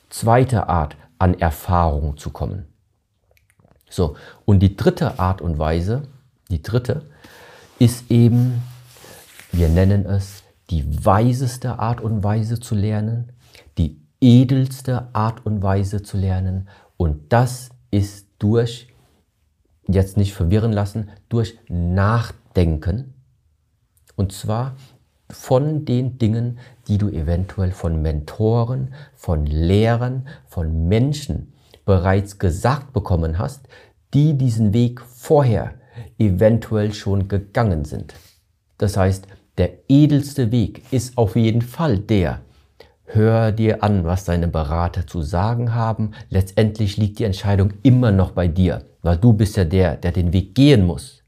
Zweite 0.09 0.69
Art, 0.69 0.97
an 1.19 1.39
Erfahrung 1.39 2.17
zu 2.17 2.31
kommen. 2.31 2.67
So, 3.89 4.17
und 4.45 4.61
die 4.61 4.77
dritte 4.77 5.19
Art 5.19 5.41
und 5.41 5.59
Weise, 5.59 6.03
die 6.51 6.63
dritte, 6.63 7.03
ist 7.79 8.11
eben, 8.11 8.63
wir 9.53 9.69
nennen 9.69 10.07
es 10.07 10.43
die 10.71 11.05
weiseste 11.05 11.79
Art 11.79 12.01
und 12.01 12.25
Weise 12.25 12.59
zu 12.59 12.75
lernen, 12.75 13.33
die 13.79 14.01
edelste 14.21 15.09
Art 15.13 15.45
und 15.45 15.63
Weise 15.63 16.03
zu 16.03 16.17
lernen. 16.17 16.69
Und 16.97 17.33
das 17.33 17.71
ist 17.91 18.27
durch, 18.39 18.92
jetzt 19.89 20.17
nicht 20.17 20.35
verwirren 20.35 20.73
lassen, 20.73 21.11
durch 21.29 21.59
Nachdenken. 21.69 23.15
Und 24.17 24.33
zwar 24.33 24.77
von 25.31 25.85
den 25.85 26.19
Dingen, 26.19 26.59
die 26.89 26.99
du 26.99 27.09
eventuell 27.09 27.73
von 27.73 28.03
Mentoren, 28.03 28.95
von 29.15 29.47
Lehrern, 29.47 30.29
von 30.47 30.89
Menschen 30.89 31.53
bereits 31.85 32.39
gesagt 32.39 32.93
bekommen 32.93 33.39
hast, 33.39 33.67
die 34.15 34.35
diesen 34.35 34.73
Weg 34.73 35.01
vorher 35.01 35.75
eventuell 36.19 36.93
schon 36.93 37.29
gegangen 37.29 37.85
sind. 37.85 38.15
Das 38.79 38.97
heißt, 38.97 39.27
der 39.59 39.71
edelste 39.89 40.51
Weg 40.51 40.83
ist 40.93 41.19
auf 41.19 41.37
jeden 41.37 41.63
Fall 41.63 41.99
der, 41.99 42.41
hör 43.05 43.53
dir 43.53 43.83
an, 43.83 44.05
was 44.05 44.25
deine 44.25 44.49
Berater 44.49 45.07
zu 45.07 45.23
sagen 45.23 45.75
haben. 45.75 46.13
Letztendlich 46.31 46.97
liegt 46.97 47.19
die 47.19 47.25
Entscheidung 47.25 47.75
immer 47.83 48.13
noch 48.13 48.33
bei 48.33 48.49
dir, 48.49 48.85
weil 49.03 49.19
du 49.19 49.33
bist 49.33 49.57
ja 49.57 49.65
der, 49.65 49.97
der 49.97 50.13
den 50.13 50.33
Weg 50.33 50.55
gehen 50.55 50.87
muss. 50.87 51.23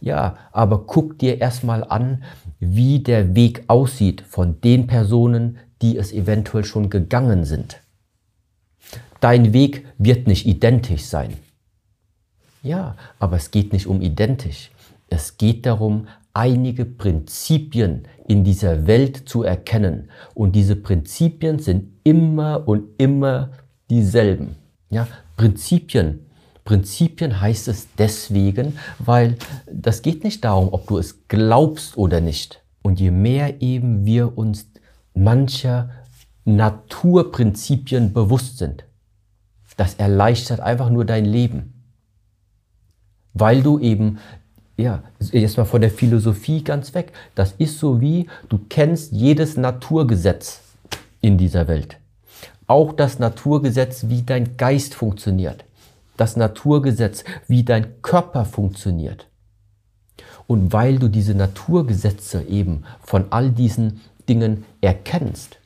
Ja, 0.00 0.36
aber 0.52 0.86
guck 0.86 1.18
dir 1.18 1.40
erstmal 1.40 1.84
an, 1.84 2.24
wie 2.60 2.98
der 2.98 3.34
Weg 3.34 3.64
aussieht 3.68 4.20
von 4.20 4.60
den 4.60 4.86
Personen, 4.86 5.58
die 5.80 5.96
es 5.96 6.12
eventuell 6.12 6.64
schon 6.64 6.90
gegangen 6.90 7.44
sind. 7.44 7.80
Dein 9.20 9.52
Weg 9.52 9.86
wird 9.96 10.26
nicht 10.26 10.46
identisch 10.46 11.04
sein. 11.04 11.34
Ja, 12.62 12.96
aber 13.18 13.36
es 13.36 13.50
geht 13.50 13.72
nicht 13.72 13.86
um 13.86 14.02
identisch. 14.02 14.70
Es 15.08 15.38
geht 15.38 15.64
darum, 15.66 16.08
einige 16.34 16.84
Prinzipien 16.84 18.06
in 18.26 18.44
dieser 18.44 18.86
Welt 18.86 19.28
zu 19.28 19.42
erkennen. 19.42 20.10
Und 20.34 20.54
diese 20.54 20.76
Prinzipien 20.76 21.58
sind 21.58 21.92
immer 22.04 22.66
und 22.66 22.88
immer 22.98 23.52
dieselben. 23.90 24.56
Ja, 24.90 25.06
Prinzipien. 25.36 26.26
Prinzipien 26.64 27.40
heißt 27.40 27.68
es 27.68 27.88
deswegen, 27.98 28.78
weil 28.98 29.36
das 29.70 30.00
geht 30.00 30.24
nicht 30.24 30.44
darum, 30.44 30.72
ob 30.72 30.86
du 30.86 30.98
es 30.98 31.28
glaubst 31.28 31.98
oder 31.98 32.20
nicht. 32.20 32.62
Und 32.82 33.00
je 33.00 33.10
mehr 33.10 33.60
eben 33.60 34.04
wir 34.06 34.36
uns 34.36 34.66
mancher 35.14 35.90
Naturprinzipien 36.44 38.12
bewusst 38.12 38.58
sind. 38.58 38.84
Das 39.76 39.94
erleichtert 39.94 40.60
einfach 40.60 40.90
nur 40.90 41.04
dein 41.04 41.24
Leben. 41.24 41.72
Weil 43.34 43.62
du 43.62 43.78
eben, 43.78 44.18
ja, 44.76 45.02
jetzt 45.18 45.56
mal 45.56 45.64
von 45.64 45.80
der 45.80 45.90
Philosophie 45.90 46.62
ganz 46.62 46.94
weg. 46.94 47.12
Das 47.34 47.52
ist 47.58 47.78
so 47.78 48.00
wie, 48.00 48.28
du 48.48 48.58
kennst 48.68 49.12
jedes 49.12 49.56
Naturgesetz 49.56 50.60
in 51.20 51.36
dieser 51.36 51.68
Welt. 51.68 51.98
Auch 52.66 52.92
das 52.92 53.18
Naturgesetz, 53.18 54.06
wie 54.08 54.22
dein 54.22 54.56
Geist 54.56 54.94
funktioniert. 54.94 55.64
Das 56.16 56.36
Naturgesetz, 56.36 57.24
wie 57.48 57.64
dein 57.64 58.02
Körper 58.02 58.44
funktioniert. 58.44 59.28
Und 60.46 60.72
weil 60.72 60.98
du 60.98 61.08
diese 61.08 61.34
Naturgesetze 61.34 62.42
eben 62.42 62.84
von 63.02 63.26
all 63.30 63.50
diesen 63.50 64.00
Dingen 64.28 64.64
erkennst, 64.80 65.58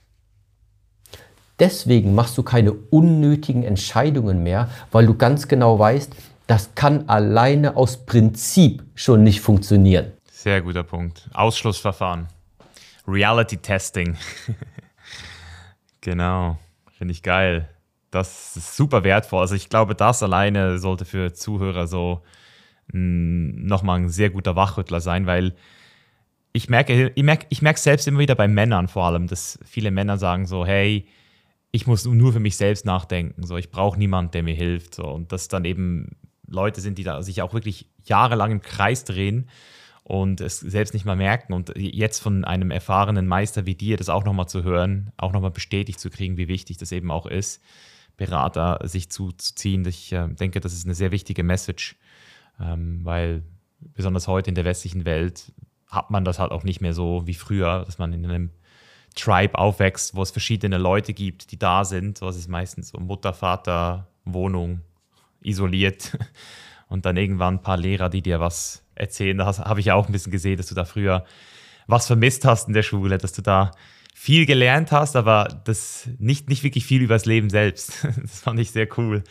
deswegen 1.58 2.14
machst 2.14 2.38
du 2.38 2.42
keine 2.42 2.72
unnötigen 2.72 3.62
Entscheidungen 3.62 4.42
mehr, 4.42 4.70
weil 4.92 5.06
du 5.06 5.14
ganz 5.14 5.48
genau 5.48 5.78
weißt, 5.78 6.14
das 6.46 6.74
kann 6.74 7.08
alleine 7.08 7.76
aus 7.76 8.06
Prinzip 8.06 8.84
schon 8.94 9.22
nicht 9.22 9.40
funktionieren. 9.40 10.12
Sehr 10.30 10.62
guter 10.62 10.82
Punkt. 10.82 11.28
Ausschlussverfahren. 11.34 12.28
Reality 13.06 13.58
Testing. 13.58 14.16
genau. 16.00 16.58
Finde 16.96 17.12
ich 17.12 17.22
geil. 17.22 17.68
Das 18.10 18.56
ist 18.56 18.76
super 18.76 19.04
wertvoll. 19.04 19.40
Also 19.40 19.54
ich 19.54 19.68
glaube, 19.68 19.94
das 19.94 20.22
alleine 20.22 20.78
sollte 20.78 21.04
für 21.04 21.32
Zuhörer 21.32 21.86
so 21.86 22.22
nochmal 22.90 24.00
ein 24.00 24.08
sehr 24.08 24.30
guter 24.30 24.56
Wachrüttler 24.56 25.00
sein, 25.00 25.26
weil 25.26 25.54
ich 26.52 26.70
merke, 26.70 27.12
ich 27.14 27.22
merke, 27.22 27.46
ich 27.50 27.60
merke 27.60 27.78
selbst 27.78 28.08
immer 28.08 28.18
wieder 28.18 28.34
bei 28.34 28.48
Männern 28.48 28.88
vor 28.88 29.04
allem, 29.04 29.26
dass 29.26 29.58
viele 29.64 29.90
Männer 29.90 30.16
sagen 30.16 30.46
so, 30.46 30.64
hey, 30.64 31.06
ich 31.70 31.86
muss 31.86 32.06
nur 32.06 32.32
für 32.32 32.40
mich 32.40 32.56
selbst 32.56 32.86
nachdenken, 32.86 33.46
so 33.46 33.56
ich 33.58 33.70
brauche 33.70 33.98
niemanden, 33.98 34.32
der 34.32 34.42
mir 34.42 34.54
hilft. 34.54 34.94
So. 34.94 35.04
Und 35.06 35.32
dass 35.32 35.48
dann 35.48 35.64
eben 35.64 36.16
Leute 36.46 36.80
sind, 36.80 36.96
die 36.96 37.04
da 37.04 37.22
sich 37.22 37.42
auch 37.42 37.52
wirklich 37.52 37.90
jahrelang 38.04 38.52
im 38.52 38.62
Kreis 38.62 39.04
drehen 39.04 39.50
und 40.02 40.40
es 40.40 40.60
selbst 40.60 40.94
nicht 40.94 41.04
mal 41.04 41.16
merken. 41.16 41.52
Und 41.52 41.74
jetzt 41.76 42.20
von 42.20 42.44
einem 42.44 42.70
erfahrenen 42.70 43.26
Meister 43.26 43.66
wie 43.66 43.74
dir 43.74 43.98
das 43.98 44.08
auch 44.08 44.24
nochmal 44.24 44.48
zu 44.48 44.64
hören, 44.64 45.12
auch 45.18 45.32
nochmal 45.32 45.50
bestätigt 45.50 46.00
zu 46.00 46.08
kriegen, 46.08 46.38
wie 46.38 46.48
wichtig 46.48 46.78
das 46.78 46.90
eben 46.92 47.10
auch 47.10 47.26
ist, 47.26 47.62
Berater 48.18 48.80
sich 48.86 49.10
zuzuziehen. 49.10 49.86
Ich 49.86 50.12
äh, 50.12 50.28
denke, 50.28 50.60
das 50.60 50.74
ist 50.74 50.84
eine 50.84 50.94
sehr 50.94 51.10
wichtige 51.10 51.42
Message 51.42 51.96
ähm, 52.60 53.00
weil 53.04 53.42
besonders 53.94 54.28
heute 54.28 54.50
in 54.50 54.54
der 54.54 54.64
westlichen 54.64 55.04
Welt 55.04 55.52
hat 55.86 56.10
man 56.10 56.24
das 56.24 56.38
halt 56.38 56.52
auch 56.52 56.64
nicht 56.64 56.80
mehr 56.80 56.92
so 56.92 57.26
wie 57.26 57.34
früher, 57.34 57.84
dass 57.84 57.98
man 57.98 58.12
in 58.12 58.24
einem 58.24 58.50
Tribe 59.14 59.56
aufwächst, 59.58 60.14
wo 60.14 60.22
es 60.22 60.30
verschiedene 60.30 60.78
Leute 60.78 61.14
gibt, 61.14 61.50
die 61.50 61.58
da 61.58 61.84
sind. 61.84 62.20
Was 62.20 62.36
ist 62.36 62.48
meistens 62.48 62.90
so 62.90 62.98
Mutter, 62.98 63.32
Vater, 63.32 64.06
Wohnung, 64.24 64.82
isoliert 65.40 66.18
und 66.88 67.06
dann 67.06 67.16
irgendwann 67.16 67.54
ein 67.54 67.62
paar 67.62 67.78
Lehrer, 67.78 68.10
die 68.10 68.22
dir 68.22 68.40
was 68.40 68.84
erzählen. 68.94 69.38
Da 69.38 69.56
habe 69.58 69.80
ich 69.80 69.86
ja 69.86 69.94
auch 69.94 70.06
ein 70.06 70.12
bisschen 70.12 70.32
gesehen, 70.32 70.56
dass 70.56 70.66
du 70.66 70.74
da 70.74 70.84
früher 70.84 71.24
was 71.86 72.06
vermisst 72.06 72.44
hast 72.44 72.68
in 72.68 72.74
der 72.74 72.82
Schule, 72.82 73.16
dass 73.16 73.32
du 73.32 73.40
da 73.40 73.70
viel 74.18 74.46
gelernt 74.46 74.90
hast, 74.90 75.14
aber 75.14 75.60
das 75.64 76.08
nicht, 76.18 76.48
nicht 76.48 76.64
wirklich 76.64 76.84
viel 76.84 77.02
über 77.02 77.14
das 77.14 77.24
Leben 77.24 77.50
selbst. 77.50 78.04
Das 78.20 78.40
fand 78.40 78.58
ich 78.58 78.72
sehr 78.72 78.88
cool 78.98 79.22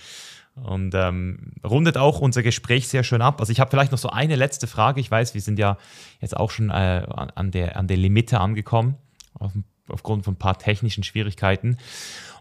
und 0.55 0.95
ähm, 0.95 1.51
rundet 1.63 1.97
auch 1.97 2.19
unser 2.19 2.41
Gespräch 2.41 2.87
sehr 2.87 3.03
schön 3.03 3.21
ab. 3.21 3.41
Also 3.41 3.51
ich 3.51 3.59
habe 3.59 3.69
vielleicht 3.69 3.91
noch 3.91 3.99
so 3.99 4.09
eine 4.09 4.37
letzte 4.37 4.65
Frage. 4.65 5.01
Ich 5.01 5.11
weiß, 5.11 5.33
wir 5.33 5.41
sind 5.41 5.59
ja 5.59 5.77
jetzt 6.21 6.35
auch 6.35 6.49
schon 6.49 6.69
äh, 6.69 7.05
an, 7.35 7.51
der, 7.51 7.75
an 7.75 7.87
der 7.87 7.97
Limite 7.97 8.39
angekommen, 8.39 8.95
auf, 9.33 9.51
aufgrund 9.89 10.23
von 10.23 10.35
ein 10.35 10.39
paar 10.39 10.57
technischen 10.57 11.03
Schwierigkeiten. 11.03 11.77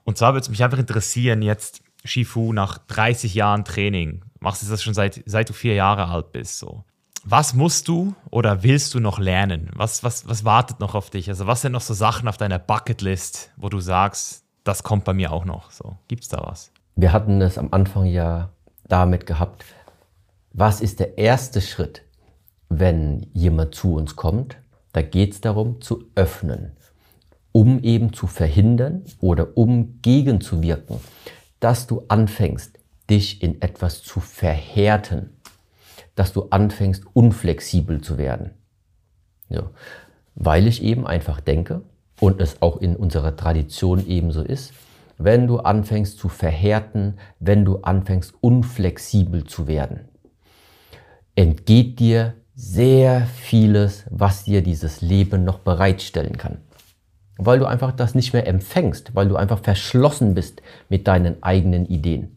Und 0.05 0.17
zwar 0.17 0.33
würde 0.33 0.43
es 0.43 0.49
mich 0.49 0.63
einfach 0.63 0.79
interessieren, 0.79 1.43
jetzt 1.43 1.83
Shifu 2.05 2.53
nach 2.53 2.79
30 2.79 3.35
Jahren 3.35 3.65
Training, 3.65 4.25
machst 4.39 4.63
du 4.63 4.69
das 4.69 4.83
schon 4.83 4.95
seit, 4.95 5.21
seit 5.27 5.49
du 5.49 5.53
vier 5.53 5.75
Jahre 5.75 6.07
alt 6.07 6.31
bist, 6.31 6.59
so. 6.59 6.85
Was 7.29 7.55
musst 7.55 7.89
du 7.89 8.15
oder 8.31 8.63
willst 8.63 8.95
du 8.95 9.01
noch 9.01 9.19
lernen? 9.19 9.71
Was, 9.75 10.05
was, 10.05 10.29
was 10.29 10.45
wartet 10.45 10.79
noch 10.79 10.95
auf 10.95 11.11
dich? 11.11 11.29
Also 11.29 11.49
was 11.49 11.61
sind 11.61 11.73
noch 11.73 11.81
so 11.81 11.93
Sachen 11.93 12.29
auf 12.29 12.37
deiner 12.37 12.61
Bucketlist, 12.61 13.51
wo 13.57 13.69
du 13.69 13.81
sagst, 13.81 14.45
das 14.63 14.85
kommt 14.85 15.03
bei 15.03 15.13
mir 15.13 15.33
auch 15.33 15.45
noch? 15.45 15.73
So, 15.73 15.97
gibt's 16.07 16.29
da 16.29 16.41
was? 16.47 16.71
Wir 16.95 17.13
hatten 17.13 17.41
es 17.41 17.59
am 17.59 17.73
Anfang 17.73 18.05
ja 18.05 18.51
damit 18.87 19.27
gehabt, 19.27 19.65
was 20.53 20.81
ist 20.81 21.01
der 21.01 21.19
erste 21.19 21.61
Schritt, 21.61 22.03
wenn 22.69 23.27
jemand 23.33 23.75
zu 23.75 23.97
uns 23.97 24.15
kommt? 24.15 24.57
Da 24.93 25.03
geht 25.03 25.33
es 25.33 25.41
darum 25.41 25.81
zu 25.81 26.05
öffnen, 26.15 26.77
um 27.51 27.81
eben 27.81 28.13
zu 28.13 28.29
verhindern 28.29 29.03
oder 29.19 29.57
um 29.57 30.01
gegenzuwirken, 30.01 31.01
dass 31.59 31.89
du 31.89 32.05
anfängst, 32.07 32.79
dich 33.11 33.43
in 33.43 33.61
etwas 33.63 34.05
zu 34.05 34.21
verhärten, 34.21 35.36
dass 36.17 36.33
du 36.33 36.49
anfängst, 36.51 37.05
unflexibel 37.13 38.01
zu 38.01 38.19
werden. 38.19 38.51
Ja. 39.49 39.71
Weil 40.35 40.67
ich 40.67 40.83
eben 40.83 41.07
einfach 41.07 41.41
denke 41.41 41.83
und 42.19 42.41
es 42.41 42.61
auch 42.61 42.79
in 42.79 42.97
unserer 42.97 43.37
Tradition 43.37 44.05
ebenso 44.07 44.43
ist, 44.43 44.73
wenn 45.19 45.47
du 45.47 45.59
anfängst 45.59 46.19
zu 46.19 46.29
verhärten, 46.29 47.19
wenn 47.39 47.65
du 47.65 47.79
anfängst 47.79 48.35
unflexibel 48.41 49.45
zu 49.45 49.69
werden. 49.69 50.09
Entgeht 51.35 52.01
dir 52.01 52.35
sehr 52.55 53.27
vieles, 53.27 54.05
was 54.11 54.45
dir 54.45 54.63
dieses 54.63 55.03
Leben 55.03 55.45
noch 55.45 55.59
bereitstellen 55.59 56.39
kann. 56.39 56.59
Weil 57.39 57.59
du 57.59 57.67
einfach 57.67 57.93
das 57.93 58.15
nicht 58.15 58.33
mehr 58.33 58.47
empfängst, 58.47 59.15
weil 59.15 59.29
du 59.29 59.37
einfach 59.37 59.61
verschlossen 59.61 60.35
bist 60.35 60.63
mit 60.89 61.07
deinen 61.07 61.43
eigenen 61.43 61.85
Ideen. 61.85 62.36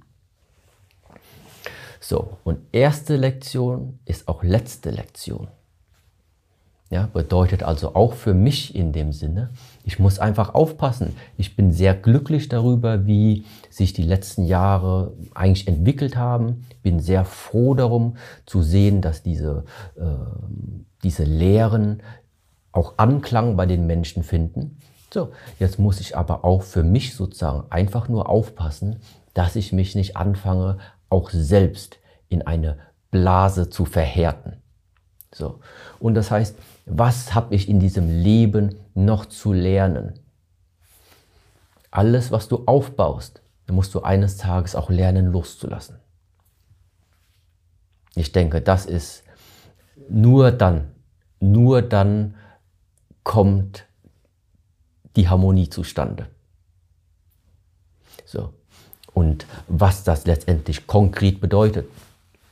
So, 2.10 2.40
und 2.44 2.58
erste 2.72 3.18
Lektion 3.18 4.00
ist 4.06 4.28
auch 4.28 4.42
letzte 4.42 4.90
Lektion. 4.90 5.48
Ja, 6.90 7.08
bedeutet 7.14 7.62
also 7.62 7.94
auch 7.94 8.14
für 8.14 8.34
mich 8.34 8.74
in 8.74 8.94
dem 8.94 9.14
Sinne, 9.14 9.52
ich 9.84 10.00
muss 10.00 10.18
einfach 10.18 10.56
aufpassen. 10.56 11.16
Ich 11.38 11.56
bin 11.56 11.72
sehr 11.72 11.94
glücklich 11.94 12.50
darüber, 12.50 13.06
wie 13.06 13.46
sich 13.70 13.94
die 13.94 14.02
letzten 14.02 14.46
Jahre 14.46 15.14
eigentlich 15.36 15.68
entwickelt 15.68 16.16
haben. 16.16 16.66
Bin 16.82 17.00
sehr 17.00 17.26
froh 17.26 17.76
darum 17.76 18.18
zu 18.48 18.64
sehen, 18.64 19.04
dass 19.04 19.22
diese, 19.22 19.66
äh, 19.96 20.02
diese 21.04 21.26
Lehren 21.26 22.02
auch 22.72 22.96
Anklang 22.98 23.56
bei 23.56 23.68
den 23.68 23.86
Menschen 23.86 24.24
finden. 24.24 24.80
So, 25.14 25.30
jetzt 25.60 25.78
muss 25.78 26.00
ich 26.00 26.18
aber 26.18 26.44
auch 26.44 26.64
für 26.64 26.84
mich 26.84 27.14
sozusagen 27.14 27.66
einfach 27.70 28.10
nur 28.10 28.30
aufpassen, 28.30 28.96
dass 29.36 29.56
ich 29.56 29.74
mich 29.74 29.94
nicht 29.94 30.18
anfange, 30.18 30.80
auch 31.10 31.30
selbst 31.32 32.00
in 32.28 32.42
eine 32.42 32.78
Blase 33.12 33.70
zu 33.70 33.86
verhärten. 33.86 34.62
So. 35.34 35.60
Und 36.00 36.16
das 36.16 36.32
heißt, 36.32 36.58
was 36.86 37.34
habe 37.34 37.56
ich 37.56 37.70
in 37.70 37.80
diesem 37.80 38.10
Leben 38.10 38.76
noch 38.94 39.26
zu 39.26 39.54
lernen? 39.54 40.20
Alles, 41.92 42.32
was 42.32 42.48
du 42.48 42.64
aufbaust, 42.66 43.42
musst 43.68 43.94
du 43.94 44.02
eines 44.02 44.38
Tages 44.38 44.76
auch 44.76 44.90
lernen 44.90 45.28
loszulassen. 45.28 46.00
Ich 48.16 48.32
denke, 48.32 48.62
das 48.62 48.86
ist 48.86 49.24
nur 50.10 50.52
dann, 50.52 50.96
nur 51.40 51.82
dann 51.82 52.36
kommt 53.24 53.86
die 55.16 55.30
Harmonie 55.30 55.70
zustande. 55.70 56.28
So. 58.26 58.54
Und 59.20 59.46
was 59.68 60.06
das 60.06 60.26
letztendlich 60.26 60.88
konkret 60.88 61.42
bedeutet, 61.42 61.90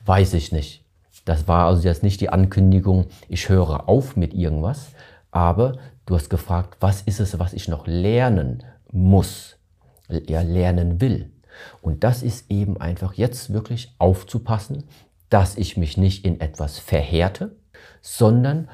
weiß 0.06 0.34
ich 0.34 0.52
nicht. 0.52 0.84
Das 1.24 1.48
war 1.48 1.66
also 1.66 1.88
jetzt 1.88 2.04
nicht 2.04 2.20
die 2.20 2.28
Ankündigung, 2.28 3.06
ich 3.30 3.48
höre 3.48 3.88
auf 3.88 4.18
mit 4.18 4.34
irgendwas, 4.34 4.88
aber 5.32 5.78
du 6.06 6.16
hast 6.16 6.30
gefragt, 6.30 6.76
was 6.82 7.04
ist 7.04 7.22
es, 7.22 7.40
was 7.40 7.54
ich 7.54 7.70
noch 7.70 7.88
lernen 7.88 8.64
muss, 8.92 9.56
ja, 10.10 10.42
lernen 10.42 11.00
will. 11.00 11.32
Und 11.82 12.04
das 12.04 12.22
ist 12.22 12.52
eben 12.52 12.76
einfach 12.82 13.14
jetzt 13.14 13.54
wirklich 13.54 13.94
aufzupassen, 13.98 14.84
dass 15.30 15.56
ich 15.56 15.78
mich 15.78 15.96
nicht 15.96 16.26
in 16.26 16.42
etwas 16.42 16.80
verhärte, 16.80 17.56
sondern 18.02 18.68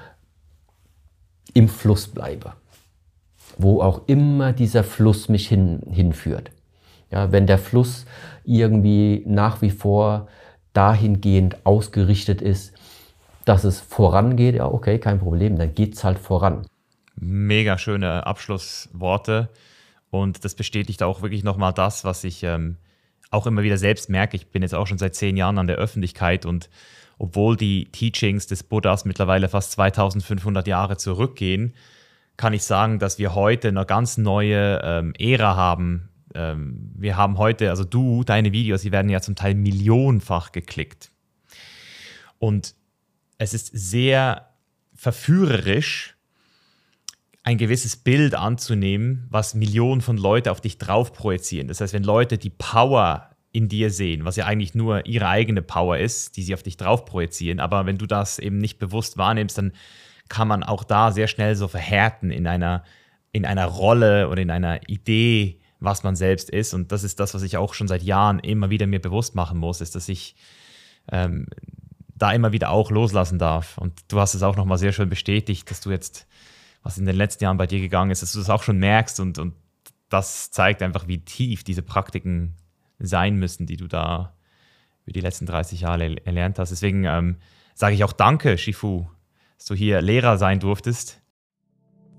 im 1.53 1.69
Fluss 1.69 2.07
bleibe. 2.07 2.53
Wo 3.55 3.83
auch 3.83 4.07
immer 4.07 4.51
dieser 4.51 4.83
Fluss 4.83 5.29
mich 5.29 5.47
hin, 5.47 5.83
hinführt. 5.91 6.49
Ja, 7.13 7.31
wenn 7.31 7.45
der 7.45 7.59
Fluss 7.59 8.05
irgendwie 8.43 9.23
nach 9.27 9.61
wie 9.61 9.69
vor 9.69 10.27
dahingehend 10.73 11.63
ausgerichtet 11.63 12.41
ist, 12.41 12.73
dass 13.45 13.63
es 13.63 13.79
vorangeht, 13.79 14.55
ja, 14.55 14.65
okay, 14.65 14.97
kein 14.97 15.19
Problem, 15.19 15.57
dann 15.57 15.75
geht 15.75 15.93
es 15.93 16.03
halt 16.03 16.17
voran. 16.17 16.65
Mega 17.15 17.77
schöne 17.77 18.25
Abschlussworte. 18.25 19.49
Und 20.09 20.43
das 20.43 20.55
bestätigt 20.55 21.03
auch 21.03 21.21
wirklich 21.21 21.43
nochmal 21.43 21.71
das, 21.71 22.03
was 22.03 22.23
ich 22.23 22.41
ähm, 22.43 22.77
auch 23.29 23.45
immer 23.45 23.61
wieder 23.61 23.77
selbst 23.77 24.09
merke. 24.09 24.35
Ich 24.35 24.47
bin 24.47 24.63
jetzt 24.63 24.73
auch 24.73 24.87
schon 24.87 24.97
seit 24.97 25.13
zehn 25.13 25.37
Jahren 25.37 25.59
an 25.59 25.67
der 25.67 25.77
Öffentlichkeit 25.77 26.47
und 26.47 26.69
obwohl 27.19 27.55
die 27.55 27.85
Teachings 27.91 28.47
des 28.47 28.63
Buddhas 28.63 29.05
mittlerweile 29.05 29.49
fast 29.49 29.73
2500 29.73 30.65
Jahre 30.67 30.97
zurückgehen, 30.97 31.75
kann 32.37 32.53
ich 32.53 32.63
sagen, 32.63 32.97
dass 32.97 33.19
wir 33.19 33.35
heute 33.35 33.67
eine 33.67 33.85
ganz 33.85 34.17
neue 34.17 34.81
ähm, 34.83 35.13
Ära 35.19 35.55
haben. 35.55 36.09
Ähm, 36.35 36.91
wir 36.95 37.17
haben 37.17 37.37
heute, 37.37 37.69
also 37.69 37.83
du, 37.83 38.23
deine 38.23 38.51
Videos, 38.51 38.81
die 38.81 38.91
werden 38.91 39.09
ja 39.09 39.21
zum 39.21 39.35
Teil 39.35 39.55
millionenfach 39.55 40.51
geklickt. 40.51 41.11
Und 42.39 42.75
es 43.37 43.53
ist 43.53 43.67
sehr 43.67 44.49
verführerisch, 44.93 46.15
ein 47.43 47.57
gewisses 47.57 47.97
Bild 47.97 48.35
anzunehmen, 48.35 49.27
was 49.29 49.53
Millionen 49.53 50.01
von 50.01 50.17
Leuten 50.17 50.49
auf 50.49 50.61
dich 50.61 50.77
drauf 50.77 51.11
projizieren. 51.11 51.67
Das 51.67 51.81
heißt, 51.81 51.93
wenn 51.93 52.03
Leute 52.03 52.37
die 52.37 52.49
Power 52.49 53.31
in 53.51 53.67
dir 53.67 53.91
sehen, 53.91 54.25
was 54.25 54.37
ja 54.37 54.45
eigentlich 54.45 54.75
nur 54.75 55.05
ihre 55.05 55.27
eigene 55.27 55.61
Power 55.61 55.97
ist, 55.97 56.37
die 56.37 56.43
sie 56.43 56.53
auf 56.53 56.63
dich 56.63 56.77
drauf 56.77 57.05
projizieren, 57.05 57.59
aber 57.59 57.85
wenn 57.85 57.97
du 57.97 58.07
das 58.07 58.39
eben 58.39 58.57
nicht 58.57 58.79
bewusst 58.79 59.17
wahrnimmst, 59.17 59.57
dann 59.57 59.73
kann 60.29 60.47
man 60.47 60.63
auch 60.63 60.83
da 60.83 61.11
sehr 61.11 61.27
schnell 61.27 61.55
so 61.55 61.67
verhärten 61.67 62.31
in 62.31 62.47
einer, 62.47 62.83
in 63.33 63.45
einer 63.45 63.65
Rolle 63.65 64.29
oder 64.29 64.41
in 64.41 64.49
einer 64.49 64.89
Idee, 64.89 65.59
was 65.83 66.03
man 66.03 66.15
selbst 66.15 66.49
ist. 66.49 66.73
Und 66.73 66.91
das 66.91 67.03
ist 67.03 67.19
das, 67.19 67.33
was 67.33 67.43
ich 67.43 67.57
auch 67.57 67.73
schon 67.73 67.89
seit 67.89 68.03
Jahren 68.03 68.39
immer 68.39 68.69
wieder 68.69 68.87
mir 68.87 69.01
bewusst 69.01 69.35
machen 69.35 69.57
muss, 69.57 69.81
ist, 69.81 69.95
dass 69.95 70.07
ich 70.07 70.35
ähm, 71.11 71.47
da 72.15 72.31
immer 72.31 72.53
wieder 72.53 72.69
auch 72.69 72.89
loslassen 72.89 73.37
darf. 73.37 73.77
Und 73.77 73.99
du 74.07 74.19
hast 74.19 74.33
es 74.33 74.43
auch 74.43 74.55
nochmal 74.55 74.77
sehr 74.77 74.93
schön 74.93 75.09
bestätigt, 75.09 75.69
dass 75.69 75.81
du 75.81 75.91
jetzt, 75.91 76.25
was 76.83 76.97
in 76.97 77.05
den 77.05 77.17
letzten 77.17 77.43
Jahren 77.43 77.57
bei 77.57 77.67
dir 77.67 77.81
gegangen 77.81 78.11
ist, 78.11 78.21
dass 78.21 78.31
du 78.31 78.39
das 78.39 78.49
auch 78.49 78.63
schon 78.63 78.77
merkst 78.77 79.19
und, 79.19 79.39
und 79.39 79.55
das 80.07 80.51
zeigt 80.51 80.81
einfach, 80.81 81.07
wie 81.07 81.19
tief 81.19 81.65
diese 81.65 81.81
Praktiken 81.81 82.55
sein 82.99 83.35
müssen, 83.35 83.65
die 83.65 83.77
du 83.77 83.87
da 83.87 84.37
über 85.03 85.13
die 85.13 85.21
letzten 85.21 85.45
30 85.45 85.81
Jahre 85.81 86.25
erlernt 86.25 86.59
hast. 86.59 86.69
Deswegen 86.69 87.03
ähm, 87.03 87.37
sage 87.75 87.95
ich 87.95 88.05
auch 88.05 88.13
Danke, 88.13 88.57
Shifu, 88.57 89.05
dass 89.57 89.65
du 89.65 89.75
hier 89.75 90.01
Lehrer 90.01 90.37
sein 90.37 90.61
durftest. 90.61 91.21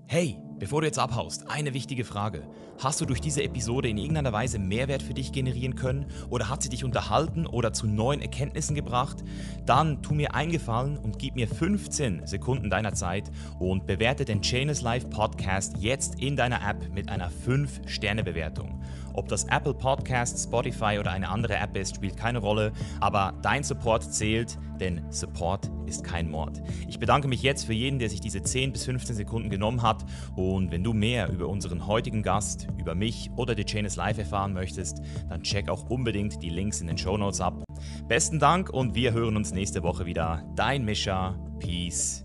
Hey, 0.07 0.36
bevor 0.59 0.81
du 0.81 0.86
jetzt 0.86 0.98
abhaust, 0.98 1.51
eine 1.51 1.74
wichtige 1.74 2.05
Frage. 2.05 2.43
Hast 2.78 3.01
du 3.01 3.06
durch 3.06 3.20
diese 3.20 3.43
Episode 3.43 3.89
in 3.89 3.98
irgendeiner 3.98 4.32
Weise 4.32 4.59
Mehrwert 4.59 5.02
für 5.02 5.14
dich 5.14 5.32
generieren 5.32 5.76
können 5.76 6.06
oder 6.31 6.48
hat 6.48 6.62
sie 6.62 6.68
dich 6.68 6.85
unterhalten 6.85 7.47
oder 7.47 7.72
zu 7.72 7.86
neuen 7.86 8.20
Erkenntnissen 8.20 8.74
gebracht? 8.74 9.18
Dann 9.64 10.02
tu 10.02 10.14
mir 10.14 10.35
eingefallen 10.35 10.98
und 10.98 11.18
gib 11.18 11.36
mir 11.36 11.48
15 11.48 12.26
Sekunden 12.26 12.70
deiner 12.70 12.94
Zeit 12.94 13.31
und 13.59 13.86
bewerte 13.86 14.24
den 14.24 14.43
Chainless 14.43 14.82
Life 14.82 15.09
Podcast 15.09 15.76
jetzt 15.78 16.20
in 16.20 16.36
deiner 16.36 16.68
App 16.68 16.93
mit 16.93 17.09
einer 17.09 17.31
5-Sterne-Bewertung. 17.31 18.82
Ob 19.15 19.28
das 19.28 19.45
Apple 19.45 19.74
Podcast, 19.74 20.43
Spotify 20.43 20.99
oder 20.99 21.12
eine 21.12 21.28
andere 21.28 21.57
App 21.57 21.77
ist, 21.77 21.97
spielt 21.97 22.16
keine 22.16 22.39
Rolle, 22.39 22.73
aber 23.01 23.35
dein 23.43 23.62
Support 23.62 24.12
zählt, 24.12 24.59
denn 24.81 25.01
Support 25.11 25.70
ist 25.86 26.05
kein 26.05 26.31
Mord. 26.31 26.62
Ich 26.89 26.99
bedanke 26.99 27.28
mich 27.28 27.43
jetzt 27.43 27.65
für 27.65 27.73
jeden, 27.73 27.99
der 27.99 28.11
sich 28.11 28.20
diese 28.20 28.43
10 28.43 28.73
bis 28.73 28.85
15 28.85 29.16
Sekunden 29.16 29.51
genommen 29.51 29.82
hat 29.82 30.05
und 30.36 30.70
wenn 30.70 30.85
du 30.85 30.93
mehr 30.93 31.31
über 31.31 31.49
unseren 31.49 31.86
heutigen 31.86 32.23
Gast, 32.23 32.69
über 32.78 32.95
mich 32.95 33.31
oder 33.36 33.57
The 33.57 33.65
Chain 33.65 33.85
is 33.85 33.97
Live 33.97 34.19
erfahren 34.19 34.53
möchtest, 34.53 35.01
dann 35.28 35.43
check 35.43 35.69
auch 35.69 35.89
unbedingt 35.89 36.43
die 36.43 36.51
Links 36.51 36.81
in 36.81 36.89
den 36.89 36.99
Show 36.99 37.16
Notes 37.16 37.41
ab. 37.41 37.65
Besten 38.09 38.39
Dank 38.39 38.70
und 38.70 38.95
wir 38.95 39.12
hören 39.12 39.36
uns 39.36 39.53
nächste 39.53 39.82
Woche 39.82 40.07
wieder. 40.07 40.45
Dein 40.57 40.85
Mischa. 40.85 41.39
Peace. 41.61 42.24